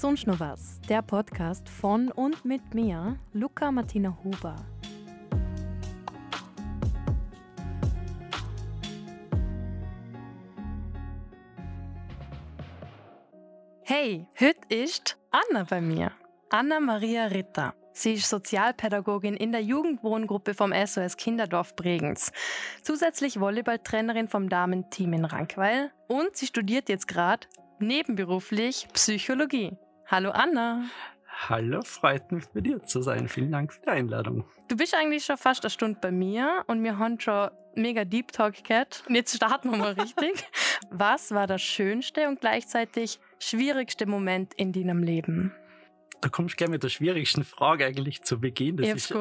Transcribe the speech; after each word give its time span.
Sonst 0.00 0.28
noch 0.28 0.38
was, 0.38 0.80
der 0.88 1.02
Podcast 1.02 1.68
von 1.68 2.12
und 2.12 2.44
mit 2.44 2.72
mir, 2.72 3.18
Luca 3.32 3.72
Martina 3.72 4.16
Huber. 4.22 4.54
Hey, 13.82 14.28
heute 14.38 14.60
ist 14.68 15.18
Anna 15.32 15.64
bei 15.64 15.80
mir. 15.80 16.12
Anna 16.50 16.78
Maria 16.78 17.24
Ritter. 17.24 17.74
Sie 17.92 18.12
ist 18.12 18.30
Sozialpädagogin 18.30 19.34
in 19.34 19.50
der 19.50 19.64
Jugendwohngruppe 19.64 20.54
vom 20.54 20.72
SOS 20.72 21.16
Kinderdorf 21.16 21.74
Bregenz. 21.74 22.30
Zusätzlich 22.82 23.40
Volleyballtrainerin 23.40 24.28
vom 24.28 24.48
Damenteam 24.48 25.14
in 25.14 25.24
Rankweil 25.24 25.90
und 26.06 26.36
sie 26.36 26.46
studiert 26.46 26.88
jetzt 26.88 27.08
gerade 27.08 27.48
nebenberuflich 27.80 28.86
Psychologie. 28.92 29.76
Hallo 30.10 30.30
Anna. 30.30 30.84
Hallo, 31.50 31.82
freut 31.82 32.32
mich 32.32 32.46
bei 32.54 32.62
dir 32.62 32.82
zu 32.82 33.02
sein. 33.02 33.28
Vielen 33.28 33.52
Dank 33.52 33.74
für 33.74 33.82
die 33.82 33.88
Einladung. 33.88 34.46
Du 34.68 34.74
bist 34.74 34.94
eigentlich 34.94 35.26
schon 35.26 35.36
fast 35.36 35.64
eine 35.64 35.70
Stunde 35.70 35.98
bei 36.00 36.10
mir 36.10 36.64
und 36.66 36.82
wir 36.82 36.96
haben 36.96 37.20
schon 37.20 37.50
mega 37.74 38.06
Deep 38.06 38.32
Talk 38.32 38.64
gehabt. 38.64 39.04
Und 39.06 39.16
jetzt 39.16 39.36
starten 39.36 39.70
wir 39.70 39.76
mal 39.76 39.92
richtig. 40.00 40.46
Was 40.90 41.32
war 41.32 41.46
der 41.46 41.58
schönste 41.58 42.26
und 42.26 42.40
gleichzeitig 42.40 43.20
schwierigste 43.38 44.06
Moment 44.06 44.54
in 44.54 44.72
deinem 44.72 45.02
Leben? 45.02 45.52
Da 46.22 46.30
kommst 46.30 46.54
du 46.54 46.56
gleich 46.56 46.70
mit 46.70 46.82
der 46.82 46.88
schwierigsten 46.88 47.44
Frage 47.44 47.84
eigentlich 47.84 48.22
zu 48.22 48.40
Beginn. 48.40 48.78
Das 48.78 48.86
ich 48.86 48.94
ist, 48.94 49.10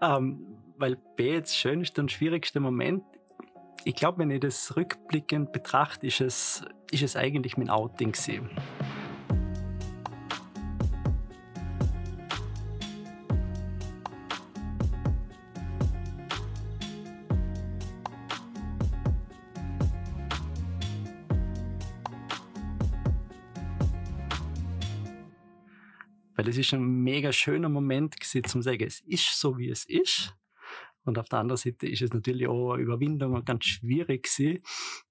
ähm, 0.00 0.46
weil 0.76 0.96
B 1.16 1.32
jetzt 1.32 1.56
schönste 1.56 2.02
und 2.02 2.12
schwierigste 2.12 2.60
Moment, 2.60 3.02
ich 3.86 3.94
glaube, 3.94 4.18
wenn 4.18 4.32
ich 4.32 4.40
das 4.40 4.76
rückblickend 4.76 5.52
betrachte, 5.52 6.08
ist 6.08 6.20
es, 6.20 6.64
ist 6.90 7.04
es 7.04 7.14
eigentlich 7.14 7.56
mein 7.56 7.70
Outing 7.70 8.10
gewesen. 8.10 8.50
Weil 26.34 26.48
es 26.48 26.58
ist 26.58 26.74
ein 26.74 26.82
mega 27.04 27.30
schöner 27.30 27.68
Moment 27.68 28.18
gewesen, 28.18 28.42
zum 28.42 28.62
sagen, 28.62 28.82
es 28.82 28.98
ist 29.02 29.38
so, 29.38 29.56
wie 29.58 29.68
es 29.68 29.84
ist. 29.84 30.34
Und 31.06 31.18
auf 31.18 31.28
der 31.28 31.38
anderen 31.38 31.56
Seite 31.56 31.88
ist 31.88 32.02
es 32.02 32.12
natürlich 32.12 32.48
auch 32.48 32.72
eine 32.72 32.82
Überwindung 32.82 33.34
und 33.34 33.46
ganz 33.46 33.64
schwierig 33.64 34.24
gewesen, 34.24 34.62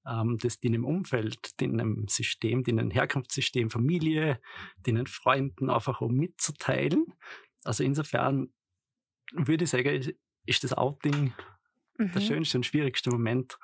ähm, 0.06 0.38
das 0.40 0.56
in 0.56 0.76
einem 0.76 0.86
Umfeld, 0.86 1.52
in 1.60 1.80
einem 1.80 2.08
System, 2.08 2.64
in 2.68 2.80
einem 2.80 2.92
Herkunftssystem, 2.92 3.70
Familie, 3.72 4.40
den 4.86 5.08
Freunden 5.08 5.70
einfach 5.70 6.02
auch 6.02 6.10
mitzuteilen. 6.10 7.06
Also 7.64 7.84
insofern 7.84 8.50
würde 9.32 9.64
ich 9.64 9.70
sagen, 9.70 10.14
ist 10.46 10.64
das 10.64 10.74
Outing 10.74 11.34
mhm. 11.98 12.12
der 12.12 12.22
schönste 12.22 12.58
und 12.58 12.66
schwierigste 12.66 13.10
Moment 13.10 13.58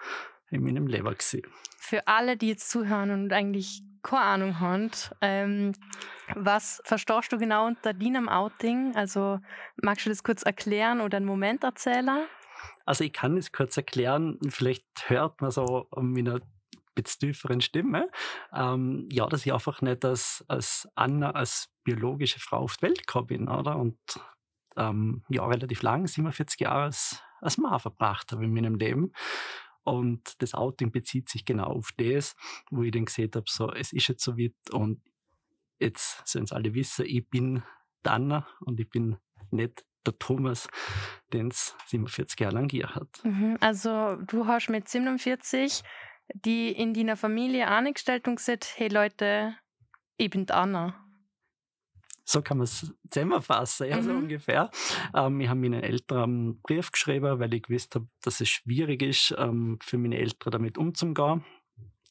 in 0.50 0.64
meinem 0.64 0.88
Leben 0.88 1.06
gewesen. 1.06 1.42
Für 1.78 2.08
alle, 2.08 2.38
die 2.38 2.48
jetzt 2.48 2.70
zuhören 2.70 3.12
und 3.12 3.34
eigentlich 3.34 3.84
keine 4.04 4.22
Ahnung 4.22 4.60
haben, 4.60 4.92
ähm, 5.22 5.74
was 6.36 6.82
verstehst 6.86 7.32
du 7.32 7.38
genau 7.38 7.68
unter 7.68 7.94
deinem 7.94 8.30
Outing? 8.30 8.96
Also 8.96 9.40
magst 9.82 10.06
du 10.06 10.10
das 10.10 10.24
kurz 10.24 10.44
erklären 10.44 11.02
oder 11.02 11.18
einen 11.18 11.26
Moment 11.26 11.64
erzählen? 11.64 12.26
Also 12.86 13.04
ich 13.04 13.14
kann 13.14 13.38
es 13.38 13.52
kurz 13.52 13.78
erklären, 13.78 14.38
vielleicht 14.50 14.86
hört 15.10 15.42
man 15.42 15.52
so 15.52 15.88
mit 15.98 16.28
einer 16.28 16.42
bisschen 16.96 17.20
tieferen 17.20 17.62
Stimme, 17.62 18.10
ähm, 18.54 19.08
ja, 19.12 19.28
dass 19.28 19.46
ich 19.46 19.54
einfach 19.54 19.82
nicht 19.82 20.04
als, 20.04 20.44
als 20.48 20.90
Anna, 20.96 21.32
als 21.32 21.70
biologische 21.84 22.40
Frau 22.40 22.60
auf 22.60 22.78
die 22.78 22.84
Welt 22.84 23.08
gekommen 23.08 23.28
bin, 23.28 23.48
oder? 23.48 23.78
Und 23.78 23.98
ähm, 24.78 25.24
ja, 25.30 25.46
relativ 25.46 25.82
lang, 25.82 26.08
47 26.08 26.60
Jahre 26.60 26.84
als, 26.84 27.22
als 27.40 27.58
Mann 27.58 27.80
verbracht 27.80 28.32
habe 28.32 28.46
in 28.46 28.54
meinem 28.54 28.76
Leben. 28.76 29.14
Und 29.84 30.42
das 30.42 30.54
Outing 30.54 30.92
bezieht 30.92 31.30
sich 31.30 31.46
genau 31.46 31.66
auf 31.66 31.90
das, 31.98 32.36
wo 32.70 32.84
ich 32.84 32.92
dann 32.92 33.06
gesehen 33.06 33.32
habe, 33.34 33.46
so, 33.48 33.72
es 33.72 33.94
ist 33.94 34.08
jetzt 34.08 34.24
so 34.24 34.38
weit 34.38 34.54
und 34.72 35.02
jetzt 35.80 36.22
sollen 36.28 36.46
es 36.46 36.52
alle 36.52 36.74
wissen, 36.74 37.06
ich 37.08 37.28
bin 37.28 37.64
Danner 38.04 38.48
und 38.62 38.80
ich 38.80 38.90
bin 38.90 39.18
nicht 39.50 39.86
der 40.06 40.18
Thomas, 40.18 40.68
den 41.34 41.50
es 41.50 41.76
47 41.88 42.40
Jahre 42.40 42.56
lang 42.56 42.68
gegeben 42.68 42.96
hat. 42.96 43.24
Mhm, 43.24 43.58
also 43.60 44.16
du 44.18 44.46
hast 44.46 44.70
mit 44.70 44.88
47 44.88 45.84
die 46.34 46.72
in 46.72 46.94
deiner 46.94 47.18
Familie 47.18 47.68
angestellt 47.68 48.28
und 48.28 48.38
gesagt, 48.38 48.74
hey 48.76 48.88
Leute, 48.88 49.56
ich 50.18 50.30
bin 50.30 50.50
Anna. 50.50 50.96
So 52.24 52.42
kann 52.42 52.58
man 52.58 52.66
es 52.66 52.94
zusammenfassen, 53.10 53.90
ja, 53.90 53.98
mhm. 53.98 54.04
so 54.04 54.12
ungefähr. 54.12 54.70
Ähm, 55.14 55.42
ich 55.42 55.48
habe 55.48 55.60
meinen 55.60 55.84
Eltern 55.84 56.24
einen 56.24 56.62
Brief 56.62 56.92
geschrieben, 56.92 57.40
weil 57.40 57.54
ich 57.54 57.64
gewusst 57.64 57.96
habe, 57.96 58.08
dass 58.22 58.42
es 58.42 58.50
schwierig 58.50 59.02
ist, 59.02 59.36
ähm, 59.38 59.80
für 59.82 59.98
meine 59.98 60.18
Eltern 60.18 60.52
damit 60.52 60.78
umzugehen. 60.78 61.44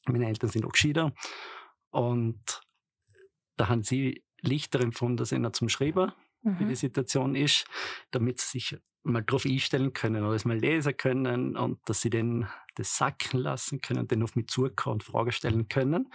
Meine 0.07 0.27
Eltern 0.27 0.51
sind 0.51 0.65
auch 0.65 0.73
geschieden. 0.73 1.13
Und 1.91 2.61
da 3.57 3.69
haben 3.69 3.83
sie 3.83 4.25
Lichter 4.41 4.81
empfunden, 4.81 5.19
dass 5.19 5.33
einer 5.33 5.53
zum 5.53 5.69
Schreiben, 5.69 6.13
mhm. 6.43 6.59
wie 6.59 6.65
die 6.65 6.77
Situation 6.77 7.35
ist, 7.35 7.67
damit 8.11 8.41
sie 8.41 8.59
sich 8.59 8.79
mal 9.03 9.23
drauf 9.23 9.47
einstellen 9.47 9.93
können 9.93 10.25
oder 10.25 10.35
es 10.35 10.45
mal 10.45 10.59
lesen 10.59 10.97
können 10.97 11.57
und 11.57 11.79
dass 11.89 12.03
sie 12.03 12.11
dann 12.11 12.49
das 12.75 12.97
sacken 12.97 13.41
lassen 13.41 13.81
können 13.81 14.07
dann 14.07 14.23
auf 14.23 14.37
mich 14.37 14.49
zukommen 14.49 14.95
und 14.95 15.05
Fragen 15.05 15.33
stellen 15.33 15.69
können. 15.69 16.13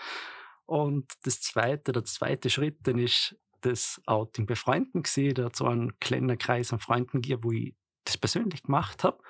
Und 0.65 1.11
das 1.23 1.41
zweite, 1.41 1.91
der 1.91 2.05
zweite 2.05 2.49
Schritt, 2.49 2.79
dann 2.83 2.97
ist 2.97 3.37
das 3.65 4.01
Outing 4.05 4.45
bei 4.45 4.55
Freunden 4.55 5.03
gesehen. 5.03 5.35
Da 5.35 5.45
hat 5.45 5.55
so 5.55 5.65
einen 5.65 5.99
kleinen 5.99 6.37
Kreis 6.37 6.71
an 6.73 6.79
Freunden 6.79 7.21
gegeben, 7.21 7.43
wo 7.43 7.51
ich 7.51 7.75
das 8.03 8.17
persönlich 8.17 8.63
gemacht 8.63 9.03
habe. 9.03 9.21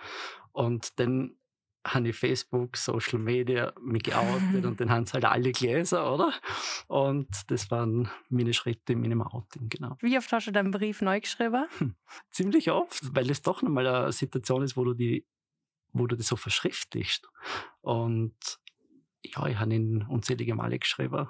Und 0.52 1.00
dann 1.00 1.38
habe 1.86 2.10
ich 2.10 2.16
Facebook, 2.16 2.78
Social 2.78 3.20
Media 3.20 3.74
mich 3.80 4.04
geoutet 4.04 4.66
und 4.66 4.80
dann 4.80 4.90
haben 4.90 5.04
es 5.04 5.14
halt 5.14 5.26
alle 5.26 5.52
gelesen, 5.52 6.00
oder? 6.00 6.34
Und 6.88 7.30
das 7.48 7.70
waren 7.70 8.10
meine 8.30 8.54
Schritte 8.54 8.94
in 8.94 9.02
meinem 9.02 9.22
Outing, 9.22 9.70
genau. 9.70 9.96
Wie 10.02 10.18
oft 10.18 10.32
hast 10.32 10.48
du 10.48 10.52
deinen 10.52 10.72
Brief 10.72 11.02
neu 11.02 11.20
geschrieben? 11.20 11.68
Hm, 11.78 11.96
ziemlich 12.32 12.72
oft, 12.72 13.16
weil 13.16 13.30
es 13.30 13.42
doch 13.42 13.62
nochmal 13.62 13.86
eine 13.88 14.12
Situation 14.12 14.64
ist, 14.64 14.76
wo 14.76 14.84
du 14.84 14.94
die, 14.94 15.28
wo 15.94 16.08
du 16.08 16.16
das 16.16 16.28
so 16.28 16.36
verschriftlichst. 16.36 17.28
Und 17.82 18.36
ja, 19.24 19.46
ich 19.46 19.60
habe 19.60 19.74
ihn 19.74 20.06
unzählige 20.10 20.56
Male 20.56 20.80
geschrieben. 20.80 21.28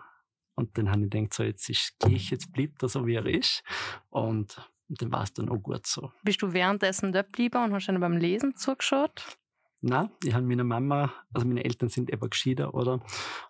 Und 0.55 0.77
dann 0.77 0.89
habe 0.89 1.03
ich 1.03 1.09
gedacht, 1.09 1.33
so 1.33 1.43
jetzt 1.43 1.69
ist 1.69 1.95
gleich, 1.99 2.31
jetzt 2.31 2.51
bleibt 2.51 2.81
er 2.81 2.89
so, 2.89 3.05
wie 3.05 3.15
er 3.15 3.25
ist. 3.25 3.63
Und, 4.09 4.57
und 4.87 5.01
dann 5.01 5.11
war 5.11 5.23
es 5.23 5.33
dann 5.33 5.49
auch 5.49 5.57
gut 5.57 5.85
so. 5.85 6.11
Bist 6.23 6.41
du 6.41 6.53
währenddessen 6.53 7.11
dort 7.11 7.27
geblieben 7.27 7.63
und 7.63 7.73
hast 7.73 7.87
dann 7.87 7.99
beim 7.99 8.17
Lesen 8.17 8.55
zugeschaut? 8.55 9.37
Nein, 9.81 10.09
ich 10.23 10.33
habe 10.33 10.45
meiner 10.45 10.63
Mama, 10.63 11.13
also 11.31 11.45
meine 11.45 11.63
Eltern 11.63 11.89
sind 11.89 12.11
eben 12.11 12.29
geschieden, 12.29 12.67
oder? 12.67 13.05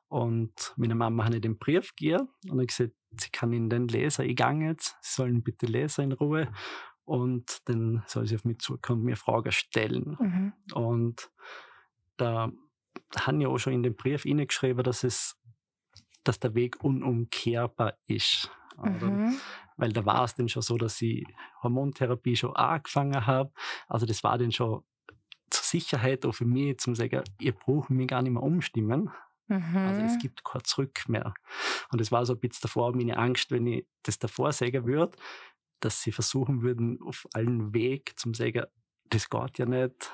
Und 0.10 0.74
meiner 0.76 0.96
Mama 0.96 1.24
habe 1.26 1.36
ich 1.36 1.42
den 1.42 1.58
Brief 1.58 1.96
gegeben 1.96 2.28
und 2.46 2.58
habe 2.58 2.66
gesagt, 2.66 2.92
sie 3.18 3.30
kann 3.30 3.54
ihn 3.54 3.70
dann 3.70 3.88
lesen, 3.88 4.26
ich 4.26 4.36
gehe 4.36 4.68
jetzt, 4.68 4.98
sie 5.02 5.16
sollen 5.16 5.44
bitte 5.44 5.66
lesen 5.66 6.06
in 6.06 6.12
Ruhe 6.12 6.52
und 7.06 7.62
dann 7.66 8.04
soll 8.08 8.28
sie 8.28 8.36
auf 8.36 8.44
mich 8.44 8.60
zukommen 8.60 9.02
und 9.02 9.06
mir 9.06 9.16
Fragen 9.16 9.52
stellen. 9.52 10.18
Mhm. 10.20 10.54
Und 10.74 11.32
da 12.18 12.52
habe 13.18 13.40
ich 13.40 13.48
auch 13.48 13.58
schon 13.58 13.74
in 13.74 13.84
den 13.84 13.96
Brief 13.96 14.24
geschrieben, 14.24 14.84
dass 14.84 15.04
es 15.04 15.38
dass 16.25 16.40
der 16.40 16.53
Weg 16.56 16.84
unumkehrbar 16.84 17.97
ist. 18.08 18.52
Mhm. 18.81 19.38
Weil 19.78 19.94
da 19.94 20.06
war 20.06 20.24
es 20.24 20.36
dann 20.36 20.50
schon 20.50 20.62
so, 20.62 20.78
dass 20.78 21.02
ich 21.02 21.25
Hormontherapie 21.63 22.36
schon 22.36 22.56
angefangen 22.56 23.25
habe. 23.25 23.52
Also 23.88 24.06
das 24.06 24.24
war 24.24 24.38
dann 24.38 24.52
schon 24.52 24.84
zur 25.50 25.64
Sicherheit 25.64 26.26
auch 26.26 26.34
für 26.34 26.46
mich 26.46 26.79
zum 26.79 26.96
sagen, 26.96 27.23
ihr 27.40 27.53
braucht 27.53 27.90
mich 27.90 28.08
gar 28.08 28.22
nicht 28.22 28.34
mehr 28.34 28.44
umstimmen. 28.44 29.11
Mhm. 29.47 29.78
Also 29.78 30.02
es 30.02 30.16
mhm. 30.16 30.20
gibt 30.20 30.44
kein 30.44 30.64
Zurück 30.64 31.08
mehr. 31.08 31.34
Und 31.91 32.02
es 32.02 32.11
war 32.11 32.26
so 32.26 32.34
ein 32.34 32.40
bisschen 32.40 32.64
davor 32.64 32.96
meine 32.96 33.17
Angst, 33.17 33.52
wenn 33.52 33.67
ich 33.67 33.85
das 34.03 34.20
davor 34.20 34.52
sagen 34.52 34.85
würde, 34.85 35.17
dass 35.79 36.02
sie 36.02 36.11
versuchen 36.11 36.61
würden, 36.61 37.00
auf 37.02 37.28
allen 37.34 37.73
Weg 37.73 38.17
zum 38.17 38.34
sagen, 38.34 38.66
das 39.09 39.29
geht 39.29 39.59
ja 39.59 39.66
nicht, 39.66 40.11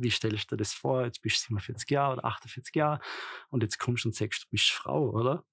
wie 0.00 0.10
stellst 0.10 0.50
du 0.50 0.56
dir 0.56 0.62
das 0.62 0.72
vor? 0.72 1.04
Jetzt 1.04 1.22
bist 1.22 1.36
du 1.36 1.48
47 1.48 1.90
Jahre 1.90 2.14
oder 2.14 2.24
48 2.24 2.74
Jahre 2.74 3.00
und 3.48 3.62
jetzt 3.62 3.78
kommst 3.78 4.04
du 4.04 4.08
und 4.08 4.14
sagst, 4.14 4.44
du 4.44 4.46
bist 4.50 4.70
Frau, 4.70 5.10
oder? 5.10 5.44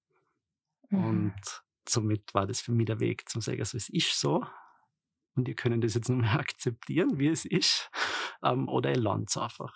Mhm. 0.90 1.04
Und 1.04 1.62
somit 1.88 2.34
war 2.34 2.46
das 2.46 2.60
für 2.60 2.72
mich 2.72 2.86
der 2.86 3.00
Weg 3.00 3.28
zum 3.28 3.40
sagen, 3.40 3.60
also 3.60 3.76
es 3.76 3.88
ist 3.88 4.18
so 4.18 4.46
und 5.36 5.48
ihr 5.48 5.54
könnt 5.54 5.84
das 5.84 5.94
jetzt 5.94 6.08
nur 6.08 6.18
mehr 6.18 6.32
akzeptieren, 6.38 7.18
wie 7.18 7.28
es 7.28 7.44
ist, 7.44 7.90
ähm, 8.42 8.68
oder 8.68 8.90
ihr 8.90 9.00
lernt 9.00 9.30
es 9.30 9.36
einfach. 9.36 9.72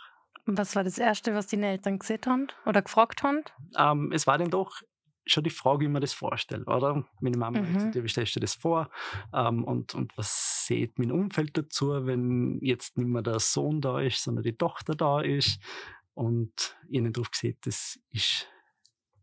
Was 0.47 0.75
war 0.75 0.85
das 0.85 0.99
Erste, 0.99 1.35
was 1.35 1.47
deine 1.49 1.69
Eltern 1.69 1.99
gesehen 1.99 2.23
haben 2.27 2.49
oder 2.65 2.83
gefragt 2.83 3.23
haben? 3.23 3.43
Ähm, 3.77 4.11
es 4.13 4.27
war 4.27 4.39
dann 4.39 4.51
doch 4.51 4.81
schon 5.27 5.45
die 5.45 5.51
Frage, 5.51 5.81
wie 5.81 5.89
man 5.89 6.01
das 6.01 6.13
vorstellt, 6.13 6.67
oder? 6.67 7.05
Meine 7.21 7.37
Mama 7.37 7.61
mhm. 7.61 7.75
hat 7.75 7.95
wie 7.95 8.09
stellst 8.09 8.37
du 8.37 8.41
das 8.41 8.55
vor? 8.55 8.91
Ähm, 9.33 9.65
und, 9.65 9.95
und 9.95 10.17
was 10.17 10.67
sieht 10.67 10.99
mein 10.99 11.13
Umfeld 11.13 11.57
dazu, 11.57 12.07
wenn 12.07 12.59
jetzt 12.63 12.97
nicht 12.97 13.09
mehr 13.09 13.23
der 13.23 13.39
Sohn 13.39 13.81
da 13.81 14.01
ist, 14.01 14.23
sondern 14.23 14.45
die 14.45 14.57
Tochter 14.57 14.95
da 14.95 15.21
ist? 15.21 15.61
Und 16.15 16.77
ihnen 16.89 17.13
drauf 17.13 17.31
gesehen, 17.31 17.57
das 17.63 17.99
ist 18.11 18.49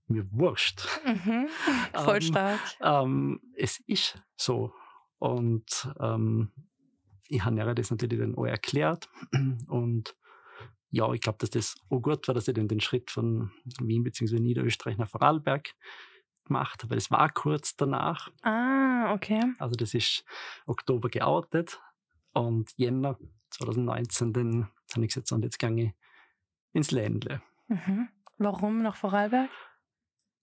mir 0.07 0.25
wurscht. 0.31 0.87
Mhm. 1.05 1.47
Voll 1.93 2.15
Ähm, 2.15 2.21
stark. 2.21 2.59
Ähm, 2.81 3.41
es 3.55 3.79
ist 3.87 4.21
so. 4.35 4.73
Und 5.19 5.89
ähm, 5.99 6.51
ich 7.27 7.43
habe 7.43 7.57
ihr 7.57 7.75
das 7.75 7.91
natürlich 7.91 8.19
dann 8.19 8.35
auch 8.35 8.45
erklärt. 8.45 9.09
Und 9.67 10.15
ja, 10.89 11.11
ich 11.11 11.21
glaube, 11.21 11.37
dass 11.39 11.49
das 11.49 11.75
auch 11.89 11.99
gut 11.99 12.27
war, 12.27 12.35
dass 12.35 12.47
ich 12.47 12.53
dann 12.53 12.67
den 12.67 12.79
Schritt 12.79 13.11
von 13.11 13.51
Wien 13.81 14.03
bzw. 14.03 14.39
Niederösterreich 14.39 14.97
nach 14.97 15.09
Vorarlberg 15.09 15.73
gemacht 16.45 16.83
habe. 16.83 16.95
Das 16.95 17.11
war 17.11 17.29
kurz 17.29 17.75
danach. 17.75 18.31
Ah, 18.41 19.13
okay. 19.13 19.41
Also 19.59 19.75
das 19.75 19.93
ist 19.93 20.23
Oktober 20.65 21.09
geoutet. 21.09 21.79
Und 22.33 22.71
Jänner 22.77 23.17
2019, 23.51 24.33
dann 24.33 24.69
habe 24.93 25.05
ich 25.05 25.13
gesagt, 25.13 25.31
und 25.31 25.43
jetzt 25.43 25.59
gehe 25.59 25.75
ich 25.75 25.93
ins 26.73 26.91
Ländle. 26.91 27.41
Mhm. 27.67 28.09
Warum 28.37 28.83
nach 28.83 28.95
Vorarlberg? 28.95 29.49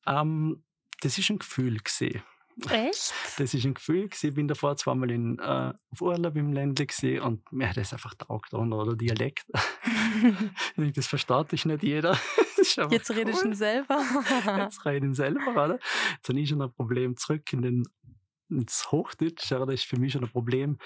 Ähm, 0.07 0.65
das 1.01 1.19
ist 1.19 1.31
ein 1.31 1.39
Gefühl 1.39 1.79
gesehen. 1.79 2.23
Echt? 2.71 3.13
Das 3.39 3.53
ist 3.53 3.65
ein 3.65 3.75
Gefühl 3.75 4.09
gewesen. 4.09 4.29
Ich 4.29 4.35
bin 4.35 4.49
davor 4.49 4.77
zweimal 4.77 5.11
in, 5.11 5.39
äh, 5.39 5.73
auf 5.91 6.01
Urlaub 6.01 6.37
im 6.37 6.53
Ländle 6.53 6.87
gesehen 6.87 7.23
und 7.23 7.53
mir 7.53 7.69
hat 7.69 7.77
das 7.77 7.93
einfach 7.93 8.15
taugt, 8.15 8.55
oder 8.55 8.97
Dialekt. 8.97 9.47
ich 10.77 10.93
das 10.93 11.07
versteht 11.07 11.53
dich 11.53 11.65
nicht 11.65 11.83
jeder. 11.83 12.19
Jetzt 12.91 13.11
redest 13.11 13.43
du 13.43 13.47
cool. 13.47 13.53
ihn 13.53 13.55
selber. 13.55 14.03
Jetzt 14.59 14.85
rede 14.85 14.99
ich 14.99 15.05
ihn 15.05 15.15
selber, 15.15 15.51
oder? 15.51 15.79
Jetzt 16.17 16.29
habe 16.29 16.41
ich 16.41 16.49
schon 16.49 16.63
ein 16.63 16.73
Problem 16.73 17.17
zurück 17.17 17.53
in 17.53 17.63
den, 17.63 17.83
ins 18.49 18.91
Hochdeutsch, 18.91 19.51
ja, 19.51 19.59
das 19.65 19.75
ist 19.75 19.85
für 19.85 19.99
mich 19.99 20.13
schon 20.13 20.25
ein 20.25 20.31
Problem. 20.31 20.79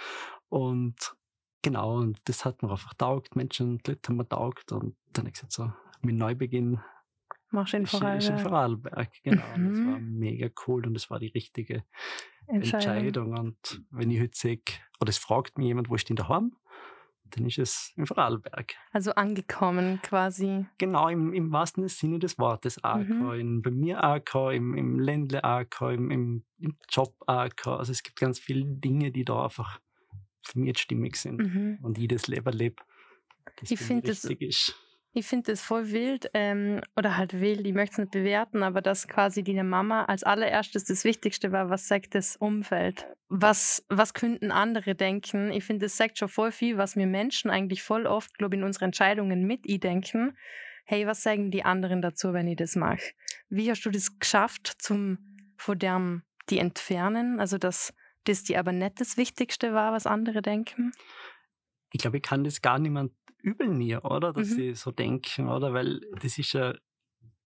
Und 0.49 1.15
genau, 1.63 1.99
und 1.99 2.19
das 2.25 2.45
hat 2.45 2.63
mir 2.63 2.71
einfach 2.71 2.95
taugt. 2.95 3.37
Menschen 3.37 3.73
und 3.73 3.89
Leute 3.89 4.09
haben 4.09 4.17
mir 4.17 4.29
taugt. 4.29 4.73
Und 4.73 4.97
dann 5.13 5.23
habe 5.23 5.29
ich 5.29 5.35
gesagt, 5.35 5.53
so, 5.53 5.71
mein 6.01 6.17
Neubeginn 6.17 6.81
Du 7.51 7.57
in 7.59 7.63
ist 7.65 7.75
in 7.75 7.87
Vorarlberg? 7.87 8.41
Vorarlberg. 8.41 9.11
Genau, 9.25 9.45
und 9.55 9.71
das 9.71 9.79
Mhm. 9.79 9.93
war 9.93 10.01
mega 10.01 10.49
cool 10.67 10.87
und 10.87 10.95
das 10.95 11.09
war 11.11 11.19
die 11.19 11.29
richtige 11.29 11.83
Entscheidung. 12.47 13.33
Entscheidung. 13.33 13.39
Und 13.39 13.83
wenn 13.91 14.11
ich 14.11 14.21
heute 14.21 14.37
sehe, 14.37 14.61
oder 15.01 15.11
es 15.11 15.19
fragt 15.19 15.59
mich 15.59 15.67
jemand, 15.69 15.89
wo 15.91 15.95
ist 15.95 16.09
denn 16.09 16.17
daheim? 16.17 16.55
Dann 17.31 17.45
ist 17.47 17.59
es 17.59 17.93
in 17.97 18.07
Vorarlberg. 18.07 18.73
Also 18.91 19.13
angekommen 19.13 20.01
quasi. 20.03 20.65
Genau 20.79 21.09
im, 21.09 21.35
im 21.35 21.53
wahrsten 21.53 21.87
Sinne 21.89 22.19
des 22.19 22.39
Wortes 22.39 22.83
AK. 22.83 23.07
Mhm. 23.09 23.33
In, 23.33 23.63
bei 23.63 23.71
mir 23.71 24.03
AK, 24.03 24.35
im, 24.55 24.75
im 24.75 24.99
Ländle 24.99 25.45
AK, 25.45 25.83
im, 25.93 26.11
im, 26.11 26.45
im 26.59 26.77
Job 26.89 27.15
AK. 27.27 27.67
Also 27.67 27.93
es 27.93 28.03
gibt 28.03 28.19
ganz 28.19 28.39
viele 28.39 28.65
Dinge, 28.65 29.13
die 29.13 29.27
da 29.27 29.45
einfach 29.45 29.79
für 30.43 30.59
mich 30.59 30.69
jetzt 30.69 30.81
stimmig 30.81 31.17
sind. 31.17 31.39
Mhm. 31.39 31.79
Und 31.83 31.99
jedes 31.99 32.29
Leben 32.29 32.51
lebe, 32.55 32.83
das 33.57 33.71
Ich 33.71 33.79
für 33.79 33.95
mich 33.95 34.05
find 34.05 34.09
das- 34.09 34.25
ist. 34.25 34.75
Ich 35.13 35.27
finde 35.27 35.53
das 35.53 35.63
voll 35.63 35.91
wild, 35.91 36.31
ähm, 36.35 36.81
oder 36.95 37.17
halt 37.17 37.41
wild, 37.41 37.67
ich 37.67 37.73
möchte 37.73 37.95
es 37.95 37.99
nicht 37.99 38.11
bewerten, 38.13 38.63
aber 38.63 38.83
dass 38.83 39.09
quasi 39.09 39.43
deine 39.43 39.65
Mama 39.65 40.05
als 40.05 40.23
allererstes 40.23 40.85
das 40.85 41.05
Wichtigste 41.05 41.51
war, 41.51 41.71
was 41.71 41.89
sagt 41.89 42.15
das 42.15 42.37
Umfeld? 42.37 43.07
Was, 43.29 43.85
was 43.89 44.13
könnten 44.15 44.51
andere 44.51 44.95
denken? 44.95 45.51
Ich 45.51 45.65
finde, 45.65 45.87
das 45.87 45.97
sagt 45.97 46.19
schon 46.19 46.29
voll 46.29 46.53
viel, 46.53 46.77
was 46.77 46.95
wir 46.95 47.07
Menschen 47.07 47.51
eigentlich 47.51 47.83
voll 47.83 48.07
oft, 48.07 48.37
glaube 48.37 48.55
ich, 48.55 48.61
in 48.61 48.65
unsere 48.65 48.85
Entscheidungen 48.85 49.47
mit 49.47 49.67
i 49.67 49.79
denken. 49.79 50.37
Hey, 50.85 51.07
was 51.07 51.23
sagen 51.23 51.51
die 51.51 51.65
anderen 51.65 52.01
dazu, 52.03 52.33
wenn 52.33 52.47
ich 52.47 52.57
das 52.57 52.77
mache? 52.77 53.13
Wie 53.49 53.71
hast 53.71 53.85
du 53.85 53.91
das 53.91 54.19
geschafft, 54.19 54.75
zum 54.79 55.19
von 55.57 55.79
dem 55.79 56.23
die 56.49 56.59
entfernen? 56.59 57.41
Also, 57.41 57.59
dass 57.59 57.95
das 58.25 58.45
dir 58.45 58.59
aber 58.59 58.73
nicht 58.73 59.01
das 59.01 59.17
Wichtigste 59.17 59.73
war, 59.73 59.93
was 59.93 60.07
andere 60.07 60.43
denken? 60.43 60.93
ich 61.91 62.01
glaube, 62.01 62.19
ich 62.19 62.23
kann 62.23 62.45
das 62.45 62.61
gar 62.61 62.79
niemand 62.79 63.13
übel 63.43 63.69
nehmen, 63.69 64.01
oder? 64.01 64.33
Dass 64.33 64.51
Mhm. 64.51 64.55
sie 64.55 64.75
so 64.75 64.91
denken, 64.91 65.49
oder? 65.49 65.73
Weil 65.73 66.01
das 66.21 66.39
ist 66.39 66.53
ja 66.53 66.75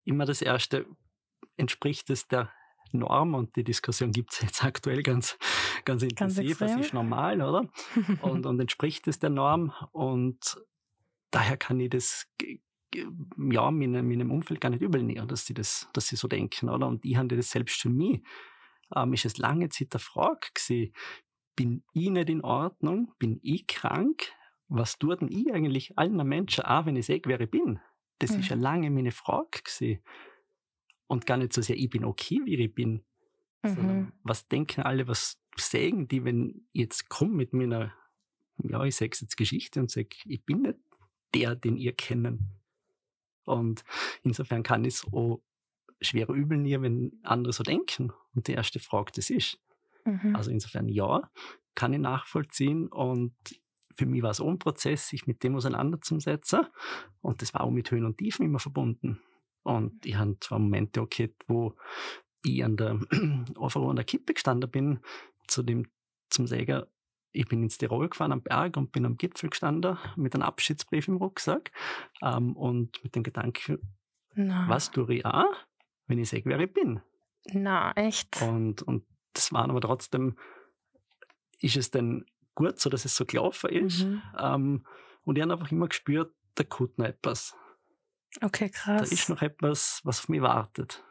immer 0.04 0.26
das 0.26 0.42
Erste, 0.42 0.86
entspricht 1.58 2.10
es 2.10 2.28
der 2.28 2.52
Norm 2.94 3.36
und 3.36 3.56
die 3.56 3.64
Diskussion 3.64 4.12
gibt 4.12 4.34
es 4.34 4.42
jetzt 4.42 4.64
aktuell 4.64 5.04
ganz, 5.04 5.38
ganz 5.86 6.04
intensiv. 6.04 6.60
was 6.62 6.72
extrem. 6.72 6.82
ist 6.82 6.94
normal, 6.94 7.42
oder? 7.42 7.70
Und, 8.22 8.46
und 8.46 8.60
entspricht 8.60 9.08
es 9.08 9.20
der 9.20 9.30
Norm? 9.30 9.74
Und 9.92 10.58
daher 11.32 11.58
kann 11.58 11.80
ich 11.80 11.90
das 11.90 12.28
ja, 12.94 13.72
meinem, 13.72 14.08
meinem 14.08 14.32
Umfeld 14.32 14.60
gar 14.60 14.70
nicht 14.70 14.82
übel 14.82 15.02
nehmen, 15.02 15.28
dass 15.28 15.46
sie, 15.46 15.54
das, 15.54 15.88
dass 15.94 16.08
sie 16.08 16.18
so 16.18 16.28
denken, 16.28 16.68
oder? 16.70 16.88
Und 16.88 17.06
ich 17.06 17.16
habe 17.16 17.30
das 17.36 17.50
selbst 17.52 17.80
für 17.82 17.90
mich, 17.90 18.22
ähm, 18.94 19.14
ist 19.14 19.24
es 19.26 19.38
lange 19.38 19.70
Zeit 19.70 19.94
der 19.94 20.02
Frage 20.02 20.48
gewesen, 20.54 20.94
bin 21.56 21.84
ich 21.94 22.10
nicht 22.10 22.30
in 22.30 22.42
Ordnung? 22.42 23.14
Bin 23.20 23.40
ich 23.44 23.68
krank? 23.68 24.34
Was 24.74 24.98
tut 24.98 25.22
denn 25.22 25.30
ich 25.32 25.52
eigentlich 25.54 25.98
allen 25.98 26.16
Menschen 26.28 26.64
auch, 26.64 26.86
wenn 26.86 26.96
ich 26.96 27.10
wer 27.10 27.42
ich 27.42 27.52
bin? 27.52 27.80
Das 28.20 28.38
ist 28.38 28.48
ja 28.50 28.56
Mhm. 28.56 28.62
lange 28.62 28.90
meine 28.90 29.12
Frage 29.12 29.62
gewesen. 29.64 30.00
Und 31.08 31.26
gar 31.26 31.38
nicht 31.38 31.52
so 31.54 31.62
sehr, 31.62 31.76
ich 31.78 31.90
bin 31.90 32.06
okay, 32.06 32.40
wie 32.46 32.56
ich 32.56 32.74
bin, 32.74 33.04
sondern 33.66 33.98
Mhm. 33.98 34.14
was 34.24 34.48
denken 34.48 34.84
alle, 34.84 35.08
was 35.08 35.42
sagen 35.58 36.08
die, 36.08 36.24
wenn 36.24 36.66
ich 36.72 36.84
jetzt 36.84 37.10
komme 37.10 37.34
mit 37.34 37.54
meiner, 37.54 37.94
ja, 38.64 38.84
ich 38.86 38.96
sage 38.96 39.18
jetzt 39.20 39.36
Geschichte 39.36 39.82
und 39.82 39.92
sage, 39.92 40.10
ich 40.26 40.46
bin 40.46 40.62
nicht 40.62 40.80
der, 41.34 41.56
den 41.56 41.76
ihr 41.78 41.94
kennen. 41.94 42.62
Und 43.46 43.84
insofern 44.24 44.64
kann 44.64 44.86
ich 44.86 44.96
es 44.96 45.06
auch 45.12 45.42
schwer 46.00 46.30
übel 46.30 46.58
nehmen, 46.58 46.84
wenn 46.84 47.20
andere 47.24 47.54
so 47.54 47.64
denken. 47.64 48.14
Und 48.34 48.48
die 48.48 48.54
erste 48.54 48.80
Frage 48.80 49.12
das 49.16 49.30
ist. 49.30 49.60
Mhm. 50.06 50.36
Also 50.36 50.52
insofern 50.52 50.88
ja, 50.88 51.30
kann 51.76 51.94
ich 51.94 52.00
nachvollziehen. 52.00 52.88
Und 52.88 53.36
für 54.02 54.08
mich 54.08 54.24
war 54.24 54.32
es 54.32 54.42
auch 54.42 54.48
ein 54.48 54.58
Prozess, 54.58 55.10
sich 55.10 55.28
mit 55.28 55.44
dem 55.44 55.56
auseinanderzusetzen. 55.56 56.66
Und 57.22 57.44
das 57.44 57.54
war 57.54 57.62
auch 57.62 57.70
mit 57.70 57.92
Höhen 57.92 58.06
und 58.06 58.18
Tiefen 58.18 58.44
immer 58.44 58.58
verbunden. 58.58 59.22
Und 59.62 60.04
ich 60.08 60.16
habe 60.16 60.38
zwar 60.40 60.58
Momente 60.58 61.04
auch 61.04 61.10
gehabt, 61.10 61.44
wo 61.48 61.76
ich 62.44 62.66
an 62.66 62.78
der, 62.78 63.00
einfach 63.62 63.82
an 63.82 63.96
der 63.96 64.06
Kippe 64.06 64.34
gestanden 64.34 64.72
bin, 64.72 65.02
zu 65.48 65.62
dem, 65.62 65.86
zum 66.32 66.48
Säger, 66.48 66.88
ich 67.32 67.48
bin 67.48 67.62
ins 67.62 67.78
Tirol 67.78 68.10
gefahren 68.10 68.32
am 68.32 68.42
Berg 68.42 68.76
und 68.76 68.92
bin 68.92 69.06
am 69.06 69.18
Gipfel 69.18 69.52
gestanden 69.52 70.00
mit 70.16 70.34
einem 70.34 70.46
Abschiedsbrief 70.46 71.08
im 71.08 71.18
Rucksack 71.18 71.72
ähm, 72.24 72.56
und 72.56 73.04
mit 73.04 73.16
dem 73.16 73.22
Gedanken, 73.22 73.78
Na, 74.34 74.68
was 74.68 74.90
tue 74.90 75.14
ich 75.14 75.26
auch, 75.28 75.54
wenn 76.08 76.18
ich 76.18 76.28
sehe, 76.28 76.42
wer 76.44 76.60
ich 76.60 76.74
bin. 76.74 77.02
Na, 77.54 77.92
echt? 77.92 78.42
Und, 78.42 78.82
und 78.82 79.06
das 79.34 79.54
waren 79.54 79.70
aber 79.70 79.82
trotzdem, 79.82 80.38
ist 81.60 81.78
es 81.78 81.92
denn 81.92 82.26
gut 82.56 82.80
so, 82.80 82.90
dass 82.90 83.06
es 83.06 83.16
so 83.16 83.26
gelaufen 83.26 83.70
ist. 83.70 84.04
Mhm. 84.04 84.22
Ähm, 84.38 84.86
und 85.24 85.36
ich 85.38 85.42
habe 85.42 85.54
einfach 85.54 85.72
immer 85.72 85.88
gespürt, 85.88 86.34
da 86.56 86.64
kommt 86.64 86.98
noch 86.98 87.06
etwas. 87.06 87.56
Okay, 88.42 88.72
Da 88.74 88.98
krass. 88.98 89.12
ist 89.12 89.30
noch 89.30 89.42
etwas, 89.42 90.02
was 90.04 90.20
auf 90.20 90.30
mich 90.30 90.42
wartet. 90.42 91.04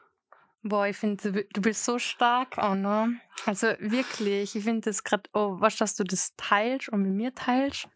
Boah, 0.62 0.86
ich 0.86 0.96
finde, 0.96 1.46
du, 1.52 1.60
bist 1.62 1.84
so 1.86 1.98
stark, 1.98 2.58
Anna. 2.58 3.08
Also 3.46 3.68
wirklich, 3.78 4.54
ich 4.54 4.64
finde 4.64 4.82
das 4.90 5.04
gerade, 5.04 5.22
oh, 5.32 5.56
was, 5.58 5.76
dass 5.76 5.94
du 5.96 6.04
das 6.04 6.34
teilst 6.36 6.90
und 6.90 7.02
mit 7.02 7.12
mir 7.12 7.34
teilst. 7.34 7.88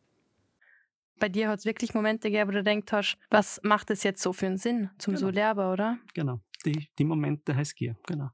Bei 1.21 1.29
dir 1.29 1.49
hat 1.49 1.59
es 1.61 1.65
wirklich 1.67 1.95
Momente 1.95 2.31
gegeben, 2.31 2.49
wo 2.49 2.53
du 2.55 2.63
denkst 2.65 2.91
hast, 2.93 3.19
was 3.31 3.61
macht 3.63 3.91
das 3.91 4.03
jetzt 4.03 4.23
so 4.23 4.33
für 4.33 4.47
einen 4.47 4.57
Sinn 4.57 4.91
zum 4.99 5.17
so 5.17 5.27
Genau. 5.27 5.35
lernen, 5.37 5.61
oder? 5.73 5.99
Genau. 6.15 6.41
Die, 6.65 6.89
die 6.99 7.05
Momente 7.05 7.55
heißt 7.55 7.77
Gier. 7.77 7.97
Genau. 8.07 8.31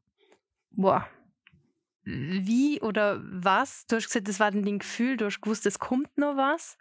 Boah. 0.71 1.09
Wie 2.04 2.80
oder 2.80 3.21
was? 3.23 3.87
Du 3.87 3.97
hast 3.97 4.07
gesagt, 4.07 4.28
das 4.28 4.40
war 4.40 4.50
dein 4.50 4.78
Gefühl, 4.78 5.16
du 5.16 5.26
hast 5.26 5.40
gewusst, 5.40 5.66
es 5.66 5.78
kommt 5.78 6.16
noch 6.16 6.37
was. 6.37 6.78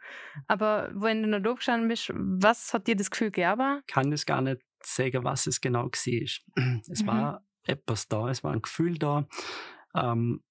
Aber 0.47 0.89
wenn 0.93 1.23
du 1.23 1.29
noch 1.29 1.41
da 1.41 1.53
gestanden 1.53 1.89
bist, 1.89 2.11
was 2.15 2.73
hat 2.73 2.87
dir 2.87 2.95
das 2.95 3.11
Gefühl 3.11 3.31
gegeben? 3.31 3.81
Kann 3.87 4.11
das 4.11 4.25
gar 4.25 4.41
nicht 4.41 4.61
sagen, 4.81 5.23
was 5.23 5.45
es 5.47 5.59
genau 5.61 5.85
war. 5.85 5.89
Es 6.89 7.03
Mhm. 7.03 7.07
war 7.07 7.43
etwas 7.63 8.07
da, 8.07 8.29
es 8.29 8.43
war 8.43 8.53
ein 8.53 8.61
Gefühl 8.61 8.97
da, 8.97 9.27
ähm, 9.93 10.41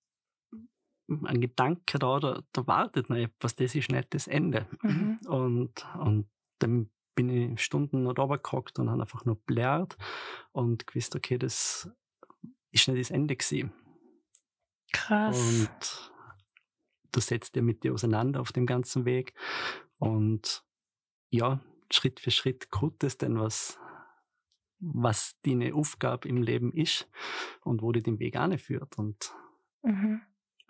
ein 1.09 1.41
Gedanke 1.41 1.99
da, 1.99 2.21
da, 2.21 2.43
da 2.53 2.67
wartet 2.67 3.09
noch 3.09 3.17
etwas, 3.17 3.55
das 3.57 3.75
ist 3.75 3.91
nicht 3.91 4.13
das 4.15 4.27
Ende. 4.27 4.67
Mhm. 4.83 5.19
Und, 5.29 5.87
und 5.99 6.29
dann 6.59 6.91
bin 7.15 7.31
ich 7.31 7.63
Stunden 7.65 8.03
noch 8.05 8.15
drüber 8.15 8.39
gehockt 8.39 8.79
und 8.79 8.91
habe 8.91 9.03
einfach 9.03 9.25
nur 9.25 9.37
blärt 9.37 9.97
und 10.53 10.87
gewusst, 10.87 11.17
okay, 11.17 11.37
das 11.39 11.91
ist 12.71 12.87
nicht 12.89 13.01
das 13.01 13.11
Ende 13.11 13.35
gewesen. 13.35 13.73
Krass. 14.93 15.61
Und 15.61 16.13
du 17.13 17.21
setzt 17.21 17.55
dir 17.55 17.63
mit 17.63 17.85
dir 17.85 17.93
auseinander 17.93 18.41
auf 18.41 18.53
dem 18.53 18.67
ganzen 18.67 19.05
Weg. 19.05 19.35
Und 19.99 20.65
ja, 21.31 21.61
Schritt 21.91 22.21
für 22.21 22.31
Schritt 22.31 22.71
kommt 22.71 23.03
es 23.05 23.19
dann, 23.19 23.39
was, 23.39 23.79
was 24.81 25.39
deine 25.43 25.75
Aufgabe 25.75 26.29
im 26.29 26.43
Leben 26.43 26.73
ist 26.73 27.09
und 27.63 27.83
wo 27.83 27.93
dir 27.93 28.03
den 28.03 28.19
Weg 28.19 28.37
anführt. 28.37 28.99
Und 28.99 29.33
Mhm. 29.83 30.21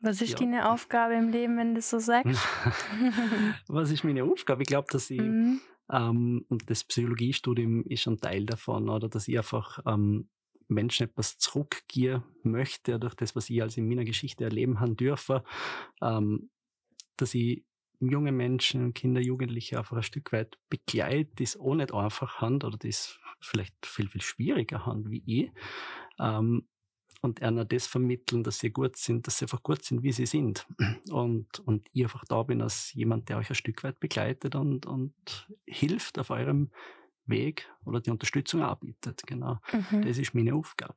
Was 0.01 0.21
ist 0.23 0.31
Ja. 0.31 0.37
deine 0.39 0.69
Aufgabe 0.71 1.15
im 1.15 1.31
Leben, 1.31 1.57
wenn 1.57 1.75
du 1.75 1.81
so 1.83 1.99
sagst? 1.99 2.41
was 3.69 3.91
ist 3.91 4.05
meine 4.05 4.23
Aufgabe? 4.23 4.63
Ich 4.63 4.69
glaube, 4.69 4.87
dass 4.93 5.11
ich, 5.11 5.19
Mhm. 5.21 5.61
ähm, 5.91 6.45
und 6.49 6.71
das 6.71 6.85
Psychologiestudium 6.85 7.83
ist 7.85 8.07
ein 8.07 8.19
Teil 8.19 8.47
davon, 8.47 8.89
oder 8.91 9.09
dass 9.09 9.27
ich 9.27 9.37
einfach 9.37 9.81
ähm, 9.87 10.29
Menschen 10.69 11.09
etwas 11.09 11.39
zurückgehen 11.39 12.23
möchte, 12.43 12.99
durch 12.99 13.15
das, 13.15 13.35
was 13.35 13.51
ich 13.51 13.63
als 13.63 13.77
in 13.77 13.89
meiner 13.89 14.05
Geschichte 14.05 14.45
erleben 14.45 14.81
haben 14.81 14.97
dürfen, 14.97 15.41
ähm, 16.03 16.51
dass 17.17 17.35
ich 17.35 17.65
junge 18.01 18.33
Menschen, 18.33 18.95
Kinder, 18.95 19.21
Jugendliche 19.21 19.79
einfach 19.79 19.97
ein 19.97 20.03
Stück 20.03 20.33
weit 20.33 20.59
begleite, 20.69 21.35
die 21.37 21.45
es 21.45 21.59
auch 21.59 21.75
nicht 21.75 21.93
einfach 21.93 22.41
haben 22.41 22.63
oder 22.63 22.77
die 22.77 22.89
es 22.89 23.19
vielleicht 23.41 23.75
viel, 23.85 24.09
viel 24.09 24.23
schwieriger 24.23 24.87
haben 24.87 25.11
wie 25.11 25.23
ich. 25.27 25.51
Ähm, 26.19 26.69
und 27.21 27.43
einer 27.43 27.65
das 27.65 27.89
vermitteln, 27.89 28.45
dass 28.45 28.61
sie 28.61 28.71
gut 28.71 28.97
sind, 28.97 29.27
dass 29.27 29.39
sie 29.39 29.47
einfach 29.47 29.63
gut 29.65 29.85
sind, 29.85 30.05
wie 30.05 30.13
sie 30.13 30.27
sind. 30.27 30.67
Und, 31.11 31.59
und 31.61 31.89
ich 31.93 32.05
einfach 32.05 32.25
da 32.25 32.43
bin 32.43 32.63
als 32.63 32.93
jemand, 32.93 33.29
der 33.29 33.39
euch 33.39 33.49
ein 33.49 33.57
Stück 33.57 33.83
weit 33.83 33.99
begleitet 33.99 34.55
und, 34.55 34.87
und 34.87 35.49
hilft 35.67 36.19
auf 36.19 36.31
eurem 36.31 36.71
Weg 37.29 37.69
oder 37.85 38.01
die 38.01 38.11
Unterstützung 38.11 38.63
anbietet. 38.63 39.23
Genau. 39.27 39.59
Mhm. 39.73 40.03
Das 40.03 40.19
ist 40.19 40.35
meine 40.35 40.55
Aufgabe. 40.55 40.95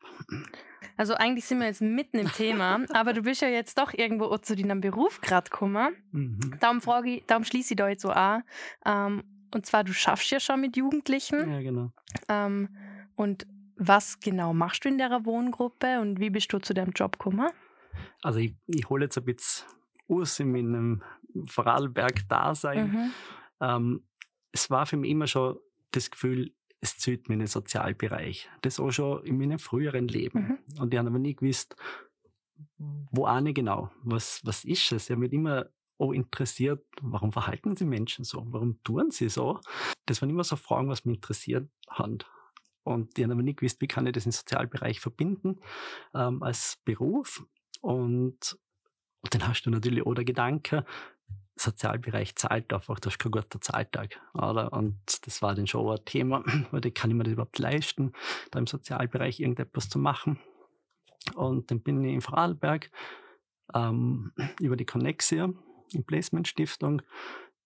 Also 0.98 1.14
eigentlich 1.14 1.46
sind 1.46 1.60
wir 1.60 1.68
jetzt 1.68 1.82
mitten 1.82 2.18
im 2.18 2.32
Thema, 2.32 2.80
aber 2.94 3.14
du 3.14 3.24
bist 3.24 3.42
ja 3.42 3.50
jetzt 3.50 3.78
doch 3.78 3.94
irgendwo 3.94 4.36
zu 4.38 4.56
deinem 4.56 4.82
Beruf 4.82 5.22
gerade 5.22 5.50
gekommen. 5.50 5.96
Mhm. 6.12 6.56
Darum, 6.60 6.82
frage 6.82 7.16
ich, 7.16 7.26
darum 7.26 7.44
schließe 7.44 7.74
ich 7.74 7.78
da 7.78 7.88
jetzt 7.88 8.02
so 8.02 8.10
an. 8.10 8.44
Ähm, 8.86 9.24
und 9.54 9.66
zwar, 9.66 9.84
du 9.84 9.94
schaffst 9.94 10.32
ja 10.32 10.40
schon 10.40 10.62
mit 10.62 10.78
Jugendlichen. 10.78 11.52
Ja, 11.52 11.62
genau. 11.62 11.92
Ähm, 12.30 12.70
und 13.16 13.46
was 13.76 14.20
genau 14.20 14.54
machst 14.54 14.86
du 14.86 14.90
in 14.90 14.98
der 14.98 15.26
Wohngruppe 15.26 16.00
und 16.00 16.20
wie 16.20 16.30
bist 16.30 16.54
du 16.54 16.60
zu 16.60 16.74
deinem 16.74 16.92
Job 16.92 17.18
gekommen? 17.18 17.50
Also 18.22 18.40
ich, 18.40 18.56
ich 18.68 18.90
hole 18.90 19.06
jetzt 19.06 19.18
ein 19.18 19.26
bisschen 19.26 19.68
aus 20.08 20.40
in 20.40 20.52
meinem 20.52 21.02
Vorarlberg-Dasein. 21.48 22.92
Mhm. 22.92 23.12
Ähm, 23.60 24.04
es 24.52 24.70
war 24.70 24.86
für 24.86 24.98
mich 24.98 25.12
immer 25.12 25.28
schon 25.28 25.58
das 25.92 26.12
Gefühl, 26.12 26.54
es 26.80 26.98
zieht 26.98 27.30
mich 27.30 27.36
in 27.36 27.40
den 27.40 27.48
Sozialbereich. 27.48 28.50
Das 28.62 28.80
auch 28.80 28.92
schon 28.92 29.24
in 29.26 29.38
meinem 29.38 29.60
früheren 29.60 30.08
Leben. 30.08 30.60
Mhm. 30.76 30.82
Und 30.82 30.94
ich 30.94 30.98
habe 30.98 31.10
aber 31.10 31.20
nie 31.20 31.36
gewusst, 31.36 31.76
wo 32.78 33.40
nicht 33.40 33.56
genau. 33.56 33.92
Was, 34.04 34.42
was 34.44 34.66
ist 34.66 34.92
es? 34.92 35.06
Ich 35.06 35.12
habe 35.12 35.22
mich 35.22 35.34
immer 35.34 35.68
auch 35.98 36.12
interessiert, 36.12 36.84
warum 37.02 37.32
verhalten 37.32 37.76
sich 37.76 37.88
Menschen 37.88 38.26
so? 38.26 38.44
Warum 38.48 38.82
tun 38.84 39.12
sie 39.12 39.30
so? 39.30 39.60
Das 40.08 40.22
waren 40.22 40.32
immer 40.32 40.44
so 40.44 40.56
Fragen, 40.56 40.90
was 40.90 41.06
mich 41.06 41.18
interessiert 41.18 41.70
haben. 41.88 42.18
Und 42.84 43.16
die 43.16 43.24
haben 43.24 43.32
aber 43.32 43.44
nie 43.44 43.56
gewusst, 43.56 43.80
wie 43.82 43.88
kann 43.88 44.08
ich 44.08 44.14
das 44.14 44.26
im 44.26 44.32
Sozialbereich 44.32 45.00
verbinden 45.00 45.60
ähm, 46.16 46.42
als 46.42 46.80
Beruf. 46.84 47.46
Und, 47.82 48.58
und 49.22 49.34
dann 49.34 49.48
hast 49.48 49.64
du 49.64 49.70
natürlich 49.70 50.04
auch 50.06 50.16
der 50.16 50.26
Gedanke, 50.26 50.86
Sozialbereich 51.56 52.36
zahlt 52.36 52.74
einfach, 52.74 53.00
das 53.00 53.14
ist 53.14 53.20
kein 53.20 53.32
guter 53.32 53.62
Zahltag. 53.62 54.20
Oder? 54.34 54.74
Und 54.74 54.98
das 55.26 55.42
war 55.42 55.54
dann 55.54 55.68
schon 55.68 55.88
ein 55.90 56.04
Thema, 56.06 56.44
weil 56.72 56.82
kann 56.92 57.12
ich 57.12 57.16
mir 57.16 57.24
das 57.24 57.34
überhaupt 57.34 57.60
leisten, 57.60 58.14
da 58.52 58.60
im 58.60 58.68
Sozialbereich 58.68 59.40
irgendetwas 59.40 59.90
zu 59.90 60.00
machen. 60.00 60.40
Und 61.36 61.70
dann 61.70 61.82
bin 61.82 62.04
ich 62.04 62.14
in 62.14 62.22
Vorarlberg 62.22 62.90
ähm, 63.74 64.34
über 64.60 64.76
die 64.76 64.86
Connexia, 64.86 65.54
die 65.94 66.02
Placement 66.02 66.48
Stiftung, 66.48 67.02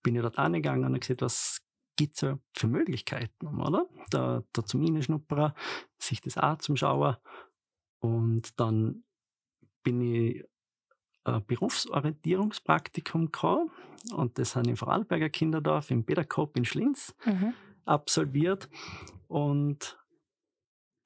bin 0.02 0.14
ich 0.14 0.22
dort 0.22 0.38
angegangen 0.38 0.84
und 0.84 0.90
habe 0.90 1.00
gesagt, 1.00 1.22
was 1.22 1.62
gibt 1.96 2.22
es 2.22 2.38
für 2.54 2.66
Möglichkeiten, 2.66 3.46
oder? 3.58 3.86
Da, 4.10 4.42
da 4.52 4.64
zum 4.64 4.82
Innenschnupperer, 4.82 5.54
sich 5.98 6.20
das 6.20 6.36
auch 6.36 6.58
zum 6.58 6.76
Schauen. 6.76 7.16
Und 8.00 8.60
dann 8.60 9.04
bin 9.82 10.00
ich 10.00 10.44
ein 11.26 11.44
Berufsorientierungspraktikum 11.46 13.32
gehabt 13.32 13.70
und 14.12 14.38
das 14.38 14.54
habe 14.56 14.66
ich 14.66 14.70
im 14.70 14.76
Vorarlberger 14.76 15.28
Kinderdorf 15.28 15.90
im 15.90 16.04
Bederkop 16.04 16.56
in 16.56 16.64
Schlinz 16.64 17.14
mhm. 17.24 17.54
absolviert 17.84 18.68
und 19.28 19.98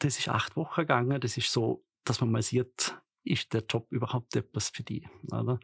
das 0.00 0.18
ist 0.18 0.28
acht 0.28 0.56
Wochen 0.56 0.80
gegangen. 0.80 1.20
Das 1.20 1.36
ist 1.36 1.52
so, 1.52 1.84
dass 2.04 2.20
man 2.20 2.32
mal 2.32 2.42
sieht, 2.42 2.98
ist 3.22 3.52
der 3.52 3.62
Job 3.68 3.86
überhaupt 3.90 4.34
etwas 4.34 4.70
für 4.70 4.82
die? 4.82 5.06
Oder? 5.30 5.60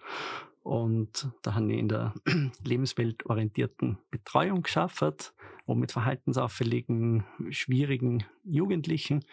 Und 0.62 1.30
da 1.42 1.54
habe 1.54 1.72
ich 1.72 1.78
in 1.78 1.88
der 1.88 2.12
lebensweltorientierten 2.64 3.98
Betreuung 4.10 4.62
geschafft, 4.62 5.34
auch 5.66 5.74
mit 5.74 5.92
verhaltensauffälligen, 5.92 7.24
schwierigen 7.50 8.24
Jugendlichen. 8.44 9.24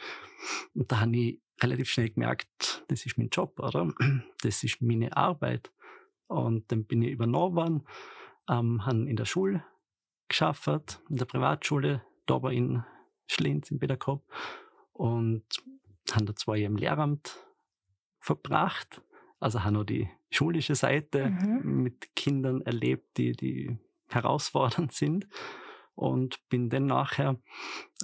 Und 0.73 0.91
da 0.91 1.01
habe 1.01 1.17
ich 1.17 1.41
relativ 1.63 1.89
schnell 1.89 2.10
gemerkt, 2.10 2.84
das 2.89 3.05
ist 3.05 3.17
mein 3.17 3.29
Job, 3.29 3.60
oder? 3.60 3.91
Das 4.41 4.63
ist 4.63 4.82
meine 4.82 5.15
Arbeit. 5.15 5.72
Und 6.27 6.72
dann 6.72 6.86
bin 6.86 7.01
ich 7.01 7.12
übernommen 7.12 7.55
worden, 7.55 7.88
ähm, 8.50 8.86
habe 8.86 9.10
in 9.10 9.15
der 9.15 9.25
Schule 9.25 9.63
geschafft, 10.27 11.01
in 11.10 11.17
der 11.17 11.25
Privatschule, 11.25 12.03
da 12.25 12.41
war 12.41 12.51
in 12.51 12.84
Schlinz, 13.27 13.72
in 13.72 13.79
Bederkop. 13.79 14.25
Und 14.91 15.43
habe 16.12 16.25
da 16.25 16.36
zwei 16.36 16.58
Jahre 16.58 16.72
im 16.72 16.77
Lehramt 16.77 17.38
verbracht. 18.20 19.01
Also 19.39 19.63
habe 19.63 19.74
noch 19.74 19.84
die 19.84 20.10
schulische 20.29 20.75
Seite 20.75 21.29
mhm. 21.29 21.84
mit 21.84 22.15
Kindern 22.15 22.62
erlebt, 22.62 23.17
die, 23.17 23.34
die 23.34 23.77
herausfordernd 24.08 24.91
sind. 24.93 25.27
Und 25.96 26.48
bin 26.50 26.70
dann 26.70 26.88
nachher 26.88 27.39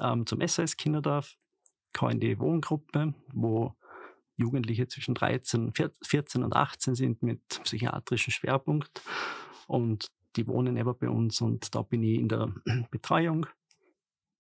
ähm, 0.01 0.25
zum 0.25 0.45
SOS 0.47 0.77
Kinderdorf 0.77 1.35
die 1.93 2.39
Wohngruppe, 2.39 3.13
wo 3.33 3.75
Jugendliche 4.37 4.87
zwischen 4.87 5.15
13, 5.15 5.73
14 6.01 6.43
und 6.43 6.55
18 6.55 6.95
sind 6.95 7.21
mit 7.21 7.41
psychiatrischem 7.63 8.31
Schwerpunkt. 8.31 9.01
Und 9.67 10.11
die 10.35 10.47
wohnen 10.47 10.77
eben 10.77 10.97
bei 10.97 11.09
uns 11.09 11.41
und 11.41 11.75
da 11.75 11.81
bin 11.81 12.03
ich 12.03 12.19
in 12.19 12.29
der 12.29 12.53
Betreuung. 12.91 13.45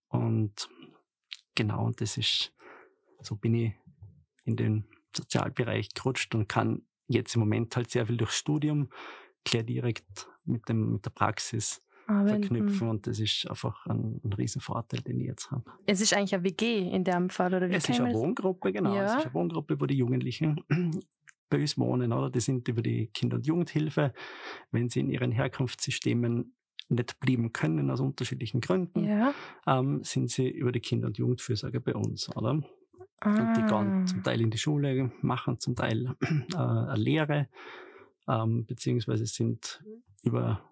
Und 0.07 0.69
genau, 1.55 1.85
und 1.85 2.01
das 2.01 2.17
ist, 2.17 2.53
so 3.21 3.35
bin 3.35 3.53
ich 3.55 3.73
in 4.45 4.55
den 4.55 4.85
Sozialbereich 5.15 5.89
gerutscht 5.93 6.33
und 6.33 6.47
kann 6.47 6.83
jetzt 7.07 7.35
im 7.35 7.41
Moment 7.41 7.75
halt 7.75 7.89
sehr 7.89 8.07
viel 8.07 8.17
durchs 8.17 8.37
Studium 8.37 8.89
gleich 9.43 9.65
direkt 9.65 10.27
mit, 10.45 10.67
dem, 10.69 10.93
mit 10.93 11.05
der 11.05 11.11
Praxis 11.11 11.81
Arbeiten. 12.09 12.43
verknüpfen 12.43 12.89
und 12.89 13.07
das 13.07 13.19
ist 13.19 13.49
einfach 13.49 13.85
ein, 13.85 14.19
ein 14.23 14.33
Riesenvorteil, 14.33 15.01
den 15.01 15.19
ich 15.19 15.27
jetzt 15.27 15.51
habe. 15.51 15.63
Es 15.85 16.01
ist 16.01 16.13
eigentlich 16.13 16.33
eine 16.33 16.43
WG 16.43 16.89
in 16.89 17.03
dem 17.03 17.29
Fall, 17.29 17.53
oder 17.53 17.69
wie 17.69 17.75
Es 17.75 17.87
ist 17.87 17.99
eine 17.99 18.13
Wohngruppe, 18.13 18.71
genau. 18.71 18.95
Ja. 18.95 19.05
Es 19.05 19.15
ist 19.15 19.25
eine 19.25 19.33
Wohngruppe, 19.33 19.79
wo 19.79 19.85
die 19.85 19.95
Jugendlichen 19.95 20.61
bei 21.49 21.59
uns 21.59 21.77
wohnen, 21.77 22.13
oder? 22.13 22.29
Die 22.29 22.39
sind 22.39 22.67
über 22.67 22.81
die 22.81 23.07
Kinder- 23.07 23.37
und 23.37 23.47
Jugendhilfe, 23.47 24.13
wenn 24.71 24.89
sie 24.89 25.01
in 25.01 25.09
ihren 25.09 25.31
Herkunftssystemen 25.31 26.53
nicht 26.89 27.19
blieben 27.19 27.53
können 27.53 27.91
aus 27.91 27.99
unterschiedlichen 27.99 28.61
Gründen, 28.61 29.05
ja. 29.05 29.33
ähm, 29.67 30.03
sind 30.03 30.31
sie 30.31 30.49
über 30.49 30.71
die 30.71 30.79
Kinder- 30.79 31.07
und 31.07 31.17
Jugendfürsorge 31.17 31.79
bei 31.79 31.95
uns, 31.95 32.35
oder? 32.35 32.61
Ah. 33.21 33.29
Und 33.29 33.57
die 33.57 33.61
gehen 33.61 34.03
ah. 34.03 34.05
zum 34.05 34.23
Teil 34.23 34.41
in 34.41 34.49
die 34.49 34.57
Schule, 34.57 35.11
machen 35.21 35.59
zum 35.59 35.75
Teil 35.75 36.15
äh, 36.21 36.55
eine 36.55 36.95
Lehre, 36.95 37.47
ähm, 38.27 38.65
beziehungsweise 38.65 39.25
sind 39.25 39.83
über 40.23 40.63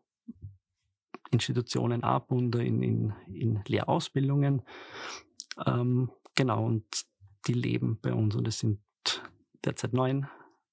Institutionen 1.32 2.04
angebunden 2.04 2.62
in, 2.62 2.84
in, 2.84 3.14
in 3.28 3.60
Lehrausbildungen. 3.68 4.62
Ähm, 5.66 6.12
genau, 6.36 6.66
und 6.66 6.86
die 7.48 7.54
leben 7.54 8.00
bei 8.02 8.14
uns 8.14 8.36
und 8.36 8.48
es 8.48 8.60
sind 8.60 8.80
derzeit 9.64 9.94
neun 9.94 10.28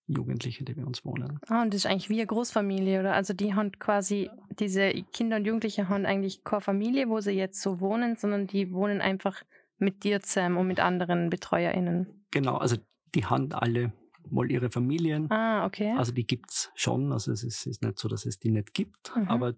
Jugendliche, 0.06 0.64
die 0.64 0.74
bei 0.74 0.84
uns 0.84 1.04
wohnen. 1.04 1.40
Ah, 1.48 1.62
und 1.62 1.72
das 1.72 1.84
ist 1.84 1.86
eigentlich 1.86 2.10
wie 2.10 2.18
eine 2.18 2.26
Großfamilie, 2.26 3.00
oder? 3.00 3.14
Also 3.14 3.32
die 3.32 3.54
haben 3.54 3.72
quasi, 3.72 4.30
diese 4.58 4.90
Kinder 5.12 5.36
und 5.36 5.46
Jugendliche 5.46 5.88
haben 5.88 6.04
eigentlich 6.04 6.44
keine 6.44 6.60
Familie, 6.60 7.08
wo 7.08 7.20
sie 7.20 7.32
jetzt 7.32 7.62
so 7.62 7.80
wohnen, 7.80 8.16
sondern 8.16 8.46
die 8.46 8.70
wohnen 8.72 9.00
einfach 9.00 9.42
mit 9.78 10.04
dir 10.04 10.20
zusammen 10.20 10.58
und 10.58 10.66
mit 10.66 10.80
anderen 10.80 11.30
BetreuerInnen. 11.30 12.26
Genau, 12.30 12.56
also 12.56 12.76
die 13.14 13.24
haben 13.24 13.52
alle 13.52 13.92
mal 14.30 14.50
ihre 14.50 14.70
Familien. 14.70 15.30
Ah, 15.30 15.66
okay. 15.66 15.94
Also 15.96 16.12
die 16.12 16.26
gibt 16.26 16.50
es 16.50 16.70
schon. 16.74 17.12
Also 17.12 17.32
es 17.32 17.42
ist, 17.42 17.66
ist, 17.66 17.82
nicht 17.82 17.98
so, 17.98 18.08
dass 18.08 18.26
es 18.26 18.38
die 18.38 18.50
nicht 18.50 18.74
gibt, 18.74 19.14
mhm. 19.16 19.28
aber 19.28 19.54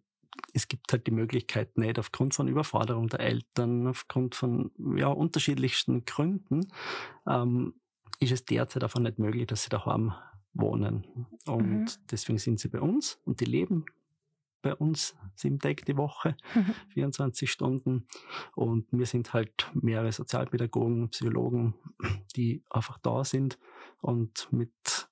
es 0.52 0.68
gibt 0.68 0.92
halt 0.92 1.06
die 1.06 1.12
Möglichkeit 1.12 1.76
nicht 1.78 1.98
aufgrund 1.98 2.34
von 2.34 2.48
Überforderung 2.48 3.08
der 3.08 3.20
Eltern, 3.20 3.86
aufgrund 3.86 4.34
von 4.34 4.70
ja, 4.96 5.08
unterschiedlichsten 5.08 6.04
Gründen, 6.04 6.68
ähm, 7.26 7.74
ist 8.18 8.32
es 8.32 8.44
derzeit 8.44 8.82
einfach 8.82 9.00
nicht 9.00 9.18
möglich, 9.18 9.46
dass 9.46 9.64
sie 9.64 9.68
daheim 9.68 10.14
wohnen. 10.54 11.26
Und 11.46 11.80
mhm. 11.80 11.86
deswegen 12.10 12.38
sind 12.38 12.60
sie 12.60 12.68
bei 12.68 12.80
uns 12.80 13.20
und 13.24 13.40
die 13.40 13.44
leben 13.44 13.84
bei 14.62 14.74
uns 14.74 15.14
sieben 15.34 15.58
Tage 15.58 15.84
die 15.84 15.96
Woche, 15.96 16.36
mhm. 16.54 16.74
24 16.88 17.50
Stunden. 17.50 18.06
Und 18.54 18.86
wir 18.90 19.06
sind 19.06 19.32
halt 19.32 19.70
mehrere 19.74 20.12
Sozialpädagogen, 20.12 21.10
Psychologen, 21.10 21.74
die 22.34 22.64
einfach 22.70 22.98
da 22.98 23.24
sind 23.24 23.58
und 24.00 24.48
mit, 24.52 25.08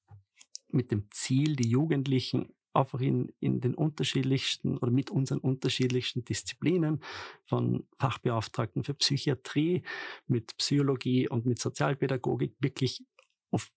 mit 0.69 0.90
dem 0.90 1.09
Ziel, 1.11 1.57
die 1.57 1.69
Jugendlichen 1.69 2.54
einfach 2.75 3.00
in, 3.00 3.33
in 3.40 3.61
den 3.61 3.75
unterschiedlichsten 3.75 4.76
oder 4.78 4.90
mit 4.90 5.11
unseren 5.11 5.38
unterschiedlichsten 5.38 6.25
Disziplinen 6.25 7.00
von 7.45 7.87
Fachbeauftragten 7.99 8.85
für 8.85 8.95
Psychiatrie, 8.95 9.83
mit 10.26 10.57
Psychologie 10.57 11.28
und 11.28 11.47
mit 11.47 11.59
Sozialpädagogik 11.61 12.57
wirklich 12.59 13.04
auf, 13.50 13.71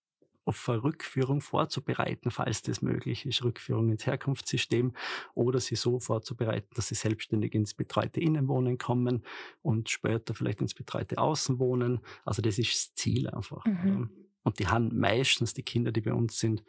auf 0.45 0.67
eine 0.69 0.83
Rückführung 0.83 1.41
vorzubereiten, 1.41 2.31
falls 2.31 2.63
das 2.63 2.81
möglich 2.81 3.25
ist, 3.25 3.43
Rückführung 3.43 3.89
ins 3.89 4.05
Herkunftssystem 4.05 4.93
oder 5.35 5.59
sie 5.59 5.75
so 5.75 5.99
vorzubereiten, 5.99 6.69
dass 6.73 6.87
sie 6.87 6.95
selbstständig 6.95 7.53
ins 7.53 7.75
betreute 7.75 8.19
Innenwohnen 8.19 8.77
kommen 8.77 9.23
und 9.61 9.89
später 9.89 10.33
vielleicht 10.33 10.61
ins 10.61 10.73
betreute 10.73 11.19
Außenwohnen. 11.19 11.99
Also 12.25 12.41
das 12.41 12.57
ist 12.57 12.73
das 12.73 12.93
Ziel 12.95 13.29
einfach. 13.29 13.63
Mhm. 13.65 14.09
Und 14.43 14.59
die 14.59 14.67
haben 14.67 14.97
meistens 14.97 15.53
die 15.53 15.63
Kinder, 15.63 15.91
die 15.91 15.99
bei 15.99 16.13
uns 16.13 16.39
sind, 16.39 16.63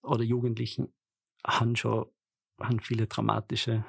oder 0.00 0.22
Jugendlichen, 0.22 0.92
haben 1.46 1.76
schon 1.76 2.06
haben 2.60 2.80
viele 2.80 3.06
dramatische 3.06 3.84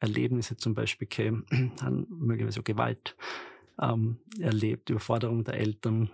Erlebnisse 0.00 0.56
zum 0.56 0.74
Beispiel 0.74 1.08
gehabt, 1.08 1.50
haben 1.82 2.06
möglicherweise 2.10 2.60
auch 2.60 2.64
Gewalt 2.64 3.16
ähm, 3.80 4.18
erlebt, 4.40 4.90
Überforderung 4.90 5.44
der 5.44 5.54
Eltern. 5.54 6.10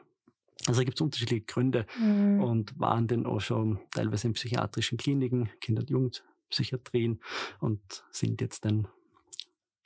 Also 0.66 0.82
gibt 0.84 0.96
es 0.96 1.00
unterschiedliche 1.00 1.44
Gründe 1.44 1.86
mhm. 1.98 2.40
und 2.40 2.78
waren 2.78 3.08
dann 3.08 3.26
auch 3.26 3.40
schon 3.40 3.80
teilweise 3.90 4.28
in 4.28 4.34
psychiatrischen 4.34 4.98
Kliniken, 4.98 5.50
Kinder- 5.60 5.80
und 5.80 5.90
Jugendpsychiatrien 5.90 7.20
und 7.58 7.80
sind 8.10 8.40
jetzt 8.40 8.64
dann 8.64 8.86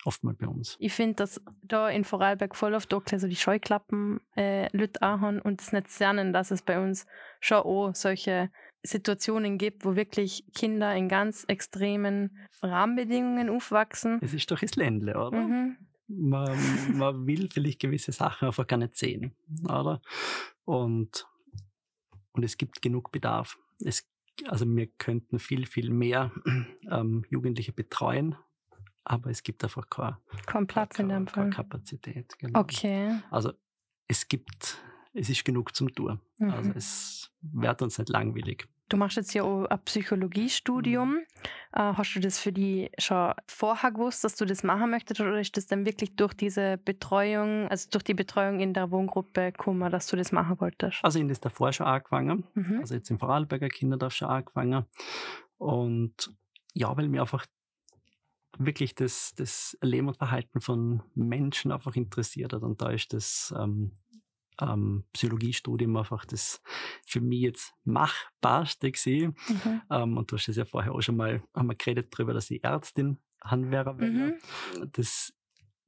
oft 0.04 0.22
mal 0.22 0.34
bei 0.34 0.46
uns. 0.46 0.76
Ich 0.78 0.92
finde, 0.92 1.14
dass 1.14 1.40
da 1.62 1.88
in 1.88 2.04
Vorarlberg 2.04 2.54
voll 2.54 2.74
oft 2.74 2.92
auch 2.92 3.02
so 3.16 3.26
die 3.26 3.36
Scheuklappen 3.36 4.20
äh, 4.36 4.68
Leute 4.76 5.02
anhaben 5.02 5.40
und 5.40 5.60
es 5.60 5.72
nicht 5.72 5.98
lernen, 5.98 6.32
dass 6.32 6.50
es 6.50 6.62
bei 6.62 6.78
uns 6.78 7.06
schon 7.40 7.58
auch 7.58 7.94
solche 7.94 8.50
Situationen 8.82 9.58
gibt, 9.58 9.84
wo 9.84 9.96
wirklich 9.96 10.44
Kinder 10.54 10.94
in 10.94 11.08
ganz 11.08 11.44
extremen 11.48 12.38
Rahmenbedingungen 12.62 13.50
aufwachsen. 13.50 14.18
Es 14.22 14.34
ist 14.34 14.50
doch 14.50 14.60
das 14.60 14.76
Ländle, 14.76 15.16
oder? 15.18 15.38
Mhm. 15.38 15.76
Man, 16.08 16.96
man 16.96 17.26
will 17.26 17.48
vielleicht 17.48 17.80
gewisse 17.80 18.12
Sachen 18.12 18.46
einfach 18.46 18.66
gar 18.66 18.76
nicht 18.76 18.96
sehen, 18.96 19.34
oder? 19.64 20.00
Und, 20.64 21.26
und 22.32 22.44
es 22.44 22.56
gibt 22.56 22.80
genug 22.80 23.10
Bedarf. 23.10 23.58
Es, 23.84 24.08
also 24.46 24.66
wir 24.68 24.86
könnten 24.86 25.40
viel, 25.40 25.66
viel 25.66 25.90
mehr 25.90 26.30
ähm, 26.90 27.24
Jugendliche 27.28 27.72
betreuen, 27.72 28.36
aber 29.02 29.30
es 29.30 29.42
gibt 29.42 29.64
einfach 29.64 29.90
keine, 29.90 30.18
kein 30.46 30.66
Platz 30.66 30.96
keine, 30.96 31.14
in 31.14 31.24
dem 31.24 31.26
Fall. 31.26 31.50
Kapazität. 31.50 32.38
Genau. 32.38 32.60
Okay. 32.60 33.18
Also 33.30 33.52
es 34.08 34.28
gibt, 34.28 34.78
es 35.16 35.30
ist 35.30 35.44
genug 35.44 35.74
zum 35.74 35.94
Tun. 35.94 36.20
Also 36.38 36.44
mhm. 36.44 36.50
Also 36.52 36.72
es 36.76 37.30
wird 37.40 37.82
uns 37.82 37.98
nicht 37.98 38.08
langweilig. 38.08 38.68
Du 38.88 38.96
machst 38.96 39.16
jetzt 39.16 39.34
ja 39.34 39.42
auch 39.42 39.64
ein 39.64 39.80
Psychologiestudium. 39.84 41.14
Mhm. 41.14 41.18
Äh, 41.72 41.94
hast 41.94 42.14
du 42.14 42.20
das 42.20 42.38
für 42.38 42.52
die 42.52 42.90
schon 42.98 43.32
vorher 43.48 43.90
gewusst, 43.90 44.22
dass 44.22 44.36
du 44.36 44.44
das 44.44 44.62
machen 44.62 44.90
möchtest, 44.90 45.20
oder 45.20 45.40
ist 45.40 45.56
das 45.56 45.66
dann 45.66 45.84
wirklich 45.84 46.14
durch 46.14 46.34
diese 46.34 46.78
Betreuung, 46.78 47.68
also 47.68 47.88
durch 47.90 48.04
die 48.04 48.14
Betreuung 48.14 48.60
in 48.60 48.74
der 48.74 48.90
Wohngruppe 48.92 49.52
gekommen, 49.52 49.90
dass 49.90 50.06
du 50.06 50.16
das 50.16 50.30
machen 50.30 50.60
wolltest? 50.60 51.00
Also 51.02 51.18
ich 51.18 51.24
habe 51.24 51.30
das 51.30 51.40
davor 51.40 51.72
schon 51.72 51.86
angefangen, 51.86 52.44
mhm. 52.54 52.78
also 52.80 52.94
jetzt 52.94 53.10
im 53.10 53.18
Vorarlberger 53.18 53.68
Kinderdorf 53.68 54.14
schon 54.14 54.28
angefangen. 54.28 54.84
Und 55.58 56.32
ja, 56.74 56.96
weil 56.96 57.08
mir 57.08 57.22
einfach 57.22 57.46
wirklich 58.58 58.94
das, 58.94 59.34
das 59.34 59.76
Leben 59.82 60.08
und 60.08 60.16
Verhalten 60.16 60.60
von 60.60 61.02
Menschen 61.14 61.72
einfach 61.72 61.94
interessiert 61.96 62.52
hat. 62.52 62.62
Und 62.62 62.80
da 62.80 62.90
ist 62.90 63.12
das 63.12 63.52
ähm, 63.58 63.92
ähm, 64.60 65.04
Psychologiestudium 65.12 65.96
einfach 65.96 66.24
das 66.24 66.62
für 67.04 67.20
mich 67.20 67.40
jetzt 67.40 67.74
machbarste 67.84 68.90
gesehen. 68.90 69.36
Mhm. 69.48 69.82
Ähm, 69.90 70.16
und 70.16 70.30
du 70.30 70.36
hast 70.36 70.48
es 70.48 70.56
ja 70.56 70.64
vorher 70.64 70.92
auch 70.92 71.00
schon 71.00 71.16
mal, 71.16 71.42
haben 71.54 71.68
wir 71.68 71.74
geredet 71.74 72.08
darüber, 72.12 72.34
dass 72.34 72.50
ich 72.50 72.64
Ärztin 72.64 73.18
Handwerker 73.42 73.98
wäre. 73.98 74.10
Mhm. 74.10 74.34
Das 74.92 75.32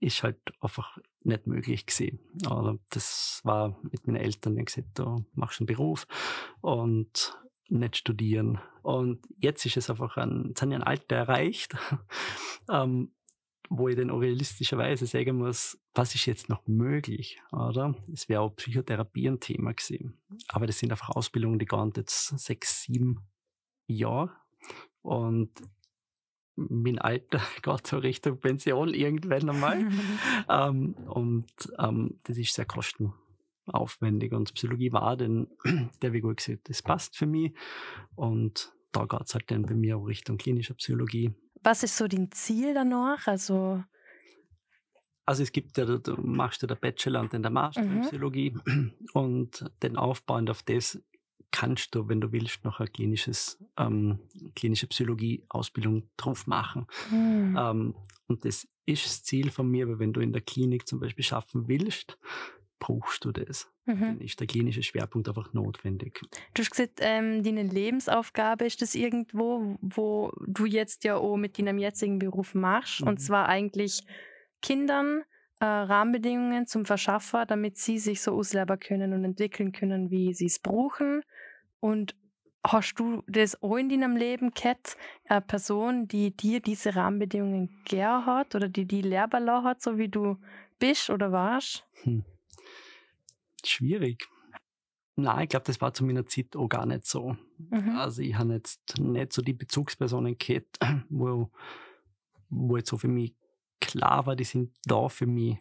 ist 0.00 0.22
halt 0.22 0.38
einfach 0.60 0.98
nicht 1.22 1.46
möglich 1.46 1.86
gewesen. 1.86 2.20
Aber 2.46 2.78
das 2.90 3.40
war 3.44 3.78
mit 3.82 4.06
meinen 4.06 4.16
Eltern, 4.16 4.56
die 4.56 4.64
gesagt, 4.64 4.98
du 4.98 5.24
machst 5.34 5.60
einen 5.60 5.66
Beruf 5.66 6.06
und 6.60 7.36
nicht 7.68 7.96
studieren. 7.96 8.60
Und 8.82 9.26
jetzt 9.38 9.66
ist 9.66 9.76
es 9.76 9.90
einfach 9.90 10.16
ein, 10.16 10.54
ich 10.56 10.62
ein 10.62 10.82
Alter 10.82 11.16
erreicht, 11.16 11.76
ähm, 12.70 13.12
wo 13.70 13.88
ich 13.88 13.96
dann 13.96 14.10
auch 14.10 14.20
realistischerweise 14.20 15.06
sagen 15.06 15.38
muss, 15.38 15.78
was 15.94 16.14
ist 16.14 16.26
jetzt 16.26 16.48
noch 16.48 16.66
möglich, 16.66 17.40
oder? 17.52 17.94
Es 18.12 18.28
wäre 18.28 18.40
auch 18.40 18.56
Psychotherapie 18.56 19.28
ein 19.28 19.40
Thema 19.40 19.72
gewesen. 19.72 20.14
Aber 20.48 20.66
das 20.66 20.78
sind 20.78 20.90
einfach 20.90 21.10
Ausbildungen, 21.10 21.58
die 21.58 21.66
gehen 21.66 21.92
jetzt 21.96 22.38
sechs, 22.38 22.82
sieben 22.82 23.20
Jahre. 23.86 24.30
Und 25.02 25.50
mein 26.56 26.98
Alter 26.98 27.40
geht 27.62 27.86
so 27.86 27.98
Richtung 27.98 28.38
Pension 28.40 28.94
irgendwann 28.94 29.50
einmal. 29.50 29.88
ähm, 30.48 30.94
und 31.06 31.46
ähm, 31.78 32.18
das 32.24 32.38
ist 32.38 32.54
sehr 32.54 32.66
kostenaufwendig. 32.66 34.32
Und 34.32 34.54
Psychologie 34.54 34.92
war 34.92 35.16
dann, 35.16 35.48
der 36.02 36.12
wie 36.12 36.20
gut 36.20 36.38
gesagt, 36.38 36.68
das 36.68 36.82
passt 36.82 37.16
für 37.16 37.26
mich. 37.26 37.52
Und 38.14 38.72
da 38.92 39.04
geht 39.04 39.26
es 39.26 39.34
halt 39.34 39.50
dann 39.50 39.62
bei 39.62 39.74
mir 39.74 39.98
auch 39.98 40.06
Richtung 40.06 40.38
klinischer 40.38 40.74
Psychologie. 40.74 41.32
Was 41.62 41.82
ist 41.82 41.96
so 41.96 42.08
dein 42.08 42.30
Ziel 42.30 42.74
danach? 42.74 43.26
Also, 43.26 43.82
also 45.26 45.42
es 45.42 45.52
gibt 45.52 45.76
ja, 45.76 45.84
du 45.84 46.16
machst 46.22 46.62
ja 46.62 46.68
der 46.68 46.76
Bachelor 46.76 47.20
und 47.20 47.34
dann 47.34 47.42
der 47.42 47.50
Master 47.50 47.82
mhm. 47.82 47.98
in 47.98 48.02
Psychologie 48.02 48.56
und 49.12 49.70
den 49.82 49.96
aufbauend 49.96 50.48
auf 50.48 50.62
das 50.62 51.02
kannst 51.50 51.94
du, 51.94 52.08
wenn 52.08 52.20
du 52.20 52.32
willst, 52.32 52.64
noch 52.64 52.80
eine 52.80 52.88
klinisches, 52.88 53.58
ähm, 53.76 54.18
klinische 54.54 54.86
Psychologie-Ausbildung 54.86 56.08
drauf 56.16 56.46
machen. 56.46 56.86
Mhm. 57.10 57.56
Ähm, 57.58 57.94
und 58.26 58.44
das 58.44 58.68
ist 58.86 59.04
das 59.04 59.22
Ziel 59.22 59.50
von 59.50 59.70
mir, 59.70 59.88
weil 59.88 59.98
wenn 59.98 60.12
du 60.12 60.20
in 60.20 60.32
der 60.32 60.42
Klinik 60.42 60.86
zum 60.86 61.00
Beispiel 61.00 61.24
schaffen 61.24 61.68
willst, 61.68 62.18
brauchst 62.78 63.24
du 63.24 63.32
das. 63.32 63.70
Mhm. 63.86 64.00
Dann 64.00 64.20
ist 64.20 64.40
der 64.40 64.46
klinische 64.46 64.82
Schwerpunkt 64.82 65.28
einfach 65.28 65.52
notwendig. 65.52 66.20
Du 66.54 66.62
hast 66.62 66.70
gesagt, 66.70 67.00
ähm, 67.00 67.42
deine 67.42 67.62
Lebensaufgabe 67.62 68.66
ist 68.66 68.82
das 68.82 68.94
irgendwo, 68.94 69.76
wo 69.80 70.32
du 70.46 70.66
jetzt 70.66 71.04
ja 71.04 71.16
auch 71.16 71.36
mit 71.36 71.58
deinem 71.58 71.78
jetzigen 71.78 72.18
Beruf 72.18 72.54
machst. 72.54 73.00
Mhm. 73.00 73.08
Und 73.08 73.18
zwar 73.18 73.48
eigentlich 73.48 74.02
Kindern 74.62 75.22
äh, 75.60 75.64
Rahmenbedingungen 75.64 76.66
zum 76.66 76.84
Verschaffer, 76.84 77.46
damit 77.46 77.78
sie 77.78 77.98
sich 77.98 78.20
so 78.20 78.36
ausleben 78.36 78.78
können 78.78 79.12
und 79.12 79.24
entwickeln 79.24 79.72
können, 79.72 80.10
wie 80.10 80.34
sie 80.34 80.46
es 80.46 80.58
brauchen. 80.58 81.22
Und 81.80 82.14
hast 82.64 82.94
du 82.96 83.22
das 83.26 83.62
auch 83.62 83.76
in 83.76 83.88
deinem 83.88 84.16
Leben 84.16 84.50
gehabt, 84.50 84.96
eine 85.26 85.40
Person, 85.40 86.08
die 86.08 86.36
dir 86.36 86.60
diese 86.60 86.94
Rahmenbedingungen 86.94 87.82
gern 87.84 88.26
hat 88.26 88.54
oder 88.54 88.68
die 88.68 88.84
die 88.84 89.02
lehrbar 89.02 89.62
hat, 89.64 89.80
so 89.80 89.96
wie 89.96 90.08
du 90.08 90.36
bist 90.78 91.08
oder 91.10 91.32
warst? 91.32 91.86
Hm 92.02 92.24
schwierig. 93.66 94.28
Nein, 95.16 95.44
ich 95.44 95.48
glaube, 95.48 95.66
das 95.66 95.80
war 95.80 95.92
zu 95.92 96.04
meiner 96.04 96.26
Zeit 96.26 96.54
auch 96.54 96.68
gar 96.68 96.86
nicht 96.86 97.04
so. 97.04 97.36
Mhm. 97.58 97.96
Also 97.96 98.22
ich 98.22 98.36
habe 98.36 98.54
jetzt 98.54 99.00
nicht 99.00 99.32
so 99.32 99.42
die 99.42 99.52
Bezugspersonen 99.52 100.38
gehabt, 100.38 100.78
wo, 101.08 101.50
wo 102.48 102.76
jetzt 102.76 102.90
so 102.90 102.98
für 102.98 103.08
mich 103.08 103.34
klar 103.80 104.26
war, 104.26 104.36
die 104.36 104.44
sind 104.44 104.72
da 104.84 105.08
für 105.08 105.26
mich 105.26 105.58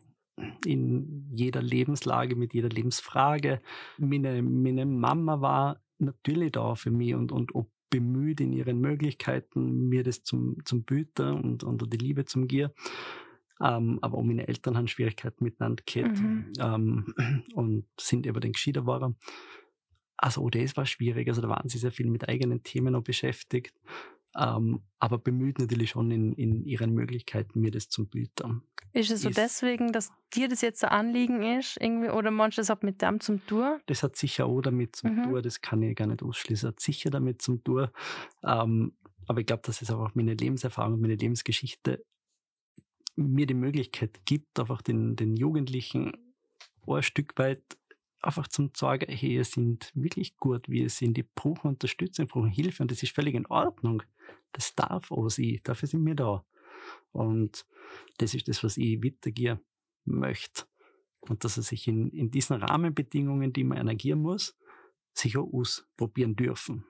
in 0.66 1.28
jeder 1.32 1.62
Lebenslage, 1.62 2.36
mit 2.36 2.54
jeder 2.54 2.70
Lebensfrage. 2.70 3.62
Meine, 3.98 4.42
meine 4.44 4.86
Mama 4.86 5.42
war 5.42 5.82
natürlich 5.98 6.52
da 6.52 6.76
für 6.76 6.92
mich 6.92 7.16
und, 7.16 7.32
und 7.32 7.56
auch 7.56 7.66
bemüht 7.90 8.42
in 8.42 8.54
ihren 8.54 8.80
Möglichkeiten, 8.80 9.88
mir 9.90 10.04
das 10.04 10.24
zum, 10.24 10.58
zum 10.66 10.84
Bieten 10.84 11.34
und, 11.34 11.64
und 11.64 11.92
die 11.92 11.98
Liebe 11.98 12.26
zum 12.26 12.48
Gier. 12.48 12.74
Ähm, 13.62 14.00
aber 14.02 14.18
auch 14.18 14.24
meine 14.24 14.48
Eltern 14.48 14.78
haben 14.78 14.88
Schwierigkeiten 14.88 15.44
miteinander 15.44 15.84
gehabt 15.86 16.20
mhm. 16.20 16.52
ähm, 16.60 17.14
und 17.54 17.86
sind 18.00 18.28
eben 18.28 18.40
dann 18.40 18.52
geschieden 18.52 18.86
worden. 18.86 19.18
Also 20.18 20.44
auch 20.44 20.50
das 20.50 20.76
war 20.78 20.86
schwierig. 20.86 21.28
Also 21.28 21.42
da 21.42 21.50
waren 21.50 21.70
sie 21.70 21.78
sehr 21.78 21.92
viel 21.92 22.08
mit 22.08 22.28
eigenen 22.28 22.64
Themen 22.64 22.94
noch 22.94 23.04
beschäftigt. 23.04 23.74
Ähm, 24.36 24.82
aber 25.00 25.18
bemüht 25.18 25.58
natürlich 25.60 25.92
schon 25.92 26.12
in, 26.12 26.34
in 26.34 26.64
ihren 26.64 26.94
Möglichkeiten, 26.94 27.60
mir 27.60 27.72
das 27.72 27.90
zum 27.90 28.08
bieten. 28.08 28.62
Ist 28.94 29.12
es 29.12 29.22
so 29.22 29.30
ist, 29.30 29.38
deswegen, 29.38 29.92
dass 29.92 30.12
dir 30.34 30.48
das 30.48 30.62
jetzt 30.62 30.84
ein 30.84 30.92
Anliegen 30.92 31.42
ist? 31.42 31.78
Irgendwie, 31.80 32.10
oder 32.10 32.30
manchmal 32.30 32.62
das 32.62 32.70
hat 32.70 32.84
mit 32.84 33.02
dem 33.02 33.20
zum 33.20 33.46
Tour? 33.48 33.80
Das 33.88 34.04
hat 34.04 34.16
sicher 34.16 34.46
auch 34.46 34.62
damit 34.62 34.96
zum 34.96 35.16
mhm. 35.16 35.24
Tour, 35.24 35.42
das 35.42 35.62
kann 35.62 35.82
ich 35.82 35.96
gar 35.96 36.08
nicht 36.08 36.22
ausschließen. 36.22 36.70
Hat 36.70 36.80
sicher 36.80 37.10
damit 37.10 37.42
zum 37.42 37.64
Tour. 37.64 37.92
Ähm, 38.44 38.94
aber 39.28 39.40
ich 39.40 39.46
glaube, 39.46 39.64
dass 39.66 39.82
es 39.82 39.90
auch 39.90 40.14
meine 40.14 40.36
Lebenserfahrung 40.36 40.94
und 40.94 41.02
meine 41.02 41.16
Lebensgeschichte 41.16 42.04
mir 43.18 43.46
die 43.46 43.54
Möglichkeit 43.54 44.26
gibt, 44.26 44.60
einfach 44.60 44.82
den, 44.82 45.16
den 45.16 45.36
Jugendlichen 45.36 46.14
ein 46.88 47.04
Stück 47.04 47.38
weit 47.38 47.62
einfach 48.22 48.48
zum 48.48 48.72
sagen, 48.76 49.12
hey, 49.12 49.36
ihr 49.36 49.44
sind 49.44 49.92
wirklich 49.94 50.38
gut, 50.38 50.70
wie 50.70 50.82
ihr 50.82 50.90
sind, 50.90 51.18
die 51.18 51.24
brauchen 51.24 51.70
Unterstützung, 51.70 52.28
brauchen 52.28 52.50
Hilfe 52.50 52.84
und 52.84 52.92
das 52.92 53.04
ist 53.04 53.14
völlig 53.14 53.36
in 53.36 53.46
Ordnung. 53.48 54.04
Das 54.54 54.74
darf 54.76 55.12
auch 55.12 55.30
sein, 55.30 55.60
dafür 55.64 55.88
sind 55.88 56.06
wir 56.06 56.16
da. 56.16 56.46
Und 57.12 57.66
das 58.18 58.34
ist 58.34 58.48
das, 58.48 58.64
was 58.64 58.78
ich 58.78 59.04
weitergehen 59.04 59.60
möchte. 60.06 60.64
Und 61.20 61.44
dass 61.44 61.58
er 61.58 61.64
sich 61.64 61.88
in, 61.88 62.10
in 62.12 62.32
diesen 62.32 62.56
Rahmenbedingungen, 62.56 63.52
die 63.52 63.64
man 63.64 63.78
energieren 63.78 64.22
muss, 64.22 64.58
sich 65.14 65.38
auch 65.38 65.52
ausprobieren 65.52 66.36
dürfen 66.36 66.86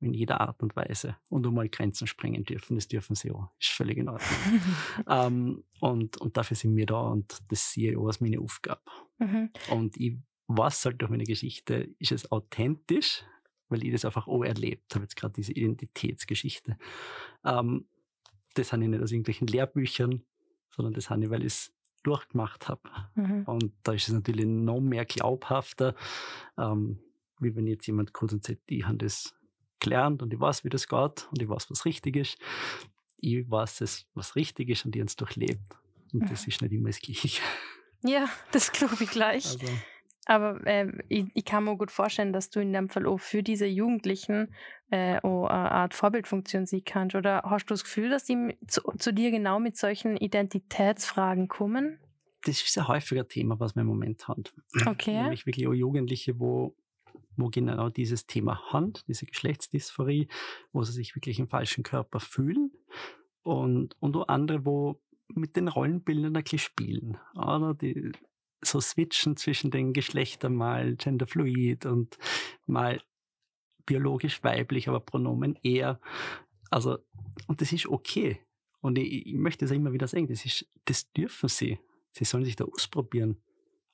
in 0.00 0.12
jeder 0.12 0.40
Art 0.40 0.62
und 0.62 0.76
Weise 0.76 1.16
und 1.30 1.46
einmal 1.46 1.68
Grenzen 1.68 2.06
sprengen 2.06 2.44
dürfen. 2.44 2.76
Das 2.76 2.88
dürfen 2.88 3.14
sie 3.14 3.30
auch. 3.30 3.48
Ist 3.58 3.70
völlig 3.70 3.96
in 3.98 4.08
Ordnung. 4.08 4.60
ähm, 5.08 5.64
und, 5.80 6.20
und 6.20 6.36
dafür 6.36 6.56
sind 6.56 6.76
wir 6.76 6.86
da 6.86 7.00
und 7.00 7.42
das 7.48 7.72
sehe 7.72 7.92
ich 7.92 7.96
auch 7.96 8.06
als 8.06 8.20
meine 8.20 8.40
Aufgabe. 8.40 8.82
Mhm. 9.18 9.50
Und 9.70 9.96
ich 9.96 10.16
weiß 10.48 10.84
halt 10.84 11.00
durch 11.00 11.10
meine 11.10 11.24
Geschichte, 11.24 11.94
ist 11.98 12.12
es 12.12 12.30
authentisch, 12.30 13.24
weil 13.68 13.84
ich 13.84 13.92
das 13.92 14.04
einfach 14.04 14.28
auch 14.28 14.44
erlebt 14.44 14.94
habe, 14.94 15.04
jetzt 15.04 15.16
gerade 15.16 15.34
diese 15.34 15.52
Identitätsgeschichte. 15.52 16.76
Ähm, 17.44 17.86
das 18.54 18.72
habe 18.72 18.82
ich 18.82 18.88
nicht 18.88 19.02
aus 19.02 19.12
irgendwelchen 19.12 19.46
Lehrbüchern, 19.48 20.22
sondern 20.70 20.94
das 20.94 21.10
habe 21.10 21.24
ich, 21.24 21.30
weil 21.30 21.40
ich 21.40 21.46
es 21.46 21.72
durchgemacht 22.02 22.68
habe. 22.68 22.82
Mhm. 23.14 23.44
Und 23.44 23.72
da 23.82 23.92
ist 23.92 24.08
es 24.08 24.14
natürlich 24.14 24.46
noch 24.46 24.80
mehr 24.80 25.04
glaubhafter, 25.04 25.94
ähm, 26.56 27.00
wie 27.40 27.54
wenn 27.56 27.66
jetzt 27.66 27.86
jemand 27.86 28.12
kommt 28.12 28.32
und 28.32 28.44
sagt, 28.44 28.70
ich 28.70 28.86
habe 28.86 28.98
das 28.98 29.34
gelernt 29.80 30.22
und 30.22 30.32
ich 30.32 30.40
weiß, 30.40 30.64
wie 30.64 30.68
das 30.68 30.88
geht 30.88 31.28
und 31.30 31.40
ich 31.40 31.48
weiß, 31.48 31.70
was 31.70 31.84
richtig 31.84 32.16
ist. 32.16 32.38
Ich 33.18 33.50
weiß 33.50 33.80
es, 33.80 34.06
was 34.14 34.36
richtig 34.36 34.68
ist 34.68 34.84
und 34.84 34.94
ich 34.94 35.00
habe 35.00 35.08
es 35.08 35.16
durchlebt. 35.16 35.76
Und 36.12 36.30
das 36.30 36.46
ist 36.46 36.62
nicht 36.62 36.72
immer 36.72 36.88
das 36.88 37.00
Gleiche. 37.00 37.42
Ja, 38.02 38.28
das 38.52 38.72
glaube 38.72 38.96
ich 39.00 39.10
gleich. 39.10 39.46
Also. 39.46 39.66
Aber 40.26 40.66
äh, 40.66 40.90
ich, 41.08 41.26
ich, 41.34 41.44
kann 41.44 41.64
mir 41.64 41.76
gut 41.76 41.92
vorstellen, 41.92 42.32
dass 42.32 42.50
du 42.50 42.60
in 42.60 42.72
dem 42.72 42.88
Fall 42.88 43.06
auch 43.06 43.20
für 43.20 43.44
diese 43.44 43.66
Jugendlichen 43.66 44.52
äh, 44.90 45.20
auch 45.20 45.46
eine 45.46 45.70
Art 45.70 45.94
Vorbildfunktion 45.94 46.66
sehen 46.66 46.82
kannst. 46.84 47.14
Oder 47.14 47.42
hast 47.44 47.66
du 47.66 47.74
das 47.74 47.84
Gefühl, 47.84 48.10
dass 48.10 48.24
die 48.24 48.56
zu, 48.66 48.82
zu 48.98 49.12
dir 49.12 49.30
genau 49.30 49.60
mit 49.60 49.76
solchen 49.76 50.16
Identitätsfragen 50.16 51.46
kommen? 51.46 52.00
Das 52.44 52.60
ist 52.60 52.76
ein 52.76 52.88
häufiger 52.88 53.26
Thema, 53.26 53.60
was 53.60 53.76
wir 53.76 53.82
im 53.82 53.86
Moment 53.86 54.26
haben. 54.26 54.44
Okay. 54.84 55.22
Nämlich 55.22 55.46
wirklich 55.46 55.68
auch 55.68 55.72
Jugendliche, 55.72 56.38
wo, 56.40 56.74
wo 57.36 57.48
genau 57.48 57.88
dieses 57.88 58.26
Thema 58.26 58.60
haben, 58.72 58.94
diese 59.06 59.26
Geschlechtsdysphorie, 59.26 60.28
wo 60.72 60.82
sie 60.82 60.92
sich 60.92 61.14
wirklich 61.14 61.38
im 61.38 61.48
falschen 61.48 61.84
Körper 61.84 62.20
fühlen. 62.20 62.72
Und, 63.42 63.96
und 64.00 64.16
andere, 64.28 64.64
wo 64.64 65.00
mit 65.28 65.56
den 65.56 65.68
Rollenbildern 65.68 66.36
ein 66.36 66.42
bisschen 66.42 66.58
spielen. 66.58 67.18
Oder? 67.34 67.74
Die, 67.74 68.12
so 68.62 68.80
switchen 68.80 69.36
zwischen 69.36 69.70
den 69.70 69.92
Geschlechtern, 69.92 70.54
mal 70.54 70.96
genderfluid 70.96 71.86
und 71.86 72.18
mal 72.66 73.00
biologisch 73.84 74.42
weiblich, 74.42 74.88
aber 74.88 75.00
Pronomen 75.00 75.56
eher. 75.62 76.00
Also, 76.70 76.98
und 77.46 77.60
das 77.60 77.72
ist 77.72 77.86
okay. 77.86 78.40
Und 78.80 78.98
ich, 78.98 79.26
ich 79.26 79.34
möchte 79.34 79.64
es 79.64 79.70
immer 79.70 79.92
wieder 79.92 80.08
sagen, 80.08 80.26
das, 80.26 80.44
ist, 80.44 80.66
das 80.84 81.10
dürfen 81.12 81.48
sie. 81.48 81.78
Sie 82.10 82.24
sollen 82.24 82.44
sich 82.44 82.56
da 82.56 82.64
ausprobieren. 82.64 83.36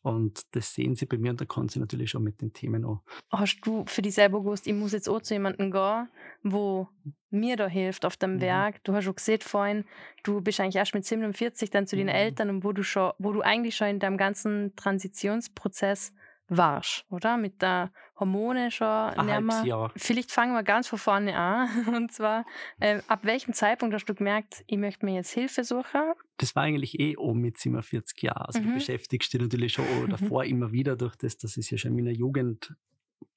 Und 0.02 0.42
das 0.56 0.74
sehen 0.74 0.96
sie 0.96 1.06
bei 1.06 1.16
mir 1.16 1.30
und 1.30 1.40
da 1.40 1.44
kann 1.44 1.68
sie 1.68 1.78
natürlich 1.78 2.10
schon 2.10 2.24
mit 2.24 2.40
den 2.42 2.52
Themen 2.52 2.84
auch. 2.84 3.02
Hast 3.30 3.60
du 3.62 3.84
für 3.86 4.02
dich 4.02 4.14
selber 4.14 4.40
gewusst, 4.40 4.66
ich 4.66 4.74
muss 4.74 4.92
jetzt 4.92 5.08
auch 5.08 5.22
zu 5.22 5.34
jemandem 5.34 5.70
gehen, 5.70 6.08
wo 6.42 6.88
mir 7.30 7.56
da 7.56 7.68
hilft 7.68 8.04
auf 8.04 8.16
dem 8.16 8.34
mhm. 8.34 8.40
Werk? 8.40 8.82
Du 8.82 8.94
hast 8.94 9.04
schon 9.04 9.14
gesehen 9.14 9.40
vorhin, 9.40 9.84
du 10.24 10.40
bist 10.40 10.58
eigentlich 10.58 10.76
erst 10.76 10.94
mit 10.94 11.04
47 11.04 11.70
dann 11.70 11.86
zu 11.86 11.94
den 11.94 12.08
mhm. 12.08 12.14
Eltern 12.14 12.50
und 12.50 12.64
wo 12.64 12.72
du 12.72 12.82
schon, 12.82 13.12
wo 13.18 13.32
du 13.32 13.42
eigentlich 13.42 13.76
schon 13.76 13.88
in 13.88 13.98
deinem 14.00 14.16
ganzen 14.16 14.74
Transitionsprozess 14.74 16.12
warst, 16.56 17.04
oder? 17.10 17.36
Mit 17.36 17.62
der 17.62 17.92
Hormone 18.18 18.70
schon. 18.70 18.86
Ein 18.86 19.66
Jahr. 19.66 19.92
Vielleicht 19.96 20.30
fangen 20.30 20.54
wir 20.54 20.62
ganz 20.62 20.88
von 20.88 20.98
vorne 20.98 21.36
an. 21.36 21.68
Und 21.94 22.12
zwar, 22.12 22.44
äh, 22.80 23.00
ab 23.08 23.20
welchem 23.24 23.52
Zeitpunkt 23.54 23.94
hast 23.94 24.06
du 24.06 24.14
gemerkt, 24.14 24.62
ich 24.66 24.78
möchte 24.78 25.04
mir 25.04 25.14
jetzt 25.14 25.32
Hilfe 25.32 25.64
suchen? 25.64 26.12
Das 26.36 26.54
war 26.54 26.64
eigentlich 26.64 26.98
eh 27.00 27.16
um 27.16 27.38
mit 27.38 27.58
47 27.58 28.22
Jahren. 28.22 28.46
Also 28.46 28.60
mhm. 28.60 28.68
du 28.68 28.74
beschäftigst 28.74 29.32
dich 29.32 29.40
natürlich 29.40 29.72
schon 29.72 29.84
mhm. 30.04 30.10
davor 30.10 30.44
immer 30.44 30.72
wieder 30.72 30.96
durch 30.96 31.16
das, 31.16 31.36
dass 31.38 31.56
ich 31.56 31.66
es 31.66 31.70
ja 31.70 31.78
schon 31.78 31.98
in 31.98 32.04
meiner 32.04 32.16
Jugend 32.16 32.74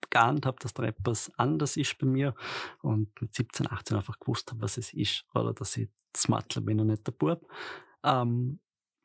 geahnt 0.09 0.45
habe, 0.45 0.57
dass 0.59 0.73
da 0.73 0.83
etwas 0.83 1.31
anders 1.37 1.77
ist 1.77 1.97
bei 1.97 2.05
mir 2.05 2.35
und 2.81 3.09
mit 3.21 3.33
17, 3.33 3.69
18 3.69 3.97
einfach 3.97 4.19
gewusst 4.19 4.51
habe, 4.51 4.61
was 4.61 4.77
es 4.77 4.93
ist 4.93 5.25
oder 5.33 5.53
dass 5.53 5.75
ich 5.77 5.89
das 6.13 6.27
Matler 6.29 6.61
bin 6.61 6.79
und 6.79 6.87
nicht 6.87 7.05
der 7.05 7.11
Bub. 7.11 7.47
Ähm, 8.03 8.59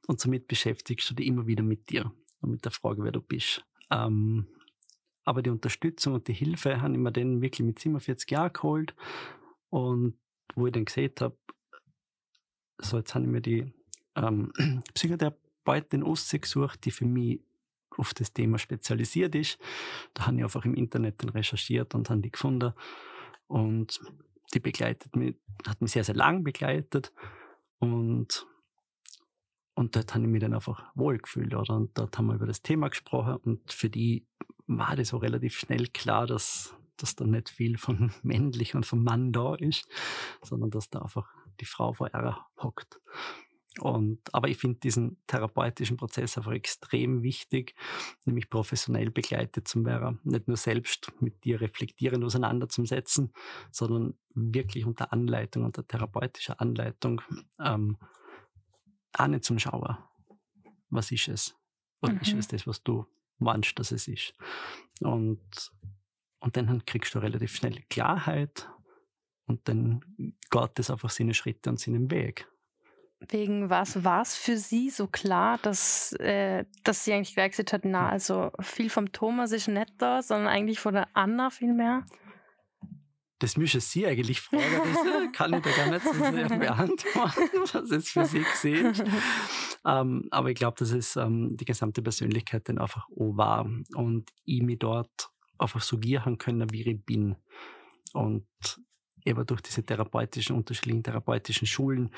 und 0.06 0.20
somit 0.20 0.46
beschäftigst 0.46 1.08
du 1.10 1.14
dich 1.14 1.26
immer 1.26 1.46
wieder 1.46 1.62
mit 1.62 1.90
dir 1.90 2.12
und 2.40 2.50
mit 2.50 2.64
der 2.64 2.72
Frage, 2.72 3.02
wer 3.02 3.12
du 3.12 3.20
bist. 3.20 3.64
Ähm, 3.90 4.46
aber 5.24 5.42
die 5.42 5.50
Unterstützung 5.50 6.14
und 6.14 6.28
die 6.28 6.32
Hilfe 6.32 6.80
haben 6.80 7.00
wir 7.02 7.10
dann 7.10 7.42
wirklich 7.42 7.66
mit 7.66 7.78
47 7.78 8.30
Jahren 8.30 8.52
geholt. 8.52 8.94
Und 9.68 10.18
wo 10.54 10.66
ich 10.66 10.72
dann 10.72 10.84
gesehen 10.84 11.12
habe, 11.20 11.36
so 12.78 12.98
jetzt 12.98 13.14
haben 13.14 13.32
wir 13.32 13.40
die 13.40 13.72
ähm, 14.16 14.52
Psychotherapeutin 14.94 16.02
Ostsee 16.02 16.38
gesucht, 16.38 16.84
die 16.84 16.90
für 16.90 17.04
mich 17.04 17.40
auf 17.96 18.14
das 18.14 18.32
Thema 18.32 18.58
spezialisiert 18.58 19.34
ist. 19.34 19.58
Da 20.14 20.26
habe 20.26 20.38
ich 20.38 20.42
einfach 20.42 20.64
im 20.64 20.74
Internet 20.74 21.22
dann 21.22 21.30
recherchiert 21.30 21.94
und 21.94 22.08
habe 22.08 22.20
die 22.20 22.30
gefunden. 22.30 22.72
Und 23.46 24.00
die 24.54 24.60
begleitet 24.60 25.14
mich, 25.16 25.36
hat 25.66 25.80
mich 25.80 25.92
sehr, 25.92 26.04
sehr 26.04 26.14
lang 26.14 26.44
begleitet. 26.44 27.12
Und 27.78 28.46
und 29.80 29.96
dort 29.96 30.12
habe 30.12 30.24
ich 30.24 30.30
mich 30.30 30.42
dann 30.42 30.52
einfach 30.52 30.84
wohlgefühlt, 30.94 31.54
oder? 31.54 31.74
Und 31.74 31.96
dort 31.96 32.18
haben 32.18 32.26
wir 32.26 32.34
über 32.34 32.46
das 32.46 32.60
Thema 32.60 32.90
gesprochen 32.90 33.36
und 33.36 33.72
für 33.72 33.88
die 33.88 34.26
war 34.66 34.94
das 34.94 35.14
auch 35.14 35.22
relativ 35.22 35.58
schnell 35.58 35.86
klar, 35.86 36.26
dass, 36.26 36.76
dass 36.98 37.16
da 37.16 37.24
nicht 37.24 37.48
viel 37.48 37.78
von 37.78 38.12
männlich 38.22 38.74
und 38.74 38.84
vom 38.84 39.02
Mann 39.02 39.32
da 39.32 39.54
ist, 39.54 39.88
sondern 40.42 40.70
dass 40.70 40.90
da 40.90 41.00
einfach 41.00 41.32
die 41.60 41.64
Frau 41.64 41.94
vor 41.94 42.10
ihr 42.12 42.36
hockt. 42.62 43.00
Und, 43.78 44.18
aber 44.34 44.48
ich 44.48 44.58
finde 44.58 44.80
diesen 44.80 45.16
therapeutischen 45.26 45.96
Prozess 45.96 46.36
einfach 46.36 46.52
extrem 46.52 47.22
wichtig, 47.22 47.74
nämlich 48.26 48.50
professionell 48.50 49.10
begleitet 49.10 49.66
zu 49.66 49.82
werden. 49.86 50.20
Nicht 50.24 50.46
nur 50.46 50.58
selbst 50.58 51.10
mit 51.20 51.42
dir 51.44 51.58
reflektierend 51.62 52.22
auseinanderzusetzen, 52.22 53.32
sondern 53.70 54.12
wirklich 54.34 54.84
unter 54.84 55.10
Anleitung, 55.10 55.64
unter 55.64 55.86
therapeutischer 55.86 56.60
Anleitung 56.60 57.22
ähm, 57.58 57.96
auch 59.12 59.26
nicht 59.26 59.44
zum 59.44 59.58
Schauen. 59.58 59.96
Was 60.90 61.10
ist 61.10 61.28
es? 61.28 61.56
Oder 62.02 62.14
mhm. 62.14 62.20
ist 62.20 62.32
es 62.34 62.48
das, 62.48 62.66
was 62.66 62.82
du 62.82 63.06
meinst, 63.38 63.78
dass 63.78 63.92
es 63.92 64.08
ist? 64.08 64.34
Und, 65.00 65.72
und 66.40 66.56
dann 66.56 66.84
kriegst 66.84 67.14
du 67.14 67.18
relativ 67.18 67.54
schnell 67.54 67.82
Klarheit 67.88 68.68
und 69.46 69.68
dann 69.68 70.04
geht 70.50 70.78
es 70.78 70.90
einfach 70.90 71.10
seine 71.10 71.34
Schritte 71.34 71.70
und 71.70 71.80
seinen 71.80 72.10
Weg. 72.10 72.46
Wegen 73.28 73.68
was 73.68 74.02
war 74.02 74.22
es 74.22 74.34
für 74.34 74.56
Sie 74.56 74.88
so 74.88 75.06
klar, 75.06 75.58
dass, 75.58 76.12
äh, 76.14 76.64
dass 76.84 77.04
Sie 77.04 77.12
eigentlich 77.12 77.34
gesagt 77.34 77.72
hat, 77.72 77.84
na, 77.84 78.08
also 78.08 78.50
viel 78.60 78.88
vom 78.88 79.12
Thomas 79.12 79.52
ist 79.52 79.68
nicht 79.68 79.92
da, 79.98 80.22
sondern 80.22 80.48
eigentlich 80.48 80.80
von 80.80 80.94
der 80.94 81.08
Anna 81.12 81.50
viel 81.50 81.74
mehr? 81.74 82.06
Das 83.40 83.56
müssen 83.56 83.80
Sie 83.80 84.06
eigentlich 84.06 84.40
fragen. 84.40 84.64
Das 84.92 85.32
kann 85.32 85.54
ich 85.54 85.62
da 85.62 85.70
gar 85.70 85.90
nicht 85.90 86.04
so 86.04 86.12
sehr 86.12 86.48
beantworten, 86.58 87.58
was 87.72 87.90
es 87.90 88.08
für 88.10 88.24
Sie 88.26 88.42
gesehen 88.42 88.94
ähm, 89.84 90.28
Aber 90.30 90.50
ich 90.50 90.56
glaube, 90.56 90.76
dass 90.78 90.92
es 90.92 91.16
ähm, 91.16 91.56
die 91.56 91.64
gesamte 91.64 92.02
Persönlichkeit 92.02 92.68
dann 92.68 92.78
einfach 92.78 93.08
auch 93.08 93.36
war 93.36 93.68
und 93.94 94.30
ich 94.44 94.62
mich 94.62 94.78
dort 94.78 95.30
einfach 95.58 95.80
so 95.80 95.98
gieren 95.98 96.38
können, 96.38 96.70
wie 96.70 96.88
ich 96.88 97.04
bin. 97.04 97.36
Und 98.12 98.46
eben 99.24 99.46
durch 99.46 99.62
diese 99.62 99.84
therapeutischen, 99.84 100.56
unterschiedlichen 100.56 101.02
therapeutischen 101.02 101.66
Schulen 101.66 102.10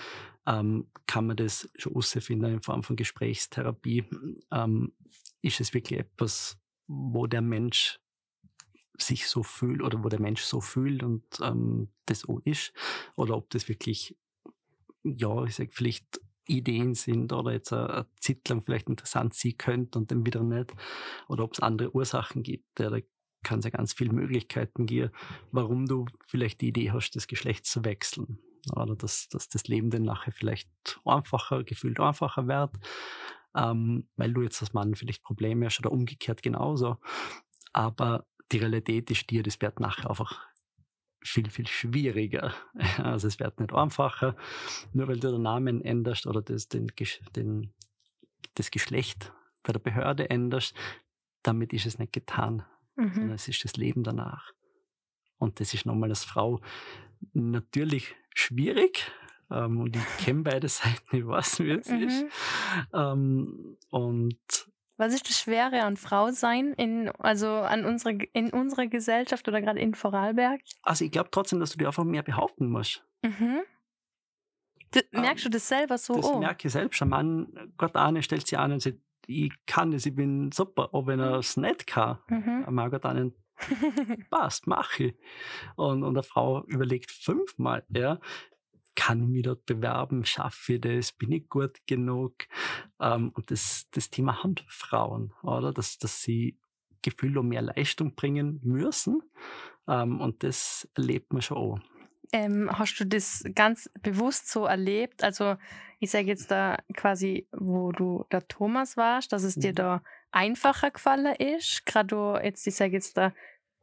ähm, 0.46 0.88
kann 1.06 1.26
man 1.26 1.36
das 1.36 1.70
schon 1.76 1.92
herausfinden 1.92 2.46
in 2.46 2.62
Form 2.62 2.82
von 2.82 2.96
Gesprächstherapie. 2.96 4.04
Ähm, 4.50 4.92
ist 5.40 5.60
es 5.60 5.72
wirklich 5.72 6.00
etwas, 6.00 6.58
wo 6.86 7.26
der 7.26 7.42
Mensch 7.42 8.01
sich 8.98 9.28
so 9.28 9.42
fühlt 9.42 9.82
oder 9.82 10.02
wo 10.04 10.08
der 10.08 10.20
Mensch 10.20 10.42
so 10.42 10.60
fühlt 10.60 11.02
und 11.02 11.24
ähm, 11.42 11.88
das 12.06 12.20
so 12.20 12.40
ist 12.44 12.72
oder 13.16 13.36
ob 13.36 13.50
das 13.50 13.68
wirklich, 13.68 14.16
ja, 15.02 15.44
ich 15.44 15.56
sag 15.56 15.72
vielleicht 15.72 16.20
Ideen 16.46 16.94
sind 16.94 17.32
oder 17.32 17.52
jetzt 17.52 17.72
eine 17.72 18.06
Zeit 18.20 18.48
lang 18.48 18.62
vielleicht 18.64 18.88
interessant 18.88 19.34
sein 19.34 19.56
könnte 19.56 19.98
und 19.98 20.10
dann 20.10 20.26
wieder 20.26 20.42
nicht 20.42 20.72
oder 21.28 21.44
ob 21.44 21.52
es 21.52 21.60
andere 21.60 21.94
Ursachen 21.94 22.42
gibt. 22.42 22.80
Ja, 22.80 22.90
da 22.90 22.98
kann 23.42 23.58
es 23.58 23.64
ja 23.64 23.70
ganz 23.70 23.92
viele 23.92 24.12
Möglichkeiten 24.12 24.86
geben, 24.86 25.10
warum 25.50 25.86
du 25.86 26.06
vielleicht 26.26 26.60
die 26.60 26.68
Idee 26.68 26.92
hast, 26.92 27.12
das 27.12 27.26
Geschlecht 27.26 27.66
zu 27.66 27.84
wechseln 27.84 28.38
oder 28.74 28.94
dass, 28.94 29.28
dass 29.28 29.48
das 29.48 29.66
Leben 29.66 29.90
dann 29.90 30.04
nachher 30.04 30.32
vielleicht 30.32 30.70
einfacher, 31.04 31.64
gefühlt 31.64 31.98
einfacher 31.98 32.46
wird, 32.46 32.76
ähm, 33.56 34.08
weil 34.16 34.32
du 34.32 34.42
jetzt 34.42 34.62
als 34.62 34.72
Mann 34.72 34.94
vielleicht 34.94 35.22
Probleme 35.22 35.66
hast 35.66 35.80
oder 35.80 35.92
umgekehrt 35.92 36.42
genauso. 36.42 36.98
Aber 37.72 38.26
die 38.52 38.58
Realität 38.58 39.10
ist 39.10 39.30
dir, 39.30 39.42
das 39.42 39.60
wird 39.60 39.80
nachher 39.80 40.10
einfach 40.10 40.46
viel, 41.24 41.48
viel 41.50 41.66
schwieriger. 41.66 42.54
Also 42.98 43.28
es 43.28 43.38
wird 43.38 43.60
nicht 43.60 43.72
einfacher, 43.72 44.36
nur 44.92 45.08
weil 45.08 45.20
du 45.20 45.30
den 45.30 45.42
Namen 45.42 45.82
änderst 45.82 46.26
oder 46.26 46.42
das, 46.42 46.68
den, 46.68 46.92
den, 47.36 47.72
das 48.54 48.70
Geschlecht 48.70 49.32
bei 49.62 49.72
der 49.72 49.80
Behörde 49.80 50.28
änderst, 50.30 50.74
damit 51.42 51.72
ist 51.72 51.86
es 51.86 51.98
nicht 51.98 52.12
getan, 52.12 52.64
mhm. 52.96 53.14
sondern 53.14 53.34
es 53.34 53.48
ist 53.48 53.64
das 53.64 53.76
Leben 53.76 54.02
danach. 54.02 54.52
Und 55.38 55.60
das 55.60 55.74
ist 55.74 55.86
nochmal 55.86 56.10
als 56.10 56.24
Frau 56.24 56.60
natürlich 57.32 58.14
schwierig. 58.34 59.10
Ähm, 59.50 59.80
und 59.80 59.96
ich 59.96 60.24
kenne 60.24 60.42
beide 60.42 60.68
Seiten, 60.68 61.16
ich 61.16 61.26
weiß, 61.26 61.60
wie 61.60 61.70
es 61.70 61.88
mhm. 61.88 62.02
ist. 62.02 62.24
Ähm, 62.92 63.76
und 63.90 64.71
was 64.96 65.14
ist 65.14 65.28
das 65.28 65.38
Schwere 65.38 65.82
an 65.82 65.96
Frau 65.96 66.30
sein, 66.30 66.74
in, 66.74 67.10
also 67.18 67.48
an 67.48 67.84
unsere, 67.84 68.14
in 68.32 68.50
unserer 68.50 68.86
Gesellschaft 68.86 69.48
oder 69.48 69.60
gerade 69.60 69.80
in 69.80 69.94
Vorarlberg? 69.94 70.60
Also 70.82 71.04
ich 71.04 71.10
glaube 71.10 71.30
trotzdem, 71.30 71.60
dass 71.60 71.72
du 71.72 71.78
dir 71.78 71.86
einfach 71.86 72.04
mehr 72.04 72.22
behaupten 72.22 72.68
musst. 72.68 73.04
Mhm. 73.22 73.62
Das, 74.90 75.04
ähm, 75.12 75.22
merkst 75.22 75.44
du 75.44 75.48
das 75.48 75.66
selber 75.66 75.98
so? 75.98 76.16
Das 76.16 76.26
oh. 76.26 76.38
merke 76.38 76.68
ich 76.68 76.72
selbst. 76.72 77.00
Ein 77.02 77.08
Mann, 77.08 77.72
Gott 77.78 77.96
ahne, 77.96 78.22
stellt 78.22 78.46
sich 78.46 78.58
an 78.58 78.72
und 78.72 78.82
sagt, 78.82 78.98
ich 79.26 79.52
kann 79.66 79.90
das, 79.92 80.06
ich 80.06 80.14
bin 80.14 80.52
super. 80.52 80.90
Aber 80.92 81.06
wenn 81.06 81.20
er 81.20 81.38
es 81.38 81.56
nicht 81.56 81.86
kann, 81.86 82.18
mhm. 82.28 82.78
ein 82.78 82.90
Gott 82.90 83.04
ahnen, 83.04 83.34
passt, 84.30 84.66
mache 84.66 85.04
ich. 85.04 85.14
Und, 85.76 86.02
und 86.02 86.16
eine 86.16 86.22
Frau 86.22 86.64
überlegt 86.66 87.10
fünfmal, 87.10 87.84
ja, 87.90 88.18
kann 88.94 89.22
ich 89.22 89.28
mich 89.28 89.42
dort 89.42 89.66
bewerben, 89.66 90.24
schaffe 90.24 90.74
ich 90.74 90.80
das, 90.80 91.12
bin 91.12 91.32
ich 91.32 91.48
gut 91.48 91.78
genug? 91.86 92.34
Ähm, 93.00 93.30
und 93.34 93.50
das, 93.50 93.86
das 93.92 94.10
Thema 94.10 94.42
haben 94.42 94.56
Frauen, 94.68 95.32
oder? 95.42 95.72
Dass, 95.72 95.98
dass 95.98 96.22
sie 96.22 96.58
Gefühl 97.02 97.36
um 97.38 97.48
mehr 97.48 97.62
Leistung 97.62 98.14
bringen 98.14 98.60
müssen. 98.62 99.22
Ähm, 99.88 100.20
und 100.20 100.42
das 100.44 100.88
erlebt 100.94 101.32
man 101.32 101.42
schon 101.42 101.56
auch. 101.56 101.78
Ähm, 102.32 102.70
hast 102.72 102.98
du 102.98 103.04
das 103.04 103.44
ganz 103.54 103.90
bewusst 104.00 104.50
so 104.50 104.64
erlebt? 104.64 105.22
Also 105.22 105.56
ich 105.98 106.10
sage 106.10 106.28
jetzt 106.28 106.50
da 106.50 106.78
quasi, 106.96 107.46
wo 107.52 107.92
du 107.92 108.24
der 108.32 108.48
Thomas 108.48 108.96
warst, 108.96 109.32
dass 109.32 109.42
es 109.42 109.58
dir 109.58 109.72
Mhm. 109.72 109.74
da 109.74 110.02
einfacher 110.30 110.90
gefallen 110.90 111.34
ist, 111.36 111.84
gerade 111.84 112.40
jetzt, 112.42 112.66
ich 112.66 112.74
sage 112.74 112.92
jetzt 112.92 113.18
da 113.18 113.34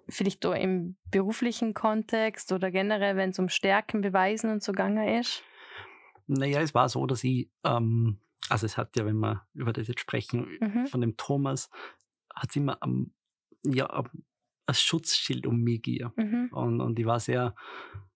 vielleicht 0.09 0.43
da 0.43 0.53
im 0.53 0.97
beruflichen 1.11 1.73
Kontext 1.73 2.51
oder 2.51 2.71
generell, 2.71 3.15
wenn 3.15 3.31
es 3.31 3.39
um 3.39 3.49
Stärken, 3.49 4.01
Beweisen 4.01 4.51
und 4.51 4.63
so 4.63 4.71
gegangen 4.71 5.19
ist? 5.19 5.43
Naja, 6.27 6.61
es 6.61 6.73
war 6.73 6.89
so, 6.89 7.05
dass 7.07 7.23
ich, 7.23 7.49
ähm, 7.63 8.19
also 8.49 8.65
es 8.65 8.77
hat 8.77 8.95
ja, 8.95 9.05
wenn 9.05 9.17
wir 9.19 9.45
über 9.53 9.73
das 9.73 9.87
jetzt 9.87 10.01
sprechen, 10.01 10.57
Mhm. 10.59 10.87
von 10.87 11.01
dem 11.01 11.17
Thomas, 11.17 11.69
hat 12.35 12.49
es 12.49 12.55
immer 12.55 12.77
am, 12.81 13.11
ja, 13.63 14.03
als 14.65 14.81
Schutzschild 14.81 15.47
um 15.47 15.61
mich 15.61 15.81
gegeben. 15.81 16.11
Mhm. 16.15 16.49
Und, 16.51 16.81
und 16.81 16.99
ich 16.99 17.05
war 17.05 17.19
sehr, 17.19 17.55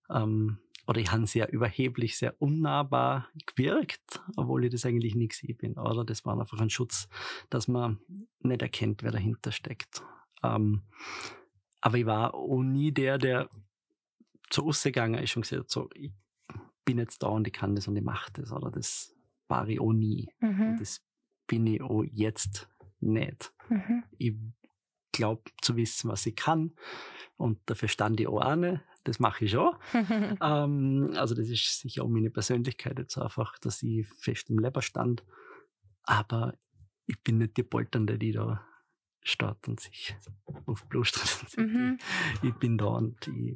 ähm, 0.10 0.60
oder 0.86 1.00
ich 1.00 1.12
habe 1.12 1.26
sehr 1.26 1.52
überheblich, 1.52 2.18
sehr 2.18 2.40
unnahbar 2.40 3.30
gewirkt, 3.46 4.22
obwohl 4.36 4.66
ich 4.66 4.72
das 4.72 4.86
eigentlich 4.86 5.16
nie 5.16 5.30
gewesen 5.30 5.58
bin. 5.58 5.78
Oder 5.80 6.04
das 6.06 6.26
war 6.26 6.40
einfach 6.40 6.60
ein 6.60 6.70
Schutz, 6.70 7.08
dass 7.50 7.68
man 7.68 8.00
nicht 8.42 8.62
erkennt, 8.62 9.02
wer 9.02 9.12
dahinter 9.12 9.52
steckt. 9.52 10.04
Ähm, 10.44 10.84
aber 11.86 11.98
ich 11.98 12.06
war 12.06 12.34
auch 12.34 12.62
nie 12.64 12.94
der, 12.94 13.18
der 13.18 13.50
zu 14.50 14.64
Usse 14.66 14.90
gegangen 14.92 15.22
ist 15.22 15.36
und 15.36 15.42
gesagt 15.42 15.60
hat, 15.64 15.70
so, 15.70 15.90
ich 15.94 16.14
bin 16.86 16.98
jetzt 16.98 17.22
da 17.24 17.28
und 17.28 17.46
ich 17.46 17.54
kann 17.54 17.76
das 17.76 17.88
und 17.90 17.98
ich 17.98 18.04
mache 18.04 18.32
das. 18.34 18.52
Oder 18.54 18.72
das 18.72 19.14
war 19.50 19.68
ich 19.68 19.82
auch 19.82 19.92
nie. 19.92 20.30
Und 20.42 20.58
Mhm. 20.60 20.78
das 20.80 21.02
bin 21.46 21.68
ich 21.68 21.82
auch 21.82 22.04
jetzt 22.04 22.70
nicht 23.02 23.54
Mhm. 23.70 24.04
ich 24.18 24.34
glaube 25.12 25.44
zu 25.62 25.76
wissen, 25.76 26.10
was 26.10 26.26
ich 26.26 26.36
kann. 26.38 26.72
Und 27.36 27.60
dafür 27.66 27.90
stand 27.90 28.20
ich 28.22 28.28
auch 28.28 28.40
eine. 28.40 28.82
Das 29.04 29.20
mache 29.20 29.44
ich 29.46 29.52
schon. 29.52 29.76
Ähm, 30.42 31.12
also 31.16 31.36
das 31.36 31.50
ist 31.50 31.82
sicher 31.82 32.04
auch 32.04 32.08
meine 32.10 32.30
Persönlichkeit 32.32 32.98
jetzt 32.98 33.18
einfach, 33.18 33.58
dass 33.60 33.84
ich 33.84 34.08
fest 34.08 34.50
im 34.50 34.60
Leber 34.60 34.82
stand. 34.82 35.24
Aber 36.04 36.58
ich 37.08 37.22
bin 37.24 37.40
nicht 37.40 37.58
die 37.58 37.64
Polternde, 37.64 38.18
die 38.18 38.32
da 38.32 38.66
steht 39.24 39.68
und 39.68 39.80
sich 39.80 40.16
aufblustert. 40.66 41.24
und 41.42 41.50
sagt, 41.50 41.58
Mhm. 41.58 41.98
ich, 42.44 42.54
bin 42.56 42.78
da 42.78 42.86
und 42.86 43.28
ich 43.28 43.56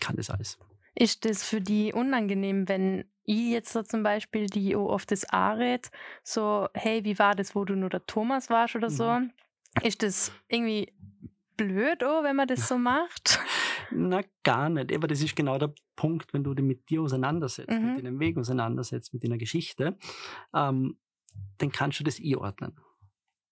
kann 0.00 0.16
das 0.16 0.30
alles. 0.30 0.58
Ist 0.94 1.24
das 1.24 1.42
für 1.44 1.60
die 1.60 1.92
unangenehm, 1.92 2.68
wenn 2.68 3.04
ich 3.24 3.50
jetzt 3.50 3.72
so 3.72 3.82
zum 3.82 4.02
Beispiel 4.02 4.46
die 4.46 4.76
auch 4.76 4.88
auf 4.90 5.04
das 5.04 5.24
anred, 5.24 5.90
so, 6.22 6.68
hey, 6.74 7.04
wie 7.04 7.18
war 7.18 7.34
das, 7.34 7.54
wo 7.54 7.64
du 7.64 7.74
nur 7.74 7.90
der 7.90 8.06
Thomas 8.06 8.48
warst 8.50 8.76
oder 8.76 8.88
so? 8.88 9.20
Ist 9.82 10.02
das 10.02 10.32
irgendwie 10.48 10.92
blöd, 11.56 12.02
oh, 12.02 12.22
wenn 12.22 12.36
man 12.36 12.46
das 12.48 12.68
so 12.68 12.78
macht? 12.78 13.40
Na, 13.90 14.22
gar 14.42 14.68
nicht. 14.68 14.94
Aber 14.94 15.06
das 15.06 15.22
ist 15.22 15.36
genau 15.36 15.58
der 15.58 15.74
Punkt, 15.96 16.32
wenn 16.32 16.44
du 16.44 16.54
dich 16.54 16.64
mit 16.64 16.88
dir 16.88 17.02
auseinandersetzt, 17.02 17.70
Mhm. 17.70 17.86
mit 17.86 17.98
deinem 17.98 18.18
Weg 18.20 18.36
auseinandersetzt, 18.38 19.12
mit 19.12 19.22
deiner 19.24 19.38
Geschichte, 19.38 19.98
ähm, 20.54 20.98
dann 21.58 21.72
kannst 21.72 22.00
du 22.00 22.04
das 22.04 22.18
einordnen. 22.20 22.78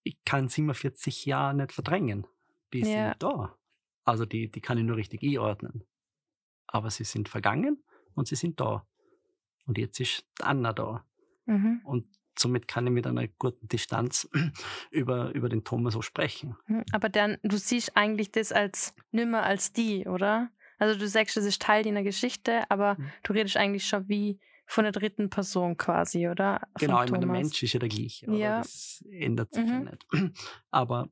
Ich 0.07 0.23
kann 0.23 0.47
47 0.47 1.25
Jahre 1.25 1.55
nicht 1.55 1.71
verdrängen. 1.71 2.27
Die 2.73 2.81
Ja. 2.81 2.85
sind 3.09 3.23
da. 3.23 3.57
Also 4.03 4.25
die, 4.25 4.51
die 4.51 4.61
kann 4.61 4.77
ich 4.77 4.83
nur 4.83 4.97
richtig 4.97 5.23
einordnen. 5.23 5.83
Aber 6.67 6.91
sie 6.91 7.03
sind 7.05 7.27
vergangen 7.27 7.83
und 8.13 8.27
sie 8.27 8.35
sind 8.35 8.59
da. 8.59 8.85
Und 9.65 9.79
jetzt 9.79 9.99
ist 9.99 10.23
Anna 10.41 10.73
da. 10.73 11.03
Mhm. 11.47 11.81
Und 11.83 12.05
somit 12.37 12.67
kann 12.67 12.85
ich 12.85 12.93
mit 12.93 13.07
einer 13.07 13.27
guten 13.27 13.67
Distanz 13.67 14.29
über, 14.91 15.33
über 15.33 15.49
den 15.49 15.63
Thomas 15.63 15.93
so 15.93 16.03
sprechen. 16.03 16.55
Mhm. 16.67 16.83
Aber 16.91 17.09
dann, 17.09 17.37
du 17.41 17.57
siehst 17.57 17.97
eigentlich 17.97 18.31
das 18.31 18.51
als 18.51 18.93
nimmer 19.11 19.41
als 19.43 19.73
die, 19.73 20.05
oder? 20.05 20.51
Also 20.77 20.99
du 20.99 21.07
sagst, 21.07 21.35
das 21.35 21.45
ist 21.45 21.63
Teil 21.63 21.83
deiner 21.83 22.03
Geschichte, 22.03 22.69
aber 22.69 22.95
Mhm. 22.99 23.11
du 23.23 23.33
redest 23.33 23.57
eigentlich 23.57 23.87
schon 23.87 24.07
wie 24.07 24.39
von 24.65 24.83
der 24.83 24.91
dritten 24.91 25.29
Person 25.29 25.77
quasi, 25.77 26.27
oder? 26.27 26.59
Von 26.77 26.87
Genau, 26.87 27.03
ich 27.03 27.11
meine, 27.11 27.25
der. 27.25 27.31
Mensch 27.33 27.61
ist 27.63 27.73
ja 27.73 27.79
der 27.79 27.89
gleiche. 27.89 28.27
Oder? 28.27 28.37
Ja. 28.37 28.57
Das 28.59 29.03
ändert 29.09 29.53
sich 29.53 29.65
ja 29.67 29.79
Mhm. 29.79 29.85
nicht. 29.85 30.05
Aber 30.71 31.09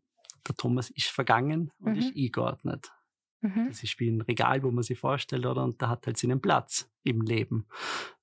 der 0.48 0.56
Thomas 0.56 0.90
ist 0.90 1.08
vergangen 1.08 1.72
und 1.80 1.94
Mhm. 1.94 2.00
ist 2.00 2.16
eingeordnet. 2.16 2.92
Mhm. 3.42 3.68
Das 3.68 3.84
ist 3.84 4.00
wie 4.00 4.10
ein 4.10 4.22
Regal, 4.22 4.64
wo 4.64 4.72
man 4.72 4.84
sich 4.84 4.98
vorstellt, 5.00 5.46
oder? 5.46 5.64
Und 5.64 5.82
der 5.82 5.90
hat 5.90 6.08
halt 6.08 6.18
seinen 6.18 6.42
Platz 6.42 6.90
im 7.04 7.22
Leben. 7.22 7.68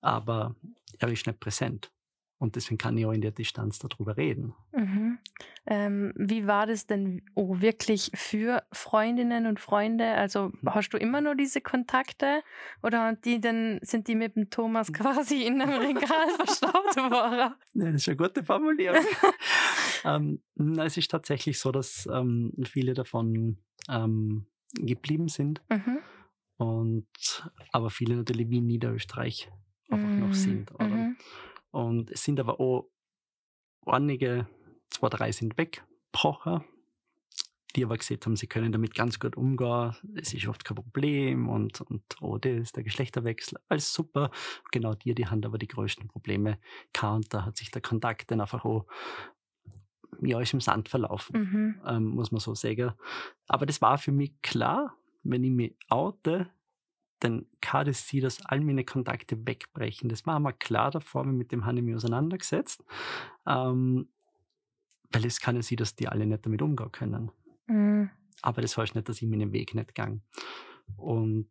Aber 0.00 0.56
er 0.98 1.08
ist 1.08 1.26
nicht 1.26 1.40
präsent. 1.40 1.92
Und 2.40 2.56
deswegen 2.56 2.78
kann 2.78 2.96
ich 2.96 3.04
auch 3.04 3.12
in 3.12 3.20
der 3.20 3.32
Distanz 3.32 3.78
darüber 3.78 4.16
reden. 4.16 4.54
Mhm. 4.72 5.18
Ähm, 5.66 6.14
wie 6.16 6.46
war 6.46 6.66
das 6.66 6.86
denn 6.86 7.20
oh, 7.34 7.60
wirklich 7.60 8.10
für 8.14 8.62
Freundinnen 8.72 9.44
und 9.44 9.60
Freunde? 9.60 10.06
Also 10.14 10.50
hast 10.64 10.88
du 10.88 10.96
immer 10.96 11.20
nur 11.20 11.34
diese 11.34 11.60
Kontakte 11.60 12.42
oder 12.82 13.14
die 13.14 13.42
denn, 13.42 13.78
sind 13.82 14.08
die 14.08 14.14
mit 14.14 14.36
dem 14.36 14.48
Thomas 14.48 14.90
quasi 14.90 15.42
in 15.42 15.60
einem 15.60 15.80
Regal 15.80 16.30
verstaut 16.36 16.96
worden? 16.96 17.52
Ja, 17.74 17.92
das 17.92 17.94
ist 17.96 18.08
eine 18.08 18.16
gute 18.16 18.42
Formulierung. 18.42 19.04
ähm, 20.06 20.40
na, 20.54 20.86
es 20.86 20.96
ist 20.96 21.10
tatsächlich 21.10 21.58
so, 21.58 21.70
dass 21.70 22.08
ähm, 22.10 22.54
viele 22.64 22.94
davon 22.94 23.58
ähm, 23.90 24.46
geblieben 24.72 25.28
sind. 25.28 25.60
Mhm. 25.68 25.98
Und 26.56 27.50
aber 27.70 27.90
viele 27.90 28.16
natürlich 28.16 28.48
wie 28.48 28.58
in 28.58 28.66
Niederösterreich 28.66 29.50
einfach 29.90 30.08
noch 30.08 30.28
Mm, 30.28 30.32
sind. 30.32 30.74
Oder? 30.74 31.12
Und 31.70 32.10
es 32.10 32.24
sind 32.24 32.40
aber 32.40 32.60
auch 32.60 32.88
einige, 33.86 34.46
zwei, 34.90 35.08
drei 35.08 35.32
sind 35.32 35.56
weggebrochen, 35.56 36.64
die 37.76 37.84
aber 37.84 37.96
gesagt 37.96 38.26
haben, 38.26 38.36
sie 38.36 38.48
können 38.48 38.72
damit 38.72 38.94
ganz 38.94 39.20
gut 39.20 39.36
umgehen. 39.36 39.94
Es 40.16 40.34
ist 40.34 40.48
oft 40.48 40.64
kein 40.64 40.74
Problem 40.74 41.48
und, 41.48 41.80
und 41.82 42.02
oh, 42.20 42.38
das, 42.38 42.72
der 42.72 42.82
Geschlechterwechsel, 42.82 43.58
alles 43.68 43.92
super. 43.92 44.30
Genau 44.72 44.94
die, 44.94 45.14
die 45.14 45.26
haben 45.26 45.44
aber 45.44 45.58
die 45.58 45.68
größten 45.68 46.08
Probleme 46.08 46.58
gehabt 46.92 47.14
und 47.14 47.34
da 47.34 47.44
hat 47.44 47.56
sich 47.56 47.70
der 47.70 47.82
Kontakt 47.82 48.30
dann 48.30 48.40
einfach 48.40 48.64
auch 48.64 48.86
ja, 50.22 50.40
ist 50.40 50.52
im 50.52 50.60
Sand 50.60 50.88
verlaufen 50.88 51.40
Mhm. 51.40 51.80
ähm, 51.86 52.04
muss 52.08 52.32
man 52.32 52.40
so 52.40 52.54
sagen. 52.54 52.92
Aber 53.46 53.66
das 53.66 53.80
war 53.80 53.98
für 53.98 54.12
mich 54.12 54.32
klar, 54.42 54.94
wenn 55.22 55.44
ich 55.44 55.50
mich 55.50 55.76
oute, 55.88 56.50
dann 57.20 57.46
kann 57.60 57.86
das 57.86 58.08
sie, 58.08 58.20
dass 58.20 58.44
all 58.46 58.60
meine 58.60 58.84
Kontakte 58.84 59.46
wegbrechen. 59.46 60.08
Das 60.08 60.26
war 60.26 60.40
mir 60.40 60.52
klar 60.52 60.90
davor, 60.90 61.26
wenn 61.26 61.36
mit 61.36 61.52
dem 61.52 61.66
habe 61.66 61.78
ich 61.78 61.84
mich 61.84 61.94
auseinandergesetzt. 61.94 62.82
Ähm, 63.46 64.08
weil 65.12 65.26
es 65.26 65.40
kann 65.40 65.56
ja 65.56 65.62
sein, 65.62 65.76
dass 65.76 65.96
die 65.96 66.08
alle 66.08 66.26
nicht 66.26 66.46
damit 66.46 66.62
umgehen 66.62 66.92
können. 66.92 67.30
Mhm. 67.66 68.10
Aber 68.42 68.62
das 68.62 68.76
heißt 68.76 68.94
nicht, 68.94 69.08
dass 69.08 69.20
ich 69.20 69.28
meinen 69.28 69.52
Weg 69.52 69.74
nicht 69.74 69.94
gang. 69.94 70.22
Und 70.96 71.50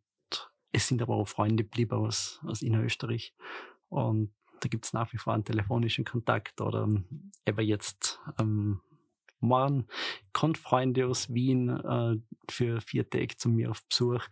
es 0.72 0.88
sind 0.88 1.02
aber 1.02 1.14
auch 1.14 1.28
Freunde 1.28 1.64
geblieben 1.64 1.96
aus, 1.96 2.40
aus 2.44 2.62
Innerösterreich. 2.62 3.34
Und 3.88 4.32
da 4.60 4.68
gibt 4.68 4.86
es 4.86 4.92
nach 4.92 5.12
wie 5.12 5.18
vor 5.18 5.34
einen 5.34 5.44
telefonischen 5.44 6.04
Kontakt 6.04 6.60
oder 6.60 6.88
eben 7.46 7.66
jetzt 7.66 8.20
ähm, 8.38 8.80
morgen 9.40 9.86
kommt 10.32 10.58
Freunde 10.58 11.06
aus 11.06 11.32
Wien 11.32 11.68
äh, 11.68 12.16
für 12.50 12.80
vier 12.80 13.08
Tage 13.08 13.36
zu 13.36 13.48
mir 13.48 13.70
auf 13.70 13.84
Besuch. 13.88 14.26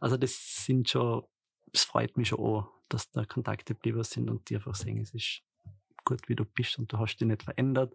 Also 0.00 0.16
das 0.16 0.64
sind 0.64 0.88
schon, 0.88 1.24
es 1.72 1.84
freut 1.84 2.16
mich 2.16 2.28
schon 2.28 2.40
auch, 2.40 2.68
dass 2.88 3.10
da 3.10 3.24
Kontakte 3.24 3.74
geblieben 3.74 4.02
sind 4.04 4.28
und 4.28 4.48
die 4.50 4.56
einfach 4.56 4.74
sagen, 4.74 5.00
es 5.00 5.14
ist 5.14 5.42
gut, 6.04 6.28
wie 6.28 6.36
du 6.36 6.44
bist 6.44 6.78
und 6.78 6.92
du 6.92 6.98
hast 6.98 7.16
dich 7.16 7.28
nicht 7.28 7.42
verändert. 7.42 7.94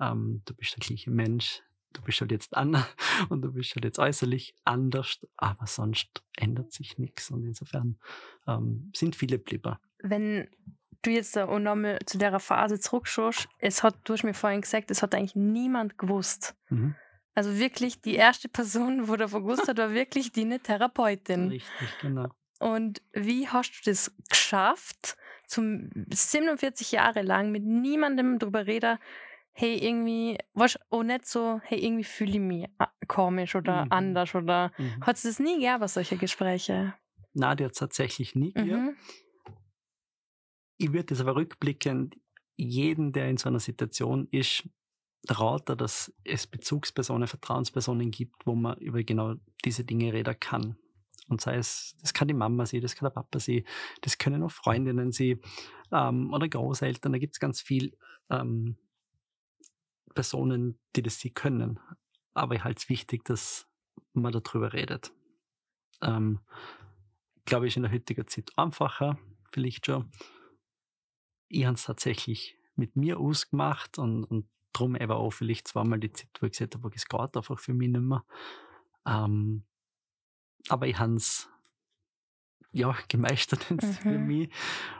Ähm, 0.00 0.42
du 0.44 0.54
bist 0.54 0.76
der 0.76 0.86
gleiche 0.86 1.10
Mensch. 1.10 1.62
Du 1.92 2.02
bist 2.02 2.20
halt 2.20 2.30
jetzt 2.30 2.56
Anna 2.56 2.86
und 3.28 3.42
du 3.42 3.52
bist 3.52 3.74
halt 3.74 3.84
jetzt 3.84 3.98
äußerlich 3.98 4.54
anders, 4.64 5.26
aber 5.36 5.66
sonst 5.66 6.22
ändert 6.36 6.72
sich 6.72 6.98
nichts. 6.98 7.30
Und 7.30 7.44
insofern 7.44 7.98
ähm, 8.46 8.92
sind 8.94 9.16
viele 9.16 9.38
geblieben. 9.38 9.76
Wenn 9.98 10.48
du 11.02 11.10
jetzt 11.10 11.36
da 11.36 11.46
auch 11.48 11.58
nochmal 11.58 11.98
zu 12.06 12.18
der 12.18 12.38
Phase 12.40 12.78
zurückschaust, 12.80 13.48
es 13.58 13.82
hat, 13.82 13.96
du 14.04 14.12
hast 14.12 14.24
mir 14.24 14.34
vorhin 14.34 14.60
gesagt, 14.60 14.90
es 14.90 15.02
hat 15.02 15.14
eigentlich 15.14 15.34
niemand 15.36 15.98
gewusst. 15.98 16.54
Mhm. 16.68 16.94
Also 17.34 17.58
wirklich, 17.58 18.00
die 18.00 18.16
erste 18.16 18.48
Person, 18.48 19.08
wo 19.08 19.16
davon 19.16 19.42
gewusst 19.42 19.68
hat, 19.68 19.78
war 19.78 19.92
wirklich 19.92 20.32
die 20.32 20.42
eine 20.42 20.60
Therapeutin. 20.60 21.48
Richtig, 21.48 21.98
genau. 22.02 22.28
Und 22.58 23.00
wie 23.12 23.48
hast 23.48 23.72
du 23.72 23.90
das 23.90 24.12
geschafft, 24.28 25.16
zum 25.46 25.90
47 26.10 26.92
Jahre 26.92 27.22
lang 27.22 27.50
mit 27.50 27.64
niemandem 27.64 28.38
drüber 28.38 28.66
reden, 28.66 28.98
hey, 29.52 29.76
irgendwie, 29.78 30.38
was 30.54 30.78
auch 30.90 31.02
nicht 31.02 31.26
so, 31.26 31.60
hey, 31.64 31.78
irgendwie 31.84 32.04
fühle 32.04 32.32
ich 32.32 32.38
mich 32.40 32.66
a- 32.78 32.92
komisch 33.08 33.54
oder 33.56 33.86
Mhm. 33.86 33.92
anders 33.92 34.34
oder 34.34 34.72
Mhm. 34.78 35.00
hat 35.06 35.16
es 35.16 35.22
das 35.22 35.38
nie 35.38 35.54
gegeben, 35.54 35.88
solche 35.88 36.16
Gespräche? 36.16 36.94
Na, 37.32 37.54
die 37.54 37.64
hat 37.64 37.74
tatsächlich 37.76 38.34
nie. 38.34 38.52
Mhm. 38.56 38.96
Ich 40.80 40.94
würde 40.94 41.04
das 41.04 41.20
aber 41.20 41.36
rückblickend 41.36 42.16
jeden, 42.56 43.12
der 43.12 43.28
in 43.28 43.36
so 43.36 43.50
einer 43.50 43.60
Situation 43.60 44.28
ist, 44.30 44.66
raten, 45.28 45.76
dass 45.76 46.10
es 46.24 46.46
Bezugspersonen, 46.46 47.28
Vertrauenspersonen 47.28 48.10
gibt, 48.10 48.46
wo 48.46 48.54
man 48.54 48.78
über 48.78 49.02
genau 49.02 49.34
diese 49.62 49.84
Dinge 49.84 50.10
reden 50.14 50.40
kann. 50.40 50.78
Und 51.28 51.42
sei 51.42 51.56
es, 51.56 51.94
das 52.00 52.14
kann 52.14 52.28
die 52.28 52.34
Mama 52.34 52.64
sein, 52.64 52.80
das 52.80 52.94
kann 52.96 53.04
der 53.04 53.10
Papa 53.10 53.38
sein, 53.38 53.64
das 54.00 54.16
können 54.16 54.42
auch 54.42 54.50
Freundinnen 54.50 55.12
sein 55.12 55.40
ähm, 55.92 56.32
oder 56.32 56.48
Großeltern. 56.48 57.12
Da 57.12 57.18
gibt 57.18 57.34
es 57.34 57.40
ganz 57.40 57.60
viel 57.60 57.94
ähm, 58.30 58.78
Personen, 60.14 60.78
die 60.96 61.02
das 61.02 61.20
sie 61.20 61.30
können. 61.30 61.78
Aber 62.32 62.54
ich 62.54 62.64
halte 62.64 62.78
es 62.78 62.88
wichtig, 62.88 63.26
dass 63.26 63.68
man 64.14 64.32
darüber 64.32 64.72
redet. 64.72 65.12
Ähm, 66.00 66.40
glaube 67.44 67.66
ich, 67.66 67.76
in 67.76 67.82
der 67.82 67.92
heutigen 67.92 68.26
Zeit 68.26 68.50
einfacher, 68.56 69.18
vielleicht 69.52 69.84
schon. 69.84 70.10
Ich 71.50 71.66
habe 71.66 71.74
es 71.74 71.84
tatsächlich 71.84 72.56
mit 72.76 72.96
mir 72.96 73.18
ausgemacht 73.18 73.98
und, 73.98 74.24
und 74.24 74.46
darum 74.72 74.94
eben 74.96 75.10
auch 75.12 75.30
vielleicht 75.32 75.68
zweimal 75.68 75.98
die 75.98 76.12
Zeit, 76.12 76.28
wo 76.40 76.46
ich 76.46 76.52
gesagt 76.52 76.76
habe, 76.76 76.90
es 76.94 77.06
geht 77.08 77.36
einfach 77.36 77.58
für 77.58 77.74
mich 77.74 77.88
nicht 77.90 78.00
mehr. 78.00 78.24
Ähm, 79.06 79.64
aber 80.68 80.86
ich 80.86 80.98
habe 80.98 81.14
es 81.16 81.48
ja, 82.72 82.94
gemeistert 83.08 83.70
jetzt 83.70 83.98
für 83.98 84.18
Mhm. 84.18 84.26
mich. 84.26 84.50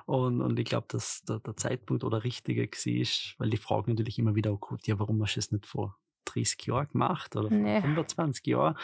Und, 0.07 0.41
und 0.41 0.59
ich 0.59 0.65
glaube, 0.65 0.87
dass 0.91 1.23
der, 1.23 1.41
der 1.41 1.57
Zeitpunkt 1.57 2.05
oder 2.05 2.25
richtige 2.25 2.63
war, 2.69 3.35
weil 3.39 3.51
die 3.51 3.57
Frage 3.57 3.91
natürlich 3.91 4.19
immer 4.19 4.35
wieder, 4.35 4.53
oh 4.53 4.59
gut, 4.59 4.87
ja, 4.87 4.99
warum 4.99 5.23
hast 5.23 5.37
du 5.37 5.41
es 5.41 5.53
nicht 5.53 5.67
vor 5.67 5.99
30 6.25 6.67
Jahren 6.67 6.89
gemacht 6.89 7.37
oder 7.37 7.51
vor 7.51 7.59
Ne. 7.59 7.81
25 7.81 8.47
Jahren? 8.47 8.77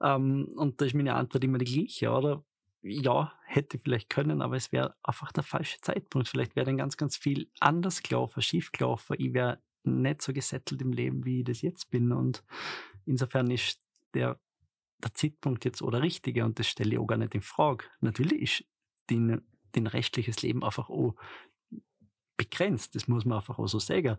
Ähm, 0.00 0.48
und 0.56 0.80
da 0.80 0.84
ist 0.86 0.94
meine 0.94 1.14
Antwort 1.14 1.44
immer 1.44 1.58
die 1.58 1.64
gleiche, 1.64 2.10
oder? 2.10 2.44
Ja, 2.82 3.32
hätte 3.44 3.78
vielleicht 3.78 4.08
können, 4.08 4.40
aber 4.40 4.56
es 4.56 4.72
wäre 4.72 4.94
einfach 5.02 5.32
der 5.32 5.42
falsche 5.42 5.80
Zeitpunkt. 5.80 6.28
Vielleicht 6.28 6.56
wäre 6.56 6.66
dann 6.66 6.78
ganz, 6.78 6.96
ganz 6.96 7.16
viel 7.16 7.50
anders 7.60 8.02
gelaufen, 8.02 8.42
schief 8.42 8.72
gelaufen. 8.72 9.16
Ich 9.18 9.34
wäre 9.34 9.62
nicht 9.82 10.22
so 10.22 10.32
gesettelt 10.32 10.80
im 10.80 10.92
Leben, 10.92 11.24
wie 11.24 11.40
ich 11.40 11.44
das 11.44 11.62
jetzt 11.62 11.90
bin. 11.90 12.12
Und 12.12 12.42
insofern 13.04 13.50
ist 13.50 13.82
der 14.14 14.40
der 15.02 15.14
Zeitpunkt 15.14 15.64
jetzt 15.64 15.82
oder 15.82 16.02
richtige 16.02 16.44
und 16.44 16.58
das 16.58 16.68
stelle 16.68 16.92
ich 16.92 16.98
auch 16.98 17.06
gar 17.06 17.16
nicht 17.16 17.34
in 17.34 17.42
Frage. 17.42 17.84
Natürlich 18.00 18.42
ist 18.42 18.64
dein, 19.06 19.42
dein 19.72 19.86
restliches 19.86 20.42
Leben 20.42 20.64
einfach 20.64 20.90
auch 20.90 21.14
begrenzt, 22.36 22.94
das 22.94 23.08
muss 23.08 23.24
man 23.24 23.38
einfach 23.38 23.58
auch 23.58 23.66
so 23.66 23.78
sagen. 23.78 24.16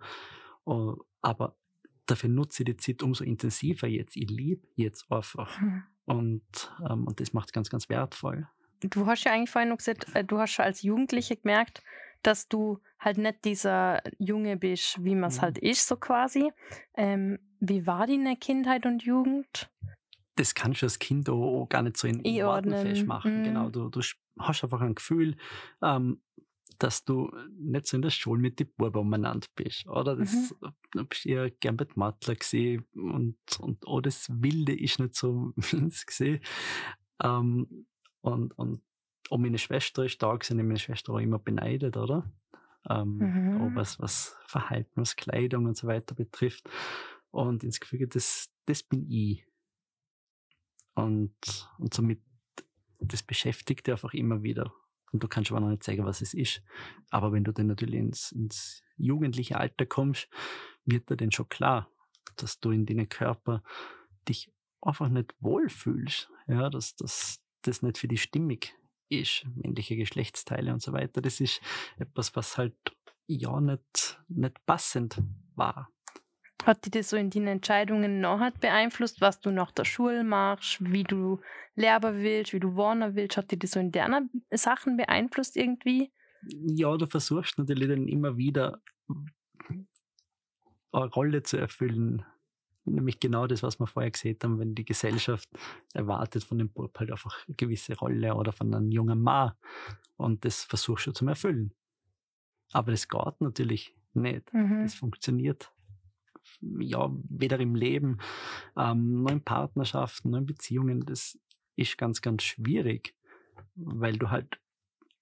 Äh, 0.67 0.93
Aber 1.21 1.58
dafür 2.06 2.30
nutze 2.30 2.63
ich 2.63 2.65
die 2.65 2.78
Zeit 2.78 3.04
umso 3.04 3.24
intensiver 3.24 3.88
jetzt. 3.88 4.15
Ich 4.15 4.30
liebe 4.30 4.67
jetzt 4.76 5.12
einfach. 5.12 5.60
Hm. 5.60 5.84
Und, 6.12 6.71
ähm, 6.89 7.08
und 7.08 7.19
das 7.19 7.34
macht 7.34 7.50
es 7.50 7.54
ganz, 7.54 7.69
ganz 7.69 7.89
wertvoll. 7.89 8.47
Du 8.82 9.06
hast 9.06 9.24
ja 9.24 9.32
eigentlich 9.32 9.50
vorhin 9.52 9.69
noch 9.69 9.78
gesagt, 9.78 10.08
äh, 10.15 10.24
du 10.24 10.39
hast 10.39 10.52
schon 10.52 10.65
als 10.65 10.82
Jugendliche 10.82 11.38
gemerkt, 11.38 11.84
dass 12.24 12.47
du 12.47 12.80
halt 13.00 13.17
nicht 13.17 13.45
dieser 13.45 14.02
Junge 14.19 14.58
bist, 14.58 15.04
wie 15.04 15.15
man 15.15 15.30
es 15.30 15.38
Mhm. 15.38 15.41
halt 15.41 15.58
ist, 15.58 15.88
so 15.88 15.97
quasi. 15.97 16.52
Ähm, 16.95 17.39
wie 17.60 17.86
war 17.86 18.08
deine 18.08 18.36
Kindheit 18.38 18.86
und 18.86 19.04
Jugend? 19.04 19.69
Das 20.36 20.56
kannst 20.56 20.82
du 20.82 20.86
als 20.86 20.97
Kind 21.00 21.30
auch, 21.30 21.67
gar 21.67 21.82
nicht 21.84 21.97
so 21.97 22.08
in, 22.08 22.19
in 22.21 22.43
Worten 22.43 22.76
festmachen. 22.76 23.41
mm. 23.41 23.43
Genau, 23.43 23.69
du, 23.69 23.89
du 23.89 24.02
hast 24.39 24.63
einfach 24.63 24.82
ein 24.82 24.95
Gefühl, 24.95 25.36
ähm, 25.84 26.21
dass 26.82 27.06
du 27.06 27.32
nicht 27.60 27.86
so 27.86 27.96
in 27.96 28.02
der 28.02 28.10
Schule 28.10 28.41
mit 28.41 28.60
den 28.60 28.72
Buben 28.76 29.02
umeinander 29.02 29.48
bist. 29.56 29.88
Oder 29.88 30.15
das, 30.15 30.56
du 30.91 31.06
bist 31.06 31.28
eher 31.28 31.52
gern 31.52 31.78
den 31.78 31.88
Matler 31.96 32.36
gesehen 32.36 32.86
und, 32.96 33.38
und 33.60 33.86
auch 33.86 34.02
das 34.02 34.28
Wilde 34.32 34.78
ist 34.78 35.00
nicht 35.00 35.15
so 35.15 35.54
meins 35.72 36.06
gesehen. 36.08 36.41
Ähm, 37.22 37.86
und, 38.22 38.58
und 38.58 38.82
auch 39.30 39.38
meine 39.38 39.60
Schwester 39.60 40.06
ist 40.06 40.24
da 40.24 40.36
gewesen, 40.36 40.58
meine 40.58 40.80
Schwester 40.80 41.13
auch 41.13 41.20
immer 41.20 41.38
beneidet, 41.38 41.98
oder? 41.98 42.32
Ähm, 42.89 43.17
Mhm. 43.17 43.62
Auch 43.62 43.76
was, 43.76 44.00
was 44.00 44.36
Verhalten, 44.48 45.02
was 45.02 45.15
Kleidung 45.15 45.67
und 45.67 45.78
so 45.78 45.86
weiter 45.88 46.15
betrifft. 46.15 46.67
Und 47.30 47.63
ins 47.63 47.80
Gefühl, 47.80 48.08
das, 48.08 48.50
das 48.65 48.82
bin 48.82 49.08
ich. 49.08 49.46
Und, 50.96 51.70
und 51.78 51.94
somit, 51.94 52.22
das 53.00 53.22
beschäftigt 53.22 53.86
dich 53.86 53.94
einfach 53.94 54.15
immer 54.15 54.41
wieder. 54.41 54.74
Und 55.12 55.24
du 55.24 55.28
kannst 55.28 55.52
aber 55.52 55.60
noch 55.60 55.69
nicht 55.69 55.84
sagen, 55.84 56.06
was 56.06 56.21
es 56.21 56.34
ist. 56.34 56.62
Aber 57.10 57.32
wenn 57.32 57.43
du 57.43 57.52
dann 57.52 57.67
natürlich 57.67 58.00
ins, 58.00 58.32
ins 58.32 58.84
jugendliche 58.97 59.58
Alter 59.58 59.86
kommst, 59.86 60.30
wird 60.86 61.10
dir 61.10 61.17
dann 61.17 61.32
schon 61.32 61.50
klar, 61.50 61.89
dass 62.38 62.60
du 62.60 62.71
in 62.71 62.86
deinem 62.86 63.10
Körper 63.10 63.63
dich 64.28 64.52
einfach 64.82 65.10
nicht 65.10 65.34
wohlfühlst. 65.39 66.30
Ja, 66.47 66.69
dass 66.69 66.95
dass 66.95 67.41
das 67.62 67.82
nicht 67.82 67.97
für 67.97 68.08
die 68.08 68.17
stimmig 68.17 68.76
ist, 69.10 69.45
männliche 69.56 69.95
Geschlechtsteile 69.95 70.74
und 70.74 70.82
so 70.82 70.93
weiter. 70.93 71.21
Das 71.21 71.39
ist 71.41 71.62
etwas, 71.97 72.36
was 72.36 72.58
halt 72.58 72.76
ja 73.28 73.60
nicht, 73.60 74.19
nicht 74.28 74.65
passend 74.65 75.21
war. 75.56 75.89
Hat 76.65 76.86
dich 76.86 76.91
das 76.91 77.10
so 77.10 77.17
in 77.17 77.30
deinen 77.30 77.47
Entscheidungen 77.47 78.21
nachher 78.21 78.52
beeinflusst, 78.52 79.21
was 79.21 79.39
du 79.39 79.52
nach 79.52 79.71
der 79.71 79.86
Schule 79.86 80.24
machst, 80.24 80.78
wie 80.80 81.04
du 81.04 81.39
Lehrer 81.76 82.15
willst, 82.15 82.54
wie 82.54 82.60
du 82.60 82.76
wohnen 82.76 83.15
willst? 83.15 83.38
Hat 83.38 83.52
dich 83.52 83.60
das 83.60 83.71
so 83.71 83.80
in 83.80 83.91
deiner 83.91 84.21
Sachen 84.52 84.97
beeinflusst 84.97 85.58
irgendwie? 85.58 86.12
Ja, 86.47 86.95
du 86.97 87.06
versuchst 87.08 87.58
natürlich 87.58 87.88
dann 87.88 88.08
immer 88.08 88.38
wieder 88.38 88.82
eine 90.91 91.06
Rolle 91.06 91.43
zu 91.43 91.58
erfüllen. 91.58 92.26
Nämlich 92.84 93.19
genau 93.19 93.45
das, 93.47 93.62
was 93.62 93.80
wir 93.80 93.88
vorher 93.88 94.12
gesehen 94.12 94.38
haben, 94.43 94.60
wenn 94.60 94.74
die 94.74 94.86
Gesellschaft 94.86 95.47
erwartet 95.93 96.43
von 96.43 96.58
dem 96.58 96.69
Bub 96.69 96.97
halt 97.00 97.12
einfach 97.12 97.47
eine 97.47 97.56
gewisse 97.56 97.95
Rolle 97.95 98.36
oder 98.36 98.52
von 98.52 98.74
einem 98.74 98.91
jungen 98.91 99.21
Mann. 99.21 99.54
Und 100.17 100.45
das 100.45 100.63
versuchst 100.63 101.08
du 101.08 101.12
zu 101.12 101.28
erfüllen. 101.28 101.74
Aber 102.71 102.91
das 102.91 103.08
geht 103.08 103.39
natürlich 103.39 103.95
nicht. 104.13 104.52
Mhm. 104.54 104.82
Das 104.84 104.95
funktioniert 104.95 105.71
ja 106.62 107.10
weder 107.30 107.60
im 107.60 107.75
Leben, 107.75 108.19
ähm, 108.77 109.23
noch 109.23 109.32
in 109.32 109.43
Partnerschaften, 109.43 110.32
noch 110.32 110.39
in 110.39 110.45
Beziehungen. 110.45 111.01
Das 111.01 111.38
ist 111.75 111.97
ganz, 111.97 112.21
ganz 112.21 112.43
schwierig, 112.43 113.15
weil 113.75 114.17
du 114.17 114.30
halt 114.30 114.60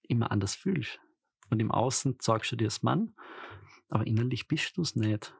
immer 0.02 0.30
anders 0.30 0.54
fühlst. 0.54 1.00
Und 1.50 1.60
im 1.60 1.70
Außen 1.70 2.18
sagst 2.20 2.52
du 2.52 2.56
dir 2.56 2.66
als 2.66 2.82
Mann, 2.82 3.14
aber 3.88 4.06
innerlich 4.06 4.48
bist 4.48 4.76
du 4.76 4.82
es 4.82 4.96
nicht. 4.96 5.34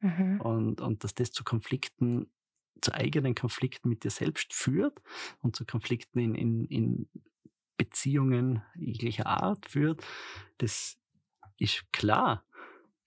Mhm. 0.00 0.40
Und, 0.40 0.80
und 0.80 1.04
dass 1.04 1.14
das 1.14 1.32
zu 1.32 1.44
Konflikten, 1.44 2.30
zu 2.80 2.92
eigenen 2.92 3.34
Konflikten 3.34 3.88
mit 3.88 4.04
dir 4.04 4.10
selbst 4.10 4.52
führt 4.52 5.00
und 5.40 5.56
zu 5.56 5.64
Konflikten 5.64 6.18
in, 6.18 6.34
in, 6.34 6.64
in 6.66 7.08
Beziehungen 7.76 8.62
jeglicher 8.74 9.26
Art 9.26 9.66
führt, 9.66 10.04
das 10.58 10.98
ist 11.58 11.90
klar. 11.92 12.44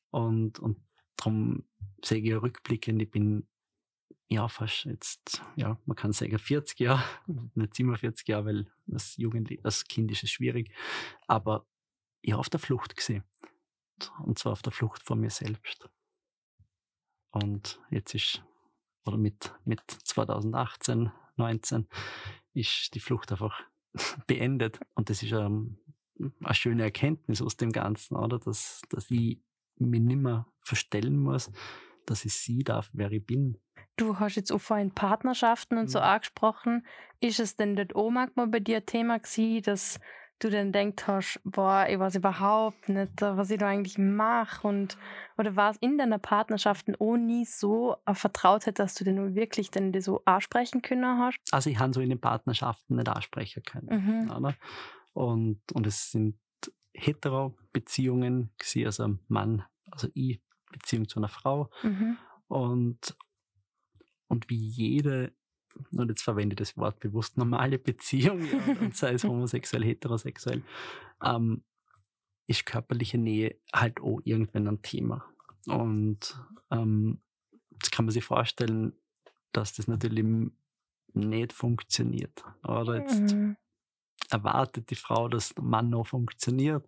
Und, 0.10 0.60
und 0.60 0.78
darum 1.18 1.64
sehe 2.04 2.22
ich 2.22 2.42
rückblickend, 2.42 3.02
ich 3.02 3.12
bin 3.12 3.48
ja 4.30 4.48
fast 4.48 4.86
jetzt, 4.86 5.42
ja, 5.56 5.80
man 5.86 5.96
kann 5.96 6.14
sagen 6.14 6.38
40 6.38 6.80
Jahre, 6.80 7.04
nicht 7.56 7.76
47 7.76 8.28
Jahre, 8.28 8.46
weil 8.46 8.72
als, 8.92 9.18
Jugendlich, 9.18 9.64
als 9.66 9.86
Kind 9.86 10.12
ist 10.12 10.24
es 10.24 10.32
schwierig, 10.32 10.74
aber 11.28 11.66
ich 12.22 12.32
habe 12.32 12.40
auf 12.40 12.50
der 12.50 12.60
Flucht 12.60 12.96
gesehen. 12.96 13.24
Und 14.24 14.38
zwar 14.38 14.52
auf 14.52 14.62
der 14.62 14.72
Flucht 14.72 15.02
vor 15.04 15.16
mir 15.16 15.30
selbst. 15.30 15.90
Und 17.32 17.80
jetzt 17.90 18.14
ist, 18.14 18.44
oder 19.06 19.18
mit, 19.18 19.54
mit 19.66 19.82
2018, 19.90 21.12
19, 21.36 21.88
ist 22.54 22.94
die 22.94 23.00
Flucht 23.00 23.32
einfach 23.32 23.60
beendet. 24.28 24.80
Und 24.94 25.10
das 25.10 25.24
ist 25.24 25.32
ähm, 25.32 25.80
eine 26.44 26.54
schöne 26.54 26.84
Erkenntnis 26.84 27.42
aus 27.42 27.58
dem 27.58 27.72
Ganzen, 27.72 28.16
oder? 28.16 28.40
Dass, 28.40 28.82
dass 28.90 29.10
ich 29.10 29.40
mich 29.80 30.02
nicht 30.02 30.18
mehr 30.18 30.48
verstellen 30.62 31.18
muss, 31.18 31.52
dass 32.06 32.26
ich 32.26 32.34
sie 32.34 32.64
darf, 32.64 32.90
wer 32.94 33.12
ich 33.12 33.26
bin. 33.26 33.58
Du 33.98 34.20
hast 34.20 34.36
jetzt 34.36 34.52
auch 34.52 34.62
vorhin 34.62 34.92
Partnerschaften 34.92 35.78
und 35.78 35.90
so 35.90 36.00
Mhm. 36.00 36.06
angesprochen. 36.06 36.86
Ist 37.20 37.40
es 37.40 37.56
denn 37.56 37.76
dort 37.76 37.96
auch 37.96 38.10
manchmal 38.12 38.48
bei 38.48 38.60
dir 38.60 38.78
ein 38.78 38.86
Thema 38.86 39.18
gewesen, 39.20 39.64
dass 39.64 40.00
du 40.40 40.52
dann 40.52 40.72
denkt 40.72 41.08
hast, 41.08 41.42
boah, 41.44 41.88
ich 41.90 41.98
weiß 41.98 42.16
überhaupt 42.16 42.90
nicht, 42.90 43.20
was 43.22 43.50
ich 43.50 43.58
da 43.58 43.70
eigentlich 43.70 43.98
mache 43.98 44.68
und 44.68 44.96
oder 45.36 45.56
war 45.56 45.72
es 45.72 45.78
in 45.78 45.98
deiner 45.98 46.20
Partnerschaften 46.20 46.96
auch 46.96 47.18
nie 47.18 47.46
so 47.46 47.96
eine 48.06 48.14
Vertrautheit, 48.14 48.78
dass 48.78 48.94
du 48.94 49.04
denn 49.04 49.16
nur 49.16 49.34
wirklich 49.34 49.72
denn 49.72 50.00
so 50.00 50.22
ansprechen 50.26 50.84
können 50.84 51.18
hast? 51.18 51.40
Also 51.52 51.72
ich 51.72 51.80
habe 51.80 51.92
so 51.92 52.02
in 52.02 52.10
den 52.10 52.22
Partnerschaften 52.22 52.98
nicht 52.98 53.10
ansprechen 53.10 53.64
können. 53.64 53.90
Mhm. 53.90 54.32
Oder? 54.32 54.54
Und, 55.14 55.60
und 55.74 55.88
es 55.88 56.12
sind 56.12 56.38
Hetero-Beziehungen, 56.98 58.50
also 58.86 59.18
Mann, 59.28 59.64
also 59.92 60.10
ich, 60.14 60.42
Beziehung 60.72 61.08
zu 61.08 61.20
einer 61.20 61.30
Frau. 61.30 61.70
Mhm. 61.84 62.18
Und, 62.48 63.18
und 64.28 64.50
wie 64.50 64.58
jede, 64.58 65.32
und 65.92 66.10
jetzt 66.10 66.24
verwende 66.24 66.54
ich 66.54 66.58
das 66.58 66.78
Wort 66.78 67.00
bewusst, 67.00 67.38
normale 67.38 67.78
Beziehung, 67.78 68.44
ja, 68.46 68.82
und 68.82 68.96
sei 68.96 69.14
es 69.14 69.24
homosexuell, 69.24 69.84
heterosexuell, 69.84 70.64
ähm, 71.24 71.64
ist 72.48 72.66
körperliche 72.66 73.18
Nähe 73.18 73.60
halt 73.74 74.00
auch 74.02 74.20
irgendwann 74.24 74.68
ein 74.68 74.82
Thema. 74.82 75.26
Und 75.68 76.40
ähm, 76.72 77.22
jetzt 77.72 77.92
kann 77.92 78.06
man 78.06 78.14
sich 78.14 78.24
vorstellen, 78.24 78.94
dass 79.52 79.74
das 79.74 79.88
natürlich 79.88 80.26
nicht 81.14 81.54
funktioniert. 81.54 82.44
Oder 82.64 83.02
jetzt 83.02 83.34
Mhm. 83.34 83.58
Erwartet 84.30 84.90
die 84.90 84.96
Frau, 84.96 85.28
dass 85.28 85.54
der 85.54 85.64
Mann 85.64 85.90
noch 85.90 86.08
funktioniert. 86.08 86.86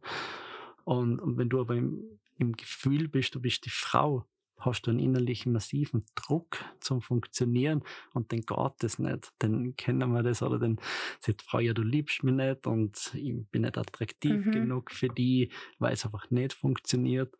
Und, 0.84 1.20
und 1.20 1.38
wenn 1.38 1.50
du 1.50 1.60
aber 1.60 1.76
im, 1.76 2.20
im 2.38 2.54
Gefühl 2.54 3.08
bist, 3.08 3.36
du 3.36 3.42
bist 3.42 3.66
die 3.66 3.70
Frau, 3.70 4.26
hast 4.58 4.82
du 4.82 4.92
einen 4.92 5.00
innerlichen 5.00 5.54
massiven 5.54 6.06
Druck 6.16 6.58
zum 6.82 7.02
Funktionieren 7.02 7.82
und 8.14 8.32
dann 8.34 8.42
geht 8.42 8.74
das 8.80 9.00
nicht. 9.00 9.32
Dann 9.40 9.76
kennen 9.78 10.12
wir 10.12 10.22
das 10.24 10.42
oder 10.42 10.60
dann 10.60 10.80
sagt 11.22 11.42
die 11.42 11.46
Frau, 11.46 11.60
ja, 11.60 11.74
du 11.74 11.82
liebst 11.82 12.24
mich 12.24 12.34
nicht 12.34 12.68
und 12.68 13.12
ich 13.14 13.34
bin 13.52 13.62
nicht 13.62 13.78
attraktiv 13.78 14.46
Mhm. 14.46 14.52
genug 14.52 14.92
für 14.92 15.08
die, 15.08 15.52
weil 15.78 15.94
es 15.94 16.04
einfach 16.06 16.30
nicht 16.30 16.54
funktioniert. 16.54 17.38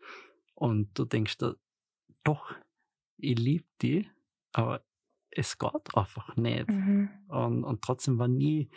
Und 0.56 0.98
du 0.98 1.06
denkst 1.06 1.38
doch, 2.24 2.54
ich 3.18 3.38
liebe 3.38 3.66
die, 3.82 4.08
aber 4.54 4.82
es 5.32 5.58
geht 5.58 5.96
einfach 5.96 6.36
nicht. 6.38 6.70
Mhm. 6.70 7.10
Und, 7.28 7.64
und 7.66 7.82
trotzdem 7.82 8.18
war 8.18 8.28
nie 8.30 8.70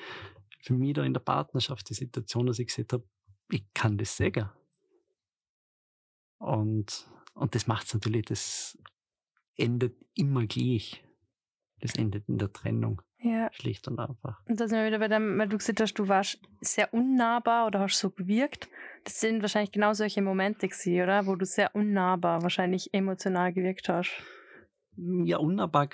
für 0.62 0.74
mich 0.74 0.94
da 0.94 1.02
in 1.02 1.12
der 1.12 1.20
Partnerschaft 1.20 1.88
die 1.90 1.94
Situation, 1.94 2.46
dass 2.46 2.58
ich 2.58 2.68
gesagt 2.68 2.92
habe, 2.92 3.04
ich 3.50 3.64
kann 3.74 3.98
das 3.98 4.16
sagen. 4.16 4.48
Und, 6.38 7.06
und 7.34 7.54
das 7.54 7.66
macht 7.66 7.86
es 7.86 7.94
natürlich, 7.94 8.24
das 8.26 8.78
endet 9.56 9.96
immer 10.14 10.46
gleich. 10.46 11.04
Das 11.80 11.96
endet 11.96 12.28
in 12.28 12.38
der 12.38 12.52
Trennung. 12.52 13.02
Ja. 13.18 13.52
Schlicht 13.52 13.86
und 13.88 13.98
einfach. 13.98 14.40
Und 14.46 14.60
da 14.60 14.66
sind 14.66 14.78
wir 14.78 14.86
wieder 14.86 14.98
bei 14.98 15.08
dem, 15.08 15.38
weil 15.38 15.48
du 15.48 15.58
gesagt 15.58 15.80
hast, 15.80 15.94
du 15.94 16.08
warst 16.08 16.40
sehr 16.60 16.92
unnahbar 16.94 17.66
oder 17.66 17.80
hast 17.80 17.98
so 17.98 18.10
gewirkt. 18.10 18.68
Das 19.04 19.20
sind 19.20 19.42
wahrscheinlich 19.42 19.72
genau 19.72 19.92
solche 19.92 20.22
Momente 20.22 20.68
gewesen, 20.68 21.02
oder? 21.02 21.26
Wo 21.26 21.36
du 21.36 21.44
sehr 21.44 21.74
unnahbar, 21.74 22.42
wahrscheinlich 22.42 22.94
emotional 22.94 23.52
gewirkt 23.52 23.88
hast. 23.88 24.22
Ja, 24.96 25.38
unnahbar 25.38 25.88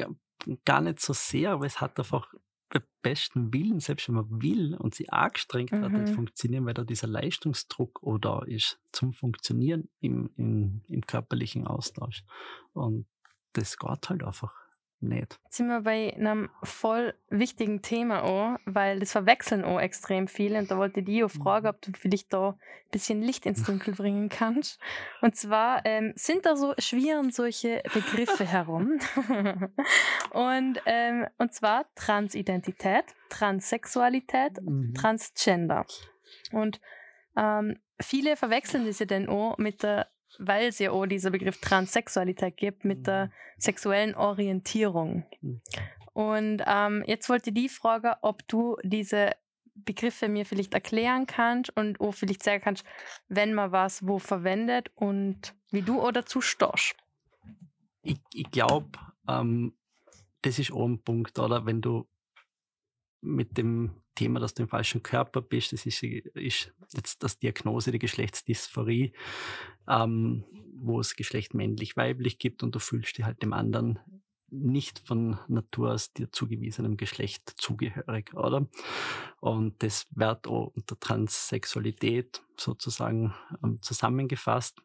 gar 0.65 0.81
nicht 0.81 1.01
so 1.01 1.13
sehr, 1.13 1.53
aber 1.53 1.67
es 1.67 1.81
hat 1.81 1.99
einfach 1.99 2.33
bei 2.71 2.81
besten 3.03 3.53
Willen, 3.53 3.81
selbst 3.81 4.09
wenn 4.09 4.17
man 4.17 4.43
will 4.43 4.75
und 4.75 4.95
sie 4.95 5.09
angestrengt 5.09 5.73
mhm. 5.73 5.83
hat, 5.83 5.93
nicht 5.93 6.15
funktionieren, 6.15 6.67
weil 6.67 6.75
da 6.75 6.85
dieser 6.85 7.07
Leistungsdruck 7.07 8.03
oder 8.03 8.43
ist 8.47 8.79
zum 8.93 9.13
Funktionieren 9.13 9.89
im, 10.01 10.31
im, 10.37 10.83
im 10.89 11.01
körperlichen 11.03 11.67
Austausch. 11.67 12.25
Und 12.73 13.07
das 13.55 13.79
geht 13.79 14.09
halt 14.11 14.23
einfach 14.23 14.55
nicht. 15.01 15.39
Jetzt 15.45 15.57
sind 15.57 15.69
wir 15.69 15.83
bei 15.83 16.15
einem 16.15 16.51
voll 16.63 17.15
wichtigen 17.31 17.83
Thema 17.83 18.23
auch, 18.25 18.59
weil 18.65 19.01
das 19.01 19.13
verwechseln 19.13 19.65
auch 19.65 19.81
extrem 19.81 20.29
viele. 20.29 20.59
Und 20.59 20.71
da 20.71 20.77
wollte 20.77 21.01
ich 21.01 21.07
dich 21.07 21.25
auch 21.25 21.31
fragen, 21.31 21.65
mhm. 21.65 21.71
ob 21.71 21.83
du 21.83 21.93
vielleicht 21.93 22.33
da 22.33 22.51
ein 22.51 22.91
bisschen 22.91 23.23
Licht 23.23 23.47
ins 23.47 23.63
Dunkel 23.65 23.95
bringen 23.95 24.29
kannst. 24.29 24.81
Und 25.21 25.37
zwar 25.37 25.85
ähm, 25.85 26.13
sind 26.17 26.47
da 26.47 26.57
so, 26.57 26.75
schwirren 26.79 27.31
solche 27.31 27.83
Begriffe 27.95 28.45
herum. 28.45 28.99
und, 30.31 30.81
ähm, 30.87 31.27
und 31.39 31.55
zwar 31.55 31.87
Transidentität, 31.95 33.05
Transsexualität, 33.29 34.61
mhm. 34.63 34.95
Transgender. 34.95 35.87
Und 36.53 36.81
ähm, 37.37 37.79
viele 38.01 38.37
verwechseln 38.37 38.87
ja 39.01 39.07
dann 39.07 39.29
auch 39.29 39.59
mit 39.59 39.83
der 39.83 40.09
weil 40.39 40.69
es 40.69 40.79
ja 40.79 40.93
auch 40.93 41.07
dieser 41.07 41.31
Begriff 41.31 41.61
Transsexualität 41.61 42.57
gibt, 42.57 42.85
mit 42.85 43.07
der 43.07 43.27
mhm. 43.27 43.31
sexuellen 43.59 44.15
Orientierung. 44.15 45.25
Mhm. 45.41 45.61
Und 46.13 46.63
ähm, 46.67 47.05
jetzt 47.07 47.29
wollte 47.29 47.51
ich 47.51 47.55
die 47.55 47.69
Frage, 47.69 48.17
ob 48.23 48.47
du 48.49 48.77
diese 48.83 49.33
Begriffe 49.75 50.29
mir 50.29 50.45
vielleicht 50.45 50.75
erklären 50.75 51.27
kannst 51.27 51.77
und 51.77 52.01
auch 52.01 52.13
vielleicht 52.13 52.43
sagen 52.43 52.63
kannst, 52.63 52.85
wenn 53.29 53.55
man 53.55 53.71
was 53.71 54.07
wo 54.07 54.19
verwendet 54.19 54.91
und 54.97 55.55
wie 55.71 55.83
du 55.83 56.01
oder 56.01 56.23
dazu 56.23 56.41
stehst. 56.41 56.97
Ich, 58.03 58.19
ich 58.33 58.51
glaube, 58.51 58.99
ähm, 59.29 59.75
das 60.43 60.59
ist 60.59 60.73
auch 60.73 60.87
ein 60.87 61.03
Punkt, 61.03 61.39
oder? 61.39 61.67
Wenn 61.67 61.81
du 61.81 62.09
mit 63.21 63.57
dem 63.59 64.03
Thema, 64.19 64.41
dass 64.41 64.55
du 64.55 64.65
im 64.65 64.69
falschen 64.69 65.03
Körper 65.03 65.41
bist. 65.41 65.73
Das 65.73 65.87
ist, 65.87 66.03
ist 66.03 66.73
jetzt 66.93 67.23
das 67.23 67.39
Diagnose 67.39 67.93
der 67.93 68.01
Geschlechtsdysphorie, 68.01 69.13
ähm, 69.87 70.45
wo 70.75 70.99
es 70.99 71.15
Geschlecht 71.15 71.55
männlich-weiblich 71.55 72.39
gibt 72.39 72.65
und 72.65 72.75
du 72.75 72.81
fühlst 72.81 73.17
dich 73.17 73.25
halt 73.25 73.43
dem 73.43 73.53
anderen 73.53 74.01
nicht 74.51 74.99
von 75.07 75.39
Natur 75.47 75.93
aus 75.93 76.13
dir 76.13 76.33
zugewiesenem 76.33 76.97
Geschlecht 76.97 77.55
zugehörig, 77.59 78.35
oder? 78.35 78.67
Und 79.41 79.83
das 79.85 80.07
wird 80.11 80.49
auch 80.49 80.73
unter 80.75 80.99
Transsexualität 80.99 82.43
sozusagen 82.57 83.35
ähm, 83.63 83.81
zusammengefasst. 83.83 84.81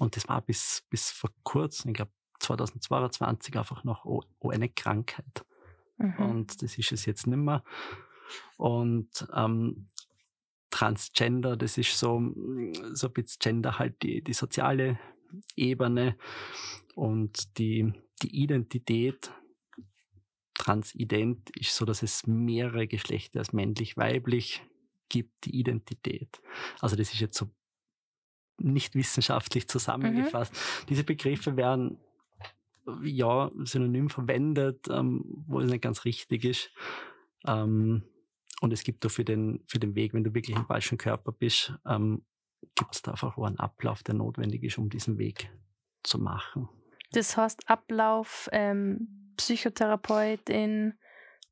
Und 0.00 0.16
das 0.16 0.28
war 0.28 0.42
bis, 0.42 0.84
bis 0.90 1.10
vor 1.10 1.30
kurzem, 1.44 1.92
ich 1.92 1.94
glaube 1.94 2.12
2022, 2.40 3.56
einfach 3.56 3.84
noch 3.84 4.04
eine 4.42 4.68
Krankheit. 4.68 5.46
Mhm. 5.96 6.16
Und 6.18 6.62
das 6.62 6.76
ist 6.76 6.92
es 6.92 7.06
jetzt 7.06 7.26
nicht 7.26 7.38
mehr. 7.38 7.62
Und 8.56 9.26
ähm, 9.34 9.88
Transgender, 10.70 11.56
das 11.56 11.78
ist 11.78 11.96
so, 11.98 12.20
so 12.92 13.06
ein 13.06 13.12
bisschen 13.12 13.38
Gender 13.38 13.78
halt 13.78 14.02
die, 14.02 14.22
die 14.22 14.32
soziale 14.32 14.98
Ebene 15.56 16.16
und 16.94 17.58
die, 17.58 17.92
die 18.22 18.42
Identität 18.42 19.32
transident 20.54 21.50
ist 21.58 21.74
so, 21.76 21.84
dass 21.84 22.02
es 22.02 22.26
mehrere 22.26 22.86
Geschlechter 22.86 23.40
als 23.40 23.52
männlich-weiblich 23.52 24.62
gibt, 25.08 25.44
die 25.44 25.56
Identität. 25.58 26.40
Also 26.80 26.96
das 26.96 27.12
ist 27.12 27.20
jetzt 27.20 27.36
so 27.36 27.50
nicht 28.58 28.94
wissenschaftlich 28.94 29.68
zusammengefasst. 29.68 30.52
Mhm. 30.52 30.86
Diese 30.88 31.04
Begriffe 31.04 31.56
werden 31.56 31.98
ja 33.02 33.50
synonym 33.64 34.10
verwendet, 34.10 34.88
ähm, 34.90 35.44
wo 35.46 35.60
es 35.60 35.70
nicht 35.70 35.82
ganz 35.82 36.04
richtig 36.04 36.44
ist. 36.44 36.70
Ähm, 37.46 38.04
und 38.64 38.72
es 38.72 38.82
gibt 38.82 39.04
da 39.04 39.10
für 39.10 39.24
den, 39.24 39.62
für 39.66 39.78
den 39.78 39.94
Weg, 39.94 40.14
wenn 40.14 40.24
du 40.24 40.32
wirklich 40.32 40.56
im 40.56 40.64
falschen 40.64 40.96
Körper 40.96 41.32
bist, 41.32 41.74
ähm, 41.86 42.24
gibt 42.74 42.94
es 42.94 43.02
da 43.02 43.10
einfach 43.10 43.36
einen 43.36 43.58
Ablauf, 43.58 44.02
der 44.02 44.14
notwendig 44.14 44.62
ist, 44.64 44.78
um 44.78 44.88
diesen 44.88 45.18
Weg 45.18 45.50
zu 46.02 46.18
machen. 46.18 46.68
Das 47.12 47.36
heißt 47.36 47.68
Ablauf, 47.68 48.48
ähm, 48.52 49.32
Psychotherapeutin 49.36 50.94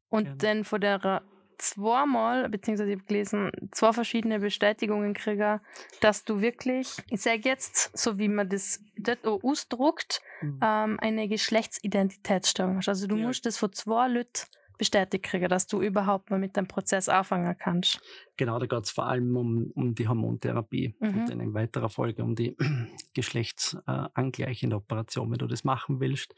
und 0.09 0.25
genau. 0.25 0.37
dann 0.39 0.65
von 0.65 0.81
der 0.81 1.23
zweimal, 1.59 2.49
beziehungsweise 2.49 2.91
ich 2.91 2.97
habe 2.97 3.07
gelesen, 3.07 3.53
zwei 3.73 3.93
verschiedene 3.93 4.41
Bestätigungen 4.41 5.13
kriege, 5.13 5.61
dass 6.01 6.25
du 6.25 6.41
wirklich, 6.41 6.97
ich 7.11 7.21
sage 7.21 7.43
jetzt, 7.45 7.97
so 7.97 8.19
wie 8.19 8.29
man 8.29 8.49
das 8.49 8.83
dort 8.97 9.25
ausdruckt, 9.27 10.23
mhm. 10.41 10.61
ähm, 10.63 10.99
eine 11.01 11.29
Geschlechtsidentitätsstörung 11.29 12.79
hast. 12.79 12.89
Also 12.89 13.07
du 13.07 13.17
ja. 13.17 13.27
musst 13.27 13.45
das 13.45 13.59
von 13.59 13.73
zwei 13.73 14.09
Leuten 14.09 14.47
bestätigt 14.83 15.25
kriegen, 15.25 15.49
dass 15.49 15.69
du 15.69 15.81
überhaupt 15.81 16.31
mal 16.31 16.41
mit 16.41 16.57
dem 16.57 16.67
Prozess 16.67 17.09
anfangen 17.09 17.57
kannst. 17.57 18.01
Genau, 18.37 18.59
da 18.59 18.67
geht 18.67 18.83
es 18.83 18.91
vor 18.91 19.07
allem 19.07 19.37
um, 19.37 19.71
um 19.77 19.95
die 19.95 20.09
Hormontherapie 20.09 20.97
mhm. 20.99 21.09
und 21.09 21.31
dann 21.31 21.39
in 21.39 21.55
weiterer 21.55 21.89
Folge 21.89 22.25
um 22.25 22.35
die 22.35 22.57
geschlechtsangleichende 23.15 24.75
Operation, 24.75 25.31
wenn 25.31 25.39
du 25.39 25.47
das 25.47 25.63
machen 25.63 26.01
willst. 26.01 26.35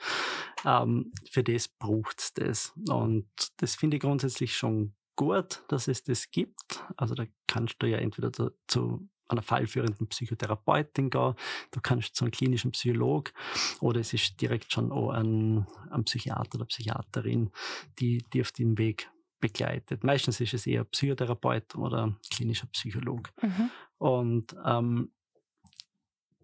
Ähm, 0.66 1.10
für 1.30 1.42
das 1.42 1.68
braucht 1.68 2.20
es 2.20 2.34
das. 2.34 2.74
Und 2.90 3.30
das 3.56 3.76
finde 3.76 3.96
ich 3.96 4.02
grundsätzlich 4.02 4.54
schon 4.54 4.94
gut, 5.16 5.64
dass 5.68 5.88
es 5.88 6.02
das 6.02 6.30
gibt. 6.30 6.84
Also 6.98 7.14
da 7.14 7.24
kannst 7.46 7.76
du 7.78 7.86
ja 7.86 7.96
entweder 7.96 8.30
zu, 8.30 8.50
zu 8.66 9.08
einer 9.28 9.42
fallführenden 9.42 10.06
Psychotherapeutin 10.08 11.10
gehen, 11.10 11.34
du 11.70 11.80
kannst 11.80 12.14
zu 12.14 12.24
einem 12.24 12.32
klinischen 12.32 12.72
Psycholog 12.72 13.32
oder 13.80 14.00
es 14.00 14.12
ist 14.12 14.40
direkt 14.40 14.72
schon 14.72 14.92
auch 14.92 15.10
ein, 15.10 15.66
ein 15.90 16.04
Psychiater 16.04 16.56
oder 16.56 16.66
Psychiaterin, 16.66 17.50
die, 17.98 18.18
die 18.32 18.40
auf 18.40 18.52
den 18.52 18.76
Weg 18.78 19.10
begleitet. 19.40 20.04
Meistens 20.04 20.40
ist 20.40 20.54
es 20.54 20.66
eher 20.66 20.84
Psychotherapeut 20.84 21.74
oder 21.74 22.16
klinischer 22.30 22.66
Psychologe. 22.68 23.30
Mhm. 23.42 23.70
Und 23.98 24.56
ähm, 24.64 25.10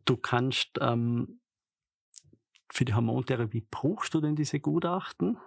du 0.04 0.16
kannst 0.16 0.78
ähm, 0.80 1.40
für 2.70 2.84
die 2.84 2.94
Hormontherapie 2.94 3.64
brauchst 3.70 4.14
du 4.14 4.20
denn 4.20 4.36
diese 4.36 4.60
Gutachten, 4.60 5.38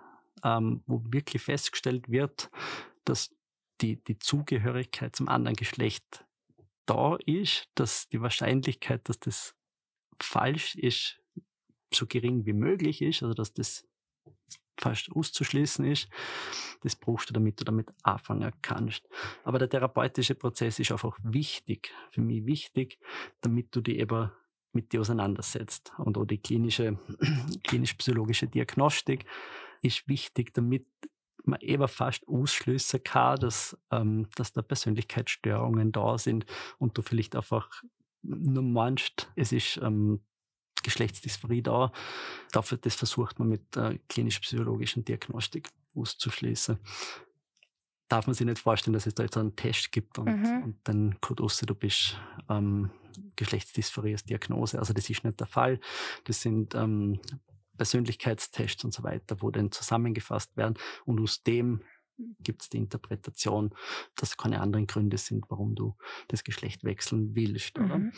ähm, 0.43 0.83
wo 0.87 1.01
wirklich 1.05 1.43
festgestellt 1.43 2.09
wird, 2.09 2.49
dass 3.05 3.35
die, 3.81 4.03
die 4.03 4.19
Zugehörigkeit 4.19 5.15
zum 5.15 5.29
anderen 5.29 5.55
Geschlecht 5.55 6.25
da 6.85 7.17
ist, 7.25 7.69
dass 7.75 8.09
die 8.09 8.21
Wahrscheinlichkeit, 8.21 9.07
dass 9.09 9.19
das 9.19 9.55
falsch 10.21 10.75
ist, 10.75 11.19
so 11.93 12.07
gering 12.07 12.45
wie 12.45 12.53
möglich 12.53 13.01
ist, 13.01 13.23
also 13.23 13.33
dass 13.33 13.53
das 13.53 13.87
fast 14.79 15.11
auszuschließen 15.11 15.85
ist, 15.85 16.09
das 16.81 16.95
brauchst 16.95 17.29
du, 17.29 17.33
damit 17.33 17.59
du 17.59 17.63
damit 17.63 17.89
anfangen 18.03 18.51
kannst. 18.61 19.07
Aber 19.43 19.59
der 19.59 19.69
therapeutische 19.69 20.35
Prozess 20.35 20.79
ist 20.79 20.91
einfach 20.91 21.17
wichtig, 21.23 21.93
für 22.11 22.21
mich 22.21 22.45
wichtig, 22.45 22.99
damit 23.41 23.75
du 23.75 23.81
dich 23.81 23.99
eben 23.99 24.31
mit 24.73 24.91
dir 24.91 25.01
auseinandersetzt. 25.01 25.93
Und 25.97 26.17
auch 26.17 26.25
die 26.25 26.39
klinische, 26.39 26.97
klinisch-psychologische 27.63 28.47
Diagnostik 28.47 29.25
ist 29.81 30.07
wichtig, 30.07 30.53
damit 30.53 30.87
man 31.43 31.59
eben 31.61 31.87
fast 31.87 32.27
ausschließen 32.27 33.03
kann, 33.03 33.39
dass, 33.39 33.77
ähm, 33.91 34.27
dass 34.35 34.53
da 34.53 34.61
Persönlichkeitsstörungen 34.61 35.91
da 35.91 36.17
sind 36.17 36.45
und 36.77 36.97
du 36.97 37.01
vielleicht 37.01 37.35
einfach 37.35 37.69
nur 38.21 38.63
meinst, 38.63 39.31
es 39.35 39.51
ist 39.51 39.77
ähm, 39.77 40.21
Geschlechtsdysphorie 40.83 41.61
da. 41.61 41.91
Dafür, 42.51 42.77
das 42.77 42.95
versucht 42.95 43.39
man 43.39 43.49
mit 43.49 43.75
äh, 43.75 43.99
klinisch-psychologischen 44.09 45.03
Diagnostik 45.03 45.69
auszuschließen. 45.95 46.77
Darf 48.09 48.27
man 48.27 48.33
sich 48.33 48.45
nicht 48.45 48.59
vorstellen, 48.59 48.93
dass 48.93 49.07
es 49.07 49.15
da 49.15 49.23
jetzt 49.23 49.37
einen 49.37 49.55
Test 49.55 49.91
gibt 49.91 50.19
und, 50.19 50.27
mhm. 50.27 50.63
und 50.63 50.79
dann 50.83 51.19
kommt 51.21 51.41
raus, 51.41 51.57
du 51.57 51.73
bist 51.73 52.17
ähm, 52.49 52.91
Geschlechtsdysphorie 53.35 54.13
als 54.13 54.25
Diagnose. 54.25 54.77
Also 54.79 54.93
das 54.93 55.09
ist 55.09 55.23
nicht 55.23 55.39
der 55.39 55.47
Fall. 55.47 55.79
Das 56.25 56.41
sind 56.41 56.75
ähm, 56.75 57.19
Persönlichkeitstests 57.77 58.83
und 58.83 58.93
so 58.93 59.03
weiter, 59.03 59.41
wo 59.41 59.51
dann 59.51 59.71
zusammengefasst 59.71 60.55
werden. 60.57 60.75
Und 61.05 61.19
aus 61.21 61.43
dem 61.43 61.81
gibt 62.39 62.61
es 62.61 62.69
die 62.69 62.77
Interpretation, 62.77 63.73
dass 64.15 64.37
keine 64.37 64.61
anderen 64.61 64.87
Gründe 64.87 65.17
sind, 65.17 65.45
warum 65.49 65.75
du 65.75 65.95
das 66.27 66.43
Geschlecht 66.43 66.83
wechseln 66.83 67.35
willst. 67.35 67.77
Mhm. 67.77 68.13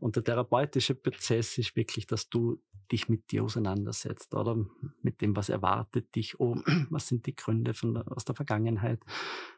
Und 0.00 0.16
der 0.16 0.24
therapeutische 0.24 0.94
Prozess 0.94 1.58
ist 1.58 1.76
wirklich, 1.76 2.06
dass 2.06 2.28
du 2.28 2.62
dich 2.90 3.08
mit 3.08 3.30
dir 3.30 3.44
auseinandersetzt 3.44 4.34
oder? 4.34 4.56
Mit 5.02 5.20
dem, 5.20 5.36
was 5.36 5.48
erwartet 5.48 6.14
dich, 6.14 6.38
oh, 6.40 6.56
was 6.90 7.08
sind 7.08 7.26
die 7.26 7.34
Gründe 7.34 7.74
von 7.74 7.96
aus 7.96 8.24
der 8.24 8.34
Vergangenheit, 8.34 9.02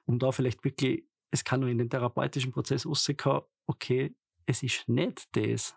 um 0.05 0.19
da 0.19 0.33
vielleicht 0.33 0.65
wirklich, 0.65 1.05
es 1.31 1.45
kann 1.45 1.61
nur 1.61 1.69
in 1.69 1.79
den 1.79 1.91
therapeutischen 1.91 2.53
Prozess 2.53 2.87
rauskommen, 2.87 3.43
okay, 3.67 4.15
es 4.47 4.63
ist 4.63 4.89
nicht 4.89 5.29
das. 5.37 5.75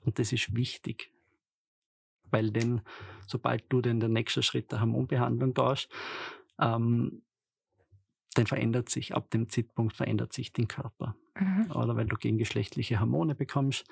Und 0.00 0.20
das 0.20 0.32
ist 0.32 0.54
wichtig, 0.54 1.12
weil 2.30 2.50
denn, 2.50 2.80
sobald 3.26 3.64
du 3.68 3.80
den, 3.80 4.00
den 4.00 4.12
nächsten 4.12 4.42
Schritt 4.42 4.72
der 4.72 4.80
Hormonbehandlung 4.80 5.54
gehst, 5.54 5.88
ähm, 6.60 7.22
dann 8.34 8.46
verändert 8.46 8.88
sich, 8.88 9.14
ab 9.14 9.30
dem 9.30 9.48
Zeitpunkt 9.48 9.96
verändert 9.96 10.32
sich 10.32 10.52
dein 10.52 10.68
Körper. 10.68 11.16
Mhm. 11.38 11.70
Oder 11.74 11.96
weil 11.96 12.06
du 12.06 12.16
gegengeschlechtliche 12.16 13.00
Hormone 13.00 13.34
bekommst, 13.34 13.86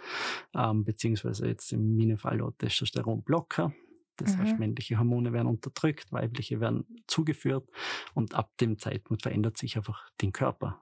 ähm, 0.55 0.85
beziehungsweise 0.85 1.47
jetzt 1.47 1.73
in 1.73 1.97
meinem 1.97 2.19
Fall 2.19 2.41
auch 2.43 2.53
Testosteronblocker. 2.59 3.73
Das 4.17 4.37
mhm. 4.37 4.41
heißt, 4.41 4.59
männliche 4.59 4.99
Hormone 4.99 5.33
werden 5.33 5.49
unterdrückt, 5.49 6.13
weibliche 6.13 6.61
werden 6.61 7.03
zugeführt 7.07 7.69
und 8.15 8.35
ab 8.35 8.57
dem 8.59 8.79
Zeitpunkt 8.79 9.23
verändert 9.23 9.57
sich 9.57 9.77
einfach 9.77 10.11
dein 10.19 10.33
Körper. 10.33 10.81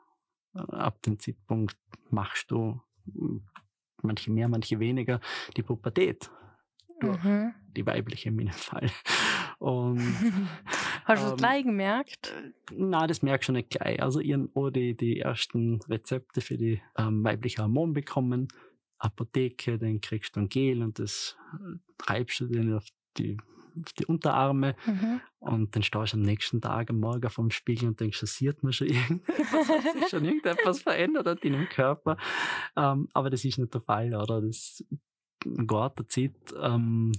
Äh, 0.55 0.59
ab 0.59 1.01
dem 1.03 1.19
Zeitpunkt 1.19 1.77
machst 2.11 2.51
du 2.51 2.81
manche 4.03 4.31
mehr, 4.31 4.49
manche 4.49 4.79
weniger 4.79 5.21
die 5.57 5.63
Pubertät. 5.63 6.31
Mhm. 7.07 7.55
Die 7.77 7.87
weibliche 7.87 8.29
in 8.29 8.37
meinem 8.37 8.53
Fall. 8.53 8.91
Und, 9.59 10.01
Hast 11.05 11.23
du 11.23 11.25
das 11.25 11.31
ähm, 11.33 11.37
gleich 11.37 11.65
gemerkt? 11.65 12.35
Nein, 12.75 13.09
das 13.09 13.23
merkst 13.23 13.49
du 13.49 13.53
nicht 13.53 13.71
gleich. 13.71 14.03
Also, 14.03 14.21
ich 14.21 14.33
habe 14.33 14.73
die, 14.73 14.97
die 14.97 15.21
ersten 15.21 15.81
Rezepte 15.89 16.41
für 16.41 16.57
die 16.57 16.83
ähm, 16.97 17.23
weibliche 17.23 17.63
Hormone 17.63 17.93
bekommen. 17.93 18.49
Apotheke, 18.99 19.79
dann 19.79 20.01
kriegst 20.01 20.37
du 20.37 20.41
ein 20.41 20.49
Gel 20.49 20.83
und 20.83 20.99
das 20.99 21.37
äh, 21.55 21.79
treibst 21.99 22.41
du 22.41 22.47
dann 22.47 22.75
auf 22.75 22.87
die, 23.19 23.37
auf 23.85 23.93
die 23.95 24.07
Unterarme 24.07 24.77
mhm. 24.87 25.21
und 25.41 25.75
dann 25.75 25.83
stehst 25.83 26.13
du 26.13 26.17
am 26.17 26.23
nächsten 26.23 26.61
Tag 26.61 26.91
am 26.91 27.01
Morgen 27.01 27.29
vom 27.29 27.51
Spiegel 27.51 27.89
und 27.89 28.01
denkst, 28.01 28.21
das 28.21 28.37
sieht 28.37 28.63
man 28.63 28.73
schon 28.73 28.87
irgendetwas, 28.89 29.69
hat 29.69 29.93
sich 29.93 30.09
schon 30.09 30.25
irgendetwas 30.25 30.83
verändert 30.83 31.45
in 31.45 31.53
deinem 31.53 31.69
Körper. 31.69 32.17
Ähm, 32.77 33.09
aber 33.13 33.31
das 33.31 33.45
ist 33.45 33.59
nicht 33.59 33.75
der 33.75 33.81
Fall, 33.81 34.15
oder? 34.15 34.41
Das 34.41 34.85
geht 35.45 35.99
der 35.99 36.09
Zeit, 36.09 36.55
ähm, 36.61 37.13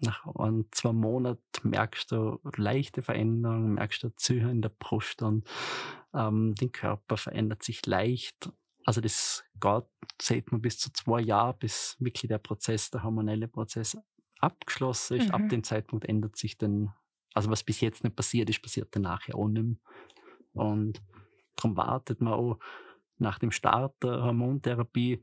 nach 0.00 0.26
ein, 0.34 0.66
zwei 0.72 0.92
Monaten 0.92 1.40
merkst 1.62 2.10
du 2.10 2.40
leichte 2.56 3.02
Veränderungen, 3.02 3.74
merkst 3.74 4.02
du 4.02 4.14
Züge 4.16 4.50
in 4.50 4.60
der 4.60 4.70
Brust 4.70 5.22
und 5.22 5.48
ähm, 6.12 6.54
der 6.56 6.68
Körper 6.70 7.16
verändert 7.16 7.62
sich 7.62 7.86
leicht. 7.86 8.50
Also 8.84 9.00
das 9.00 9.44
geht, 9.60 9.84
sieht 10.20 10.50
man 10.50 10.60
bis 10.60 10.78
zu 10.78 10.92
zwei 10.92 11.20
Jahre, 11.20 11.54
bis 11.54 11.96
wirklich 12.00 12.28
der 12.28 12.38
Prozess, 12.38 12.90
der 12.90 13.04
hormonelle 13.04 13.46
Prozess 13.46 13.96
abgeschlossen 14.40 15.18
ist. 15.18 15.28
Mhm. 15.28 15.34
Ab 15.34 15.48
dem 15.48 15.62
Zeitpunkt 15.62 16.04
ändert 16.04 16.36
sich 16.36 16.58
dann, 16.58 16.92
also 17.32 17.48
was 17.50 17.62
bis 17.62 17.80
jetzt 17.80 18.02
nicht 18.02 18.16
passiert 18.16 18.50
ist, 18.50 18.60
passiert 18.60 18.94
dann 18.96 19.02
nachher 19.02 19.36
auch 19.36 19.48
nicht 19.48 19.64
mehr. 19.64 19.76
Und 20.52 21.00
darum 21.54 21.76
wartet 21.76 22.20
man 22.20 22.32
auch 22.32 22.58
nach 23.18 23.38
dem 23.38 23.52
Start 23.52 23.94
der 24.02 24.22
Hormontherapie 24.22 25.22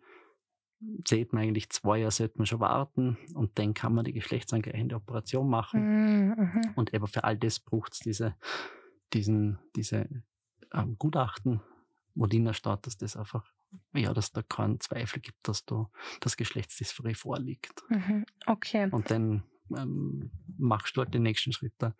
sieht 1.08 1.34
man 1.34 1.44
eigentlich 1.44 1.70
zwei 1.70 2.00
Jahre 2.00 2.12
sollte 2.12 2.38
man 2.38 2.48
schon 2.48 2.60
warten 2.60 3.18
und 3.34 3.58
dann 3.60 3.74
kann 3.74 3.94
man 3.94 4.06
die 4.06 4.14
geschlechtsangleichende 4.14 4.96
Operation 4.96 5.50
machen. 5.50 6.28
Mhm, 6.28 6.36
mhm. 6.38 6.62
Und 6.76 6.94
eben 6.94 7.08
für 7.08 7.24
all 7.24 7.38
das 7.38 7.60
braucht 7.60 7.94
es 7.94 8.00
diese, 8.00 8.36
diesen, 9.14 9.60
diese 9.76 10.08
ähm, 10.74 10.96
Gutachten, 10.98 11.62
wo 12.16 12.28
drinnen 12.28 12.54
steht, 12.54 12.86
dass 12.86 12.98
das 12.98 13.18
einfach, 13.18 13.46
ja, 13.94 14.14
dass 14.14 14.32
da 14.32 14.42
keinen 14.42 14.80
Zweifel 14.80 15.20
gibt, 15.20 15.48
dass 15.48 15.66
da 15.66 15.90
das 16.22 16.38
Geschlechtsdysphorie 16.38 17.16
vorliegt. 17.16 17.84
Mhm, 17.90 18.26
okay. 18.46 18.88
Und 18.92 19.12
dann 19.12 19.44
ähm, 19.78 20.32
machst 20.58 20.96
du 20.96 21.02
halt 21.02 21.14
den 21.14 21.24
nächsten 21.24 21.52
Schritt 21.52 21.74
der 21.82 21.96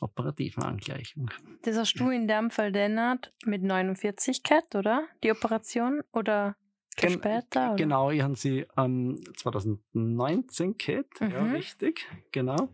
operativen 0.00 0.62
Angleichung. 0.62 1.30
Das 1.62 1.76
hast 1.76 1.94
du 1.94 2.10
in 2.10 2.26
dem 2.26 2.50
Fall 2.50 2.72
dann 2.72 3.20
mit 3.44 3.62
49 3.62 4.42
gehabt, 4.42 4.74
oder? 4.74 5.06
Die 5.22 5.30
Operation? 5.30 6.02
Oder 6.12 6.56
Gen 6.96 7.12
später? 7.12 7.68
Oder? 7.68 7.76
Genau, 7.76 8.10
ich 8.10 8.22
habe 8.22 8.36
sie 8.36 8.66
ähm, 8.76 9.20
2019 9.36 10.76
gehabt, 10.78 11.20
mhm. 11.20 11.30
ja, 11.30 11.42
richtig, 11.52 12.06
genau. 12.30 12.68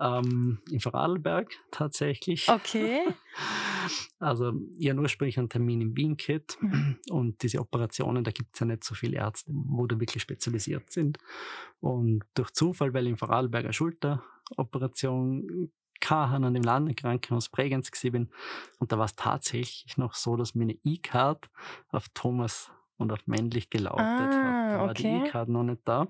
Ähm, 0.00 0.60
in 0.70 0.80
Vorarlberg 0.80 1.50
tatsächlich. 1.70 2.48
Okay. 2.48 3.00
Also 4.18 4.52
ich 4.76 4.90
habe 4.90 5.00
ursprünglich 5.00 5.38
einen 5.38 5.48
Termin 5.48 5.80
in 5.80 5.96
Wien 5.96 6.16
gehabt 6.16 6.58
mhm. 6.60 6.98
und 7.08 7.42
diese 7.42 7.60
Operationen, 7.60 8.24
da 8.24 8.32
gibt 8.32 8.52
es 8.52 8.60
ja 8.60 8.66
nicht 8.66 8.84
so 8.84 8.94
viele 8.94 9.16
Ärzte, 9.16 9.50
wo 9.54 9.86
da 9.86 9.98
wirklich 9.98 10.22
spezialisiert 10.22 10.90
sind. 10.90 11.18
Und 11.80 12.24
durch 12.34 12.50
Zufall, 12.50 12.92
weil 12.92 13.04
ich 13.04 13.12
in 13.12 13.16
Vorarlberg 13.16 13.64
eine 13.64 13.72
Schulteroperation 13.72 15.70
hatte, 16.04 16.44
an 16.44 16.54
dem 16.54 16.62
Landeskrankenhaus 16.62 17.48
Bregenz 17.48 17.90
gesehen 17.90 18.30
und 18.78 18.92
da 18.92 18.98
war 18.98 19.06
es 19.06 19.16
tatsächlich 19.16 19.96
noch 19.96 20.14
so, 20.14 20.36
dass 20.36 20.54
meine 20.54 20.76
E-Card 20.84 21.48
auf 21.90 22.08
Thomas 22.14 22.70
und 22.98 23.12
auf 23.12 23.26
männlich 23.26 23.70
gelautet 23.70 24.00
ah, 24.00 24.18
hat. 24.18 24.32
Da 24.32 24.78
war 24.78 24.90
okay. 24.90 25.20
die 25.22 25.28
E-Card 25.28 25.48
noch 25.48 25.62
nicht 25.62 25.82
da. 25.84 26.08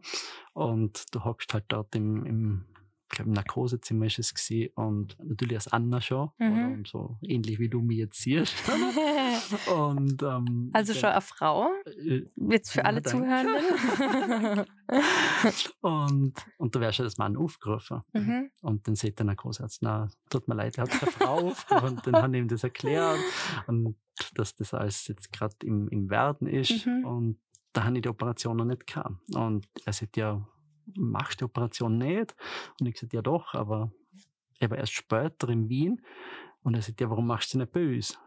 Und 0.53 1.15
du 1.15 1.25
hockst 1.25 1.55
halt 1.55 1.67
dort 1.69 1.95
im, 1.95 2.27
im 2.27 2.65
ich 3.11 3.17
glaube, 3.17 3.31
im 3.31 3.35
Narkosezimmer 3.35 4.05
ist 4.07 4.19
es 4.19 4.35
gewesen. 4.35 4.71
Und 4.75 5.17
natürlich 5.23 5.57
als 5.57 5.69
Anna 5.69 6.01
schon, 6.01 6.31
mhm. 6.39 6.85
so 6.85 7.17
ähnlich 7.23 7.59
wie 7.59 7.71
du 7.71 7.81
mich 7.81 7.97
jetzt 7.97 8.21
siehst. 8.21 8.55
und, 9.75 10.23
ähm, 10.23 10.71
also 10.75 10.93
schon 10.93 11.09
eine 11.09 11.23
Frau? 11.23 11.71
Äh, 11.87 12.27
jetzt 12.51 12.71
für 12.71 12.85
alle 12.85 13.03
Zuhörenden. 13.03 14.67
und, 15.81 16.35
und 16.59 16.75
du 16.75 16.81
wärst 16.81 16.99
ja 16.99 17.05
das 17.05 17.17
Mann 17.17 17.39
aufgerufen. 17.39 18.03
Mhm. 18.13 18.51
Und 18.61 18.87
dann 18.87 18.95
sagt 18.95 19.19
der 19.19 19.27
Narkosearzt, 19.27 19.81
na, 19.81 20.11
tut 20.29 20.47
mir 20.47 20.55
leid, 20.55 20.77
er 20.77 20.85
hat 20.85 21.03
eine 21.03 21.11
Frau 21.11 21.49
aufgerufen. 21.49 21.89
Und 21.99 22.07
dann 22.07 22.17
haben 22.17 22.35
ihm 22.35 22.49
das 22.49 22.63
erklärt. 22.63 23.19
Und 23.67 23.97
dass 24.35 24.55
das 24.55 24.75
alles 24.75 25.07
jetzt 25.09 25.33
gerade 25.33 25.55
im, 25.65 25.89
im 25.89 26.11
Werden 26.11 26.47
ist. 26.47 26.87
Mhm. 26.87 27.05
Und 27.07 27.41
da 27.73 27.85
habe 27.85 27.97
ich 27.97 28.03
die 28.03 28.09
Operation 28.09 28.57
noch 28.57 28.67
nicht 28.67 28.87
gehabt. 28.87 29.17
Und 29.35 29.67
er 29.85 29.93
sagt, 29.93 30.17
ja, 30.17 30.47
machst 30.97 31.41
du 31.41 31.45
die 31.47 31.51
Operation 31.51 31.99
nicht? 31.99 32.35
Und 32.81 32.87
ich 32.87 32.95
gesagt, 32.95 33.13
ja 33.13 33.23
doch, 33.23 33.55
aber 33.55 33.93
er 34.59 34.71
war 34.71 34.79
erst 34.79 34.93
später 34.93 35.49
in 35.49 35.69
Wien. 35.69 36.03
Und 36.63 36.75
er 36.75 36.83
sagt, 36.83 37.01
ja, 37.01 37.09
warum 37.11 37.27
machst 37.27 37.55
du 37.55 37.59
nicht 37.59 37.73
bei 37.73 37.87
uns? 37.87 38.19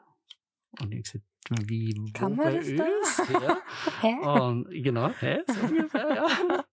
Und 0.80 0.94
ich 0.94 1.04
gesagt, 1.04 1.26
wie, 1.68 2.12
Kann 2.14 2.36
man 2.36 2.56
das 2.56 2.70
uns? 2.70 3.30
Ja. 3.32 3.58
hä? 4.02 4.16
Und, 4.28 4.70
genau, 4.72 5.10
hä? 5.10 5.42
So 5.48 5.60
ungefähr, 5.68 6.16
ja. 6.16 6.64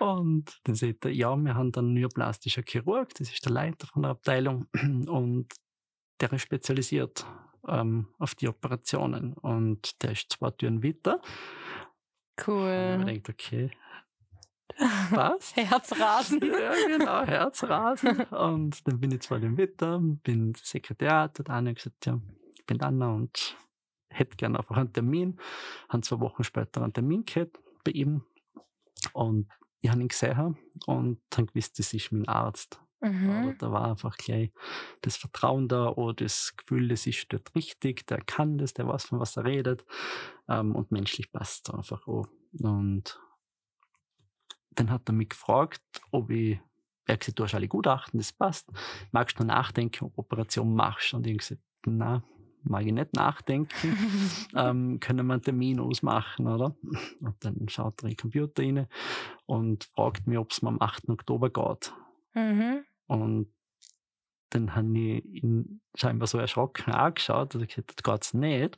Und 0.06 0.60
dann 0.64 0.74
sagt 0.74 1.04
er, 1.04 1.12
ja, 1.12 1.34
wir 1.36 1.54
haben 1.54 1.72
dann 1.72 1.86
einen 1.86 1.94
neuroplastischer 1.94 2.62
Chirurg, 2.62 3.14
das 3.14 3.30
ist 3.32 3.44
der 3.44 3.52
Leiter 3.52 3.86
von 3.86 4.02
der 4.02 4.10
Abteilung. 4.10 4.66
Und 5.08 5.54
der 6.20 6.32
ist 6.32 6.42
spezialisiert 6.42 7.26
ähm, 7.68 8.08
auf 8.18 8.34
die 8.34 8.48
Operationen. 8.48 9.34
Und 9.34 10.02
der 10.02 10.12
ist 10.12 10.32
zwei 10.32 10.50
Türen 10.50 10.82
weiter. 10.82 11.20
Cool. 12.46 12.92
Und 12.92 12.98
man 12.98 13.06
denkt, 13.06 13.28
okay, 13.28 13.70
passt. 15.10 15.56
Herzrasen. 15.56 16.40
ja, 16.42 16.72
genau, 16.86 17.22
Herzrasen. 17.24 18.20
Und 18.24 18.86
dann 18.86 19.00
bin 19.00 19.12
ich 19.12 19.20
zwar 19.20 19.42
im 19.42 19.56
Wetter, 19.56 19.98
bin 20.00 20.54
Sekretär, 20.54 21.12
hat 21.12 21.50
Anna 21.50 21.72
gesagt, 21.72 22.06
ja, 22.06 22.20
ich 22.54 22.66
bin 22.66 22.80
Anna 22.80 23.12
und 23.12 23.56
hätte 24.08 24.36
gerne 24.36 24.58
einfach 24.58 24.76
einen 24.76 24.92
Termin. 24.92 25.38
Haben 25.88 26.02
zwei 26.02 26.20
Wochen 26.20 26.44
später 26.44 26.82
einen 26.82 26.92
Termin 26.92 27.24
gehabt 27.24 27.58
bei 27.84 27.92
ihm. 27.92 28.24
Und 29.12 29.48
ich 29.80 29.90
habe 29.90 30.00
ihn 30.00 30.08
gesehen 30.08 30.56
und 30.86 31.20
dann 31.30 31.46
gewusst, 31.46 31.78
das 31.78 31.92
ist 31.92 32.12
mein 32.12 32.28
Arzt. 32.28 32.80
Mhm. 33.00 33.56
Da 33.58 33.72
war 33.72 33.90
einfach 33.90 34.16
gleich 34.16 34.52
das 35.00 35.16
Vertrauen 35.16 35.66
da 35.66 35.88
oder 35.88 36.24
das 36.24 36.54
Gefühl, 36.56 36.88
das 36.88 37.06
ist 37.08 37.26
dort 37.30 37.52
richtig, 37.56 38.06
der 38.06 38.20
kann 38.22 38.58
das, 38.58 38.74
der 38.74 38.86
weiß, 38.86 39.06
von 39.06 39.18
was 39.18 39.36
er 39.36 39.44
redet. 39.44 39.84
Ähm, 40.48 40.76
und 40.76 40.92
menschlich 40.92 41.32
passt 41.32 41.68
es 41.68 41.74
einfach 41.74 42.06
auch. 42.06 42.28
Und 42.60 43.20
dann 44.74 44.90
hat 44.90 45.08
er 45.08 45.12
mich 45.12 45.30
gefragt, 45.30 45.82
ob 46.10 46.30
ich, 46.30 46.58
er 47.06 47.14
hat 47.14 47.20
gesagt, 47.20 47.38
du 47.38 47.44
hast 47.44 47.54
alle 47.54 47.68
Gutachten, 47.68 48.18
das 48.18 48.32
passt. 48.32 48.68
Magst 49.10 49.38
du 49.38 49.44
nachdenken, 49.44 50.04
ob 50.04 50.18
Operation 50.18 50.74
machst? 50.74 51.14
Und 51.14 51.26
ich 51.26 51.32
habe 51.32 51.38
gesagt, 51.38 51.62
na, 51.86 52.22
mag 52.64 52.86
ich 52.86 52.92
nicht 52.92 53.14
nachdenken. 53.14 53.70
ähm, 54.56 55.00
können 55.00 55.26
wir 55.26 55.34
einen 55.34 55.42
Termin 55.42 55.80
ausmachen, 55.80 56.46
oder? 56.46 56.76
Und 57.20 57.36
dann 57.40 57.68
schaut 57.68 58.02
er 58.02 58.04
in 58.04 58.10
den 58.10 58.16
Computer 58.16 58.62
rein 58.62 58.86
und 59.46 59.84
fragt 59.84 60.26
mich, 60.26 60.38
ob 60.38 60.50
es 60.50 60.62
mir 60.62 60.68
am 60.68 60.80
8. 60.80 61.08
Oktober 61.08 61.50
geht. 61.50 61.92
Mhm. 62.34 62.84
Und 63.06 63.52
dann 64.50 64.74
habe 64.74 64.98
ich 64.98 65.24
ihn 65.42 65.80
scheinbar 65.94 66.26
so 66.26 66.38
erschrocken 66.38 66.92
angeschaut, 66.92 67.54
also 67.54 67.64
ich 67.64 67.74
gesagt, 67.74 67.94
das 67.96 68.02
geht's 68.02 68.34
nicht. 68.34 68.76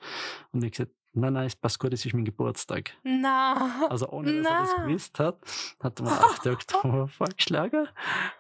Und 0.53 0.65
ich 0.65 0.73
gesagt, 0.73 0.93
nein, 1.15 1.33
nein, 1.33 1.47
es 1.47 1.57
passt 1.57 1.79
gut, 1.79 1.93
es 1.93 2.05
ist 2.05 2.15
mein 2.15 2.25
Geburtstag. 2.25 2.93
Na. 3.03 3.87
Also 3.89 4.09
ohne, 4.09 4.43
dass 4.43 4.51
er 4.51 4.61
das 4.61 4.77
gewusst 4.77 5.19
hat, 5.19 5.39
hat 5.81 6.01
er 6.01 6.05
mir 6.05 6.13
8. 6.25 6.47
Oktober 6.49 7.09
vorgeschlagen. 7.09 7.89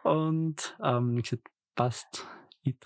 Und 0.03 0.77
ähm, 0.83 1.19
ich 1.19 1.31
gesagt, 1.31 1.49
passt. 1.75 2.27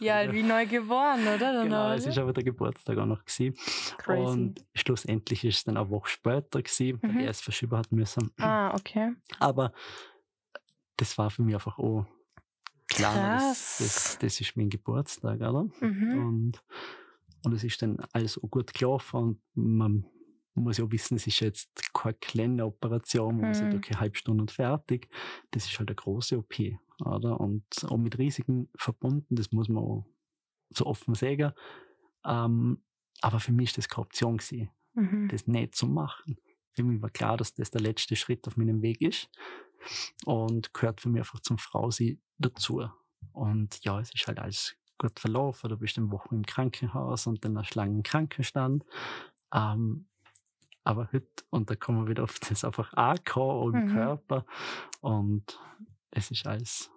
Ja, 0.01 0.33
wie 0.33 0.43
neu 0.43 0.67
geboren, 0.67 1.21
oder? 1.23 1.39
Dann 1.39 1.65
genau, 1.65 1.93
es 1.93 2.05
ist 2.05 2.19
aber 2.19 2.33
der 2.33 2.43
Geburtstag 2.43 2.99
auch 2.99 3.07
noch 3.07 3.25
gewesen. 3.25 3.55
Crazy. 3.99 4.23
Und 4.23 4.65
schlussendlich 4.75 5.45
ist 5.45 5.59
es 5.59 5.65
dann 5.65 5.77
eine 5.77 5.89
Woche 5.89 6.09
später 6.09 6.61
gewesen, 6.61 6.99
weil 7.01 7.13
mhm. 7.13 7.21
er 7.21 7.31
es 7.31 7.41
verschieben 7.41 7.79
hat 7.79 7.93
müssen. 7.93 8.33
Ah, 8.39 8.75
okay. 8.75 9.13
Aber 9.39 9.73
das 10.97 11.17
war 11.17 11.31
für 11.31 11.43
mich 11.43 11.55
einfach 11.55 11.79
auch 11.79 12.07
klar, 12.89 13.39
das, 13.39 13.79
das, 13.79 14.19
das 14.19 14.41
ist 14.41 14.57
mein 14.57 14.69
Geburtstag, 14.69 15.41
oder? 15.41 15.69
Mhm. 15.81 16.27
Und, 16.27 16.63
und 17.45 17.53
es 17.53 17.65
ist 17.65 17.81
dann 17.83 17.99
alles 18.13 18.39
auch 18.39 18.51
gut 18.51 18.73
gelaufen 18.75 19.17
und 19.17 19.41
man 19.55 20.07
muss 20.55 20.79
ja 20.79 20.85
auch 20.85 20.91
wissen, 20.91 21.17
es 21.17 21.27
ist 21.27 21.41
jetzt 21.41 21.93
keine 21.95 22.15
kleine 22.15 22.67
Operation, 22.67 23.41
man 23.41 23.55
sagt, 23.55 23.73
Mhm. 23.73 23.79
okay, 23.79 23.95
halbe 23.97 24.17
Stunde 24.19 24.43
und 24.43 24.51
fertig. 24.51 25.09
Das 25.53 25.67
ist 25.67 25.79
halt 25.79 25.89
eine 25.91 25.95
große 25.97 26.37
OP, 26.39 26.79
oder? 27.05 27.39
Und 27.41 27.65
auch 27.85 27.97
mit 27.97 28.19
Risiken 28.19 28.69
verbunden, 28.77 29.37
das 29.37 29.53
muss 29.53 29.69
man 29.69 29.85
auch 29.85 30.07
so 30.71 30.87
offen 30.87 31.15
sagen. 31.15 31.53
Ähm, 32.25 32.83
aber 33.21 33.39
für 33.41 33.53
mich 33.53 33.71
ist 33.71 33.79
das 33.79 33.89
keine 33.89 34.05
Option 34.07 34.39
gewesen, 34.39 34.71
Mhm. 34.95 35.29
das 35.29 35.47
nicht 35.47 35.77
zu 35.77 35.87
machen. 35.87 36.39
Für 36.75 36.83
mich 36.83 37.01
war 37.01 37.11
klar, 37.11 37.37
dass 37.37 37.55
das 37.55 37.71
der 37.71 37.81
letzte 37.81 38.17
Schritt 38.17 38.47
auf 38.49 38.57
meinem 38.57 38.83
Weg 38.83 39.01
ist 39.01 39.29
und 40.25 40.75
gehört 40.75 41.01
für 41.01 41.09
mich 41.09 41.21
einfach 41.21 41.41
zum 41.41 41.59
Frausein 41.59 42.21
dazu. 42.39 42.89
Und 43.33 43.83
ja, 43.85 44.01
es 44.01 44.13
ist 44.13 44.27
halt 44.27 44.39
alles 44.41 44.77
gut 44.99 45.19
verlaufen. 45.21 45.69
Du 45.71 45.77
bist 45.77 45.97
eine 45.99 46.11
Woche 46.11 46.29
im 46.35 46.45
Krankenhaus 46.45 47.27
und 47.27 47.45
dann 47.45 47.57
hast 47.59 47.75
du 47.75 47.79
lange 47.81 47.93
im 47.95 48.03
Krankenstand. 48.03 48.85
Ähm, 49.55 50.07
aber 50.85 51.09
heute, 51.13 51.27
und 51.51 51.71
da 51.71 51.75
kommen 51.77 52.05
wir 52.05 52.09
wieder 52.11 52.25
auf 52.25 52.39
das 52.41 52.65
einfach 52.65 52.93
ankommen 52.95 53.75
im 53.75 53.85
Mhm. 53.87 53.93
Körper. 53.95 54.45
Und 55.01 55.59
es 56.11 56.31
ist 56.31 56.47
alles 56.47 56.91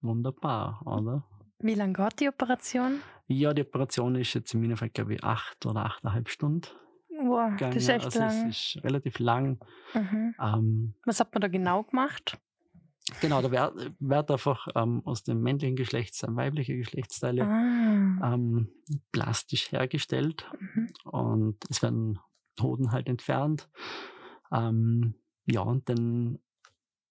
wunderbar, 0.00 0.80
oder? 0.86 1.24
Wie 1.58 1.74
lange 1.74 1.92
geht 1.94 2.20
die 2.20 2.28
Operation? 2.28 3.00
Ja, 3.28 3.52
die 3.54 3.62
Operation 3.62 4.14
ist 4.16 4.34
jetzt 4.34 4.54
in 4.54 4.60
meinem 4.60 4.76
Fall, 4.76 4.90
glaube 4.90 5.14
ich, 5.14 5.24
acht 5.24 5.64
oder 5.66 5.84
achteinhalb 5.86 6.28
Stunden 6.28 6.62
gegangen. 7.08 7.58
das 7.58 7.76
ist 7.76 7.88
echt 7.88 8.04
also 8.04 8.18
lang. 8.20 8.48
es 8.50 8.74
ist 8.76 8.84
relativ 8.84 9.18
lang. 9.18 9.58
Mhm. 9.94 10.34
Ähm, 10.40 10.94
Was 11.04 11.18
hat 11.20 11.32
man 11.34 11.40
da 11.40 11.48
genau 11.48 11.82
gemacht? 11.82 12.38
Genau, 13.20 13.42
da 13.42 13.50
wird, 13.50 13.92
wird 13.98 14.30
einfach 14.30 14.68
ähm, 14.74 15.02
aus 15.04 15.22
dem 15.22 15.42
männlichen 15.42 15.76
Geschlechtsteil 15.76 16.34
weibliche 16.36 16.76
Geschlechtsteile 16.76 17.44
Ah. 17.46 18.34
ähm, 18.34 18.68
plastisch 19.12 19.70
hergestellt 19.72 20.46
Mhm. 20.60 20.88
und 21.04 21.56
es 21.70 21.82
werden 21.82 22.18
Hoden 22.60 22.90
halt 22.92 23.08
entfernt. 23.08 23.68
Ähm, 24.52 25.14
ja, 25.46 25.60
und 25.60 25.88
dann 25.88 26.38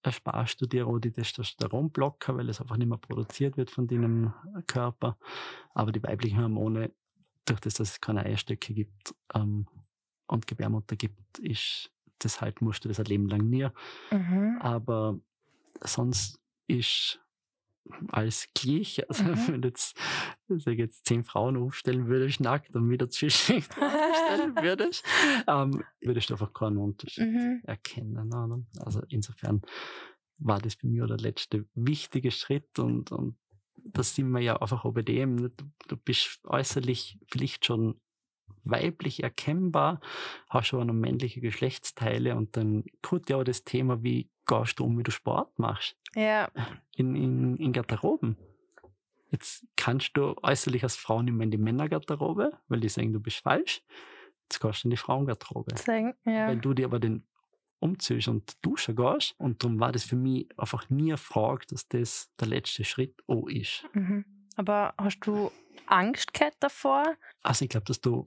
ersparst 0.04 0.62
du 0.62 0.66
dir 0.68 0.88
auch 0.88 1.00
die 1.00 1.12
Testosteronblocker, 1.12 2.36
weil 2.38 2.50
es 2.50 2.62
einfach 2.62 2.78
nicht 2.78 2.88
mehr 2.88 2.98
produziert 2.98 3.58
wird 3.58 3.72
von 3.72 3.88
deinem 3.88 4.34
Körper. 4.68 5.18
Aber 5.74 5.92
die 5.92 6.04
weiblichen 6.04 6.40
Hormone, 6.42 6.92
durch 7.46 7.60
das, 7.60 7.76
dass 7.76 7.90
es 7.92 8.02
keine 8.02 8.24
Eierstöcke 8.24 8.74
gibt 8.74 9.16
ähm, 9.34 9.68
und 10.28 10.48
Gebärmutter 10.48 10.96
gibt, 10.96 11.40
ist 11.40 11.92
das 12.20 12.42
halt, 12.42 12.62
musst 12.62 12.84
du 12.86 12.90
das 12.90 13.00
ein 13.00 13.06
Leben 13.06 13.28
lang 13.28 13.50
nie. 13.50 13.68
Mhm. 14.12 14.58
Aber 14.62 15.20
sonst 15.82 16.40
ist 16.68 17.20
alles 18.10 18.48
gleich. 18.54 19.02
Also 19.10 19.24
Mhm. 19.24 19.48
wenn 19.48 19.62
du 19.62 19.68
jetzt, 19.70 19.96
ich 20.50 20.66
jetzt 20.66 21.06
zehn 21.06 21.24
Frauen 21.24 21.58
aufstellen 21.58 22.08
würdest, 22.08 22.40
nackt 22.40 22.76
und 22.76 22.90
wieder 22.90 23.10
zwischen 23.10 23.58
aufstellen 23.80 24.56
würdest, 24.62 25.06
ähm, 25.48 25.84
würdest 26.02 26.30
du 26.30 26.34
einfach 26.34 26.54
keinen 26.54 26.78
Unterschied 26.78 27.28
Mhm. 27.28 27.62
erkennen. 27.64 28.34
Oder? 28.34 28.60
Also 28.80 29.02
insofern 29.10 29.62
war 30.38 30.60
das 30.60 30.76
für 30.76 30.88
mich 30.88 31.02
auch 31.02 31.08
der 31.08 31.18
letzte 31.18 31.66
wichtige 31.76 32.32
Schritt 32.32 32.80
und, 32.80 33.12
und 33.12 33.38
das 33.78 34.16
sind 34.16 34.30
wir 34.32 34.42
ja 34.42 34.58
einfach 34.60 34.84
auch 34.84 34.94
bei 34.94 35.04
dem. 35.04 35.38
Du, 35.56 35.72
du 35.88 35.98
bist 35.98 36.40
äußerlich 36.46 37.20
vielleicht 37.30 37.66
schon 37.66 38.02
weiblich 38.66 39.24
erkennbar, 39.24 40.02
hast 40.50 40.74
aber 40.74 40.86
noch 40.86 40.94
männliche 40.94 41.42
Geschlechtsteile 41.42 42.36
und 42.36 42.58
dann 42.58 42.84
kommt 43.02 43.30
ja 43.30 43.38
auch 43.38 43.44
das 43.44 43.64
Thema, 43.64 44.04
wie 44.04 44.30
gehst 44.48 44.80
du 44.80 44.86
um, 44.86 44.98
wie 44.98 45.04
du 45.04 45.12
Sport 45.12 45.58
machst 45.58 45.98
Ja, 46.16 46.50
in, 46.96 47.16
in, 47.16 47.58
in 47.58 47.74
Garderoben. 47.74 48.38
Jetzt 49.32 49.66
kannst 49.76 50.16
du 50.16 50.36
äußerlich 50.44 50.84
als 50.84 50.96
Frau 50.96 51.22
nicht 51.22 51.34
mehr 51.34 51.46
in 51.46 51.52
die 51.52 51.58
Männergarderobe, 51.58 52.52
weil 52.68 52.80
die 52.80 52.90
sagen, 52.90 53.12
du 53.12 53.20
bist 53.20 53.38
falsch. 53.38 53.82
Jetzt 54.44 54.60
gehst 54.62 54.84
du 54.84 54.88
in 54.88 54.92
die 54.92 54.98
Frauengarderobe. 54.98 55.74
zeigen. 55.76 56.14
Ja. 56.26 56.48
Wenn 56.48 56.62
du 56.62 56.74
dir 56.74 56.86
aber 56.86 57.00
den 57.00 57.26
umziehst 57.80 58.28
und 58.28 58.54
duschen 58.64 58.96
gehst. 58.96 59.36
Und 59.38 59.64
darum 59.64 59.80
war 59.80 59.92
das 59.92 60.04
für 60.04 60.16
mich 60.16 60.48
einfach 60.58 60.90
nie 60.90 61.12
eine 61.12 61.18
Frage, 61.18 61.66
dass 61.70 61.88
das 61.88 62.32
der 62.40 62.48
letzte 62.48 62.84
Schritt 62.84 63.22
auch 63.28 63.48
ist. 63.48 63.86
Mhm. 63.94 64.26
Aber 64.56 64.94
hast 64.98 65.20
du 65.22 65.52
Angst 65.88 66.34
gehabt 66.34 66.58
davor? 66.60 67.16
Also 67.44 67.66
ich 67.66 67.70
glaube, 67.70 67.86
dass 67.86 68.02
du 68.02 68.26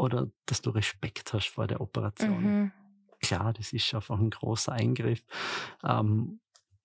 oder 0.00 0.30
dass 0.46 0.62
du 0.62 0.70
Respekt 0.70 1.32
hast 1.32 1.48
vor 1.48 1.66
der 1.66 1.80
Operation. 1.80 2.42
Mhm. 2.42 2.72
Klar, 3.20 3.52
das 3.52 3.72
ist 3.74 3.94
einfach 3.94 4.18
ein 4.18 4.30
großer 4.30 4.72
Eingriff. 4.72 5.22
Ähm, 5.84 6.40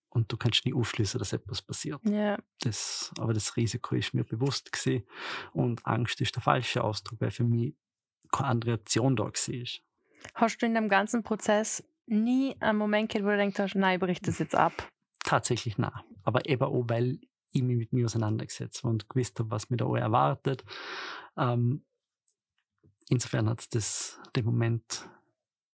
und 0.09 0.31
du 0.31 0.37
kannst 0.37 0.65
nie 0.65 0.73
ausschließen, 0.73 1.17
dass 1.17 1.33
etwas 1.33 1.61
passiert. 1.61 2.01
Ja. 2.03 2.37
Das, 2.59 3.11
aber 3.17 3.33
das 3.33 3.55
Risiko 3.55 3.95
ist 3.95 4.13
mir 4.13 4.25
bewusst 4.25 4.71
gewesen. 4.71 5.05
Und 5.53 5.85
Angst 5.85 6.19
ist 6.21 6.35
der 6.35 6.41
falsche 6.41 6.83
Ausdruck, 6.83 7.21
weil 7.21 7.31
für 7.31 7.43
mich 7.43 7.75
keine 8.31 8.49
andere 8.49 8.73
Option 8.73 9.15
da 9.15 9.25
war. 9.25 9.31
Hast 10.33 10.57
du 10.61 10.65
in 10.65 10.73
dem 10.73 10.89
ganzen 10.89 11.23
Prozess 11.23 11.83
nie 12.07 12.55
einen 12.59 12.77
Moment 12.77 13.11
gehabt, 13.11 13.25
wo 13.25 13.31
du 13.31 13.37
denkst, 13.37 13.59
hast, 13.59 13.75
nein, 13.75 13.95
ich 13.95 13.99
brich 14.01 14.21
das 14.21 14.39
jetzt 14.39 14.55
ab? 14.55 14.73
Tatsächlich 15.23 15.77
nah. 15.77 16.03
Aber 16.23 16.47
eben 16.47 16.63
auch, 16.63 16.83
weil 16.87 17.19
ich 17.51 17.61
mich 17.61 17.77
mit 17.77 17.93
mir 17.93 18.05
auseinandergesetzt 18.05 18.83
habe 18.83 18.89
und 18.89 19.09
gewusst 19.09 19.39
habe, 19.39 19.51
was 19.51 19.69
mir 19.69 19.77
da 19.77 19.85
erwartet. 19.95 20.65
Ähm, 21.37 21.85
insofern 23.09 23.49
hat 23.49 23.59
es 23.61 23.69
das 23.69 24.19
den 24.35 24.45
Moment 24.45 25.07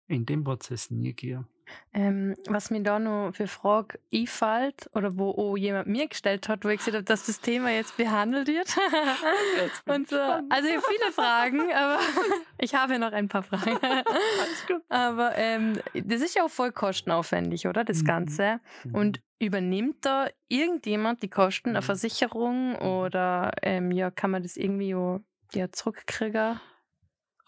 in 0.08 0.26
dem 0.26 0.42
Prozess 0.44 0.90
nie 0.90 1.14
gegeben. 1.14 1.46
Ähm, 1.92 2.34
was 2.48 2.70
mir 2.72 2.82
da 2.82 2.98
noch 2.98 3.30
für 3.32 3.46
Frage 3.46 4.00
einfällt 4.12 4.90
oder 4.92 5.16
wo 5.16 5.30
auch 5.30 5.56
jemand 5.56 5.86
mir 5.86 6.08
gestellt 6.08 6.48
hat, 6.48 6.64
wo 6.64 6.68
ich 6.68 6.78
gesehen 6.78 6.94
habe, 6.94 7.04
dass 7.04 7.26
das 7.26 7.40
Thema 7.40 7.70
jetzt 7.70 7.96
behandelt 7.96 8.48
wird. 8.48 8.76
Und 9.86 10.08
gespannt. 10.08 10.52
also 10.52 10.68
ich 10.68 10.74
habe 10.76 10.84
viele 10.88 11.12
Fragen, 11.12 11.72
aber 11.72 12.00
ich 12.58 12.74
habe 12.74 12.98
noch 12.98 13.12
ein 13.12 13.28
paar 13.28 13.44
Fragen. 13.44 13.78
Alles 13.82 14.66
gut. 14.66 14.82
Aber 14.88 15.36
ähm, 15.36 15.78
das 15.94 16.22
ist 16.22 16.34
ja 16.34 16.44
auch 16.44 16.50
voll 16.50 16.72
kostenaufwendig, 16.72 17.68
oder? 17.68 17.84
Das 17.84 18.02
Mhm. 18.02 18.06
Ganze. 18.06 18.60
Und 18.92 19.20
übernimmt 19.38 20.04
da 20.04 20.26
irgendjemand 20.48 21.22
die 21.22 21.28
Kosten, 21.30 21.68
eine 21.70 21.78
Mhm. 21.80 21.84
Versicherung 21.84 22.74
oder 22.76 23.52
ähm, 23.62 23.92
ja, 23.92 24.10
kann 24.10 24.32
man 24.32 24.42
das 24.42 24.56
irgendwie 24.56 24.96
auch, 24.96 25.20
ja, 25.54 25.70
zurückkriegen? 25.70 26.60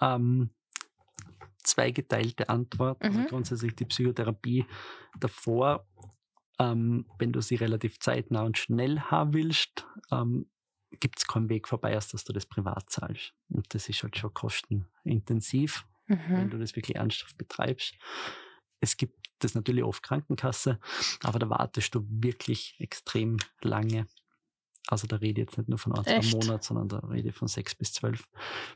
Ähm, 0.02 0.50
zweigeteilte 1.62 2.48
Antwort. 2.48 3.08
Also 3.08 3.22
Mhm. 3.22 3.26
grundsätzlich 3.26 3.74
die 3.76 3.84
Psychotherapie 3.86 4.66
davor, 5.18 5.86
ähm, 6.58 7.06
wenn 7.18 7.32
du 7.32 7.40
sie 7.40 7.56
relativ 7.56 8.00
zeitnah 8.00 8.42
und 8.42 8.58
schnell 8.58 9.00
haben 9.00 9.34
willst, 9.34 9.86
ähm, 10.10 10.50
gibt 11.00 11.18
es 11.18 11.26
keinen 11.26 11.48
Weg 11.48 11.68
vorbei, 11.68 11.94
als 11.94 12.08
dass 12.08 12.24
du 12.24 12.32
das 12.32 12.46
privat 12.46 12.90
zahlst. 12.90 13.34
Und 13.48 13.74
das 13.74 13.88
ist 13.88 14.02
halt 14.02 14.16
schon 14.18 14.34
kostenintensiv, 14.34 15.86
wenn 16.34 16.48
Mhm. 16.48 16.50
du 16.50 16.58
das 16.58 16.76
wirklich 16.76 16.96
ernsthaft 16.96 17.38
betreibst. 17.38 17.94
Es 18.80 18.96
gibt 18.96 19.28
das 19.38 19.54
natürlich 19.54 19.84
oft 19.84 20.02
Krankenkasse, 20.02 20.80
aber 21.22 21.38
da 21.38 21.48
wartest 21.50 21.94
du 21.94 22.04
wirklich 22.08 22.76
extrem 22.78 23.38
lange. 23.62 24.06
Also 24.88 25.06
da 25.06 25.16
rede 25.16 25.40
ich 25.40 25.46
jetzt 25.48 25.58
nicht 25.58 25.68
nur 25.68 25.78
von 25.78 25.94
ein, 25.94 26.04
zwei 26.04 26.16
Echt? 26.16 26.34
Monaten, 26.34 26.62
sondern 26.62 26.88
da 26.88 26.98
rede 27.08 27.28
ich 27.28 27.34
von 27.34 27.48
sechs 27.48 27.74
bis 27.74 27.92
zwölf 27.92 28.28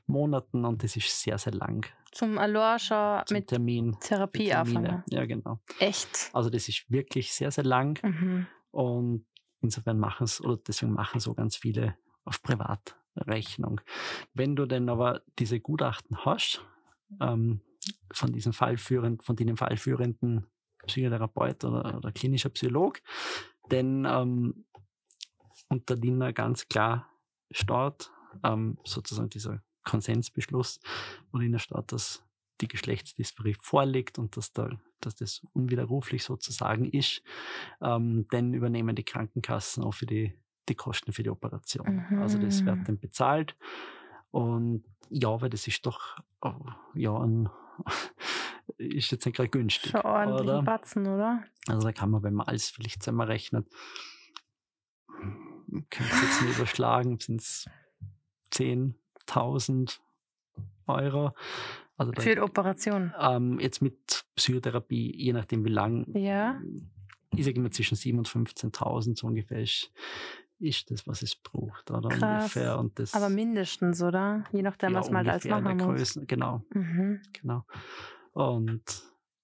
Monaten 0.07 0.64
und 0.64 0.82
das 0.82 0.96
ist 0.96 1.20
sehr, 1.22 1.36
sehr 1.38 1.52
lang 1.52 1.84
Zum 2.12 2.38
Alorcha 2.38 3.24
zum 3.26 3.36
mit 3.36 3.48
Termin. 3.48 3.96
Therapie 4.00 4.52
anfangen. 4.52 5.02
Ja, 5.11 5.26
genau. 5.26 5.59
Echt? 5.80 6.30
Also 6.32 6.48
das 6.48 6.68
ist 6.68 6.90
wirklich 6.90 7.32
sehr, 7.32 7.50
sehr 7.50 7.64
lang 7.64 7.98
Mhm. 8.02 8.46
und 8.70 9.26
insofern 9.61 9.98
machen 9.98 10.24
es, 10.24 10.40
oder 10.40 10.59
deswegen 10.59 10.92
machen 10.92 11.18
so 11.20 11.34
ganz 11.34 11.57
viele 11.57 11.96
auf 12.24 12.40
Privatrechnung. 12.42 13.80
Wenn 14.32 14.54
du 14.54 14.66
denn 14.66 14.88
aber 14.88 15.22
diese 15.38 15.59
Gutachten 15.61 16.24
hast, 16.24 16.64
ähm, 17.20 17.61
von 18.12 18.32
diesem 18.32 18.52
fallführenden, 18.52 19.20
von 19.22 19.36
dem 19.36 19.57
fallführenden 19.57 20.46
Psychotherapeut 20.86 21.64
oder, 21.64 21.96
oder 21.96 22.12
klinischer 22.12 22.48
Psycholog, 22.50 23.00
dann 23.68 24.04
ähm, 24.04 24.64
unter 25.68 25.96
denen 25.96 26.32
ganz 26.34 26.68
klar 26.68 27.08
steht, 27.50 28.10
ähm, 28.42 28.78
sozusagen 28.84 29.30
dieser 29.30 29.62
Konsensbeschluss, 29.84 30.80
wo 31.30 31.38
drinnen 31.38 31.58
steht, 31.58 31.92
dass 31.92 32.22
die 32.60 32.68
Geschlechtsdysphorie 32.68 33.56
vorliegt 33.60 34.18
und 34.18 34.36
dass, 34.36 34.52
da, 34.52 34.70
dass 35.00 35.14
das 35.14 35.42
unwiderruflich 35.52 36.24
sozusagen 36.24 36.90
ist, 36.90 37.22
ähm, 37.82 38.26
dann 38.30 38.54
übernehmen 38.54 38.96
die 38.96 39.04
Krankenkassen 39.04 39.84
auch 39.84 39.94
für 39.94 40.06
die, 40.06 40.32
die 40.68 40.74
Kosten 40.74 41.12
für 41.12 41.22
die 41.22 41.30
Operation. 41.30 42.04
Also 42.18 42.38
das 42.38 42.62
Mhm. 42.62 42.66
wird 42.66 42.88
dann 42.88 42.98
bezahlt. 42.98 43.56
Und 44.30 44.84
ja, 45.10 45.40
weil 45.40 45.50
das 45.50 45.66
ist 45.68 45.84
doch 45.86 46.18
oh, 46.40 46.54
ja 46.94 47.16
ein, 47.16 47.48
ist 48.78 49.12
jetzt 49.12 49.24
nicht 49.26 49.36
gerade 49.36 49.50
günstig. 49.50 49.90
Schon 49.92 50.00
ordentlich 50.00 50.40
oder? 50.48 50.62
Batzen, 50.62 51.06
oder? 51.06 51.44
Also 51.68 51.86
da 51.86 51.92
kann 51.92 52.10
man, 52.10 52.22
wenn 52.22 52.34
man 52.34 52.48
alles 52.48 52.70
vielleicht 52.70 53.02
zusammenrechnet, 53.02 53.66
kann 55.90 56.06
es 56.10 56.22
jetzt 56.22 56.42
nicht 56.42 56.56
überschlagen, 56.56 57.18
sind 57.20 57.40
es 57.40 57.66
10.000 58.52 59.98
Euro. 60.86 61.32
Also 61.96 62.12
Für 62.18 62.34
die 62.34 62.40
Operation. 62.40 63.12
ähm, 63.18 63.58
jetzt 63.58 63.80
mit 63.80 64.24
Psychotherapie, 64.36 65.14
je 65.16 65.32
nachdem 65.32 65.64
wie 65.64 65.70
lang, 65.70 66.06
Ja. 66.14 66.60
ich 67.34 67.44
sage 67.44 67.56
immer 67.56 67.70
zwischen 67.70 67.96
7.000 67.96 68.18
und 68.18 68.28
15.000 68.28 69.16
so 69.18 69.26
ungefähr 69.26 69.60
ist, 69.62 69.90
ist 70.58 70.90
das, 70.90 71.06
was 71.06 71.22
es 71.22 71.36
braucht, 71.36 71.90
oder 71.90 72.08
Krass. 72.08 72.42
ungefähr. 72.56 72.78
Und 72.78 72.98
das, 72.98 73.14
Aber 73.14 73.28
mindestens, 73.28 74.02
oder? 74.02 74.44
Je 74.52 74.62
nachdem, 74.62 74.92
ja, 74.92 74.98
was 75.00 75.10
man 75.10 75.26
halt 75.26 75.44
als 75.44 75.44
machen 75.46 75.76
muss. 75.78 75.86
Größe, 75.86 76.26
genau, 76.26 76.62
Mhm. 76.70 77.20
genau. 77.32 77.64
Und 78.32 78.82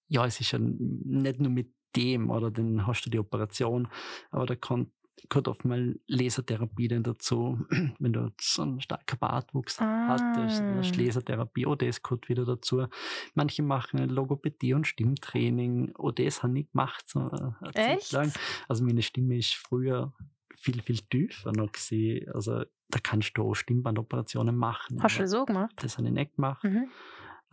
ja, 0.07 0.25
es 0.25 0.39
ist 0.39 0.51
ja 0.51 0.59
nicht 0.59 1.39
nur 1.39 1.49
mit 1.51 1.71
dem, 1.95 2.29
oder 2.29 2.51
dann 2.51 2.85
hast 2.87 3.03
du 3.05 3.09
die 3.09 3.19
Operation, 3.19 3.87
aber 4.31 4.45
da 4.45 4.55
kann, 4.55 4.91
gehört 5.29 5.47
oft 5.47 5.63
mal 5.65 5.99
Lasertherapie 6.07 6.87
dann 6.87 7.03
dazu, 7.03 7.65
wenn 7.99 8.13
du 8.13 8.31
so 8.39 8.61
einen 8.63 8.81
starken 8.81 9.17
Bartwuchs 9.19 9.79
hattest, 9.79 10.59
dann 10.61 10.77
hast 10.77 10.97
Ah. 10.97 11.01
Lasertherapie, 11.01 11.65
oh, 11.65 11.75
das 11.75 12.01
gehört 12.01 12.29
wieder 12.29 12.45
dazu. 12.45 12.85
Manche 13.33 13.63
machen 13.63 14.09
Logopädie 14.09 14.73
und 14.73 14.85
Stimmtraining, 14.87 15.93
oh, 15.97 16.11
das 16.11 16.43
habe 16.43 16.59
ich 16.59 16.69
gemacht, 16.71 17.07
so 17.07 17.19
eine 17.29 17.55
Zeit 17.73 17.97
Echt? 17.99 18.11
lang. 18.11 18.31
Also 18.67 18.83
meine 18.83 19.01
Stimme 19.01 19.37
ist 19.37 19.53
früher 19.55 20.13
viel, 20.55 20.81
viel 20.81 20.99
tiefer 20.99 21.51
noch 21.51 21.71
gewesen. 21.71 22.29
Also 22.33 22.63
da 22.89 22.99
kannst 23.01 23.37
du 23.37 23.43
auch 23.49 23.53
Stimmbandoperationen 23.55 24.55
machen. 24.55 25.01
Hast 25.01 25.17
du 25.17 25.21
das 25.23 25.31
so 25.31 25.45
gemacht? 25.45 25.73
das 25.77 25.97
habe 25.97 26.07
ich 26.07 26.13
nicht 26.13 26.35
gemacht. 26.35 26.63
Mhm. 26.63 26.89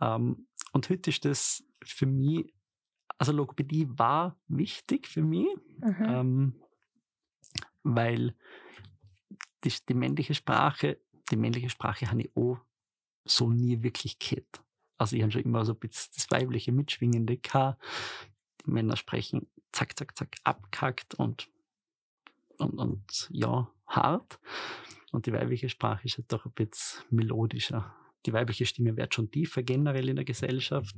Ähm, 0.01 0.47
und 0.73 0.89
heute 0.89 1.09
ist 1.09 1.25
das 1.25 1.63
für 1.83 2.05
mich, 2.05 2.53
also 3.17 3.31
Logopädie 3.31 3.87
war 3.97 4.37
wichtig 4.47 5.07
für 5.07 5.21
mich, 5.23 5.47
Mhm. 5.79 5.95
ähm, 6.07 6.55
weil 7.83 8.35
die, 9.63 9.73
die 9.87 9.93
männliche 9.93 10.33
Sprache, 10.33 10.99
die 11.31 11.35
männliche 11.35 11.69
Sprache 11.69 12.09
habe 12.09 12.21
ich 12.21 12.35
auch 12.35 12.59
so 13.25 13.49
nie 13.49 13.83
wirklich 13.83 14.19
gehört. 14.19 14.63
Also 14.97 15.15
ich 15.15 15.21
habe 15.21 15.31
schon 15.31 15.43
immer 15.43 15.65
so 15.65 15.73
ein 15.73 15.79
bisschen 15.79 16.11
das 16.15 16.29
weibliche 16.31 16.71
Mitschwingende 16.71 17.37
gehabt. 17.37 17.81
Die 18.65 18.71
Männer 18.71 18.95
sprechen 18.95 19.47
zack, 19.71 19.97
zack, 19.97 20.17
zack, 20.17 20.35
abkackt 20.43 21.15
und, 21.15 21.49
und, 22.57 22.73
und 22.77 23.29
ja, 23.31 23.71
hart. 23.87 24.39
Und 25.11 25.25
die 25.25 25.33
weibliche 25.33 25.69
Sprache 25.69 26.05
ist 26.05 26.17
halt 26.17 26.31
doch 26.31 26.45
ein 26.45 26.51
bisschen 26.51 27.03
melodischer. 27.09 27.95
Die 28.25 28.33
weibliche 28.33 28.65
Stimme 28.65 28.95
wird 28.95 29.13
schon 29.13 29.31
tiefer 29.31 29.63
generell 29.63 30.09
in 30.09 30.15
der 30.15 30.25
Gesellschaft. 30.25 30.95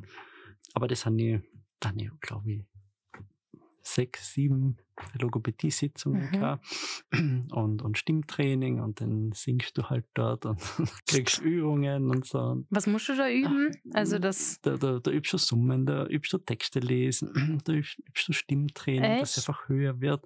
Aber 0.73 0.87
das 0.87 1.05
habe 1.05 1.21
ich, 1.21 1.41
da 1.79 1.89
habe 1.89 2.01
ich, 2.01 2.09
glaube 2.19 2.51
ich, 2.51 2.65
sechs, 3.83 4.33
sieben 4.33 4.77
Logopädie-Sitzungen 5.19 6.25
Mhm. 6.27 6.31
gehabt 6.31 6.65
und, 7.51 7.81
und 7.81 7.97
Stimmtraining 7.97 8.79
und 8.79 9.01
dann 9.01 9.31
singst 9.33 9.77
du 9.77 9.83
halt 9.89 10.05
dort 10.13 10.45
und 10.45 10.59
kriegst 11.07 11.39
Übungen 11.39 12.09
und 12.11 12.25
so. 12.25 12.63
Was 12.69 12.87
musst 12.87 13.09
du 13.09 13.15
da 13.15 13.29
üben? 13.29 13.71
Also 13.93 14.19
das. 14.19 14.59
da, 14.61 14.77
da, 14.77 14.99
da 14.99 15.11
übst 15.11 15.33
du 15.33 15.37
Summen, 15.37 15.85
da 15.85 16.05
übst 16.05 16.31
du 16.33 16.37
Texte 16.37 16.79
lesen, 16.79 17.61
da 17.65 17.73
übst, 17.73 17.99
übst 18.07 18.27
du 18.27 18.33
Stimmtraining, 18.33 19.19
dass 19.19 19.31
es 19.31 19.37
Echt? 19.39 19.49
einfach 19.49 19.67
höher 19.67 19.99
wird. 20.01 20.25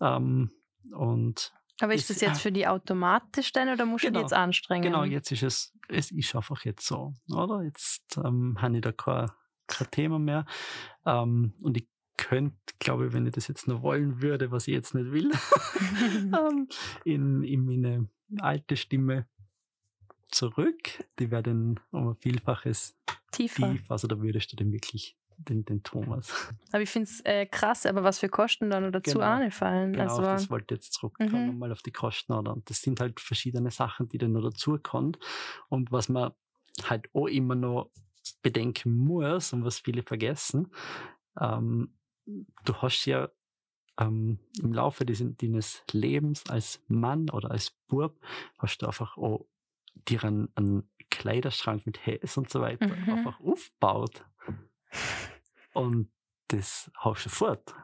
Ähm, 0.00 0.50
und 0.92 1.52
Aber 1.80 1.94
ist 1.94 2.08
das- 2.10 2.16
das 2.18 2.20
jetzt 2.28 2.40
für 2.42 2.52
die 2.52 2.66
automatisch 2.66 3.52
denn 3.52 3.68
oder 3.68 3.86
musst 3.86 4.04
du 4.04 4.08
Genau. 4.08 4.20
dich 4.20 4.24
jetzt 4.30 4.32
anstrengen? 4.32 4.82
genau, 4.82 5.04
jetzt 5.04 5.30
ist 5.30 5.42
es, 5.42 5.72
es 5.88 6.10
ist 6.10 6.34
einfach 6.34 6.64
jetzt 6.64 6.86
so, 6.86 7.14
oder? 7.30 7.62
Jetzt 7.62 8.16
ähm, 8.24 8.56
habe 8.60 8.76
ich 8.76 8.80
da 8.82 8.92
kein, 8.92 9.30
kein 9.66 9.90
Thema 9.90 10.18
mehr. 10.18 10.46
Ähm, 11.06 11.52
und 11.62 11.76
ich 11.76 11.86
könnte, 12.28 12.56
glaube 12.78 13.06
ich, 13.06 13.12
wenn 13.12 13.26
ich 13.26 13.32
das 13.32 13.48
jetzt 13.48 13.66
noch 13.66 13.82
wollen 13.82 14.20
würde, 14.22 14.50
was 14.50 14.68
ich 14.68 14.74
jetzt 14.74 14.94
nicht 14.94 15.10
will, 15.12 15.30
ähm, 16.32 16.68
in, 17.04 17.42
in 17.42 17.64
meine 17.64 18.08
alte 18.40 18.76
Stimme 18.76 19.26
zurück. 20.30 21.04
Die 21.18 21.30
wäre 21.30 21.42
dann 21.42 21.80
um 21.90 22.08
ein 22.10 22.16
Vielfaches 22.16 22.96
Tiefer. 23.32 23.72
tief. 23.72 23.90
Also 23.90 24.06
da 24.06 24.20
würdest 24.20 24.52
du 24.52 24.56
dann 24.56 24.72
wirklich 24.72 25.16
den, 25.38 25.64
den 25.64 25.82
Thomas. 25.82 26.52
Aber 26.72 26.82
ich 26.82 26.90
finde 26.90 27.08
es 27.10 27.20
äh, 27.24 27.46
krass, 27.46 27.86
aber 27.86 28.04
was 28.04 28.18
für 28.18 28.28
Kosten 28.28 28.68
da 28.70 28.78
noch 28.78 28.90
dazu 28.90 29.14
Genau. 29.18 29.24
anfallen. 29.26 29.92
Genau, 29.94 30.04
auf 30.04 30.18
also, 30.18 30.22
das 30.30 30.50
wollte 30.50 30.74
ich 30.74 30.80
jetzt 30.82 30.92
zurückkommen, 30.92 31.52
Mhm. 31.54 31.58
mal 31.58 31.72
auf 31.72 31.82
die 31.82 31.92
Kosten. 31.92 32.32
Oder? 32.32 32.52
Und 32.52 32.68
das 32.68 32.82
sind 32.82 33.00
halt 33.00 33.18
verschiedene 33.20 33.70
Sachen, 33.70 34.08
die 34.08 34.18
dann 34.18 34.32
noch 34.32 34.42
dazukommen. 34.42 35.16
Und 35.68 35.90
was 35.90 36.08
man 36.10 36.32
halt 36.84 37.08
auch 37.14 37.26
immer 37.26 37.54
noch 37.54 37.90
bedenken 38.42 38.94
muss 38.96 39.52
und 39.54 39.64
was 39.64 39.78
viele 39.80 40.02
vergessen, 40.02 40.68
ähm, 41.40 41.94
du 42.64 42.74
hast 42.76 43.04
ja 43.06 43.28
ähm, 43.98 44.38
im 44.62 44.72
Laufe 44.72 45.04
deines 45.04 45.82
Lebens 45.92 46.44
als 46.48 46.82
Mann 46.88 47.28
oder 47.30 47.50
als 47.50 47.70
Bub, 47.88 48.18
hast 48.58 48.78
du 48.82 48.86
einfach 48.86 49.16
auch 49.16 49.46
dir 50.08 50.24
einen, 50.24 50.48
einen 50.54 50.88
Kleiderschrank 51.10 51.84
mit 51.86 52.06
Häs 52.06 52.36
und 52.36 52.48
so 52.50 52.60
weiter 52.60 52.96
Mhm. 52.96 53.08
einfach 53.10 53.40
aufgebaut. 53.40 54.24
Und 55.72 56.10
das 56.48 56.90
hast 56.96 57.26
du 57.26 57.28
fort. 57.30 57.74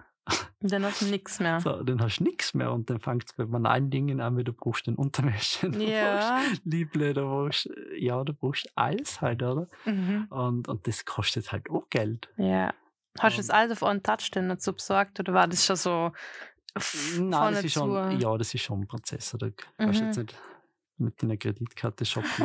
dann 0.60 0.84
hast 0.84 1.02
du 1.02 1.06
nichts 1.06 1.38
mehr. 1.38 1.60
So, 1.60 1.82
dann 1.82 2.00
hast 2.00 2.18
du 2.18 2.24
nichts 2.24 2.54
mehr 2.54 2.72
und 2.72 2.90
dann 2.90 2.98
fängt 3.00 3.24
es 3.26 3.32
bei 3.34 3.44
banalen 3.44 3.90
Dingen 3.90 4.20
an, 4.20 4.36
wie 4.36 4.44
du 4.44 4.52
brauchst 4.52 4.86
den 4.86 4.96
Unterwäsche, 4.96 5.70
du 5.70 5.78
Ja. 5.80 6.16
brauchst 6.40 6.62
du 6.64 6.86
brauchst, 6.86 7.70
ja, 7.96 8.24
du 8.24 8.32
brauchst 8.32 8.70
alles 8.76 9.20
halt, 9.20 9.42
oder? 9.42 9.68
Mhm. 9.84 10.26
Und, 10.30 10.68
und 10.68 10.86
das 10.88 11.04
kostet 11.04 11.52
halt 11.52 11.70
auch 11.70 11.88
Geld. 11.90 12.28
Ja. 12.36 12.72
Hast 13.20 13.36
du 13.36 13.40
das 13.42 13.50
alles 13.50 13.82
auf 13.82 13.88
einen 13.88 14.02
Touch 14.02 14.30
denn 14.32 14.48
dazu 14.48 14.72
besorgt 14.72 15.20
oder 15.20 15.32
war 15.34 15.46
das 15.48 15.64
schon 15.66 15.76
so 15.76 16.12
Nein, 16.74 17.54
das 17.54 17.64
ist 17.64 17.72
zu? 17.72 17.78
schon, 17.80 18.20
ja, 18.20 18.36
das 18.36 18.54
ist 18.54 18.62
schon 18.62 18.80
ein 18.80 18.86
Prozess. 18.86 19.34
Oder? 19.34 19.50
Kannst 19.78 20.00
Mhm. 20.02 20.06
jetzt 20.06 20.16
nicht 20.18 20.34
mit 20.98 21.22
deiner 21.22 21.36
Kreditkarte 21.36 22.04
shoppen 22.04 22.44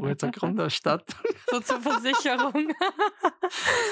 und 0.00 0.08
jetzt 0.08 0.24
eine 0.24 0.32
Grundausstattung. 0.32 1.16
So 1.50 1.60
zur 1.60 1.80
Versicherung. 1.80 2.72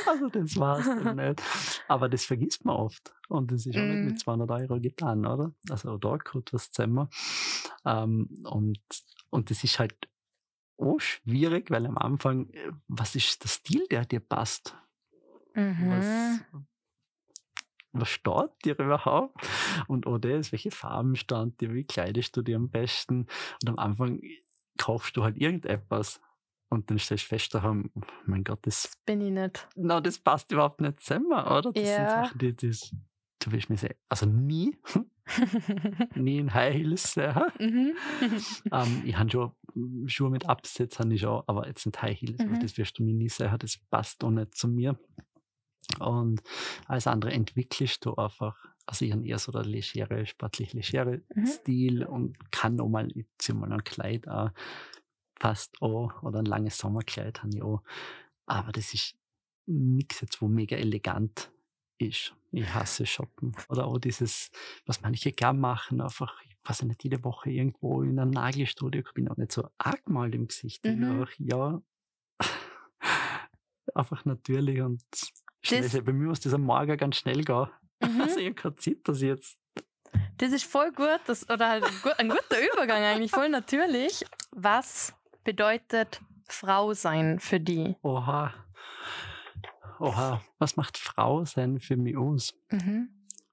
Also 0.07 0.29
das 0.29 0.57
war's 0.57 0.85
dann 0.85 1.17
nicht. 1.17 1.43
Aber 1.89 2.09
das 2.09 2.25
vergisst 2.25 2.65
man 2.65 2.77
oft. 2.77 3.15
Und 3.29 3.51
das 3.51 3.65
ist 3.67 3.77
auch 3.77 3.85
nicht 3.85 4.03
Mhm. 4.03 4.09
mit 4.09 4.19
200 4.19 4.51
Euro 4.51 4.81
getan, 4.81 5.27
oder? 5.27 5.53
Also 5.71 5.97
da 5.99 6.19
kommt 6.19 6.53
was 6.53 6.71
zusammen. 6.71 7.09
Ähm, 7.85 8.29
und, 8.45 8.79
und 9.31 9.51
das 9.51 9.65
ist 9.65 9.79
halt 9.79 9.95
auch 10.79 10.99
schwierig, 11.01 11.71
weil 11.71 11.87
am 11.87 11.97
Anfang, 11.99 12.51
äh, 12.51 12.71
was 12.89 13.15
ist 13.15 13.43
der 13.45 13.49
Stil, 13.49 13.87
der 13.91 14.05
dir 14.05 14.21
passt? 14.21 14.77
Mhm. 15.57 15.91
Was, 15.91 16.41
was 17.93 18.09
steht 18.11 18.51
dir 18.65 18.79
überhaupt? 18.79 19.47
Und 19.89 20.07
das, 20.19 20.53
welche 20.53 20.71
Farben 20.71 21.17
stand 21.17 21.61
dir, 21.61 21.73
wie 21.75 21.85
kleidest 21.85 22.37
du 22.37 22.43
dir 22.43 22.57
am 22.57 22.69
besten? 22.69 23.27
Und 23.63 23.69
am 23.71 23.79
Anfang 23.79 24.21
kaufst 24.79 25.17
du 25.17 25.25
halt 25.25 25.37
irgendetwas. 25.39 26.21
Und 26.69 26.91
dann 26.91 26.99
stellst 26.99 27.25
du 27.25 27.29
fest, 27.29 27.55
daheim, 27.55 27.91
oh 27.95 28.01
mein 28.27 28.43
Gott, 28.45 28.59
das 28.63 28.91
Bin 29.07 29.21
ich 29.21 29.31
nicht. 29.31 29.69
na, 29.77 30.01
das 30.01 30.19
passt 30.19 30.51
überhaupt 30.53 30.81
nicht 30.81 31.01
zusammen, 31.01 31.33
oder? 31.33 31.63
Das 31.63 31.75
sind 31.75 31.85
Ja. 31.87 32.09
Sachen, 32.25 32.39
die, 32.39 32.55
das, 32.57 32.93
du 33.39 33.53
willst 33.53 33.71
mir 33.71 33.77
sagen, 33.77 33.95
also 34.09 34.27
nie, 34.27 34.77
nie 36.17 36.39
in 36.39 36.53
High 36.53 36.75
Heels 36.75 37.13
sehen. 37.15 37.35
mhm. 37.61 37.97
ähm, 38.73 39.03
ich 39.05 39.17
habe 39.17 39.31
schon 39.31 39.53
mm, 39.75 40.09
Schuhe 40.09 40.31
mit 40.31 40.45
ich 41.13 41.21
schon, 41.21 41.43
aber 41.47 41.67
jetzt 41.69 41.87
nicht 41.87 42.03
High 42.03 42.21
Heels, 42.21 42.45
Mhm. 42.45 42.61
das 42.61 42.77
wirst 42.79 42.99
du 42.99 43.05
mir 43.05 43.15
nie 43.15 43.29
sehen, 43.29 43.57
das 43.59 43.79
passt 43.91 44.25
auch 44.25 44.31
nicht 44.31 44.55
zu 44.57 44.67
mir. 44.69 44.99
Und 45.99 46.43
alles 46.87 47.07
andere 47.07 47.32
entwickelst 47.32 48.05
du 48.05 48.14
einfach. 48.14 48.57
Also 48.87 49.05
ich 49.05 49.12
habe 49.12 49.26
eher 49.26 49.39
so 49.39 49.53
der 49.53 49.64
legere, 49.64 50.26
sportlich 50.26 50.72
legere 50.72 51.22
Mhm. 51.34 51.47
Stil 51.47 52.05
und 52.05 52.53
kann 52.53 52.80
auch 52.80 52.89
mal, 52.89 53.09
ich 53.14 53.55
mal 53.55 53.72
ein 53.72 53.84
Kleid 53.84 54.28
an, 54.28 54.53
passt 55.39 55.80
auch, 55.82 56.22
oder 56.22 56.39
ein 56.39 56.47
langes 56.47 56.78
Sommerkleid 56.78 57.43
habe 57.43 57.51
ich 57.55 57.62
auch. 57.62 57.82
Aber 58.47 58.72
das 58.72 58.95
ist 58.95 59.16
nichts 59.66 60.20
jetzt, 60.20 60.41
wo 60.41 60.49
mega 60.49 60.76
elegant 60.76 61.51
ist. 61.99 62.34
Ich 62.53 62.72
hasse 62.72 63.07
Shoppen. 63.07 63.55
Oder 63.68 63.87
auch 63.87 63.99
dieses, 63.99 64.51
was 64.87 65.01
manche 65.03 65.32
gern 65.32 65.59
machen, 65.59 66.01
einfach, 66.01 66.41
ich 66.45 66.57
weiß 66.64 66.82
nicht, 66.82 67.03
jede 67.05 67.22
Woche 67.24 67.51
irgendwo 67.51 68.03
in 68.03 68.18
einem 68.18 68.30
Nagelstudio, 68.30 69.03
ich 69.03 69.14
bin 69.14 69.28
auch 69.28 69.37
nicht 69.37 69.53
so 69.53 69.68
arg 69.78 70.09
mal 70.09 70.32
im 70.32 70.47
Gesicht. 70.47 70.84
Mhm. 70.84 71.05
Einfach, 71.05 71.32
ja, 71.39 71.82
einfach 73.95 74.24
natürlich 74.24 74.80
und 74.80 75.03
schnell. 75.67 75.83
Das- 75.83 76.05
Bei 76.05 76.12
mir 76.12 76.29
muss 76.29 76.41
das 76.41 76.55
am 76.55 76.62
Morgen 76.62 76.97
ganz 76.97 77.17
schnell 77.17 77.43
gehen. 77.45 77.67
Mhm. 78.03 78.21
Also 78.21 78.39
ich 78.41 78.45
habe 78.47 78.55
keine 78.55 78.77
Zeit, 78.77 78.99
dass 79.05 79.23
ich 79.23 79.29
jetzt 79.29 79.59
Das 80.37 80.53
ist 80.53 80.64
voll 80.64 80.93
gut, 80.93 81.19
das, 81.27 81.49
oder 81.49 81.67
halt 81.71 81.83
ein 81.85 81.95
gu- 82.03 82.11
ein 82.19 82.29
guter 82.29 82.59
Übergang 82.75 83.03
eigentlich, 83.03 83.31
voll 83.31 83.49
natürlich. 83.49 84.23
Was 84.53 85.14
bedeutet 85.45 86.21
Frau 86.47 86.93
sein 86.93 87.41
für 87.41 87.59
die? 87.59 87.97
Oha. 88.03 88.53
Oha. 89.99 90.43
Was 90.59 90.77
macht 90.77 90.99
Frau 90.99 91.45
sein 91.47 91.81
für 91.81 91.97
mich 91.97 92.17
aus? 92.19 92.55
Mhm. 92.71 93.09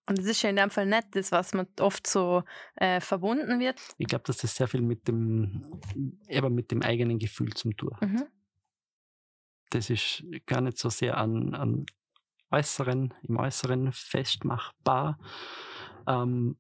Und 0.08 0.20
es 0.20 0.26
ist 0.26 0.42
ja 0.42 0.50
in 0.50 0.58
dem 0.58 0.70
Fall 0.70 0.88
nicht 0.88 1.08
das, 1.16 1.32
was 1.32 1.54
man 1.54 1.66
oft 1.80 2.06
so 2.06 2.44
äh, 2.76 3.00
verbunden 3.00 3.62
wird. 3.62 3.80
Ich 3.98 4.08
glaube, 4.08 4.26
dass 4.26 4.38
das 4.38 4.54
sehr 4.56 4.68
viel 4.68 4.82
mit 4.82 5.08
dem, 5.08 5.80
eben 6.28 6.54
mit 6.54 6.70
dem 6.72 6.82
eigenen 6.82 7.18
Gefühl 7.18 7.54
zum 7.54 7.78
tun 7.78 7.96
hat. 7.96 8.10
Mhm. 8.10 8.26
Das 9.70 9.90
ist 9.90 10.24
gar 10.46 10.60
nicht 10.60 10.78
so 10.78 10.90
sehr 10.90 11.16
an, 11.18 11.56
an 11.56 11.86
Äußeren, 12.54 13.14
im 13.24 13.38
Äußeren 13.38 13.92
festmachbar, 13.92 15.20
ähm, 16.08 16.58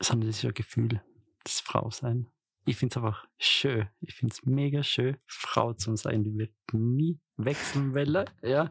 sondern 0.00 0.28
das 0.28 0.36
ist 0.36 0.42
ja 0.42 0.50
ein 0.50 0.54
Gefühl, 0.54 1.02
das 1.44 1.60
Frausein. 1.60 2.28
Ich 2.64 2.76
finde 2.76 2.92
es 2.92 2.96
einfach 2.96 3.26
schön. 3.38 3.88
Ich 4.00 4.14
finde 4.14 4.32
es 4.32 4.44
mega 4.44 4.82
schön, 4.82 5.16
Frau 5.26 5.72
zu 5.72 5.96
sein. 5.96 6.22
Die 6.22 6.38
wird 6.38 6.54
nie 6.72 7.18
wechseln 7.36 7.92
wollen. 7.94 8.30
Ja. 8.42 8.70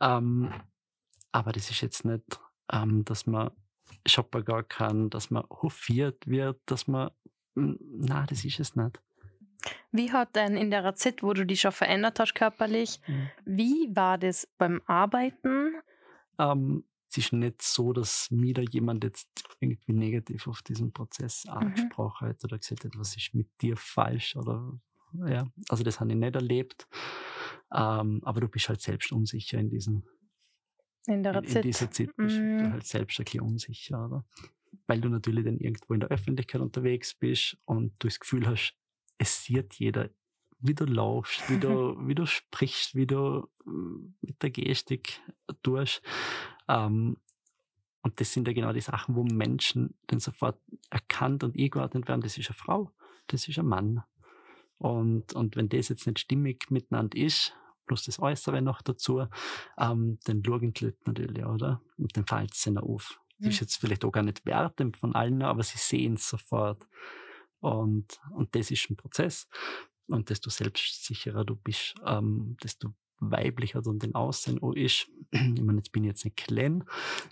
Ähm, 0.00 0.52
aber 1.30 1.52
das 1.52 1.70
ist 1.70 1.82
jetzt 1.82 2.04
nicht 2.04 2.40
ähm, 2.72 3.04
dass 3.04 3.26
man 3.26 3.50
shoppen 4.06 4.44
gehen 4.44 4.68
kann, 4.68 5.10
dass 5.10 5.30
man 5.30 5.44
hofiert 5.50 6.26
wird, 6.26 6.60
dass 6.66 6.88
man, 6.88 7.10
na, 7.54 8.26
das 8.26 8.44
ist 8.44 8.58
es 8.58 8.74
nicht. 8.74 9.00
Wie 9.92 10.12
hat 10.12 10.36
denn 10.36 10.56
in 10.56 10.70
der 10.70 10.94
Zeit, 10.94 11.22
wo 11.22 11.32
du 11.32 11.46
dich 11.46 11.60
schon 11.60 11.72
verändert 11.72 12.18
hast 12.20 12.34
körperlich, 12.34 13.00
Mhm. 13.06 13.32
wie 13.44 13.88
war 13.94 14.18
das 14.18 14.46
beim 14.58 14.82
Arbeiten? 14.86 15.74
Ähm, 16.38 16.84
es 17.10 17.18
ist 17.18 17.32
nicht 17.32 17.60
so, 17.62 17.92
dass 17.92 18.30
mir 18.30 18.54
da 18.54 18.62
jemand 18.62 19.04
jetzt 19.04 19.28
irgendwie 19.60 19.92
negativ 19.92 20.46
auf 20.48 20.62
diesen 20.62 20.92
Prozess 20.92 21.46
angesprochen 21.46 22.28
hat 22.28 22.42
oder 22.44 22.58
gesagt 22.58 22.84
hat, 22.84 22.92
was 22.96 23.16
ist 23.16 23.34
mit 23.34 23.48
dir 23.60 23.76
falsch 23.76 24.36
oder 24.36 24.80
ja, 25.26 25.46
also 25.68 25.84
das 25.84 26.00
habe 26.00 26.10
ich 26.10 26.16
nicht 26.16 26.34
erlebt. 26.34 26.86
Ähm, 27.70 28.20
aber 28.24 28.40
du 28.40 28.48
bist 28.48 28.68
halt 28.70 28.80
selbst 28.80 29.12
unsicher 29.12 29.58
in 29.58 29.68
diesen 29.68 30.04
In 31.06 31.22
der 31.22 31.32
in, 31.32 31.44
in 31.44 31.60
dieser 31.60 31.90
Zeit 31.90 32.10
bist 32.20 32.44
du 32.58 32.66
Mm. 32.66 32.70
halt 32.70 32.84
selbst 32.86 33.18
ein 33.18 33.24
bisschen 33.24 33.40
unsicher, 33.40 34.06
oder? 34.06 34.24
Weil 34.86 35.00
du 35.00 35.08
natürlich 35.08 35.44
dann 35.44 35.58
irgendwo 35.58 35.94
in 35.94 36.00
der 36.00 36.10
Öffentlichkeit 36.10 36.60
unterwegs 36.60 37.14
bist 37.14 37.58
und 37.64 37.94
du 37.98 38.08
das 38.08 38.20
Gefühl 38.20 38.46
hast, 38.46 38.74
es 39.18 39.44
sieht 39.44 39.74
jeder, 39.74 40.10
wie 40.60 40.74
du 40.74 40.84
laufst, 40.84 41.48
wie 41.48 41.58
du, 41.58 41.96
wie 42.06 42.14
du 42.14 42.26
sprichst, 42.26 42.94
wie 42.94 43.06
du 43.06 43.48
mm, 43.64 44.14
mit 44.20 44.42
der 44.42 44.50
Gestik 44.50 45.20
tust. 45.62 46.02
Ähm, 46.68 47.16
und 48.02 48.20
das 48.20 48.32
sind 48.32 48.48
ja 48.48 48.54
genau 48.54 48.72
die 48.72 48.80
Sachen, 48.80 49.14
wo 49.14 49.22
Menschen 49.24 49.94
dann 50.08 50.18
sofort 50.18 50.60
erkannt 50.90 51.44
und 51.44 51.56
eingeordnet 51.56 52.08
werden, 52.08 52.20
das 52.20 52.36
ist 52.36 52.48
eine 52.48 52.56
Frau, 52.56 52.92
das 53.28 53.46
ist 53.48 53.58
ein 53.58 53.66
Mann. 53.66 54.02
Und, 54.78 55.34
und 55.34 55.56
wenn 55.56 55.68
das 55.68 55.88
jetzt 55.88 56.06
nicht 56.06 56.18
stimmig 56.18 56.70
miteinander 56.70 57.16
ist, 57.16 57.54
plus 57.86 58.04
das 58.04 58.18
Äußere 58.18 58.62
noch 58.62 58.82
dazu, 58.82 59.26
ähm, 59.78 60.18
dann 60.24 60.42
schauen 60.44 60.72
die 60.72 60.84
Leute 60.86 60.98
natürlich, 61.04 61.44
oder? 61.44 61.80
Und 61.98 62.16
dann 62.16 62.26
fällt 62.26 62.54
es 62.54 62.66
ihnen 62.66 62.78
auf. 62.78 63.20
Das 63.42 63.54
ist 63.54 63.60
Mhm. 63.60 63.64
jetzt 63.64 63.76
vielleicht 63.76 64.04
auch 64.04 64.12
gar 64.12 64.22
nicht 64.22 64.44
wertend 64.46 64.96
von 64.96 65.14
allen, 65.14 65.42
aber 65.42 65.62
sie 65.62 65.78
sehen 65.78 66.14
es 66.14 66.28
sofort. 66.28 66.86
Und, 67.62 68.20
und 68.32 68.54
das 68.56 68.70
ist 68.72 68.90
ein 68.90 68.96
Prozess. 68.96 69.48
Und 70.08 70.30
desto 70.30 70.50
selbstsicherer 70.50 71.44
du 71.46 71.56
bist, 71.56 71.94
ähm, 72.06 72.58
desto 72.62 72.94
weiblicher 73.20 73.82
dann 73.82 74.00
den 74.00 74.16
Aussehen 74.16 74.62
auch 74.62 74.74
ist. 74.74 75.08
Ich 75.30 75.62
meine, 75.62 75.78
jetzt 75.78 75.92
bin 75.92 76.04
ich 76.04 76.08
jetzt 76.08 76.24
nicht 76.26 76.36
klein, 76.38 76.84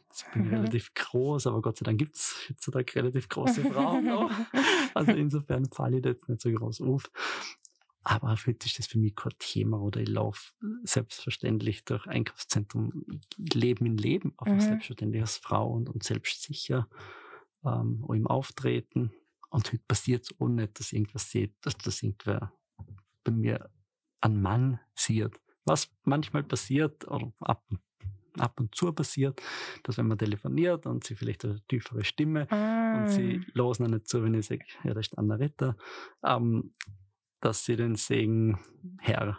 jetzt 0.09 0.31
bin 0.31 0.45
ich 0.45 0.51
Mhm. 0.51 0.55
relativ 0.55 0.95
groß, 0.95 1.49
aber 1.49 1.63
Gott 1.63 1.79
sei 1.79 1.85
Dank 1.85 1.99
gibt 1.99 2.17
es 2.17 2.47
heutzutage 2.49 2.95
relativ 2.97 3.29
große 3.29 3.65
Frauen 3.67 4.09
auch. 4.09 4.31
Also 4.95 5.15
insofern 5.15 5.67
falle 5.71 5.97
ich 5.99 6.03
da 6.03 6.11
jetzt 6.11 6.29
nicht 6.29 6.41
so 6.43 6.51
groß 6.53 6.81
auf. 6.83 7.11
Aber 8.05 8.35
heute 8.47 8.67
ist 8.67 8.79
das 8.79 8.87
für 8.87 8.99
mich 8.99 9.15
kein 9.17 9.33
Thema 9.39 9.81
oder 9.81 10.01
ich 10.01 10.09
laufe 10.09 10.53
selbstverständlich 10.85 11.85
durch 11.85 12.07
Einkaufszentrum, 12.07 13.05
ich 13.39 13.55
lebe 13.55 13.85
mein 13.85 13.97
Leben 13.99 14.33
einfach 14.39 14.55
Mhm. 14.55 14.61
selbstverständlich 14.61 15.23
als 15.23 15.39
Frau 15.39 15.71
und, 15.73 15.91
und 15.91 16.03
selbstsicher 16.03 16.89
ähm, 17.65 18.05
auch 18.09 18.15
im 18.15 18.27
Auftreten. 18.27 19.13
Und 19.51 19.73
heute 19.73 19.83
passiert 19.87 20.25
es 20.25 20.41
auch 20.41 20.49
nicht, 20.49 20.79
dass 20.79 20.93
irgendwas 20.93 21.31
sieht, 21.31 21.55
dass 21.63 21.77
das 21.77 22.03
irgendwer 22.03 22.53
bei 23.25 23.33
mir 23.33 23.71
einen 24.21 24.41
Mann 24.41 24.81
sieht. 24.95 25.41
Was 25.65 25.91
manchmal 26.05 26.43
passiert, 26.45 27.07
oder 27.09 27.33
ab, 27.41 27.65
ab 28.39 28.61
und 28.61 28.75
zu 28.75 28.93
passiert, 28.93 29.41
dass 29.83 29.99
wenn 29.99 30.07
man 30.09 30.19
telefoniert 30.19 30.87
und 30.87 31.05
sie 31.05 31.17
vielleicht 31.17 31.45
eine 31.45 31.61
tiefere 31.69 32.05
Stimme 32.05 32.47
Ah. 32.51 32.99
und 33.03 33.09
sie 33.09 33.45
losen 33.53 33.87
auch 33.87 33.91
nicht 33.91 34.09
zu, 34.09 34.23
wenn 34.23 34.35
ich 34.35 34.47
sage, 34.47 34.65
ja, 34.85 34.95
das 34.95 35.09
ist 35.09 35.19
Anna 35.19 35.35
Ritter, 35.35 35.77
ähm, 36.25 36.75
dass 37.41 37.65
sie 37.65 37.77
dann 37.77 37.97
sagen, 37.97 38.59
Herr. 38.99 39.39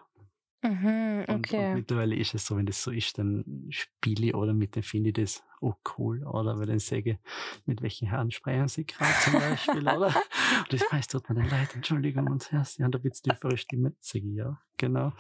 Mhm, 0.64 1.26
Und, 1.28 1.30
und 1.30 1.46
okay. 1.48 1.74
mittlerweile 1.76 2.16
ist 2.16 2.34
es 2.36 2.46
so, 2.46 2.56
wenn 2.58 2.66
das 2.66 2.82
so 2.84 2.92
ist, 2.92 3.18
dann 3.18 3.44
spiele 3.70 4.28
ich 4.28 4.36
oder 4.36 4.54
mit 4.54 4.76
dem 4.76 4.84
finde 4.84 5.10
ich 5.10 5.16
das 5.16 5.44
auch 5.62 5.78
cool. 5.98 6.24
Oder 6.26 6.60
wenn 6.60 6.70
ich 6.76 6.86
sage, 6.86 7.20
mit 7.66 7.82
welchen 7.82 8.08
Herren 8.08 8.32
sprechen 8.32 8.68
sie 8.68 8.86
gerade 8.86 9.14
zum 9.24 9.34
Beispiel, 9.34 9.82
oder? 9.88 10.08
Und 10.60 10.74
das 10.74 10.92
heißt, 10.92 11.12
tut 11.12 11.30
mir 11.30 11.36
dann 11.36 11.50
leid, 11.50 11.76
Entschuldigung, 11.76 12.28
und 12.28 12.52
ja, 12.52 12.64
sie 12.64 12.84
haben 12.84 12.92
eine 12.94 13.02
bisschen 13.02 13.32
tiefere 13.32 13.58
Stimme. 13.58 13.94
Sage 14.00 14.26
ich, 14.28 14.36
ja, 14.36 14.60
genau. 14.78 15.14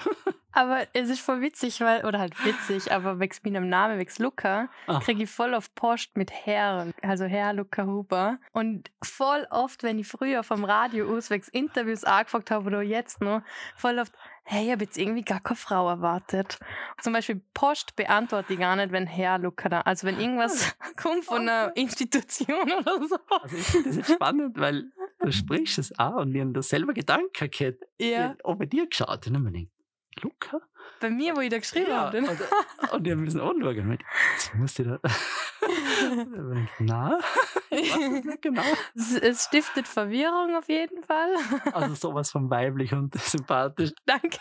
Aber 0.53 0.85
es 0.93 1.09
ist 1.09 1.21
voll 1.21 1.39
witzig, 1.41 1.79
weil, 1.79 2.03
oder 2.05 2.19
halt 2.19 2.33
witzig, 2.43 2.91
aber 2.91 3.19
wegen 3.21 3.33
meinem 3.45 3.69
Namen, 3.69 3.97
wegen 3.99 4.11
Luca, 4.21 4.67
Ah. 4.87 4.99
kriege 4.99 5.23
ich 5.23 5.29
voll 5.29 5.53
oft 5.53 5.73
Post 5.75 6.17
mit 6.17 6.29
Herr, 6.31 6.91
also 7.01 7.23
Herr 7.25 7.53
Luca 7.53 7.85
Huber. 7.85 8.37
Und 8.51 8.91
voll 9.01 9.47
oft, 9.49 9.83
wenn 9.83 9.97
ich 9.99 10.07
früher 10.07 10.43
vom 10.43 10.65
Radio 10.65 11.15
aus 11.15 11.29
wegen 11.29 11.45
Interviews 11.53 12.03
angefragt 12.03 12.51
habe 12.51 12.67
oder 12.67 12.81
jetzt 12.81 13.21
noch, 13.21 13.41
voll 13.77 13.97
oft, 13.99 14.11
hey, 14.51 14.65
ich 14.65 14.71
habe 14.71 14.83
jetzt 14.83 14.97
irgendwie 14.97 15.23
gar 15.23 15.39
keine 15.39 15.55
Frau 15.55 15.87
erwartet. 15.87 16.59
Zum 16.99 17.13
Beispiel 17.13 17.41
Post 17.53 17.95
beantworte 17.95 18.53
ich 18.53 18.59
gar 18.59 18.75
nicht, 18.75 18.91
wenn 18.91 19.07
Herr 19.07 19.39
Luca 19.39 19.69
da, 19.69 19.81
also 19.81 20.05
wenn 20.05 20.19
irgendwas 20.19 20.75
kommt 21.01 21.23
von 21.23 21.41
einer 21.47 21.71
Institution 21.75 22.71
oder 22.79 23.07
so. 23.07 23.15
Also 23.41 23.55
ich 23.55 23.63
finde 23.63 23.89
das 23.89 23.97
jetzt 23.97 24.13
spannend, 24.13 24.59
weil 24.59 24.91
du 25.19 25.31
sprichst 25.31 25.77
es 25.79 25.97
an 25.97 26.15
und 26.15 26.31
mir 26.31 26.45
da 26.45 26.61
selber 26.61 26.93
Gedanken 26.93 27.31
gehabt, 27.31 27.77
Ja, 27.97 28.35
auch 28.43 28.57
bei 28.57 28.65
dir 28.65 28.87
geschaut. 28.87 29.25
Und 29.27 29.33
dann 29.33 29.45
gedacht, 29.45 29.67
Luca? 30.21 30.59
bei 30.99 31.09
mir, 31.09 31.35
wo 31.35 31.39
ich 31.41 31.49
da 31.49 31.57
geschrieben 31.57 31.89
Ja, 31.89 32.01
habe. 32.05 32.19
und, 32.19 32.91
und 32.91 33.03
die 33.03 33.15
müssen 33.15 33.39
anschauen. 33.41 33.79
Und 33.79 33.93
ich, 33.93 33.99
Jetzt 34.33 34.53
muss 34.55 34.77
ich 34.79 34.85
da. 34.85 34.99
Na, 36.79 37.17
genau. 38.41 38.63
Es, 38.95 39.13
es 39.15 39.43
stiftet 39.45 39.87
Verwirrung 39.87 40.55
auf 40.55 40.69
jeden 40.69 41.03
Fall. 41.03 41.33
Also 41.73 41.95
sowas 41.95 42.31
von 42.31 42.49
weiblich 42.49 42.93
und 42.93 43.13
sympathisch. 43.19 43.91
Danke. 44.05 44.37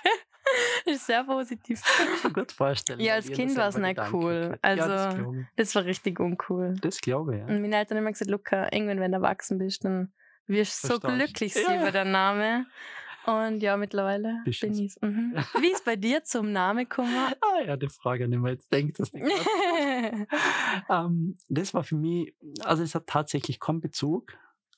Ist 0.85 1.07
sehr 1.07 1.25
positiv. 1.25 1.83
Kann 1.97 2.09
ich 2.17 2.25
mir 2.25 2.33
gut 2.33 2.53
vorstellen. 2.53 3.01
Ja, 3.01 3.15
als 3.15 3.31
Kind 3.31 3.57
war 3.57 3.69
es 3.69 3.77
nicht 3.79 4.01
cool. 4.13 4.59
gehabt. 4.63 4.65
ja, 4.65 4.77
das 4.77 5.15
Also-. 5.15 5.35
Das 5.57 5.75
war 5.75 5.85
richtig 5.85 6.19
uncool. 6.21 6.75
Das 6.81 7.01
glaube 7.01 7.35
ich, 7.37 7.41
ja. 7.41 7.47
Und 7.47 7.63
meine 7.63 7.77
Eltern 7.77 7.97
haben 7.99 8.05
immer 8.05 8.13
gesagt, 8.13 8.31
Luca, 8.31 8.69
irgendwann, 8.73 9.01
wenn 9.01 9.13
du 9.13 9.19
erwachsen 9.19 9.59
bist, 9.59 9.85
dann 9.85 10.13
wirst 10.47 10.83
du 10.85 10.89
so 10.89 11.01
glücklich 11.01 11.55
Ja, 11.55 11.81
über 11.81 11.93
den 11.93 12.11
Namen. 12.11 12.67
Und 13.27 13.61
ja, 13.63 13.77
mittlerweile 13.77 14.41
Bist 14.45 14.61
bin 14.63 14.73
ich 14.73 14.97
mhm. 15.03 15.35
Wie 15.61 15.71
ist 15.73 15.85
bei 15.85 15.97
dir 15.97 16.25
zum 16.25 16.53
Namen 16.53 16.81
gekommen? 16.89 17.15
Ah 17.41 17.61
ja, 17.67 17.77
die 17.77 17.89
Frage, 17.89 18.25
an 18.25 18.31
die 18.31 18.39
man 18.39 18.53
jetzt 18.53 18.73
denkt, 18.73 18.99
nicht 18.99 19.13
ähm, 20.89 21.37
das 21.49 21.75
war 21.75 21.85
für 21.85 21.97
mich, 21.97 22.35
also 22.65 22.83
es 22.83 22.95
hat 22.95 23.07
tatsächlich 23.07 23.61
keinen 23.61 23.81
Bezug. 23.81 24.33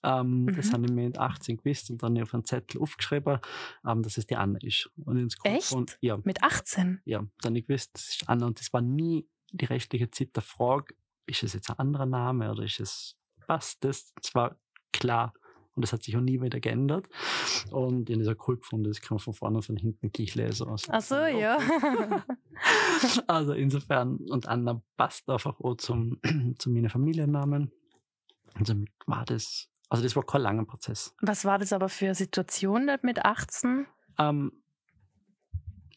Ähm, 0.05 0.49
Das 0.57 0.69
Mhm. 0.69 0.73
habe 0.73 0.85
ich 0.87 0.91
mir 0.93 1.05
mit 1.07 1.19
18 1.19 1.57
gewusst 1.59 1.91
und 1.91 2.03
dann 2.03 2.21
auf 2.21 2.35
einen 2.35 2.45
Zettel 2.45 2.81
aufgeschrieben, 2.81 3.39
ähm, 3.87 4.03
dass 4.03 4.17
es 4.19 4.27
die 4.27 4.37
Anna 4.37 4.59
ist. 4.63 4.91
Und 5.05 5.17
ins 5.19 5.37
Echt? 5.45 5.71
Und, 5.73 5.97
ja, 6.01 6.19
Mit 6.25 6.43
18? 6.43 7.01
ja, 7.05 7.19
dann 7.41 7.53
habe 7.53 7.59
ich 7.61 7.67
gewusst, 7.67 7.91
das 7.95 8.09
ist 8.09 8.29
Anna. 8.29 8.47
Und 8.47 8.59
das 8.59 8.73
war 8.73 8.81
nie 8.81 9.29
die 9.53 9.67
restliche 9.67 10.11
Zeit 10.11 10.35
der 10.35 10.43
Frage, 10.43 10.95
ist 11.27 11.43
es 11.45 11.53
jetzt 11.53 11.71
ein 11.71 11.79
anderer 11.79 12.07
Name 12.07 12.51
oder 12.51 12.65
ist 12.65 12.81
es, 12.81 13.17
passt 13.47 13.85
das? 13.85 14.13
Es 14.21 14.35
war 14.35 14.57
klar. 14.93 15.33
Und 15.75 15.83
das 15.83 15.93
hat 15.93 16.03
sich 16.03 16.17
auch 16.17 16.21
nie 16.21 16.41
wieder 16.41 16.61
geändert. 16.61 17.09
Und 17.71 18.11
auch 18.11 18.49
cool 18.49 18.59
gefunden, 18.59 18.85
das 18.85 19.01
kann 19.01 19.17
man 19.17 19.21
von 19.21 19.35
vorne 19.35 19.57
und 19.57 19.63
von 19.63 19.77
hinten 19.77 20.13
gleich 20.13 20.35
lesen. 20.35 20.69
Also, 20.69 20.93
Ach 20.93 21.01
so, 21.01 21.15
ja. 21.17 21.59
also 23.27 23.53
insofern, 23.55 24.17
und 24.29 24.47
Anna 24.47 24.83
passt 24.97 25.29
einfach 25.31 25.59
auch 25.61 25.77
zum, 25.77 26.21
zu 26.59 26.71
meinen 26.71 26.91
Familiennamen. 26.91 27.73
Und 28.59 28.67
somit 28.67 28.91
war 29.07 29.25
das, 29.25 29.69
also 29.89 30.03
das 30.03 30.15
war 30.15 30.25
kein 30.25 30.43
langer 30.43 30.65
Prozess. 30.67 31.15
Was 31.23 31.45
war 31.45 31.59
das 31.59 31.73
aber 31.73 31.89
für 31.89 32.07
eine 32.07 32.15
Situation 32.15 32.91
mit 33.03 33.25
18? 33.25 33.87
Ähm, 34.19 34.53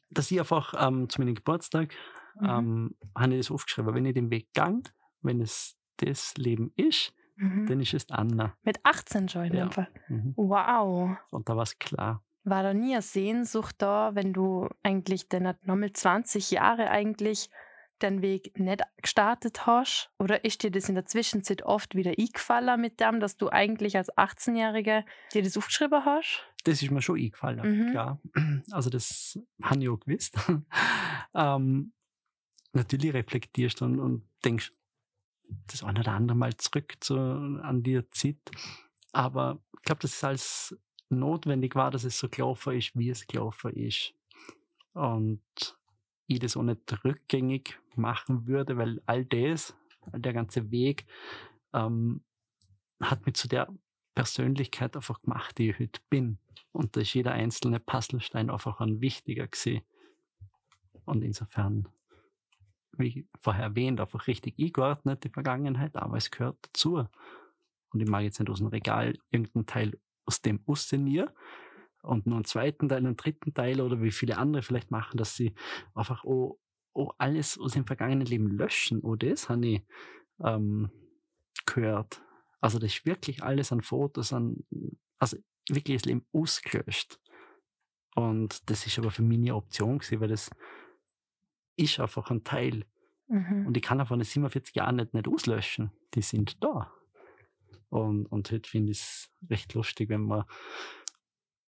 dass 0.10 0.32
ich 0.32 0.40
einfach 0.40 0.74
ähm, 0.78 1.10
zu 1.10 1.20
meinem 1.20 1.36
Geburtstag 1.36 1.94
Mhm. 2.40 2.50
ähm, 2.50 2.96
habe 3.18 3.34
ich 3.34 3.40
das 3.40 3.52
aufgeschrieben, 3.52 3.94
wenn 3.94 4.06
ich 4.06 4.14
den 4.14 4.30
Weg 4.30 4.54
gang, 4.54 4.92
wenn 5.22 5.42
es 5.42 5.78
das 5.98 6.36
Leben 6.38 6.72
ist, 6.76 7.14
Mhm. 7.38 7.66
dann 7.68 7.80
ist 7.82 7.94
es 7.94 8.10
Anna. 8.10 8.56
Mit 8.64 8.80
18 8.84 9.28
schon 9.30 9.46
in 9.46 9.54
Ja. 9.54 9.66
dem 9.66 9.72
Fall. 9.72 9.88
Mhm. 10.08 10.34
Wow. 10.38 11.18
Und 11.32 11.50
da 11.50 11.56
war 11.56 11.64
es 11.64 11.78
klar. 11.80 12.24
War 12.44 12.64
da 12.64 12.74
nie 12.74 12.94
eine 12.94 13.02
Sehnsucht 13.02 13.76
da, 13.80 14.14
wenn 14.14 14.32
du 14.32 14.70
eigentlich 14.84 15.28
dann 15.30 15.56
nochmal 15.64 15.92
20 15.92 16.52
Jahre 16.52 16.90
eigentlich 16.92 17.50
den 18.02 18.22
Weg 18.22 18.60
nicht 18.60 18.82
gestartet 19.02 19.66
hast? 19.66 20.12
Oder 20.20 20.44
ist 20.46 20.62
dir 20.64 20.70
das 20.70 20.88
in 20.90 20.96
der 20.96 21.06
Zwischenzeit 21.06 21.64
oft 21.64 21.96
wieder 21.96 22.12
eingefallen 22.18 22.80
mit 22.80 23.00
dem, 23.00 23.20
dass 23.20 23.38
du 23.38 23.50
eigentlich 23.50 23.98
als 23.98 24.12
18-Jährige 24.16 25.06
dir 25.34 25.42
das 25.44 25.58
aufgeschrieben 25.58 26.04
hast? 26.06 26.44
Das 26.66 26.82
ist 26.82 26.92
mir 26.92 27.02
schon 27.02 27.18
eingefallen, 27.20 27.88
Mhm. 27.88 27.92
klar. 27.92 28.22
Also 28.72 28.90
das 28.90 29.40
habe 29.64 29.82
ich 29.82 29.90
auch 29.90 30.00
gewusst. 30.00 30.36
ähm, 31.34 31.94
natürlich 32.74 33.14
reflektierst 33.14 33.82
und, 33.82 34.00
und 34.00 34.28
denkst 34.44 34.72
das 35.68 35.84
eine 35.84 36.00
oder 36.00 36.14
andere 36.14 36.38
Mal 36.38 36.56
zurück 36.58 36.96
zu, 37.00 37.16
an 37.16 37.84
die 37.84 38.02
Zeit. 38.10 38.38
Aber 39.12 39.60
ich 39.78 39.84
glaube, 39.84 40.02
dass 40.02 40.16
es 40.16 40.24
als 40.24 40.78
notwendig 41.10 41.76
war, 41.76 41.92
dass 41.92 42.04
es 42.04 42.18
so 42.18 42.30
gelaufen 42.30 42.78
ist, 42.78 42.96
wie 42.96 43.10
es 43.10 43.28
gelaufen 43.28 43.72
ist. 43.74 44.14
Und 44.94 45.42
ich 46.28 46.40
das 46.40 46.58
auch 46.58 46.64
nicht 46.64 47.06
rückgängig 47.06 47.80
machen 47.96 48.48
würde, 48.48 48.78
weil 48.78 49.02
all 49.06 49.26
das, 49.26 49.76
der 50.14 50.34
ganze 50.34 50.72
Weg, 50.72 51.06
ähm, 51.74 52.24
hat 53.00 53.26
mich 53.26 53.36
zu 53.36 53.48
der 53.48 53.68
Persönlichkeit 54.16 54.96
einfach 54.96 55.22
gemacht, 55.22 55.58
die 55.58 55.70
ich 55.70 55.80
heute 55.80 56.02
bin. 56.10 56.40
Und 56.72 56.96
da 56.96 57.02
ist 57.02 57.14
jeder 57.14 57.34
einzelne 57.34 57.80
Puzzlestein 57.80 58.50
einfach 58.50 58.80
ein 58.80 59.02
wichtiger 59.02 59.48
gesehen. 59.48 59.84
Und 61.06 61.24
insofern 61.24 61.88
wie 63.00 63.28
vorher 63.42 63.64
erwähnt, 63.64 64.00
einfach 64.00 64.28
richtig 64.28 64.56
eingeordnet, 64.60 65.24
die 65.24 65.30
Vergangenheit, 65.30 65.96
aber 65.96 66.18
es 66.18 66.32
gehört 66.32 66.58
dazu. 66.62 67.06
Und 67.90 68.00
ich 68.02 68.10
mag 68.10 68.24
jetzt 68.24 68.40
nicht 68.40 68.50
aus 68.50 68.60
dem 68.60 68.68
Regal 68.68 69.18
irgendeinen 69.32 69.66
Teil 69.66 70.00
aus 70.26 70.42
dem 70.42 70.62
aussenieren 70.66 71.30
und 72.02 72.26
nur 72.26 72.36
einen 72.36 72.46
zweiten 72.46 72.90
Teil, 72.90 73.00
einen 73.00 73.18
dritten 73.18 73.54
Teil 73.54 73.82
oder 73.82 74.02
wie 74.02 74.12
viele 74.12 74.38
andere 74.38 74.62
vielleicht 74.62 74.92
machen, 74.92 75.18
dass 75.18 75.36
sie 75.36 75.54
einfach 75.94 76.24
oh, 76.24 76.60
oh 76.94 77.12
alles 77.18 77.60
aus 77.60 77.74
dem 77.74 77.86
vergangenen 77.86 78.26
Leben 78.26 78.48
löschen. 78.48 79.02
Oh, 79.02 79.16
das 79.16 79.50
habe 79.50 79.68
ich 79.68 79.86
ähm, 80.44 80.90
gehört. 81.66 82.22
Also 82.62 82.80
das 82.80 82.96
ist 82.96 83.06
wirklich 83.06 83.44
alles 83.44 83.72
an 83.72 83.82
Fotos, 83.82 84.34
an, 84.34 84.58
also 85.20 85.38
wirklich 85.70 85.98
das 85.98 86.06
Leben 86.06 86.26
ausgelöscht. 86.32 87.20
Und 88.16 88.70
das 88.70 88.86
ist 88.88 88.98
aber 88.98 89.12
für 89.12 89.24
mich 89.24 89.38
eine 89.40 89.56
Option 89.56 90.00
gewesen, 90.00 90.22
weil 90.22 90.30
das 90.30 90.50
ist 91.76 92.00
einfach 92.00 92.30
ein 92.32 92.44
Teil. 92.44 92.86
Mhm. 93.28 93.68
Und 93.68 93.78
ich 93.78 93.84
kann 93.84 94.00
einfach 94.00 94.16
in 94.16 94.24
47 94.24 94.76
Jahren 94.76 94.98
nicht, 94.98 95.14
nicht 95.14 95.28
auslöschen. 95.28 95.92
Die 96.14 96.22
sind 96.22 96.64
da. 96.64 96.92
Und, 97.90 98.26
und 98.28 98.52
heute 98.52 98.70
finde 98.70 98.92
ich 98.92 99.00
es 99.00 99.30
recht 99.50 99.74
lustig, 99.74 100.10
wenn 100.10 100.26
man 100.26 100.46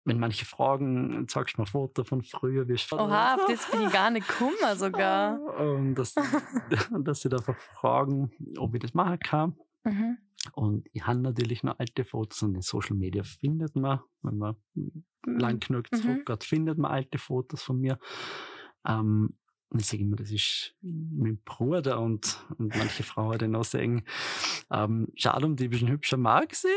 wenn 0.05 0.18
manche 0.18 0.44
fragen, 0.44 1.26
sagst 1.28 1.57
du 1.57 1.61
mal 1.61 1.64
ein 1.64 1.70
Foto 1.70 2.05
von 2.05 2.22
früher, 2.22 2.66
wie 2.66 2.72
es 2.72 2.90
Oha, 2.92 3.36
auf 3.36 3.46
das 3.46 3.70
bin 3.70 3.82
ich 3.82 3.92
gar 3.92 4.11
nicht 4.11 4.26
gekommen 4.26 4.76
sogar. 4.76 5.40
Und 5.59 5.94
dass, 5.94 6.14
dass 7.05 7.20
sie 7.20 7.30
einfach 7.30 7.57
fragen, 7.57 8.32
ob 8.59 8.74
ich 8.74 8.80
das 8.80 8.94
machen 8.94 9.20
kann. 9.20 9.57
Mhm. 9.84 10.18
Und 10.55 10.88
ich 10.92 11.07
habe 11.07 11.20
natürlich 11.20 11.62
noch 11.62 11.78
alte 11.78 12.05
Fotos 12.05 12.42
und 12.42 12.57
in 12.57 12.62
Social 12.62 12.96
Media 12.96 13.22
findet 13.22 13.76
man, 13.76 14.00
wenn 14.22 14.38
man 14.38 14.57
mhm. 14.74 15.05
lang 15.24 15.61
genug 15.61 15.86
mhm. 15.92 15.96
zurückgeht, 15.96 16.42
findet 16.42 16.78
man 16.78 16.90
alte 16.90 17.18
Fotos 17.18 17.62
von 17.62 17.80
mir. 17.80 17.98
Ähm, 18.84 19.36
und 19.73 19.81
ich 19.81 19.87
sage 19.87 20.03
immer, 20.03 20.16
das 20.16 20.31
ist 20.31 20.75
mein 20.83 21.39
Bruder 21.45 21.99
und, 21.99 22.45
und 22.59 22.77
manche 22.77 23.03
Frauen 23.03 23.39
dann 23.39 23.57
auch 23.57 23.64
sagen, 23.64 24.05
ähm, 24.70 25.09
schade 25.16 25.47
um 25.47 25.57
die 25.57 25.68
bisschen 25.68 25.89
hübscher 25.89 26.18
mag 26.18 26.55
sie. 26.55 26.68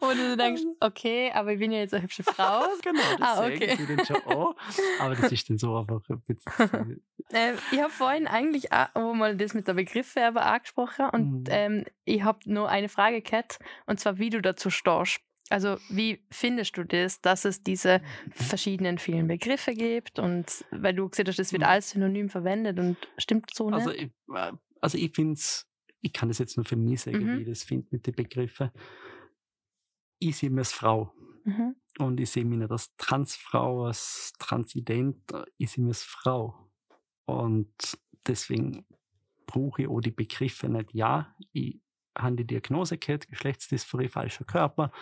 Und 0.00 0.16
du 0.16 0.36
denkst, 0.36 0.62
okay, 0.80 1.30
aber 1.34 1.52
ich 1.52 1.58
bin 1.58 1.72
ja 1.72 1.80
jetzt 1.80 1.92
eine 1.92 2.02
hübsche 2.02 2.22
Frau. 2.24 2.62
genau, 2.82 3.02
das 3.18 3.38
ah, 3.38 3.44
okay. 3.44 3.68
sagen 3.68 3.86
sie 3.86 3.96
dann 3.96 4.06
schon 4.06 4.22
auch. 4.24 4.56
Aber 5.00 5.14
das 5.14 5.32
ist 5.32 5.50
dann 5.50 5.58
so 5.58 5.76
einfach 5.76 6.00
ein 6.08 6.20
bisschen. 6.20 7.02
äh, 7.32 7.52
ich 7.72 7.80
habe 7.80 7.90
vorhin 7.90 8.26
eigentlich 8.26 8.72
auch 8.72 9.14
mal 9.14 9.36
das 9.36 9.52
mit 9.52 9.68
der 9.68 9.74
Begriffe 9.74 10.24
aber 10.24 10.46
angesprochen 10.46 11.10
und 11.10 11.40
mhm. 11.40 11.44
ähm, 11.48 11.84
ich 12.04 12.22
habe 12.22 12.38
nur 12.44 12.68
eine 12.68 12.88
Frage 12.88 13.20
gehabt, 13.20 13.58
und 13.86 14.00
zwar, 14.00 14.18
wie 14.18 14.30
du 14.30 14.40
dazu 14.40 14.70
stehst. 14.70 15.20
Also 15.50 15.76
wie 15.88 16.20
findest 16.30 16.76
du 16.76 16.84
das, 16.84 17.20
dass 17.20 17.44
es 17.44 17.62
diese 17.62 18.00
verschiedenen 18.30 18.98
vielen 18.98 19.28
Begriffe 19.28 19.74
gibt 19.74 20.18
und 20.18 20.64
weil 20.70 20.94
du 20.94 21.08
gesehen 21.08 21.26
hast, 21.26 21.38
es 21.38 21.52
wird 21.52 21.62
hm. 21.62 21.70
als 21.70 21.90
Synonym 21.90 22.28
verwendet 22.28 22.78
und 22.78 22.96
stimmt 23.16 23.50
so 23.54 23.68
also 23.68 23.90
nicht? 23.90 24.12
Also 24.28 24.52
ich, 24.52 24.58
also 24.80 24.98
ich 24.98 25.14
finde 25.14 25.34
es, 25.34 25.66
ich 26.00 26.12
kann 26.12 26.28
das 26.28 26.38
jetzt 26.38 26.56
nur 26.56 26.66
für 26.66 26.76
mich 26.76 27.02
sagen, 27.02 27.24
mhm. 27.24 27.38
wie 27.38 27.42
ich 27.42 27.48
das 27.48 27.62
finde 27.62 27.88
mit 27.90 28.06
den 28.06 28.14
Begriffen. 28.14 28.70
Ich 30.18 30.36
sehe 30.36 30.50
mich 30.50 30.58
als 30.58 30.72
Frau 30.72 31.12
mhm. 31.44 31.76
und 31.98 32.20
ich 32.20 32.30
sehe 32.30 32.44
mich 32.44 32.58
nicht 32.58 32.70
als 32.70 32.94
Transfrau, 32.96 33.84
als 33.84 34.32
Transident, 34.38 35.22
ich 35.56 35.70
sehe 35.70 35.84
mich 35.84 35.92
als 35.92 36.02
Frau. 36.02 36.70
Und 37.24 37.98
deswegen 38.26 38.86
brauche 39.46 39.82
ich 39.82 39.88
auch 39.88 40.00
die 40.00 40.10
Begriffe 40.10 40.68
nicht. 40.68 40.94
Ja, 40.94 41.34
ich 41.52 41.80
habe 42.18 42.36
die 42.36 42.46
Diagnose 42.46 42.98
gehabt, 42.98 43.28
Geschlechtsdysphorie, 43.28 44.08
falscher 44.08 44.44
Körper, 44.44 44.92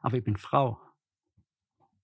aber 0.00 0.16
ich 0.18 0.24
bin 0.24 0.36
Frau. 0.36 0.80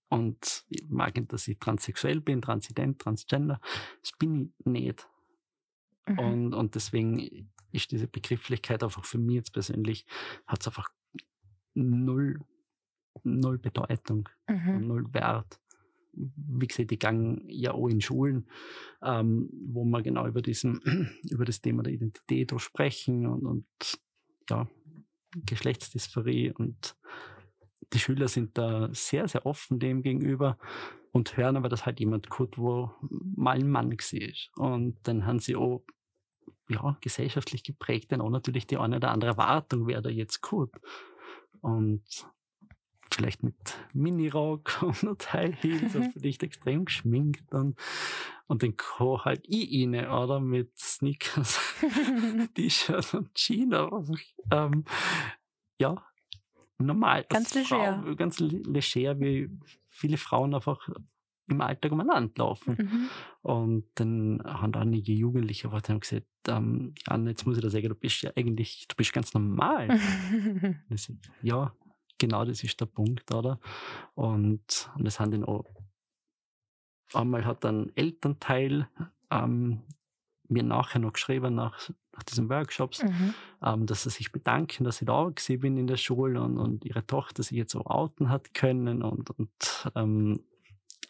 Und 0.09 0.65
ich 0.69 0.87
mag 0.89 1.15
nicht, 1.15 1.33
dass 1.33 1.47
ich 1.47 1.57
transsexuell 1.57 2.21
bin, 2.21 2.41
transident, 2.41 2.99
transgender. 2.99 3.59
Das 4.01 4.11
bin 4.11 4.53
ich 4.59 4.65
nicht. 4.65 5.07
Mhm. 6.07 6.19
Und, 6.19 6.53
und 6.53 6.75
deswegen 6.75 7.49
ist 7.71 7.91
diese 7.91 8.07
Begrifflichkeit 8.07 8.83
einfach 8.83 9.05
für 9.05 9.17
mich 9.17 9.37
jetzt 9.37 9.53
persönlich, 9.53 10.05
hat 10.45 10.61
es 10.61 10.67
einfach 10.67 10.91
null, 11.73 12.41
null 13.23 13.57
Bedeutung 13.57 14.29
mhm. 14.47 14.87
null 14.87 15.13
Wert. 15.13 15.59
Wie 16.11 16.67
gesagt, 16.67 16.91
ich 16.91 16.99
gehe 16.99 17.41
ja 17.47 17.71
auch 17.71 17.87
in 17.87 17.99
Schulen, 17.99 18.47
ähm, 19.01 19.49
wo 19.51 19.83
wir 19.83 20.03
genau 20.03 20.27
über, 20.27 20.43
diesen, 20.43 20.79
über 21.31 21.43
das 21.43 21.61
Thema 21.61 21.81
der 21.81 21.93
Identität 21.93 22.53
sprechen 22.61 23.25
und, 23.25 23.47
und 23.47 23.65
ja, 24.49 24.67
Geschlechtsdysphorie 25.35 26.51
und 26.51 26.95
die 27.93 27.99
Schüler 27.99 28.27
sind 28.27 28.57
da 28.57 28.89
sehr, 28.93 29.27
sehr 29.27 29.45
offen 29.45 29.79
dem 29.79 30.01
gegenüber 30.01 30.57
und 31.11 31.37
hören 31.37 31.57
aber, 31.57 31.69
dass 31.69 31.85
halt 31.85 31.99
jemand 31.99 32.29
gut, 32.29 32.57
wo 32.57 32.91
mal 33.35 33.57
ein 33.57 33.69
Mann 33.69 33.91
war. 33.91 34.51
Und 34.55 34.97
dann 35.03 35.25
haben 35.25 35.39
sie 35.39 35.55
auch 35.55 35.83
ja, 36.69 36.97
gesellschaftlich 37.01 37.63
geprägt 37.63 38.11
dann 38.11 38.21
auch 38.21 38.29
natürlich 38.29 38.65
die 38.67 38.77
eine 38.77 38.97
oder 38.97 39.11
andere 39.11 39.31
Erwartung, 39.31 39.87
wer 39.87 40.01
da 40.01 40.09
jetzt 40.09 40.41
gut. 40.41 40.71
Und 41.61 42.03
vielleicht 43.13 43.43
mit 43.43 43.55
Minirock 43.93 44.81
und 45.03 45.33
High 45.33 45.55
Heels 45.61 45.95
und 45.95 46.11
vielleicht 46.13 46.43
extrem 46.43 46.85
geschminkt 46.85 47.53
und, 47.53 47.77
und 48.47 48.61
den 48.61 48.77
Co. 48.77 49.23
halt 49.23 49.45
ich 49.47 49.71
inne, 49.71 50.09
oder? 50.11 50.39
Mit 50.39 50.77
Sneakers, 50.77 51.59
T-Shirt 52.55 53.13
und 53.13 53.33
Jeans. 53.35 54.11
Ähm, 54.51 54.85
ja, 55.79 56.03
normal. 56.77 57.25
Ganz 57.29 57.53
leger. 57.53 58.03
Frau, 58.03 58.15
ganz 58.15 58.39
leger, 58.39 59.19
wie 59.19 59.49
viele 59.89 60.17
Frauen 60.17 60.53
einfach 60.53 60.89
im 61.47 61.61
Alltag 61.61 61.91
umeinander 61.91 62.31
laufen. 62.37 62.77
Mhm. 62.79 63.09
Und 63.41 63.85
dann 63.95 64.41
haben 64.45 64.73
einige 64.75 65.11
Jugendliche 65.11 65.71
haben 65.71 65.99
gesagt, 65.99 66.25
ähm, 66.47 66.93
Anne, 67.05 67.31
jetzt 67.31 67.45
muss 67.45 67.57
ich 67.57 67.63
dir 67.63 67.69
sagen, 67.69 67.89
du 67.89 67.95
bist 67.95 68.21
ja 68.21 68.31
eigentlich, 68.35 68.87
du 68.87 68.95
bist 68.95 69.13
ganz 69.13 69.33
normal. 69.33 69.99
ja, 71.41 71.73
genau 72.23 72.45
das 72.45 72.63
ist 72.63 72.79
der 72.79 72.85
Punkt, 72.85 73.33
oder? 73.33 73.59
Und, 74.15 74.89
und 74.95 75.03
das 75.03 75.19
haben 75.19 75.31
dann 75.31 75.43
auch, 75.43 75.65
einmal 77.13 77.45
hat 77.45 77.65
ein 77.65 77.91
Elternteil 77.95 78.87
ähm, 79.29 79.81
mir 80.47 80.63
nachher 80.63 80.99
noch 80.99 81.13
geschrieben, 81.13 81.55
nach, 81.55 81.89
nach 82.13 82.23
diesen 82.23 82.49
Workshops, 82.49 83.03
mhm. 83.03 83.33
ähm, 83.61 83.85
dass 83.85 84.03
sie 84.03 84.09
sich 84.09 84.31
bedanken, 84.31 84.85
dass 84.85 85.01
ich 85.01 85.07
da 85.07 85.29
gewesen 85.29 85.59
bin 85.59 85.77
in 85.77 85.87
der 85.87 85.97
Schule 85.97 86.41
und, 86.41 86.57
und 86.57 86.85
ihre 86.85 87.05
Tochter 87.05 87.43
sich 87.43 87.57
jetzt 87.57 87.73
so 87.73 87.85
outen 87.85 88.29
hat 88.29 88.53
können 88.53 89.03
und, 89.03 89.31
und 89.31 89.91
ähm, 89.95 90.39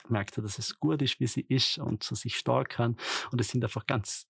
merkte, 0.09 0.41
dass 0.41 0.57
es 0.57 0.79
gut 0.79 1.01
ist, 1.03 1.19
wie 1.19 1.27
sie 1.27 1.45
ist 1.47 1.77
und 1.77 2.03
so 2.03 2.15
sich 2.15 2.37
stark 2.37 2.69
kann. 2.69 2.97
Und 3.31 3.39
es 3.39 3.49
sind 3.49 3.63
einfach 3.63 3.85
ganz 3.85 4.27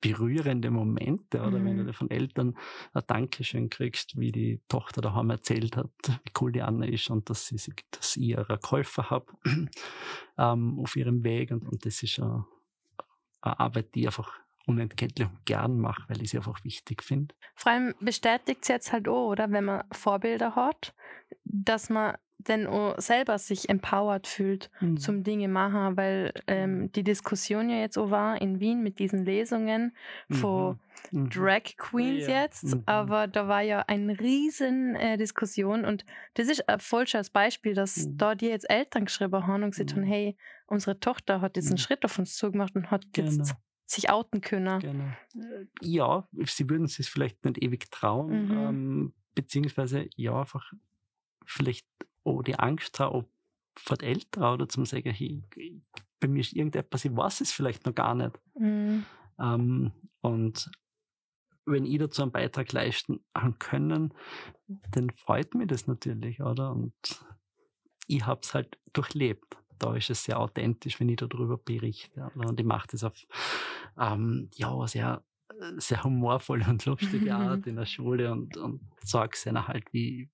berührende 0.00 0.70
Momente, 0.70 1.40
oder 1.40 1.58
mhm. 1.58 1.64
wenn 1.64 1.76
du 1.78 1.84
mhm. 1.84 1.92
von 1.92 2.10
Eltern 2.10 2.56
ein 2.92 3.02
Dankeschön 3.06 3.70
kriegst, 3.70 4.18
wie 4.18 4.32
die 4.32 4.60
Tochter 4.68 5.00
daheim 5.00 5.30
erzählt 5.30 5.76
hat, 5.76 5.90
wie 6.06 6.32
cool 6.40 6.52
die 6.52 6.62
Anna 6.62 6.86
ist 6.86 7.10
und 7.10 7.30
dass 7.30 7.46
sie, 7.46 7.56
dass 7.90 8.16
ich 8.16 8.22
ihre 8.22 8.58
Käufer 8.58 9.10
habe 9.10 9.26
ähm, 10.38 10.78
auf 10.78 10.96
ihrem 10.96 11.24
Weg 11.24 11.50
und, 11.50 11.66
und 11.66 11.84
das 11.84 12.02
ist 12.02 12.20
eine, 12.20 12.46
eine 13.40 13.60
Arbeit, 13.60 13.94
die 13.94 14.00
ich 14.00 14.06
einfach 14.06 14.38
unentgeltlich 14.66 15.28
gern 15.46 15.78
mache, 15.78 16.04
weil 16.08 16.22
ich 16.22 16.30
sie 16.30 16.36
einfach 16.36 16.62
wichtig 16.62 17.02
finde. 17.02 17.34
Vor 17.54 17.72
allem 17.72 17.94
bestätigt 18.00 18.60
es 18.62 18.68
jetzt 18.68 18.92
halt 18.92 19.08
auch, 19.08 19.30
oder 19.30 19.50
wenn 19.50 19.64
man 19.64 19.84
Vorbilder 19.92 20.54
hat, 20.54 20.94
dass 21.44 21.88
man 21.88 22.16
denn 22.38 22.66
auch 22.66 22.98
selber 22.98 23.38
sich 23.38 23.68
empowered 23.68 24.26
fühlt 24.26 24.70
mhm. 24.80 24.96
zum 24.96 25.24
Dinge 25.24 25.48
machen, 25.48 25.96
weil 25.96 26.32
ähm, 26.46 26.82
mhm. 26.82 26.92
die 26.92 27.02
Diskussion 27.02 27.68
ja 27.68 27.76
jetzt 27.76 27.98
auch 27.98 28.10
war 28.10 28.40
in 28.40 28.60
Wien 28.60 28.82
mit 28.82 28.98
diesen 29.00 29.24
Lesungen 29.24 29.92
von 30.30 30.78
mhm. 31.10 31.22
mhm. 31.22 31.30
Drag 31.30 31.76
Queens 31.76 32.26
ja. 32.28 32.42
jetzt, 32.42 32.64
mhm. 32.64 32.82
aber 32.86 33.26
da 33.26 33.48
war 33.48 33.62
ja 33.62 33.80
eine 33.80 34.18
riesen 34.20 34.94
äh, 34.94 35.18
Diskussion 35.18 35.84
und 35.84 36.04
das 36.34 36.48
ist 36.48 36.68
ein 36.68 36.80
falsches 36.80 37.30
Beispiel, 37.30 37.74
dass 37.74 38.08
da 38.12 38.34
die 38.34 38.46
jetzt 38.46 38.70
Eltern 38.70 39.06
geschrieben 39.06 39.46
haben 39.46 39.64
und 39.64 39.72
gesagt 39.72 39.92
haben, 39.92 40.04
hey, 40.04 40.36
unsere 40.66 41.00
Tochter 41.00 41.40
hat 41.40 41.56
jetzt 41.56 41.68
einen 41.68 41.78
Schritt 41.78 42.04
auf 42.04 42.18
uns 42.18 42.36
zugemacht 42.36 42.76
und 42.76 42.90
hat 42.90 43.04
jetzt 43.16 43.38
genau 43.38 43.54
sich 43.90 44.10
outen 44.10 44.42
können. 44.42 44.80
Genau. 44.80 45.04
Äh, 45.34 45.64
ja, 45.80 46.28
sie 46.44 46.68
würden 46.68 46.84
es 46.84 46.96
vielleicht 47.08 47.42
nicht 47.46 47.62
ewig 47.62 47.90
trauen, 47.90 48.44
mhm. 48.44 48.50
ähm, 48.50 49.14
beziehungsweise 49.34 50.08
ja, 50.14 50.38
einfach 50.40 50.72
vielleicht 51.46 51.86
auch 52.28 52.42
die 52.42 52.58
Angst 52.58 53.00
haben, 53.00 53.14
ob 53.14 53.30
vor 53.78 53.96
den 53.96 54.08
Eltern 54.08 54.54
oder 54.54 54.68
zum 54.68 54.84
sagen, 54.84 55.12
hey, 55.12 55.42
bei 56.20 56.28
mir 56.28 56.40
ist 56.40 56.52
irgendetwas, 56.52 57.04
ich 57.04 57.16
weiß 57.16 57.40
es 57.40 57.52
vielleicht 57.52 57.86
noch 57.86 57.94
gar 57.94 58.14
nicht. 58.14 58.38
Mhm. 58.58 59.04
Ähm, 59.38 59.92
und 60.20 60.70
wenn 61.64 61.84
ich 61.84 61.98
dazu 61.98 62.22
einen 62.22 62.32
Beitrag 62.32 62.72
leisten 62.72 63.20
können, 63.58 64.14
dann 64.90 65.10
freut 65.10 65.54
mich 65.54 65.68
das 65.68 65.86
natürlich, 65.86 66.40
oder? 66.40 66.72
Und 66.72 66.94
ich 68.06 68.24
habe 68.24 68.40
es 68.42 68.54
halt 68.54 68.78
durchlebt. 68.92 69.56
Da 69.78 69.94
ist 69.94 70.10
es 70.10 70.24
sehr 70.24 70.40
authentisch, 70.40 70.98
wenn 70.98 71.08
ich 71.08 71.16
darüber 71.16 71.56
berichte. 71.56 72.30
Oder? 72.34 72.48
Und 72.48 72.58
ich 72.58 72.66
mache 72.66 72.88
das 72.90 73.04
auf 73.04 73.26
ähm, 73.98 74.50
ja, 74.54 74.86
sehr, 74.88 75.22
sehr 75.76 76.02
humorvolle 76.02 76.66
und 76.68 76.84
lustige 76.84 77.34
Art 77.34 77.66
in 77.66 77.76
der 77.76 77.86
Schule 77.86 78.32
und, 78.32 78.56
und 78.56 78.80
sage 79.02 79.32
es 79.34 79.46
ihnen 79.46 79.68
halt, 79.68 79.92
wie, 79.92 80.30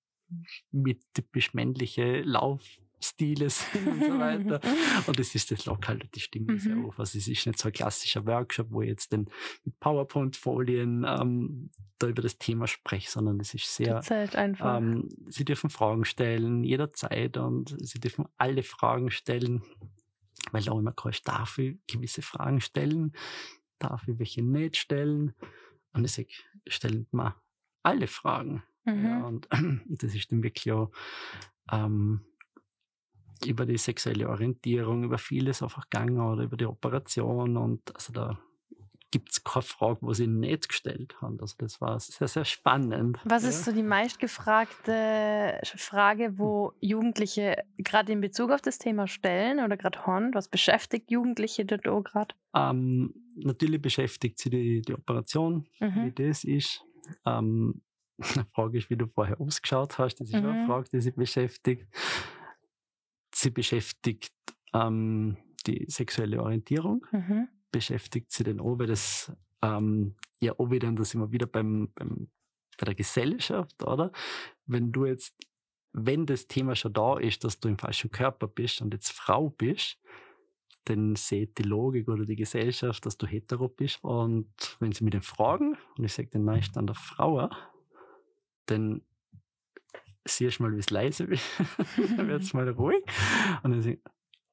mit 0.71 1.01
typisch 1.13 1.53
männliche 1.53 2.21
Lauf 2.21 2.63
Stile 3.05 3.49
sind 3.49 3.87
und 3.87 4.03
so 4.03 4.19
weiter. 4.19 4.59
und 5.07 5.19
das 5.19 5.35
ist 5.35 5.51
das 5.51 5.65
lockal 5.65 5.99
halt 5.99 6.15
die 6.15 6.19
Stimme 6.19 6.53
mhm. 6.53 6.59
sehr 6.59 6.77
auf. 6.77 6.99
Also 6.99 7.17
es 7.17 7.27
ist 7.27 7.45
nicht 7.45 7.59
so 7.59 7.69
ein 7.69 7.73
klassischer 7.73 8.25
Workshop, 8.25 8.71
wo 8.71 8.81
ich 8.81 8.89
jetzt 8.89 9.13
dann 9.13 9.27
mit 9.63 9.79
PowerPoint-Folien 9.79 11.05
ähm, 11.07 11.69
da 11.99 12.07
über 12.07 12.21
das 12.21 12.37
Thema 12.37 12.67
spreche, 12.67 13.09
sondern 13.09 13.39
es 13.39 13.53
ist 13.53 13.73
sehr. 13.73 14.01
Zeit 14.01 14.35
einfach. 14.35 14.77
Ähm, 14.77 15.09
sie 15.27 15.45
dürfen 15.45 15.69
Fragen 15.69 16.05
stellen, 16.05 16.63
jederzeit 16.63 17.37
und 17.37 17.75
sie 17.79 17.99
dürfen 17.99 18.25
alle 18.37 18.63
Fragen 18.63 19.11
stellen, 19.11 19.63
weil 20.51 20.67
auch 20.69 20.79
immer 20.79 20.93
kannst, 20.93 21.27
darf 21.27 21.57
ich 21.57 21.77
gewisse 21.87 22.21
Fragen 22.21 22.61
stellen, 22.61 23.13
darf 23.79 24.07
ich 24.07 24.19
welche 24.19 24.41
nicht 24.41 24.77
stellen. 24.77 25.33
Und 25.93 26.05
ich 26.05 26.11
sage, 26.11 26.29
stellen 26.67 27.07
wir 27.11 27.35
alle 27.83 28.07
Fragen. 28.07 28.63
Mhm. 28.85 29.05
Ja, 29.05 29.25
und 29.25 29.47
das 29.89 30.15
ist 30.15 30.31
dann 30.31 30.43
wirklich 30.43 30.71
auch 30.71 30.91
ähm, 31.71 32.21
über 33.45 33.65
die 33.65 33.77
sexuelle 33.77 34.29
Orientierung, 34.29 35.03
über 35.03 35.17
vieles 35.17 35.61
einfach 35.61 35.89
gegangen 35.89 36.19
oder 36.19 36.43
über 36.43 36.57
die 36.57 36.65
Operation 36.65 37.57
und 37.57 37.93
also 37.95 38.13
da 38.13 38.39
gibt 39.15 39.31
es 39.31 39.43
keine 39.45 39.63
Frage, 39.63 39.99
wo 40.01 40.13
sie 40.13 40.27
nicht 40.27 40.67
gestellt 40.67 41.15
haben. 41.21 41.39
Also 41.39 41.55
das 41.57 41.79
war 41.79 41.97
sehr, 42.01 42.27
sehr 42.27 42.43
spannend. 42.43 43.17
Was 43.23 43.43
ja. 43.43 43.49
ist 43.49 43.63
so 43.63 43.71
die 43.71 43.81
meistgefragte 43.81 45.61
Frage, 45.77 46.37
wo 46.37 46.73
Jugendliche 46.81 47.63
gerade 47.77 48.11
in 48.11 48.19
Bezug 48.19 48.51
auf 48.51 48.61
das 48.61 48.77
Thema 48.77 49.07
stellen 49.07 49.63
oder 49.63 49.77
gerade 49.77 50.05
haben? 50.05 50.33
Was 50.33 50.49
beschäftigt 50.49 51.11
Jugendliche 51.11 51.63
dort 51.63 51.87
auch 51.87 52.03
gerade? 52.03 52.35
Ähm, 52.53 53.13
natürlich 53.37 53.81
beschäftigt 53.81 54.37
sie 54.37 54.49
die, 54.49 54.81
die 54.81 54.93
Operation, 54.93 55.65
mhm. 55.79 56.05
wie 56.05 56.11
das 56.11 56.43
ist. 56.43 56.83
Ähm, 57.25 57.81
eine 58.35 58.45
Frage 58.53 58.77
ist, 58.77 58.89
wie 58.89 58.97
du 58.97 59.07
vorher 59.07 59.39
ausgeschaut 59.39 59.97
hast. 59.97 60.15
Das 60.15 60.29
ist 60.29 60.35
mhm. 60.35 60.45
eine 60.45 60.65
Frage, 60.65 60.89
die 60.91 61.01
sie 61.01 61.11
beschäftigt. 61.11 61.87
Sie 63.33 63.49
beschäftigt 63.49 64.33
ähm, 64.73 65.37
die 65.67 65.85
sexuelle 65.89 66.41
Orientierung, 66.41 67.05
mhm. 67.11 67.49
beschäftigt 67.71 68.31
sie 68.31 68.43
den 68.43 68.59
auch, 68.59 68.79
weil 68.79 68.87
das 68.87 69.31
ähm, 69.61 70.15
ja 70.39 70.53
auch 70.57 70.71
wieder, 70.71 70.87
und 70.87 70.97
da 70.97 71.03
sind 71.03 71.21
wir 71.21 71.31
wieder 71.31 71.47
beim, 71.47 71.91
beim, 71.93 72.29
bei 72.77 72.85
der 72.85 72.95
Gesellschaft, 72.95 73.83
oder? 73.83 74.11
Wenn 74.65 74.91
du 74.91 75.05
jetzt, 75.05 75.35
wenn 75.91 76.25
das 76.25 76.47
Thema 76.47 76.75
schon 76.75 76.93
da 76.93 77.17
ist, 77.17 77.43
dass 77.43 77.59
du 77.59 77.67
im 77.67 77.77
falschen 77.77 78.11
Körper 78.11 78.47
bist 78.47 78.81
und 78.81 78.93
jetzt 78.93 79.11
Frau 79.11 79.49
bist, 79.49 79.97
dann 80.85 81.15
sieht 81.15 81.57
die 81.57 81.63
Logik 81.63 82.07
oder 82.07 82.25
die 82.25 82.35
Gesellschaft, 82.35 83.05
dass 83.05 83.17
du 83.17 83.25
hetero 83.25 83.67
bist. 83.67 84.03
Und 84.03 84.77
wenn 84.79 84.91
sie 84.91 85.03
mit 85.03 85.13
den 85.13 85.21
fragen, 85.21 85.77
und 85.97 86.03
ich 86.03 86.13
sage 86.13 86.29
den 86.29 86.43
meisten 86.43 86.77
an 86.77 86.85
der 86.85 86.95
Frau, 86.95 87.49
dann 88.65 89.01
siehst 90.25 90.59
du 90.59 90.63
mal, 90.63 90.73
wie 90.73 90.79
es 90.79 90.89
leise 90.89 91.29
wird, 91.29 91.41
dann 92.17 92.27
wird 92.27 92.41
es 92.41 92.53
mal 92.53 92.67
ruhig. 92.69 93.03
Und 93.63 93.71
dann 93.71 93.81
sage 93.81 93.95
ich, 93.95 94.01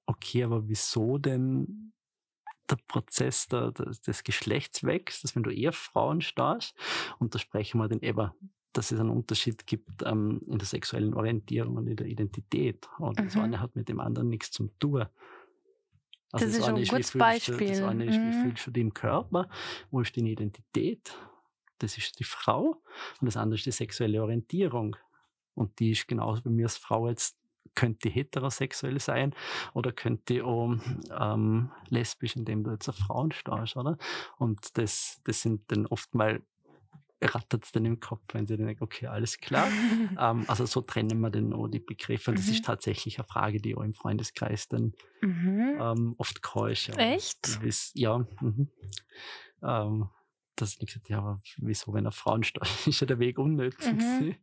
okay, 0.06 0.44
aber 0.44 0.68
wieso 0.68 1.18
denn 1.18 1.92
der 2.70 2.76
Prozess 2.86 3.48
der, 3.48 3.72
der, 3.72 3.86
des 3.86 4.24
Geschlechtswechsels, 4.24 5.22
dass 5.22 5.36
wenn 5.36 5.42
du 5.42 5.50
eher 5.50 5.72
Frauen 5.72 6.20
stehst, 6.20 6.74
und 7.18 7.34
da 7.34 7.38
sprechen 7.38 7.78
wir 7.78 7.88
dann 7.88 8.00
eben, 8.00 8.30
dass 8.72 8.90
es 8.90 9.00
einen 9.00 9.10
Unterschied 9.10 9.66
gibt 9.66 10.02
ähm, 10.04 10.40
in 10.46 10.58
der 10.58 10.66
sexuellen 10.66 11.14
Orientierung 11.14 11.76
und 11.76 11.86
in 11.88 11.96
der 11.96 12.06
Identität. 12.06 12.88
Und 12.98 13.18
mhm. 13.18 13.24
das 13.24 13.36
eine 13.36 13.60
hat 13.60 13.76
mit 13.76 13.88
dem 13.88 14.00
anderen 14.00 14.28
nichts 14.28 14.50
zu 14.50 14.68
tun. 14.78 15.06
Also 16.32 16.46
das, 16.46 16.56
das 16.56 16.58
ist 16.58 16.68
ein 16.68 16.84
gutes 16.84 17.12
Beispiel. 17.12 17.58
Du, 17.58 17.66
das 17.66 17.82
eine 17.82 18.04
ist, 18.06 18.14
wie 18.14 18.18
mhm. 18.18 18.42
fühlst 18.44 18.66
du 18.66 18.70
dich 18.70 18.80
im 18.80 18.94
Körper, 18.94 19.48
wo 19.90 20.00
ist 20.00 20.16
deine 20.16 20.30
Identität? 20.30 21.14
Das 21.82 21.98
ist 21.98 22.18
die 22.18 22.24
Frau. 22.24 22.82
Und 23.20 23.26
das 23.26 23.36
andere 23.36 23.56
ist 23.56 23.66
die 23.66 23.72
sexuelle 23.72 24.22
Orientierung. 24.22 24.96
Und 25.54 25.78
die 25.78 25.92
ist 25.92 26.08
genauso 26.08 26.42
bei 26.42 26.50
mir 26.50 26.66
als 26.66 26.76
Frau 26.76 27.08
jetzt 27.08 27.36
könnte 27.74 28.08
heterosexuell 28.08 29.00
sein 29.00 29.34
oder 29.72 29.92
könnte 29.92 30.44
auch 30.44 30.74
ähm, 31.18 31.70
lesbisch, 31.88 32.36
indem 32.36 32.64
du 32.64 32.72
jetzt 32.72 32.88
auf 32.88 32.96
Frauen 32.96 33.32
stehst, 33.32 33.76
oder? 33.76 33.96
Und 34.36 34.76
das, 34.76 35.20
das 35.24 35.40
sind 35.40 35.70
dann 35.70 35.86
oft 35.86 36.14
mal 36.14 36.42
rattert 37.24 37.64
es 37.64 37.72
dann 37.72 37.84
im 37.84 38.00
Kopf, 38.00 38.22
wenn 38.32 38.46
sie 38.46 38.56
dann 38.56 38.66
denken, 38.66 38.82
okay, 38.82 39.06
alles 39.06 39.38
klar. 39.38 39.68
ähm, 40.18 40.44
also 40.48 40.66
so 40.66 40.80
trennen 40.80 41.20
wir 41.20 41.30
dann 41.30 41.52
auch 41.52 41.68
die 41.68 41.78
Begriffe. 41.78 42.32
Und 42.32 42.38
das 42.38 42.46
mhm. 42.46 42.52
ist 42.52 42.64
tatsächlich 42.64 43.18
eine 43.18 43.26
Frage, 43.26 43.60
die 43.60 43.76
auch 43.76 43.82
im 43.82 43.94
Freundeskreis 43.94 44.68
dann 44.68 44.92
mhm. 45.20 45.78
ähm, 45.80 46.14
oft 46.18 46.42
keusch. 46.42 46.88
Echt? 46.96 47.60
Ja. 47.94 48.26
Mhm. 48.40 48.68
Ähm, 49.62 50.08
dass 50.56 50.74
ich 50.74 50.86
gesagt 50.86 51.08
ja, 51.08 51.18
aber 51.18 51.40
wieso, 51.58 51.92
wenn 51.94 52.04
er 52.04 52.12
Frauen 52.12 52.42
steht, 52.44 52.62
ist 52.86 53.00
ja 53.00 53.06
der 53.06 53.18
Weg 53.18 53.38
unnötig. 53.38 53.92
Mhm. 53.92 54.36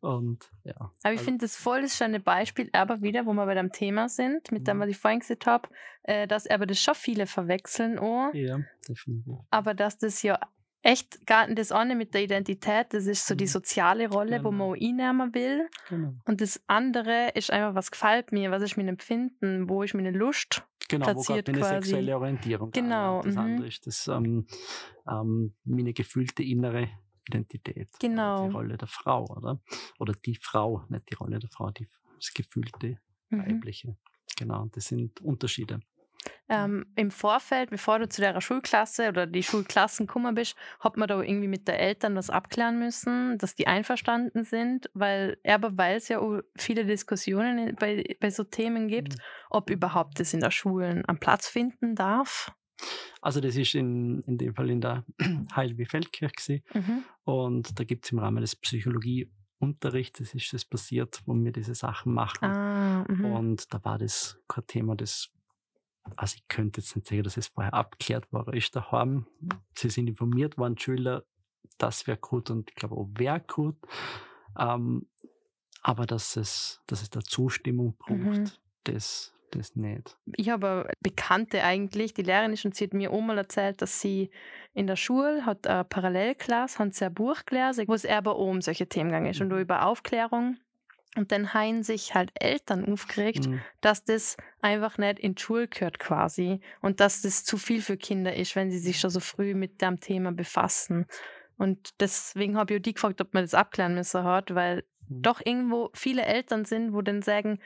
Und 0.00 0.50
ja. 0.64 0.74
Aber 0.76 0.92
ich 1.02 1.04
also, 1.04 1.24
finde 1.24 1.44
das 1.44 1.56
voll 1.56 1.82
das 1.82 1.96
schöne 1.96 2.20
Beispiel, 2.20 2.70
aber 2.72 3.02
wieder, 3.02 3.26
wo 3.26 3.32
wir 3.32 3.46
bei 3.46 3.54
dem 3.54 3.72
Thema 3.72 4.08
sind, 4.08 4.52
mit 4.52 4.66
dem, 4.66 4.76
mhm. 4.76 4.82
was 4.82 4.88
ich 4.90 4.98
vorhin 4.98 5.20
gesagt 5.20 5.46
habe, 5.46 5.68
äh, 6.04 6.26
dass 6.26 6.46
aber 6.46 6.66
das 6.66 6.80
schon 6.80 6.94
viele 6.94 7.26
verwechseln 7.26 7.98
auch. 7.98 8.32
Ja, 8.34 8.60
definitiv. 8.88 9.34
Aber 9.50 9.74
dass 9.74 9.98
das 9.98 10.22
ja 10.22 10.38
echt 10.82 11.26
gar 11.26 11.46
das 11.48 11.72
eine 11.72 11.94
mit 11.94 12.12
der 12.14 12.22
Identität, 12.22 12.88
das 12.90 13.06
ist 13.06 13.26
so 13.26 13.34
die 13.34 13.44
mhm. 13.44 13.48
soziale 13.48 14.08
Rolle, 14.08 14.38
genau. 14.38 14.44
wo 14.44 14.50
man 14.50 14.68
auch 14.68 14.74
einnehmen 14.74 15.34
will. 15.34 15.68
Genau. 15.88 16.14
Und 16.24 16.40
das 16.40 16.60
andere 16.66 17.30
ist 17.34 17.50
einfach, 17.50 17.74
was 17.74 17.90
gefällt 17.90 18.32
mir, 18.32 18.50
was 18.50 18.62
ist 18.62 18.76
mein 18.76 18.88
Empfinden, 18.88 19.68
wo 19.68 19.82
ist 19.82 19.94
meine 19.94 20.10
Lust 20.10 20.64
genau, 20.92 21.06
platziert 21.06 21.48
wo 21.48 21.52
meine 21.52 21.64
sexuelle 21.64 22.16
Orientierung 22.16 22.70
Genau. 22.70 23.22
Das 23.22 23.34
mhm. 23.34 23.40
andere 23.40 23.68
ist 23.68 23.86
das 23.86 24.08
ähm, 24.08 24.46
ähm, 25.08 25.54
meine 25.64 25.92
gefühlte 25.92 26.42
innere 26.42 26.88
Identität. 27.28 27.88
Genau. 28.00 28.48
Die 28.48 28.52
Rolle 28.52 28.76
der 28.76 28.88
Frau, 28.88 29.24
oder? 29.26 29.60
Oder 29.98 30.14
die 30.14 30.36
Frau, 30.36 30.84
nicht 30.88 31.10
die 31.10 31.14
Rolle 31.14 31.38
der 31.38 31.50
Frau, 31.50 31.70
die, 31.70 31.88
das 32.16 32.32
gefühlte 32.32 32.98
mhm. 33.30 33.38
weibliche. 33.38 33.96
Genau, 34.36 34.66
das 34.72 34.86
sind 34.86 35.20
Unterschiede. 35.20 35.80
Ähm, 36.48 36.86
Im 36.96 37.10
Vorfeld, 37.10 37.70
bevor 37.70 37.98
du 37.98 38.08
zu 38.08 38.20
der 38.20 38.38
Schulklasse 38.40 39.08
oder 39.08 39.26
die 39.26 39.42
Schulklassen 39.42 40.06
gekommen 40.06 40.34
bist, 40.34 40.54
hat 40.80 40.96
man 40.96 41.08
da 41.08 41.20
irgendwie 41.20 41.48
mit 41.48 41.66
den 41.66 41.76
Eltern 41.76 42.14
was 42.14 42.30
abklären 42.30 42.78
müssen, 42.78 43.38
dass 43.38 43.54
die 43.54 43.66
einverstanden 43.66 44.44
sind, 44.44 44.90
weil 44.92 45.38
aber 45.46 45.76
weil 45.78 45.96
es 45.96 46.08
ja 46.08 46.20
viele 46.56 46.84
Diskussionen 46.84 47.74
bei, 47.76 48.04
bei 48.20 48.30
so 48.30 48.44
Themen 48.44 48.88
gibt, 48.88 49.14
mhm. 49.14 49.22
ob 49.50 49.70
überhaupt 49.70 50.20
das 50.20 50.34
in 50.34 50.40
der 50.40 50.50
Schulen 50.50 51.04
am 51.06 51.18
Platz 51.18 51.48
finden 51.48 51.94
darf. 51.94 52.52
Also 53.20 53.40
das 53.40 53.56
ist 53.56 53.74
in, 53.74 54.20
in 54.26 54.36
dem 54.36 54.54
Fall 54.54 54.68
in 54.68 54.80
der 54.80 55.04
Heilwie 55.56 55.86
Feldkirche 55.86 56.62
mhm. 56.74 57.04
und 57.24 57.78
da 57.78 57.84
gibt 57.84 58.04
es 58.04 58.12
im 58.12 58.18
Rahmen 58.18 58.40
des 58.40 58.56
Psychologieunterrichts, 58.56 60.18
das 60.18 60.34
ist 60.34 60.52
das 60.52 60.64
passiert, 60.64 61.22
wo 61.24 61.34
wir 61.34 61.52
diese 61.52 61.74
Sachen 61.74 62.12
machen. 62.12 62.44
Ah, 62.44 63.04
mhm. 63.08 63.24
und 63.24 63.72
da 63.72 63.82
war 63.84 63.98
das 63.98 64.38
kein 64.48 64.66
Thema, 64.66 64.96
das 64.96 65.30
also 66.16 66.36
ich 66.36 66.48
könnte 66.48 66.80
jetzt 66.80 66.94
nicht 66.96 67.06
sagen, 67.06 67.22
dass 67.22 67.36
es 67.36 67.48
vorher 67.48 67.74
abgeklärt 67.74 68.26
war, 68.32 68.52
ist 68.52 68.74
daheim. 68.74 69.26
Sie 69.76 69.90
sind 69.90 70.08
informiert 70.08 70.58
worden, 70.58 70.78
Schüler, 70.78 71.24
das 71.78 72.06
wäre 72.06 72.18
gut 72.18 72.50
und 72.50 72.70
ich 72.70 72.76
glaube 72.76 72.96
auch 72.96 73.08
wäre 73.14 73.40
gut. 73.40 73.76
Ähm, 74.58 75.06
aber 75.82 76.06
dass 76.06 76.36
es, 76.36 76.80
dass 76.86 77.02
es 77.02 77.10
da 77.10 77.20
Zustimmung 77.20 77.96
braucht, 77.98 78.38
mhm. 78.38 78.50
das, 78.84 79.34
das 79.50 79.74
nicht. 79.74 80.16
Ich 80.36 80.48
habe 80.50 80.88
Bekannte 81.00 81.64
eigentlich, 81.64 82.14
die 82.14 82.22
Lehrerin 82.22 82.52
ist 82.52 82.64
und 82.64 82.74
sie 82.74 82.84
hat 82.84 82.94
mir 82.94 83.10
auch 83.10 83.20
mal 83.20 83.38
erzählt, 83.38 83.82
dass 83.82 84.00
sie 84.00 84.30
in 84.74 84.86
der 84.86 84.96
Schule 84.96 85.44
hat 85.44 85.66
eine 85.66 85.84
Parallelklasse, 85.84 86.78
haben 86.78 86.92
sie 86.92 87.04
ein 87.04 87.14
Buch 87.14 87.44
gelesen, 87.46 87.88
wo 87.88 87.94
es 87.94 88.06
aber 88.06 88.36
um 88.38 88.60
solche 88.60 88.88
Themen 88.88 89.10
gegangen 89.10 89.30
ist 89.30 89.40
mhm. 89.40 89.50
und 89.52 89.60
über 89.60 89.86
Aufklärung. 89.86 90.56
Und 91.14 91.30
dann 91.30 91.52
haben 91.52 91.82
sich 91.82 92.14
halt 92.14 92.30
Eltern 92.34 92.90
aufgeregt, 92.90 93.46
mhm. 93.46 93.60
dass 93.82 94.04
das 94.04 94.36
einfach 94.62 94.96
nicht 94.96 95.18
in 95.18 95.34
die 95.34 95.42
Schule 95.42 95.68
gehört 95.68 95.98
quasi 95.98 96.60
und 96.80 97.00
dass 97.00 97.20
das 97.20 97.44
zu 97.44 97.58
viel 97.58 97.82
für 97.82 97.98
Kinder 97.98 98.34
ist, 98.34 98.56
wenn 98.56 98.70
sie 98.70 98.78
sich 98.78 98.98
schon 98.98 99.10
so 99.10 99.20
früh 99.20 99.54
mit 99.54 99.82
dem 99.82 100.00
Thema 100.00 100.32
befassen. 100.32 101.06
Und 101.58 101.90
deswegen 102.00 102.56
habe 102.56 102.72
ich 102.72 102.80
auch 102.80 102.82
die 102.82 102.94
gefragt, 102.94 103.20
ob 103.20 103.34
man 103.34 103.44
das 103.44 103.52
abklären 103.52 103.94
müssen 103.94 104.24
hat, 104.24 104.54
weil 104.54 104.84
mhm. 105.08 105.22
doch 105.22 105.40
irgendwo 105.44 105.90
viele 105.92 106.24
Eltern 106.24 106.64
sind, 106.64 106.94
wo 106.94 107.02
dann 107.02 107.20
sagen, 107.20 107.58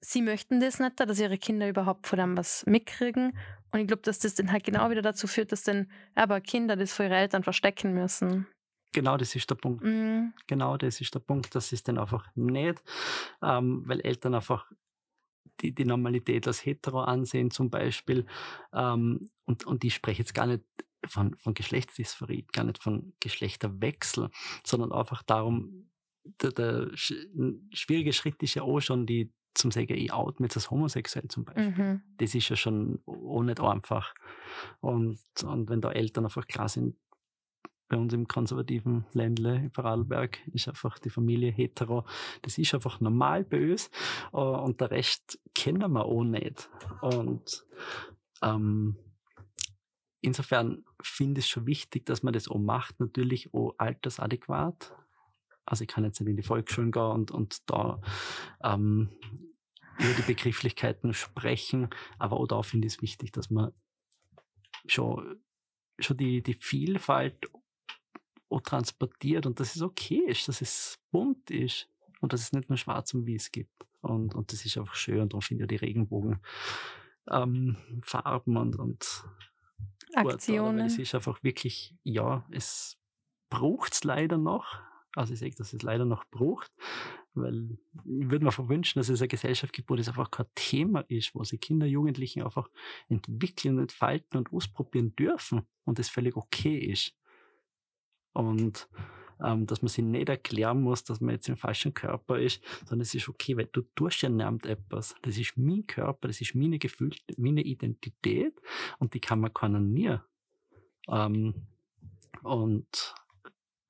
sie 0.00 0.22
möchten 0.22 0.60
das 0.60 0.78
nicht, 0.78 1.00
dass 1.00 1.18
ihre 1.18 1.38
Kinder 1.38 1.68
überhaupt 1.68 2.06
von 2.06 2.18
dem 2.18 2.36
was 2.36 2.64
mitkriegen. 2.66 3.36
Und 3.72 3.80
ich 3.80 3.86
glaube, 3.88 4.02
dass 4.02 4.20
das 4.20 4.34
dann 4.34 4.52
halt 4.52 4.62
genau 4.62 4.88
wieder 4.90 5.02
dazu 5.02 5.26
führt, 5.26 5.50
dass 5.50 5.64
dann 5.64 5.90
aber 6.14 6.40
Kinder 6.40 6.76
das 6.76 6.92
vor 6.92 7.06
ihre 7.06 7.16
Eltern 7.16 7.42
verstecken 7.42 7.92
müssen. 7.92 8.46
Genau, 8.94 9.16
das 9.16 9.34
ist 9.34 9.50
der 9.50 9.56
Punkt. 9.56 9.84
Mhm. 9.84 10.32
Genau, 10.46 10.76
das 10.76 11.00
ist 11.00 11.14
der 11.14 11.20
Punkt. 11.20 11.54
Das 11.54 11.72
ist 11.72 11.88
dann 11.88 11.98
einfach 11.98 12.26
nicht, 12.34 12.82
ähm, 13.42 13.82
weil 13.86 14.00
Eltern 14.00 14.34
einfach 14.34 14.70
die, 15.60 15.74
die 15.74 15.84
Normalität 15.84 16.46
als 16.46 16.64
hetero 16.64 17.02
ansehen 17.02 17.50
zum 17.50 17.70
Beispiel. 17.70 18.26
Ähm, 18.72 19.28
und, 19.44 19.66
und 19.66 19.84
ich 19.84 19.94
spreche 19.94 20.22
jetzt 20.22 20.34
gar 20.34 20.46
nicht 20.46 20.64
von, 21.06 21.36
von 21.36 21.54
Geschlechtsdysphorie, 21.54 22.46
gar 22.52 22.64
nicht 22.64 22.82
von 22.82 23.12
Geschlechterwechsel, 23.20 24.30
sondern 24.64 24.92
einfach 24.92 25.22
darum, 25.22 25.90
der, 26.40 26.52
der 26.52 26.90
schwierige 26.94 28.12
Schritt 28.12 28.42
ist 28.42 28.54
ja 28.54 28.62
auch 28.62 28.80
schon 28.80 29.06
die 29.06 29.32
zum 29.54 29.70
sagen, 29.70 29.94
ich 29.94 30.12
out 30.12 30.40
mich 30.40 30.54
als 30.56 30.70
homosexuell 30.70 31.28
zum 31.28 31.44
Beispiel. 31.44 31.70
Mhm. 31.70 32.02
Das 32.16 32.34
ist 32.34 32.48
ja 32.48 32.56
schon 32.56 33.00
auch 33.06 33.42
nicht 33.42 33.60
einfach. 33.60 34.12
Und, 34.80 35.20
und 35.44 35.68
wenn 35.68 35.80
da 35.80 35.92
Eltern 35.92 36.24
einfach 36.24 36.46
klar 36.46 36.68
sind, 36.68 36.96
bei 37.88 37.96
uns 37.96 38.12
im 38.12 38.26
konservativen 38.26 39.04
Ländle 39.12 39.56
in 39.56 39.70
Vorarlberg 39.70 40.38
ist 40.52 40.68
einfach 40.68 40.98
die 40.98 41.10
Familie 41.10 41.50
hetero. 41.50 42.04
Das 42.42 42.58
ist 42.58 42.74
einfach 42.74 43.00
normal 43.00 43.44
bei 43.44 43.72
uns. 43.72 43.90
Äh, 44.32 44.36
und 44.36 44.80
der 44.80 44.90
Rest 44.90 45.38
kennen 45.54 45.92
wir 45.92 46.04
auch 46.04 46.24
nicht. 46.24 46.70
Und 47.02 47.66
ähm, 48.42 48.96
insofern 50.20 50.84
finde 51.02 51.40
ich 51.40 51.46
es 51.46 51.50
schon 51.50 51.66
wichtig, 51.66 52.06
dass 52.06 52.22
man 52.22 52.32
das 52.32 52.48
auch 52.48 52.58
macht, 52.58 53.00
natürlich 53.00 53.52
auch 53.52 53.74
altersadäquat. 53.78 54.94
Also 55.66 55.82
ich 55.84 55.88
kann 55.88 56.04
jetzt 56.04 56.20
nicht 56.20 56.30
in 56.30 56.36
die 56.36 56.42
Volksschulen 56.42 56.92
gehen 56.92 57.02
und, 57.02 57.30
und 57.30 57.70
da 57.70 58.00
ähm, 58.62 59.10
über 59.98 60.14
die 60.14 60.22
Begrifflichkeiten 60.22 61.14
sprechen, 61.14 61.88
aber 62.18 62.38
auch 62.38 62.46
da 62.46 62.62
finde 62.62 62.86
ich 62.86 62.94
es 62.94 63.02
wichtig, 63.02 63.32
dass 63.32 63.50
man 63.50 63.72
schon, 64.86 65.40
schon 65.98 66.16
die, 66.16 66.42
die 66.42 66.54
Vielfalt 66.54 67.48
auch 68.54 68.60
transportiert 68.60 69.46
und 69.46 69.60
dass 69.60 69.76
es 69.76 69.82
okay 69.82 70.22
ist, 70.26 70.48
dass 70.48 70.60
es 70.60 70.98
bunt 71.10 71.50
ist 71.50 71.88
und 72.20 72.32
dass 72.32 72.40
es 72.40 72.52
nicht 72.52 72.68
nur 72.68 72.78
schwarz 72.78 73.12
und 73.14 73.28
weiß 73.28 73.52
gibt. 73.52 73.70
Und, 74.00 74.34
und 74.34 74.52
das 74.52 74.64
ist 74.64 74.76
einfach 74.76 74.94
schön 74.94 75.20
und 75.20 75.32
darum 75.32 75.42
finde 75.42 75.64
ich 75.64 75.68
die 75.68 75.76
Regenbogen 75.76 76.40
ähm, 77.30 77.76
Farben 78.02 78.56
und, 78.56 78.76
und 78.78 79.24
Aktionen. 80.14 80.86
es 80.86 80.98
ist 80.98 81.14
einfach 81.14 81.42
wirklich, 81.42 81.94
ja, 82.02 82.46
es 82.50 82.98
braucht 83.50 83.94
es 83.94 84.04
leider 84.04 84.38
noch. 84.38 84.80
Also 85.16 85.32
ich 85.32 85.40
sage, 85.40 85.54
dass 85.54 85.72
es 85.72 85.82
leider 85.82 86.04
noch 86.04 86.24
braucht, 86.24 86.72
weil 87.34 87.78
ich 88.04 88.30
würde 88.30 88.44
mir 88.44 88.52
verwünschen, 88.52 88.98
dass 88.98 89.08
es 89.08 89.20
eine 89.20 89.28
Gesellschaft 89.28 89.72
gibt, 89.72 89.88
wo 89.88 89.94
das 89.94 90.08
einfach 90.08 90.30
kein 90.30 90.46
Thema 90.54 91.00
ist, 91.08 91.34
wo 91.34 91.44
sich 91.44 91.60
Kinder, 91.60 91.86
Jugendlichen 91.86 92.42
einfach 92.42 92.68
entwickeln, 93.08 93.78
entfalten 93.78 94.38
und 94.38 94.52
ausprobieren 94.52 95.14
dürfen 95.14 95.62
und 95.84 95.98
es 95.98 96.08
völlig 96.08 96.36
okay 96.36 96.76
ist. 96.76 97.14
Und 98.34 98.88
ähm, 99.42 99.66
dass 99.66 99.82
man 99.82 99.88
sich 99.88 100.04
nicht 100.04 100.28
erklären 100.28 100.82
muss, 100.82 101.04
dass 101.04 101.20
man 101.20 101.34
jetzt 101.34 101.48
im 101.48 101.56
falschen 101.56 101.94
Körper 101.94 102.38
ist, 102.38 102.62
sondern 102.80 103.02
es 103.02 103.14
ist 103.14 103.28
okay, 103.28 103.56
weil 103.56 103.66
du 103.66 103.82
tust 103.94 104.22
ja 104.22 104.28
nicht 104.28 104.66
etwas. 104.66 105.14
Das 105.22 105.38
ist 105.38 105.56
mein 105.56 105.86
Körper, 105.86 106.28
das 106.28 106.40
ist 106.40 106.54
meine 106.54 106.78
Gefühle, 106.78 107.16
meine 107.36 107.62
Identität 107.62 108.60
und 108.98 109.14
die 109.14 109.20
kann 109.20 109.40
man 109.40 109.52
kanonieren. 109.52 110.20
Ähm, 111.08 111.54
und 112.42 113.14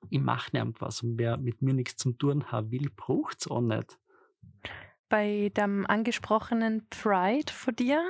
ich 0.09 0.19
mache 0.19 0.55
nicht 0.55 0.81
was 0.81 1.03
und 1.03 1.17
wer 1.17 1.37
mit 1.37 1.61
mir 1.61 1.73
nichts 1.73 1.97
zu 1.97 2.11
tun 2.11 2.51
haben 2.51 2.71
will, 2.71 2.89
braucht 2.95 3.41
es 3.41 3.47
auch 3.47 3.61
nicht 3.61 3.99
bei 5.09 5.51
dem 5.55 5.85
angesprochenen 5.85 6.87
Pride 6.89 7.51
von 7.51 7.75
dir. 7.75 8.01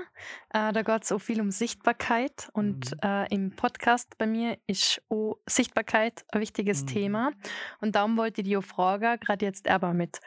Äh, 0.54 0.74
da 0.74 0.82
geht 0.82 1.04
es 1.04 1.12
auch 1.12 1.20
viel 1.20 1.42
um 1.42 1.52
Sichtbarkeit 1.52 2.50
und 2.54 2.92
mhm. 2.92 3.00
äh, 3.04 3.34
im 3.34 3.56
Podcast 3.56 4.18
bei 4.18 4.28
mir 4.28 4.58
ist 4.68 5.02
auch 5.10 5.38
Sichtbarkeit 5.46 6.26
ein 6.32 6.42
wichtiges 6.42 6.84
mhm. 6.84 6.88
Thema. 6.88 7.32
Und 7.82 7.96
darum 7.96 8.18
wollte 8.18 8.42
ich 8.42 8.58
auch 8.58 8.64
fragen, 8.64 9.20
gerade 9.20 9.46
jetzt 9.46 9.68
aber 9.68 9.94
mit, 9.94 10.20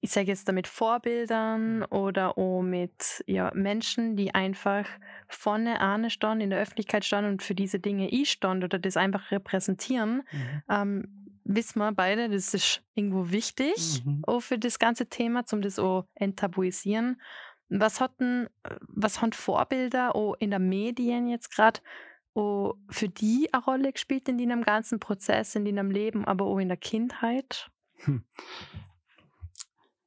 ich 0.00 0.10
sage 0.10 0.28
jetzt 0.28 0.48
damit 0.48 0.66
Vorbildern 0.66 1.78
mhm. 1.78 1.86
oder 1.90 2.38
auch 2.38 2.62
mit 2.62 3.24
ja, 3.26 3.50
Menschen, 3.54 4.16
die 4.16 4.34
einfach 4.34 4.88
vorne 5.28 5.80
an 5.80 6.08
stehen, 6.10 6.40
in 6.40 6.50
der 6.50 6.60
Öffentlichkeit 6.60 7.04
stehen 7.04 7.24
und 7.24 7.42
für 7.42 7.54
diese 7.54 7.80
Dinge 7.80 8.08
ich 8.10 8.30
stand 8.30 8.64
oder 8.64 8.78
das 8.78 8.96
einfach 8.96 9.30
repräsentieren. 9.30 10.22
Mhm. 10.30 10.62
Ähm, 10.68 11.21
wissen 11.44 11.78
wir 11.78 11.92
beide, 11.92 12.28
das 12.28 12.54
ist 12.54 12.82
irgendwo 12.94 13.30
wichtig 13.30 14.02
mhm. 14.04 14.22
auch 14.26 14.40
für 14.40 14.58
das 14.58 14.78
ganze 14.78 15.06
Thema, 15.06 15.44
um 15.52 15.62
das 15.62 15.78
auch 15.78 16.06
enttabuisieren. 16.14 17.20
Was 17.68 18.00
hatten, 18.00 18.48
was 18.80 19.22
haben 19.22 19.32
Vorbilder 19.32 20.14
auch 20.14 20.34
in 20.34 20.50
der 20.50 20.58
Medien 20.58 21.28
jetzt 21.28 21.50
gerade 21.54 21.80
für 22.34 23.08
die 23.08 23.48
eine 23.52 23.64
Rolle 23.64 23.92
gespielt 23.92 24.28
in 24.28 24.38
deinem 24.38 24.62
ganzen 24.62 24.98
Prozess, 24.98 25.54
in 25.54 25.64
deinem 25.64 25.90
Leben, 25.90 26.24
aber 26.24 26.46
auch 26.46 26.58
in 26.58 26.68
der 26.68 26.78
Kindheit? 26.78 27.70
Hm. 28.04 28.24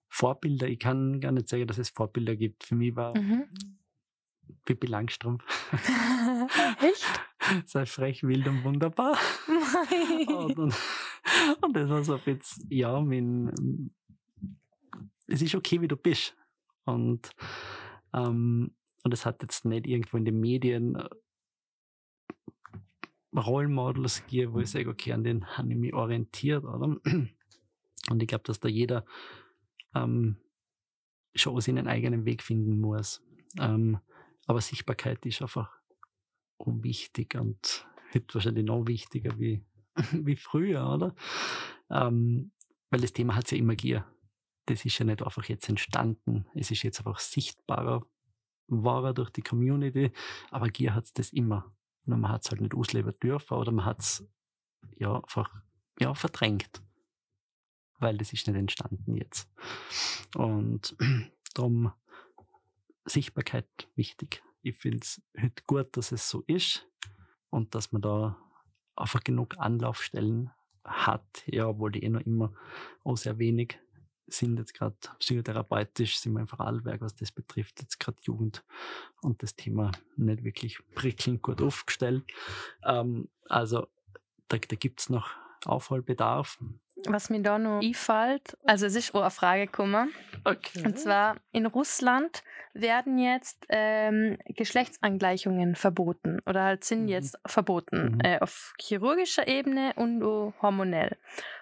Vorbilder, 0.08 0.68
ich 0.68 0.80
kann 0.80 1.20
gar 1.20 1.32
nicht 1.32 1.50
sagen, 1.50 1.68
dass 1.68 1.78
es 1.78 1.90
Vorbilder 1.90 2.36
gibt. 2.36 2.64
Für 2.64 2.76
mich 2.76 2.96
war 2.96 3.18
mhm. 3.18 3.46
Pippi 4.64 4.88
Langstrumpf. 4.88 5.44
Echt? 6.82 7.06
Sei 7.66 7.86
frech, 7.86 8.24
wild 8.24 8.48
und 8.48 8.64
wunderbar. 8.64 9.18
und, 10.28 10.58
und, 10.58 10.76
und, 11.62 11.76
das 11.76 11.90
war 11.90 12.04
so 12.04 12.20
jetzt, 12.26 12.66
ja, 12.70 13.00
mein, 13.02 13.92
es 15.28 15.42
ist 15.42 15.56
okay, 15.56 15.82
wie 15.82 15.88
du 15.88 15.98
bist. 15.98 16.36
Und, 16.86 17.30
ähm, 18.14 18.72
und 19.04 19.14
es 19.14 19.26
hat 19.26 19.42
jetzt 19.42 19.66
nicht 19.66 19.88
irgendwo 19.88 20.18
in 20.18 20.26
den 20.26 20.40
Medien 20.40 20.96
äh, 20.96 21.10
Rollmodels 23.36 24.22
gegeben, 24.22 24.54
wo 24.54 24.60
ich 24.60 24.70
sage, 24.70 24.90
okay, 24.90 25.14
an 25.14 25.24
den 25.24 25.46
habe 25.58 25.70
ich 25.72 25.78
mich 25.78 25.94
orientiert, 25.94 26.64
oder? 26.64 26.98
Und 28.10 28.22
ich 28.22 28.28
glaube, 28.28 28.44
dass 28.44 28.60
da 28.60 28.70
jeder 28.70 29.06
ähm, 29.96 30.38
schon 31.34 31.60
seinen 31.60 31.88
eigenen 31.88 32.26
Weg 32.26 32.44
finden 32.44 32.80
muss. 32.80 33.24
Ähm, 33.60 34.00
aber 34.48 34.62
Sichtbarkeit 34.62 35.26
ist 35.26 35.42
einfach 35.42 35.80
wichtig 36.60 37.36
und 37.36 37.88
wird 38.12 38.34
wahrscheinlich 38.34 38.66
noch 38.66 38.88
wichtiger 38.88 39.38
wie, 39.40 39.64
wie 40.12 40.36
früher, 40.36 40.90
oder? 40.90 41.16
Ähm, 41.90 42.52
weil 42.90 43.02
das 43.02 43.14
Thema 43.14 43.36
hat 43.36 43.52
ja 43.52 43.58
immer 43.58 43.76
Gier. 43.76 44.06
Das 44.68 44.86
ist 44.86 44.98
ja 44.98 45.06
nicht 45.06 45.22
einfach 45.22 45.46
jetzt 45.46 45.70
entstanden. 45.70 46.48
Es 46.56 46.72
ist 46.72 46.84
jetzt 46.84 47.00
einfach 47.00 47.20
sichtbarer, 47.20 48.06
wahrer 48.68 49.14
durch 49.14 49.30
die 49.30 49.44
Community, 49.44 50.12
aber 50.50 50.70
Gier 50.70 50.96
hat 50.96 51.06
es 51.06 51.14
das 51.14 51.34
immer. 51.34 51.76
Nur 52.06 52.18
man 52.18 52.32
hat 52.32 52.46
es 52.46 52.52
halt 52.52 52.62
nicht 52.62 52.76
ausleben 52.76 53.14
dürfen 53.22 53.56
oder 53.58 53.72
man 53.72 53.86
hat 53.86 54.00
es 54.00 54.28
ja 54.98 55.16
einfach 55.16 55.50
ja, 56.00 56.14
verdrängt. 56.14 56.82
Weil 58.00 58.18
das 58.18 58.34
ist 58.34 58.48
nicht 58.48 58.58
entstanden 58.58 59.16
jetzt. 59.16 59.50
Und 60.36 60.96
darum 61.54 61.92
Sichtbarkeit 63.06 63.68
wichtig. 63.96 64.44
Ich 64.66 64.76
finde 64.76 65.00
es 65.02 65.22
halt 65.38 65.68
gut, 65.68 65.96
dass 65.96 66.12
es 66.12 66.28
so 66.28 66.44
ist 66.48 66.88
und 67.52 67.76
dass 67.76 67.92
man 67.92 68.02
da 68.02 68.36
einfach 68.96 69.24
genug 69.24 69.60
Anlaufstellen 69.60 70.50
hat, 70.84 71.44
ja, 71.46 71.68
obwohl 71.68 71.92
die 71.92 72.04
eh 72.04 72.10
noch 72.10 72.22
immer 72.22 72.52
auch 73.04 73.16
sehr 73.16 73.38
wenig 73.38 73.80
sind 74.28 74.58
jetzt 74.58 74.74
gerade 74.74 74.96
psychotherapeutisch, 75.20 76.18
sind 76.18 76.34
wir 76.34 76.40
im 76.40 76.48
Vorarlberg, 76.48 77.00
was 77.02 77.16
das 77.16 77.32
betrifft, 77.32 77.80
jetzt 77.82 78.00
gerade 78.00 78.18
Jugend 78.24 78.66
und 79.22 79.44
das 79.44 79.56
Thema 79.56 79.92
nicht 80.16 80.44
wirklich 80.44 80.80
prickelnd 80.96 81.44
gut 81.44 81.62
aufgestellt. 81.62 82.24
Ähm, 82.84 83.30
also 83.48 83.86
da, 84.48 84.58
da 84.58 84.76
gibt 84.76 85.02
es 85.02 85.10
noch 85.10 85.30
Aufholbedarf. 85.68 86.58
Was 87.08 87.30
mir 87.30 87.42
da 87.42 87.60
noch 87.60 87.82
einfällt, 87.82 88.58
also 88.66 88.86
es 88.86 88.96
ist 88.96 89.14
auch 89.14 89.22
eine 89.22 89.30
Frage 89.30 89.66
gekommen. 89.66 90.12
Okay. 90.44 90.84
Und 90.86 90.98
zwar 90.98 91.38
in 91.52 91.66
Russland 91.66 92.44
werden 92.74 93.18
jetzt 93.18 93.66
ähm, 93.70 94.38
Geschlechtsangleichungen 94.48 95.76
verboten 95.76 96.40
oder 96.46 96.64
halt 96.64 96.84
sind 96.84 97.04
mhm. 97.04 97.10
jetzt 97.10 97.38
verboten 97.46 98.14
mhm. 98.14 98.20
äh, 98.24 98.40
auf 98.40 98.74
chirurgischer 98.80 99.48
Ebene 99.48 99.94
und 99.96 100.24
hormonell. 100.62 101.18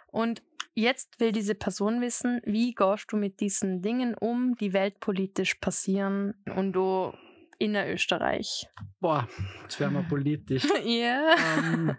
Und 0.08 0.44
jetzt 0.76 1.20
will 1.20 1.32
diese 1.32 1.56
Person 1.56 2.02
wissen, 2.02 2.42
wie 2.46 2.74
gehst 2.74 3.12
du 3.12 3.18
mit 3.18 3.40
diesen 3.40 3.82
Dingen 3.82 4.16
um, 4.16 4.56
die 4.56 4.74
weltpolitisch 4.74 5.56
passieren 5.56 6.36
und 6.56 6.74
du 6.74 7.14
innerösterreich. 7.60 8.68
Boah, 9.00 9.28
das 9.66 9.80
wäre 9.80 9.92
mal 9.92 10.04
politisch. 10.04 10.66
ja. 10.84 11.36
Ähm, 11.58 11.98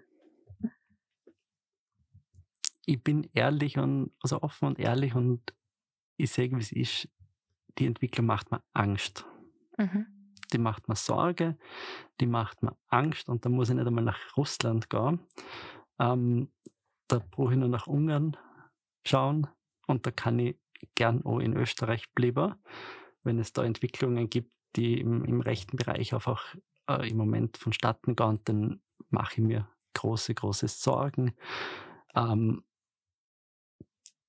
ich 2.87 3.03
bin 3.03 3.29
ehrlich 3.33 3.79
und, 3.79 4.13
also 4.21 4.43
offen 4.43 4.69
und 4.69 4.79
ehrlich 4.79 5.15
und 5.15 5.55
ich 6.17 6.31
sage, 6.31 6.53
wie 6.57 6.61
es 6.61 6.73
ist, 6.73 7.09
die 7.79 7.87
Entwicklung 7.87 8.27
macht 8.27 8.51
mir 8.51 8.63
Angst. 8.73 9.27
Mhm. 9.79 10.07
Die 10.53 10.59
macht 10.59 10.89
mir 10.89 10.97
Sorge, 10.97 11.59
die 12.21 12.27
macht 12.27 12.63
mir 12.63 12.77
Angst 12.89 13.29
und 13.29 13.45
da 13.45 13.49
muss 13.49 13.71
ich 13.71 13.75
nicht 13.75 13.87
einmal 13.87 14.05
nach 14.05 14.37
Russland 14.37 14.89
gehen. 14.89 15.21
Ähm, 15.99 16.53
da 17.09 17.19
brauche 17.19 17.53
ich 17.53 17.59
nur 17.59 17.69
nach 17.69 17.87
Ungarn 17.87 18.37
schauen 19.07 19.49
und 19.87 20.07
da 20.07 20.11
kann 20.11 20.39
ich 20.39 20.57
gern 20.95 21.25
auch 21.25 21.41
in 21.41 21.57
Österreich 21.57 22.13
bleiben, 22.15 22.55
wenn 23.23 23.39
es 23.39 23.53
da 23.53 23.65
Entwicklungen 23.65 24.31
gibt, 24.31 24.53
die 24.77 25.01
im, 25.01 25.25
im 25.25 25.41
rechten 25.41 25.77
Bereich 25.77 26.15
einfach 26.15 26.55
äh, 26.89 27.09
im 27.09 27.17
Moment 27.17 27.57
vonstatten 27.57 28.17
gehen, 28.17 28.41
dann 28.45 28.83
mache 29.11 29.35
ich 29.35 29.39
mir 29.39 29.69
große, 29.95 30.35
große 30.35 30.69
Sorgen. 30.69 31.35
Ähm, 32.15 32.65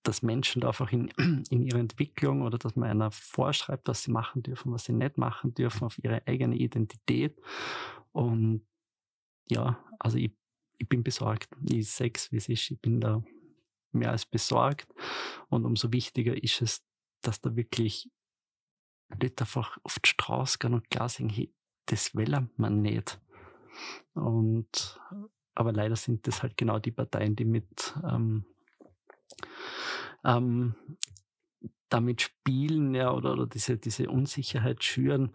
dass 0.08 0.22
Menschen 0.22 0.62
da 0.62 0.70
einfach 0.70 0.92
in, 0.92 1.08
in 1.50 1.62
ihrer 1.62 1.80
Entwicklung 1.80 2.42
oder 2.42 2.58
dass 2.58 2.76
man 2.76 2.90
einer 2.90 3.12
vorschreibt, 3.12 3.88
was 3.88 4.04
sie 4.04 4.12
machen 4.12 4.44
dürfen, 4.44 4.72
was 4.72 4.86
sie 4.86 4.94
nicht 4.94 5.18
machen 5.18 5.54
dürfen, 5.54 5.86
auf 5.86 5.98
ihre 6.04 6.26
eigene 6.28 6.56
Identität. 6.56 7.40
Und 8.12 8.66
ja, 9.50 9.84
also 10.00 10.18
ich, 10.18 10.32
ich 10.78 10.88
bin 10.88 11.04
besorgt. 11.04 11.50
Ich 11.70 11.92
sehe 11.92 12.12
wie 12.30 12.38
es 12.38 12.50
ist. 12.50 12.72
Ich 12.72 12.80
bin 12.80 13.02
da 13.02 13.24
mehr 13.92 14.12
als 14.12 14.26
besorgt. 14.26 14.94
Und 15.50 15.66
umso 15.66 15.92
wichtiger 15.92 16.42
ist 16.42 16.62
es, 16.62 16.84
dass 17.22 17.42
da 17.42 17.56
wirklich 17.56 18.10
Leute 19.10 19.44
einfach 19.44 19.78
auf 19.84 20.00
die 20.00 20.10
Straße 20.10 20.58
gehen 20.60 20.74
und 20.74 20.90
klar 20.90 21.10
sagen, 21.10 21.30
hey, 21.30 21.54
das 21.88 22.16
will 22.16 22.48
man 22.58 22.82
nicht. 22.82 23.22
Und 24.14 25.00
aber 25.56 25.72
leider 25.72 25.96
sind 25.96 26.28
das 26.28 26.44
halt 26.44 26.58
genau 26.58 26.80
die 26.80 26.92
Parteien, 26.92 27.36
die 27.36 27.46
mit 27.46 27.96
ähm, 28.04 28.46
ähm, 30.26 30.76
damit 31.90 32.22
spielen 32.22 32.94
ja, 32.96 33.12
oder, 33.12 33.34
oder 33.34 33.48
diese, 33.48 33.78
diese 33.78 34.10
Unsicherheit 34.10 34.84
schüren 34.84 35.32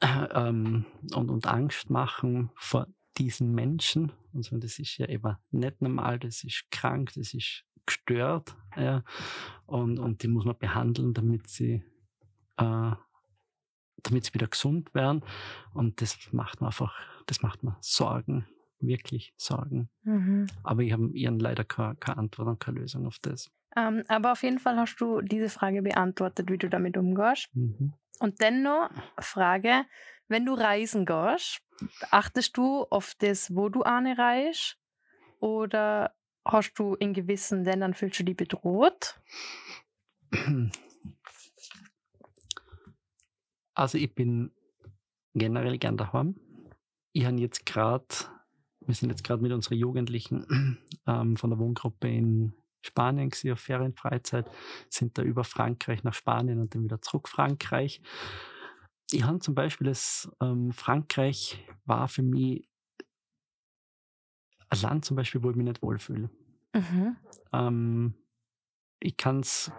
äh, 0.00 0.06
ähm, 0.32 0.84
und, 1.14 1.30
und 1.30 1.46
Angst 1.46 1.90
machen 1.90 2.50
vor 2.54 2.86
diesen 3.16 3.54
Menschen. 3.54 4.12
Und 4.32 4.44
so, 4.44 4.56
das 4.58 4.78
ist 4.78 4.98
ja 4.98 5.08
eben 5.08 5.36
nicht 5.50 5.80
normal, 5.80 6.18
das 6.18 6.44
ist 6.44 6.66
krank, 6.70 7.12
das 7.14 7.34
ist 7.34 7.64
gestört. 7.86 8.56
Ja, 8.76 9.04
und, 9.66 9.98
und 9.98 10.22
die 10.22 10.28
muss 10.28 10.44
man 10.44 10.58
behandeln, 10.58 11.14
damit 11.14 11.48
sie, 11.48 11.84
äh, 12.56 12.92
damit 14.02 14.24
sie 14.24 14.34
wieder 14.34 14.48
gesund 14.48 14.94
werden. 14.94 15.22
Und 15.72 16.00
das 16.00 16.18
macht 16.32 16.60
man 16.60 16.68
einfach, 16.68 16.94
das 17.26 17.42
macht 17.42 17.62
man 17.62 17.76
Sorgen, 17.80 18.46
wirklich 18.80 19.32
Sorgen. 19.36 19.88
Mhm. 20.02 20.46
Aber 20.62 20.82
ich 20.82 20.92
habe 20.92 21.10
ihren 21.12 21.38
leider 21.38 21.64
keine, 21.64 21.96
keine 21.96 22.18
Antwort 22.18 22.48
und 22.48 22.60
keine 22.60 22.80
Lösung 22.80 23.06
auf 23.06 23.18
das. 23.20 23.50
Ähm, 23.76 24.04
aber 24.08 24.32
auf 24.32 24.42
jeden 24.42 24.58
Fall 24.58 24.76
hast 24.76 24.96
du 24.96 25.20
diese 25.20 25.48
Frage 25.48 25.82
beantwortet, 25.82 26.50
wie 26.50 26.58
du 26.58 26.68
damit 26.68 26.96
umgehst. 26.96 27.48
Mhm. 27.54 27.94
Und 28.20 28.40
dennoch 28.40 28.90
Frage, 29.18 29.84
wenn 30.28 30.46
du 30.46 30.54
reisen 30.54 31.04
gehst, 31.06 31.60
achtest 32.10 32.56
du 32.56 32.84
auf 32.84 33.14
das, 33.18 33.54
wo 33.54 33.68
du 33.68 33.82
eine 33.82 34.16
reist? 34.16 34.78
Oder 35.40 36.14
hast 36.44 36.74
du 36.74 36.94
in 36.94 37.12
gewissen 37.12 37.64
Ländern 37.64 37.94
fühlst 37.94 38.20
du 38.20 38.24
dich 38.24 38.36
bedroht? 38.36 39.20
Also 43.76 43.98
ich 43.98 44.14
bin 44.14 44.52
generell 45.34 45.78
gern 45.78 45.96
daheim. 45.96 46.38
Ich 47.12 47.24
habe 47.24 47.38
jetzt 47.38 47.66
gerade, 47.66 48.06
wir 48.86 48.94
sind 48.94 49.10
jetzt 49.10 49.24
gerade 49.24 49.42
mit 49.42 49.50
unseren 49.50 49.78
Jugendlichen 49.78 50.78
ähm, 51.08 51.36
von 51.36 51.50
der 51.50 51.58
Wohngruppe 51.58 52.08
in 52.08 52.54
Spanien 52.84 53.30
gewesen, 53.30 53.52
auf 53.52 53.60
Ferienfreizeit, 53.60 54.50
sind 54.88 55.18
da 55.18 55.22
über 55.22 55.44
Frankreich 55.44 56.04
nach 56.04 56.14
Spanien 56.14 56.60
und 56.60 56.74
dann 56.74 56.84
wieder 56.84 57.00
zurück 57.00 57.28
Frankreich. 57.28 58.00
Ich 59.10 59.24
habe 59.24 59.38
zum 59.38 59.54
Beispiel 59.54 59.86
das 59.86 60.30
ähm, 60.40 60.72
Frankreich 60.72 61.64
war 61.84 62.08
für 62.08 62.22
mich 62.22 62.68
ein 64.68 64.80
Land 64.80 65.04
zum 65.04 65.16
Beispiel, 65.16 65.42
wo 65.42 65.50
ich 65.50 65.56
mich 65.56 65.66
nicht 65.66 65.82
wohlfühle. 65.82 66.30
Mhm. 66.74 67.16
Ähm, 67.52 68.14
ich 69.00 69.16
kann 69.16 69.40
es 69.40 69.70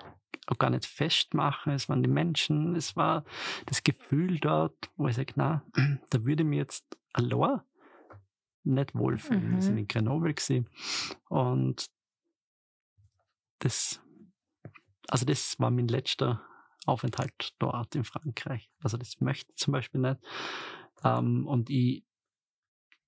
auch 0.47 0.57
gar 0.57 0.69
nicht 0.69 0.85
festmachen. 0.85 1.73
Es 1.73 1.89
waren 1.89 2.03
die 2.03 2.09
Menschen, 2.09 2.75
es 2.75 2.95
war 2.95 3.25
das 3.65 3.83
Gefühl 3.83 4.39
dort, 4.39 4.91
wo 4.95 5.07
ich 5.07 5.15
sage, 5.15 5.33
na, 5.35 5.63
da 6.09 6.25
würde 6.25 6.43
ich 6.43 6.49
mich 6.49 6.57
jetzt 6.57 6.97
allein 7.13 7.61
nicht 8.63 8.95
wohlfühlen. 8.95 9.49
Mhm. 9.49 9.55
Wir 9.55 9.61
sind 9.61 9.77
in 9.77 9.87
Grenoble 9.87 10.33
gewesen. 10.33 10.69
und 11.29 11.87
das, 13.59 14.01
also 15.07 15.25
das 15.25 15.59
war 15.59 15.71
mein 15.71 15.87
letzter 15.87 16.41
Aufenthalt 16.85 17.55
dort 17.59 17.95
in 17.95 18.03
Frankreich. 18.03 18.69
Also 18.79 18.97
das 18.97 19.19
möchte 19.21 19.51
ich 19.51 19.57
zum 19.57 19.71
Beispiel 19.71 20.01
nicht. 20.01 20.19
Ähm, 21.03 21.47
und 21.47 21.69
ich 21.69 22.03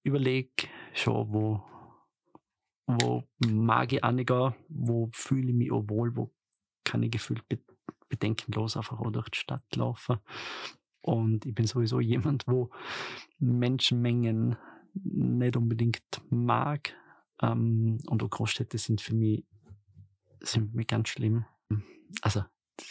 überlege 0.03 0.67
schon, 0.93 1.31
wo, 1.31 1.63
wo 2.87 3.23
mag 3.45 3.93
ich 3.93 4.03
einiger, 4.03 4.55
wo 4.69 5.09
fühle 5.13 5.49
ich 5.49 5.55
mich 5.55 5.71
auch 5.71 5.83
wohl, 5.87 6.15
wo 6.15 6.33
kann 6.83 7.03
ich 7.03 7.11
gefühlt 7.11 7.43
bedenkenlos 8.09 8.77
einfach 8.77 8.99
auch 8.99 9.11
durch 9.11 9.29
die 9.29 9.39
Stadt 9.39 9.75
laufen. 9.75 10.17
Und 11.01 11.45
ich 11.45 11.53
bin 11.53 11.67
sowieso 11.67 11.99
jemand, 11.99 12.47
wo 12.47 12.69
Menschenmengen 13.39 14.57
nicht 14.93 15.57
unbedingt 15.57 16.21
mag. 16.29 16.93
Ähm, 17.41 17.99
und 18.07 18.23
auch 18.23 18.29
Großstädte 18.29 18.77
sind 18.77 19.01
für 19.01 19.15
mich 19.15 19.45
sind 20.41 20.73
mir 20.73 20.85
ganz 20.85 21.09
schlimm. 21.09 21.45
Also, 22.21 22.43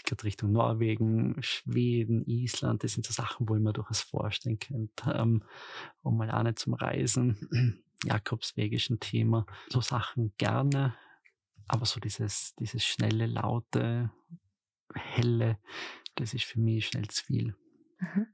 geht 0.04 0.24
Richtung 0.24 0.52
Norwegen, 0.52 1.36
Schweden, 1.42 2.24
Island, 2.26 2.84
das 2.84 2.92
sind 2.92 3.06
so 3.06 3.12
Sachen, 3.12 3.48
wo 3.48 3.56
ich 3.56 3.62
mir 3.62 3.72
durchaus 3.72 4.00
vorstellen 4.00 4.58
könnte, 4.58 5.10
ähm, 5.12 5.42
um 6.02 6.16
mal 6.16 6.30
auch 6.30 6.42
nicht 6.42 6.58
zum 6.58 6.74
Reisen. 6.74 7.82
Jakobsweg 8.04 8.72
ist 8.72 8.90
ein 8.90 9.00
Thema. 9.00 9.46
So 9.68 9.80
Sachen 9.80 10.32
gerne, 10.38 10.94
aber 11.66 11.86
so 11.86 12.00
dieses, 12.00 12.54
dieses 12.56 12.84
schnelle, 12.84 13.26
laute, 13.26 14.10
helle, 14.94 15.58
das 16.14 16.34
ist 16.34 16.44
für 16.44 16.60
mich 16.60 16.88
schnell 16.88 17.08
zu 17.08 17.24
viel. 17.24 17.56
Mhm. 17.98 18.26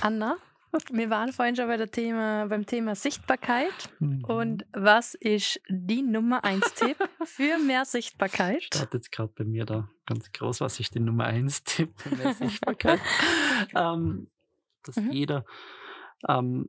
Anna, 0.00 0.36
wir 0.90 1.10
waren 1.10 1.32
vorhin 1.32 1.56
schon 1.56 1.66
bei 1.66 1.84
Thema, 1.86 2.46
beim 2.46 2.66
Thema 2.66 2.94
Sichtbarkeit. 2.94 3.90
Mhm. 3.98 4.24
Und 4.24 4.66
was 4.72 5.14
ist 5.14 5.60
die 5.68 6.02
Nummer 6.02 6.44
1 6.44 6.74
Tipp 6.74 6.96
für 7.24 7.58
mehr 7.58 7.84
Sichtbarkeit? 7.84 8.64
Startet 8.64 8.94
jetzt 8.94 9.12
gerade 9.12 9.32
bei 9.34 9.44
mir 9.44 9.64
da 9.64 9.88
ganz 10.06 10.30
groß. 10.32 10.60
Was 10.60 10.80
ist 10.80 10.94
die 10.94 11.00
Nummer 11.00 11.24
1 11.24 11.64
Tipp 11.64 11.92
für 11.96 12.14
mehr 12.14 12.34
Sichtbarkeit? 12.34 13.00
ähm, 13.74 14.28
dass 14.82 14.96
mhm. 14.96 15.12
jeder, 15.12 15.44
ähm, 16.28 16.68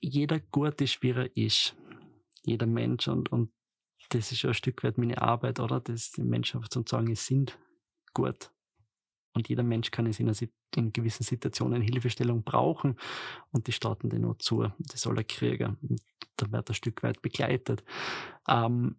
jeder 0.00 0.40
gut 0.40 0.80
ist, 0.80 1.02
wie 1.02 1.10
er 1.10 1.36
ist. 1.36 1.74
Jeder 2.42 2.66
Mensch. 2.66 3.08
Und, 3.08 3.32
und 3.32 3.50
das 4.10 4.32
ist 4.32 4.42
ja 4.42 4.50
ein 4.50 4.54
Stück 4.54 4.84
weit 4.84 4.98
meine 4.98 5.20
Arbeit, 5.20 5.60
oder? 5.60 5.80
Dass 5.80 6.12
die 6.12 6.22
Menschen 6.22 6.58
einfach 6.58 6.68
zu 6.68 6.84
sagen, 6.86 7.06
sie 7.08 7.14
sind 7.14 7.58
gut. 8.12 8.50
Und 9.34 9.48
jeder 9.48 9.64
Mensch 9.64 9.90
kann 9.90 10.06
es 10.06 10.20
in, 10.20 10.28
einer, 10.28 10.36
in 10.76 10.92
gewissen 10.92 11.24
Situationen 11.24 11.82
Hilfestellung 11.82 12.44
brauchen 12.44 12.96
und 13.50 13.66
die 13.66 13.72
starten 13.72 14.08
den 14.08 14.22
nur 14.22 14.38
zu. 14.38 14.68
Das 14.78 15.02
soll 15.02 15.18
er 15.18 15.24
kriegen. 15.24 15.76
Und 15.82 16.00
da 16.36 16.50
wird 16.50 16.70
ein 16.70 16.74
Stück 16.74 17.02
weit 17.02 17.20
begleitet. 17.20 17.84
Ähm, 18.48 18.96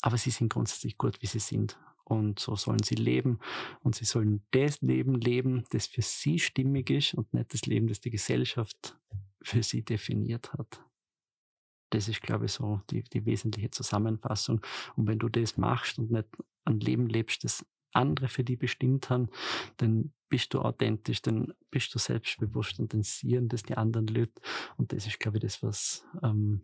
aber 0.00 0.18
sie 0.18 0.30
sind 0.30 0.52
grundsätzlich 0.52 0.98
gut, 0.98 1.20
wie 1.20 1.26
sie 1.26 1.40
sind. 1.40 1.78
Und 2.04 2.38
so 2.38 2.56
sollen 2.56 2.82
sie 2.82 2.94
leben. 2.94 3.38
Und 3.80 3.94
sie 3.94 4.04
sollen 4.04 4.44
das 4.50 4.80
Leben 4.82 5.14
leben, 5.14 5.64
das 5.70 5.86
für 5.86 6.02
sie 6.02 6.38
stimmig 6.38 6.90
ist 6.90 7.14
und 7.14 7.32
nicht 7.34 7.52
das 7.52 7.66
Leben, 7.66 7.88
das 7.88 8.00
die 8.00 8.10
Gesellschaft 8.10 8.98
für 9.42 9.62
sie 9.62 9.84
definiert 9.84 10.52
hat. 10.52 10.80
Das 11.90 12.08
ist, 12.08 12.22
glaube 12.22 12.46
ich, 12.46 12.52
so 12.52 12.80
die, 12.90 13.02
die 13.02 13.26
wesentliche 13.26 13.70
Zusammenfassung. 13.70 14.60
Und 14.96 15.08
wenn 15.08 15.18
du 15.18 15.28
das 15.28 15.56
machst 15.56 15.98
und 15.98 16.10
nicht 16.10 16.28
ein 16.64 16.80
Leben 16.80 17.06
lebst, 17.06 17.44
das 17.44 17.64
andere 17.92 18.28
für 18.28 18.44
die 18.44 18.56
bestimmt 18.56 19.10
haben, 19.10 19.28
dann 19.76 20.12
bist 20.28 20.54
du 20.54 20.60
authentisch, 20.60 21.22
dann 21.22 21.52
bist 21.70 21.94
du 21.94 21.98
selbstbewusst 21.98 22.78
und 22.80 22.92
dann 22.94 23.02
sehen 23.02 23.48
das 23.48 23.62
die 23.62 23.76
anderen 23.76 24.06
Leute. 24.06 24.40
Und 24.76 24.92
das 24.92 25.06
ist, 25.06 25.20
glaube 25.20 25.38
ich, 25.38 25.42
das, 25.42 25.62
was 25.62 26.04
ähm, 26.22 26.62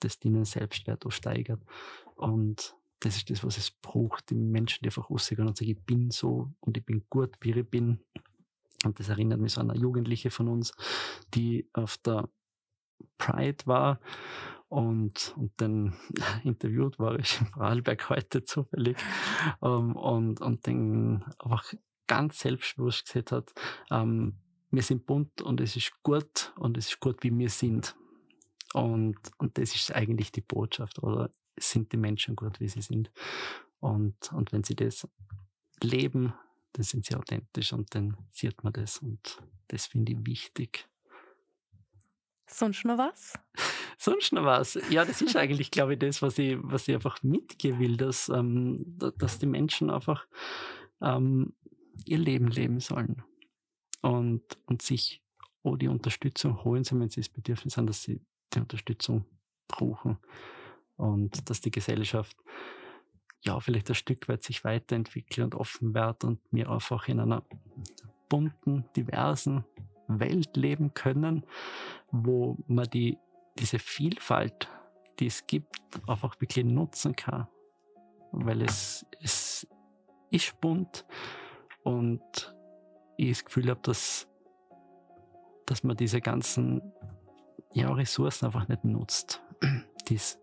das 0.00 0.18
deinen 0.18 0.44
Selbstwert 0.44 1.06
auch 1.06 1.12
steigert. 1.12 1.62
Und 2.16 2.74
das 3.00 3.16
ist 3.16 3.30
das, 3.30 3.44
was 3.44 3.56
es 3.56 3.70
braucht, 3.70 4.30
die 4.30 4.34
Menschen, 4.34 4.80
die 4.82 4.88
einfach 4.88 5.08
rausgehen 5.08 5.46
und 5.46 5.56
sagen, 5.56 5.70
ich 5.70 5.80
bin 5.80 6.10
so 6.10 6.52
und 6.60 6.76
ich 6.76 6.84
bin 6.84 7.04
gut, 7.08 7.34
wie 7.40 7.52
ich 7.52 7.68
bin. 7.68 8.00
Und 8.84 8.98
das 8.98 9.08
erinnert 9.08 9.40
mich 9.40 9.52
so 9.52 9.60
an 9.60 9.70
eine 9.70 9.80
Jugendliche 9.80 10.30
von 10.30 10.48
uns, 10.48 10.72
die 11.34 11.68
auf 11.72 11.96
der 11.98 12.28
Pride 13.18 13.66
war 13.66 14.00
und, 14.70 15.34
und 15.36 15.52
dann 15.56 15.96
interviewt 16.44 16.98
war 17.00 17.18
ich 17.18 17.40
in 17.40 17.48
Vorarlberg 17.48 18.08
heute 18.08 18.44
zufällig 18.44 18.96
ähm, 19.62 19.96
und, 19.96 20.40
und 20.40 20.66
dann 20.66 21.24
einfach 21.40 21.74
ganz 22.06 22.38
selbstbewusst 22.38 23.06
gesagt 23.06 23.32
hat, 23.32 23.52
ähm, 23.90 24.36
wir 24.70 24.82
sind 24.82 25.06
bunt 25.06 25.42
und 25.42 25.60
es 25.60 25.74
ist 25.74 25.92
gut 26.04 26.52
und 26.56 26.78
es 26.78 26.88
ist 26.88 27.00
gut, 27.00 27.24
wie 27.24 27.36
wir 27.36 27.50
sind. 27.50 27.96
Und, 28.72 29.18
und 29.38 29.58
das 29.58 29.74
ist 29.74 29.92
eigentlich 29.92 30.30
die 30.30 30.40
Botschaft, 30.40 31.02
oder 31.02 31.30
sind 31.58 31.92
die 31.92 31.96
Menschen 31.96 32.36
gut, 32.36 32.60
wie 32.60 32.68
sie 32.68 32.82
sind. 32.82 33.10
Und, 33.80 34.32
und 34.32 34.52
wenn 34.52 34.62
sie 34.62 34.76
das 34.76 35.08
leben, 35.82 36.32
dann 36.74 36.84
sind 36.84 37.04
sie 37.04 37.16
authentisch 37.16 37.72
und 37.72 37.92
dann 37.96 38.16
sieht 38.30 38.62
man 38.62 38.72
das 38.72 38.98
und 38.98 39.42
das 39.66 39.86
finde 39.86 40.12
ich 40.12 40.26
wichtig. 40.26 40.88
Sonst 42.46 42.84
noch 42.84 42.98
was? 42.98 43.34
Sonst 44.02 44.32
noch 44.32 44.46
was? 44.46 44.78
Ja, 44.88 45.04
das 45.04 45.20
ist 45.20 45.36
eigentlich, 45.36 45.70
glaube 45.70 45.92
ich, 45.92 45.98
das, 45.98 46.22
was 46.22 46.38
ich, 46.38 46.56
was 46.62 46.88
ich 46.88 46.94
einfach 46.94 47.22
mitgehen 47.22 47.78
will, 47.78 47.98
dass, 47.98 48.30
ähm, 48.30 48.96
dass 48.96 49.38
die 49.38 49.44
Menschen 49.44 49.90
einfach 49.90 50.26
ähm, 51.02 51.52
ihr 52.06 52.16
Leben 52.16 52.48
leben 52.48 52.80
sollen 52.80 53.22
und, 54.00 54.42
und 54.64 54.80
sich 54.80 55.22
auch 55.64 55.76
die 55.76 55.88
Unterstützung 55.88 56.64
holen 56.64 56.82
sollen, 56.82 57.02
wenn 57.02 57.10
sie 57.10 57.20
das 57.20 57.28
Bedürfnis 57.28 57.76
haben, 57.76 57.86
dass 57.88 58.02
sie 58.02 58.22
die 58.54 58.60
Unterstützung 58.60 59.26
brauchen 59.68 60.16
und 60.96 61.50
dass 61.50 61.60
die 61.60 61.70
Gesellschaft 61.70 62.38
ja 63.42 63.60
vielleicht 63.60 63.90
ein 63.90 63.94
Stück 63.94 64.30
weit 64.30 64.42
sich 64.42 64.64
weiterentwickelt 64.64 65.44
und 65.44 65.54
offen 65.54 65.92
wird 65.92 66.24
und 66.24 66.40
wir 66.50 66.70
einfach 66.70 67.06
in 67.06 67.20
einer 67.20 67.44
bunten, 68.30 68.86
diversen 68.96 69.66
Welt 70.08 70.56
leben 70.56 70.94
können, 70.94 71.44
wo 72.10 72.56
man 72.66 72.88
die, 72.88 73.18
diese 73.60 73.78
Vielfalt, 73.78 74.68
die 75.18 75.26
es 75.26 75.46
gibt, 75.46 75.78
einfach 76.08 76.40
wirklich 76.40 76.64
nutzen 76.64 77.14
kann. 77.14 77.46
Weil 78.32 78.62
es, 78.62 79.06
es 79.20 79.66
ist 80.30 80.60
bunt 80.60 81.04
und 81.82 82.54
ich 83.16 83.30
das 83.30 83.44
Gefühl 83.44 83.70
habe, 83.70 83.80
dass, 83.82 84.28
dass 85.66 85.82
man 85.82 85.96
diese 85.96 86.20
ganzen 86.20 86.80
ja, 87.72 87.92
Ressourcen 87.92 88.46
einfach 88.46 88.68
nicht 88.68 88.84
nutzt. 88.84 89.42
die 90.08 90.14
es 90.16 90.38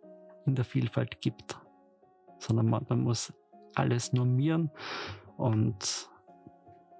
in 0.45 0.55
der 0.55 0.65
Vielfalt 0.65 1.21
gibt, 1.21 1.59
sondern 2.39 2.69
man, 2.69 2.85
man 2.89 3.01
muss 3.01 3.33
alles 3.75 4.13
normieren 4.13 4.71
und 5.35 6.09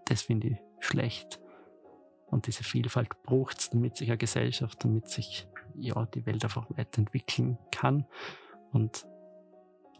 das 0.06 0.22
finde 0.24 0.48
ich 0.50 0.58
schlecht. 0.80 1.40
Und 2.28 2.48
diese 2.48 2.64
Vielfalt 2.64 3.24
braucht 3.24 3.60
es, 3.60 3.70
damit 3.70 3.96
sich 3.96 4.10
eine 4.10 4.18
Gesellschaft, 4.18 4.84
damit 4.84 5.08
sich 5.08 5.48
ja, 5.78 6.06
die 6.06 6.26
Welt 6.26 6.44
einfach 6.44 6.68
weiterentwickeln 6.70 7.58
kann. 7.72 8.06
Und 8.72 9.08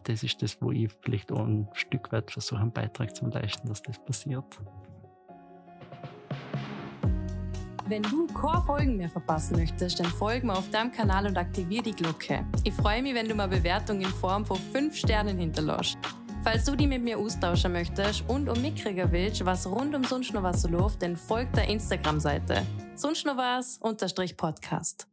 das 0.04 0.22
ist 0.22 0.42
das, 0.42 0.60
wo 0.60 0.70
ich 0.70 0.90
vielleicht 1.02 1.32
auch 1.32 1.44
ein 1.44 1.68
Stück 1.72 2.12
weit 2.12 2.30
versuche, 2.30 2.60
einen 2.60 2.72
Beitrag 2.72 3.14
zu 3.14 3.26
leisten, 3.26 3.68
dass 3.68 3.82
das 3.82 3.98
passiert. 4.04 4.60
Wenn 7.88 8.02
du 8.02 8.26
keine 8.26 8.62
Folgen 8.64 8.96
mehr 8.98 9.08
verpassen 9.08 9.56
möchtest, 9.56 9.98
dann 9.98 10.06
folg 10.06 10.44
mir 10.44 10.52
auf 10.52 10.68
deinem 10.68 10.92
Kanal 10.92 11.26
und 11.26 11.38
aktiviere 11.38 11.84
die 11.84 11.92
Glocke. 11.92 12.46
Ich 12.62 12.74
freue 12.74 13.02
mich, 13.02 13.14
wenn 13.14 13.26
du 13.26 13.34
mal 13.34 13.48
Bewertung 13.48 14.00
in 14.02 14.08
Form 14.08 14.44
von 14.44 14.58
5 14.58 14.94
Sternen 14.94 15.38
hinterlässt. 15.38 15.96
Falls 16.44 16.64
du 16.64 16.76
die 16.76 16.86
mit 16.86 17.02
mir 17.02 17.18
austauschen 17.18 17.72
möchtest 17.72 18.28
und 18.28 18.48
um 18.48 18.60
mitkriegen 18.60 19.10
willst, 19.10 19.44
was 19.44 19.66
rund 19.66 19.94
um 19.94 20.04
sonst 20.04 20.32
noch 20.34 20.42
was 20.42 20.68
läuft, 20.68 21.02
dann 21.02 21.16
folgt 21.16 21.56
der 21.56 21.68
Instagram-Seite. 21.68 22.62
Sonst 22.94 23.24
noch 23.26 23.36
was, 23.36 23.78
unterstrich 23.78 24.36
Podcast. 24.36 25.08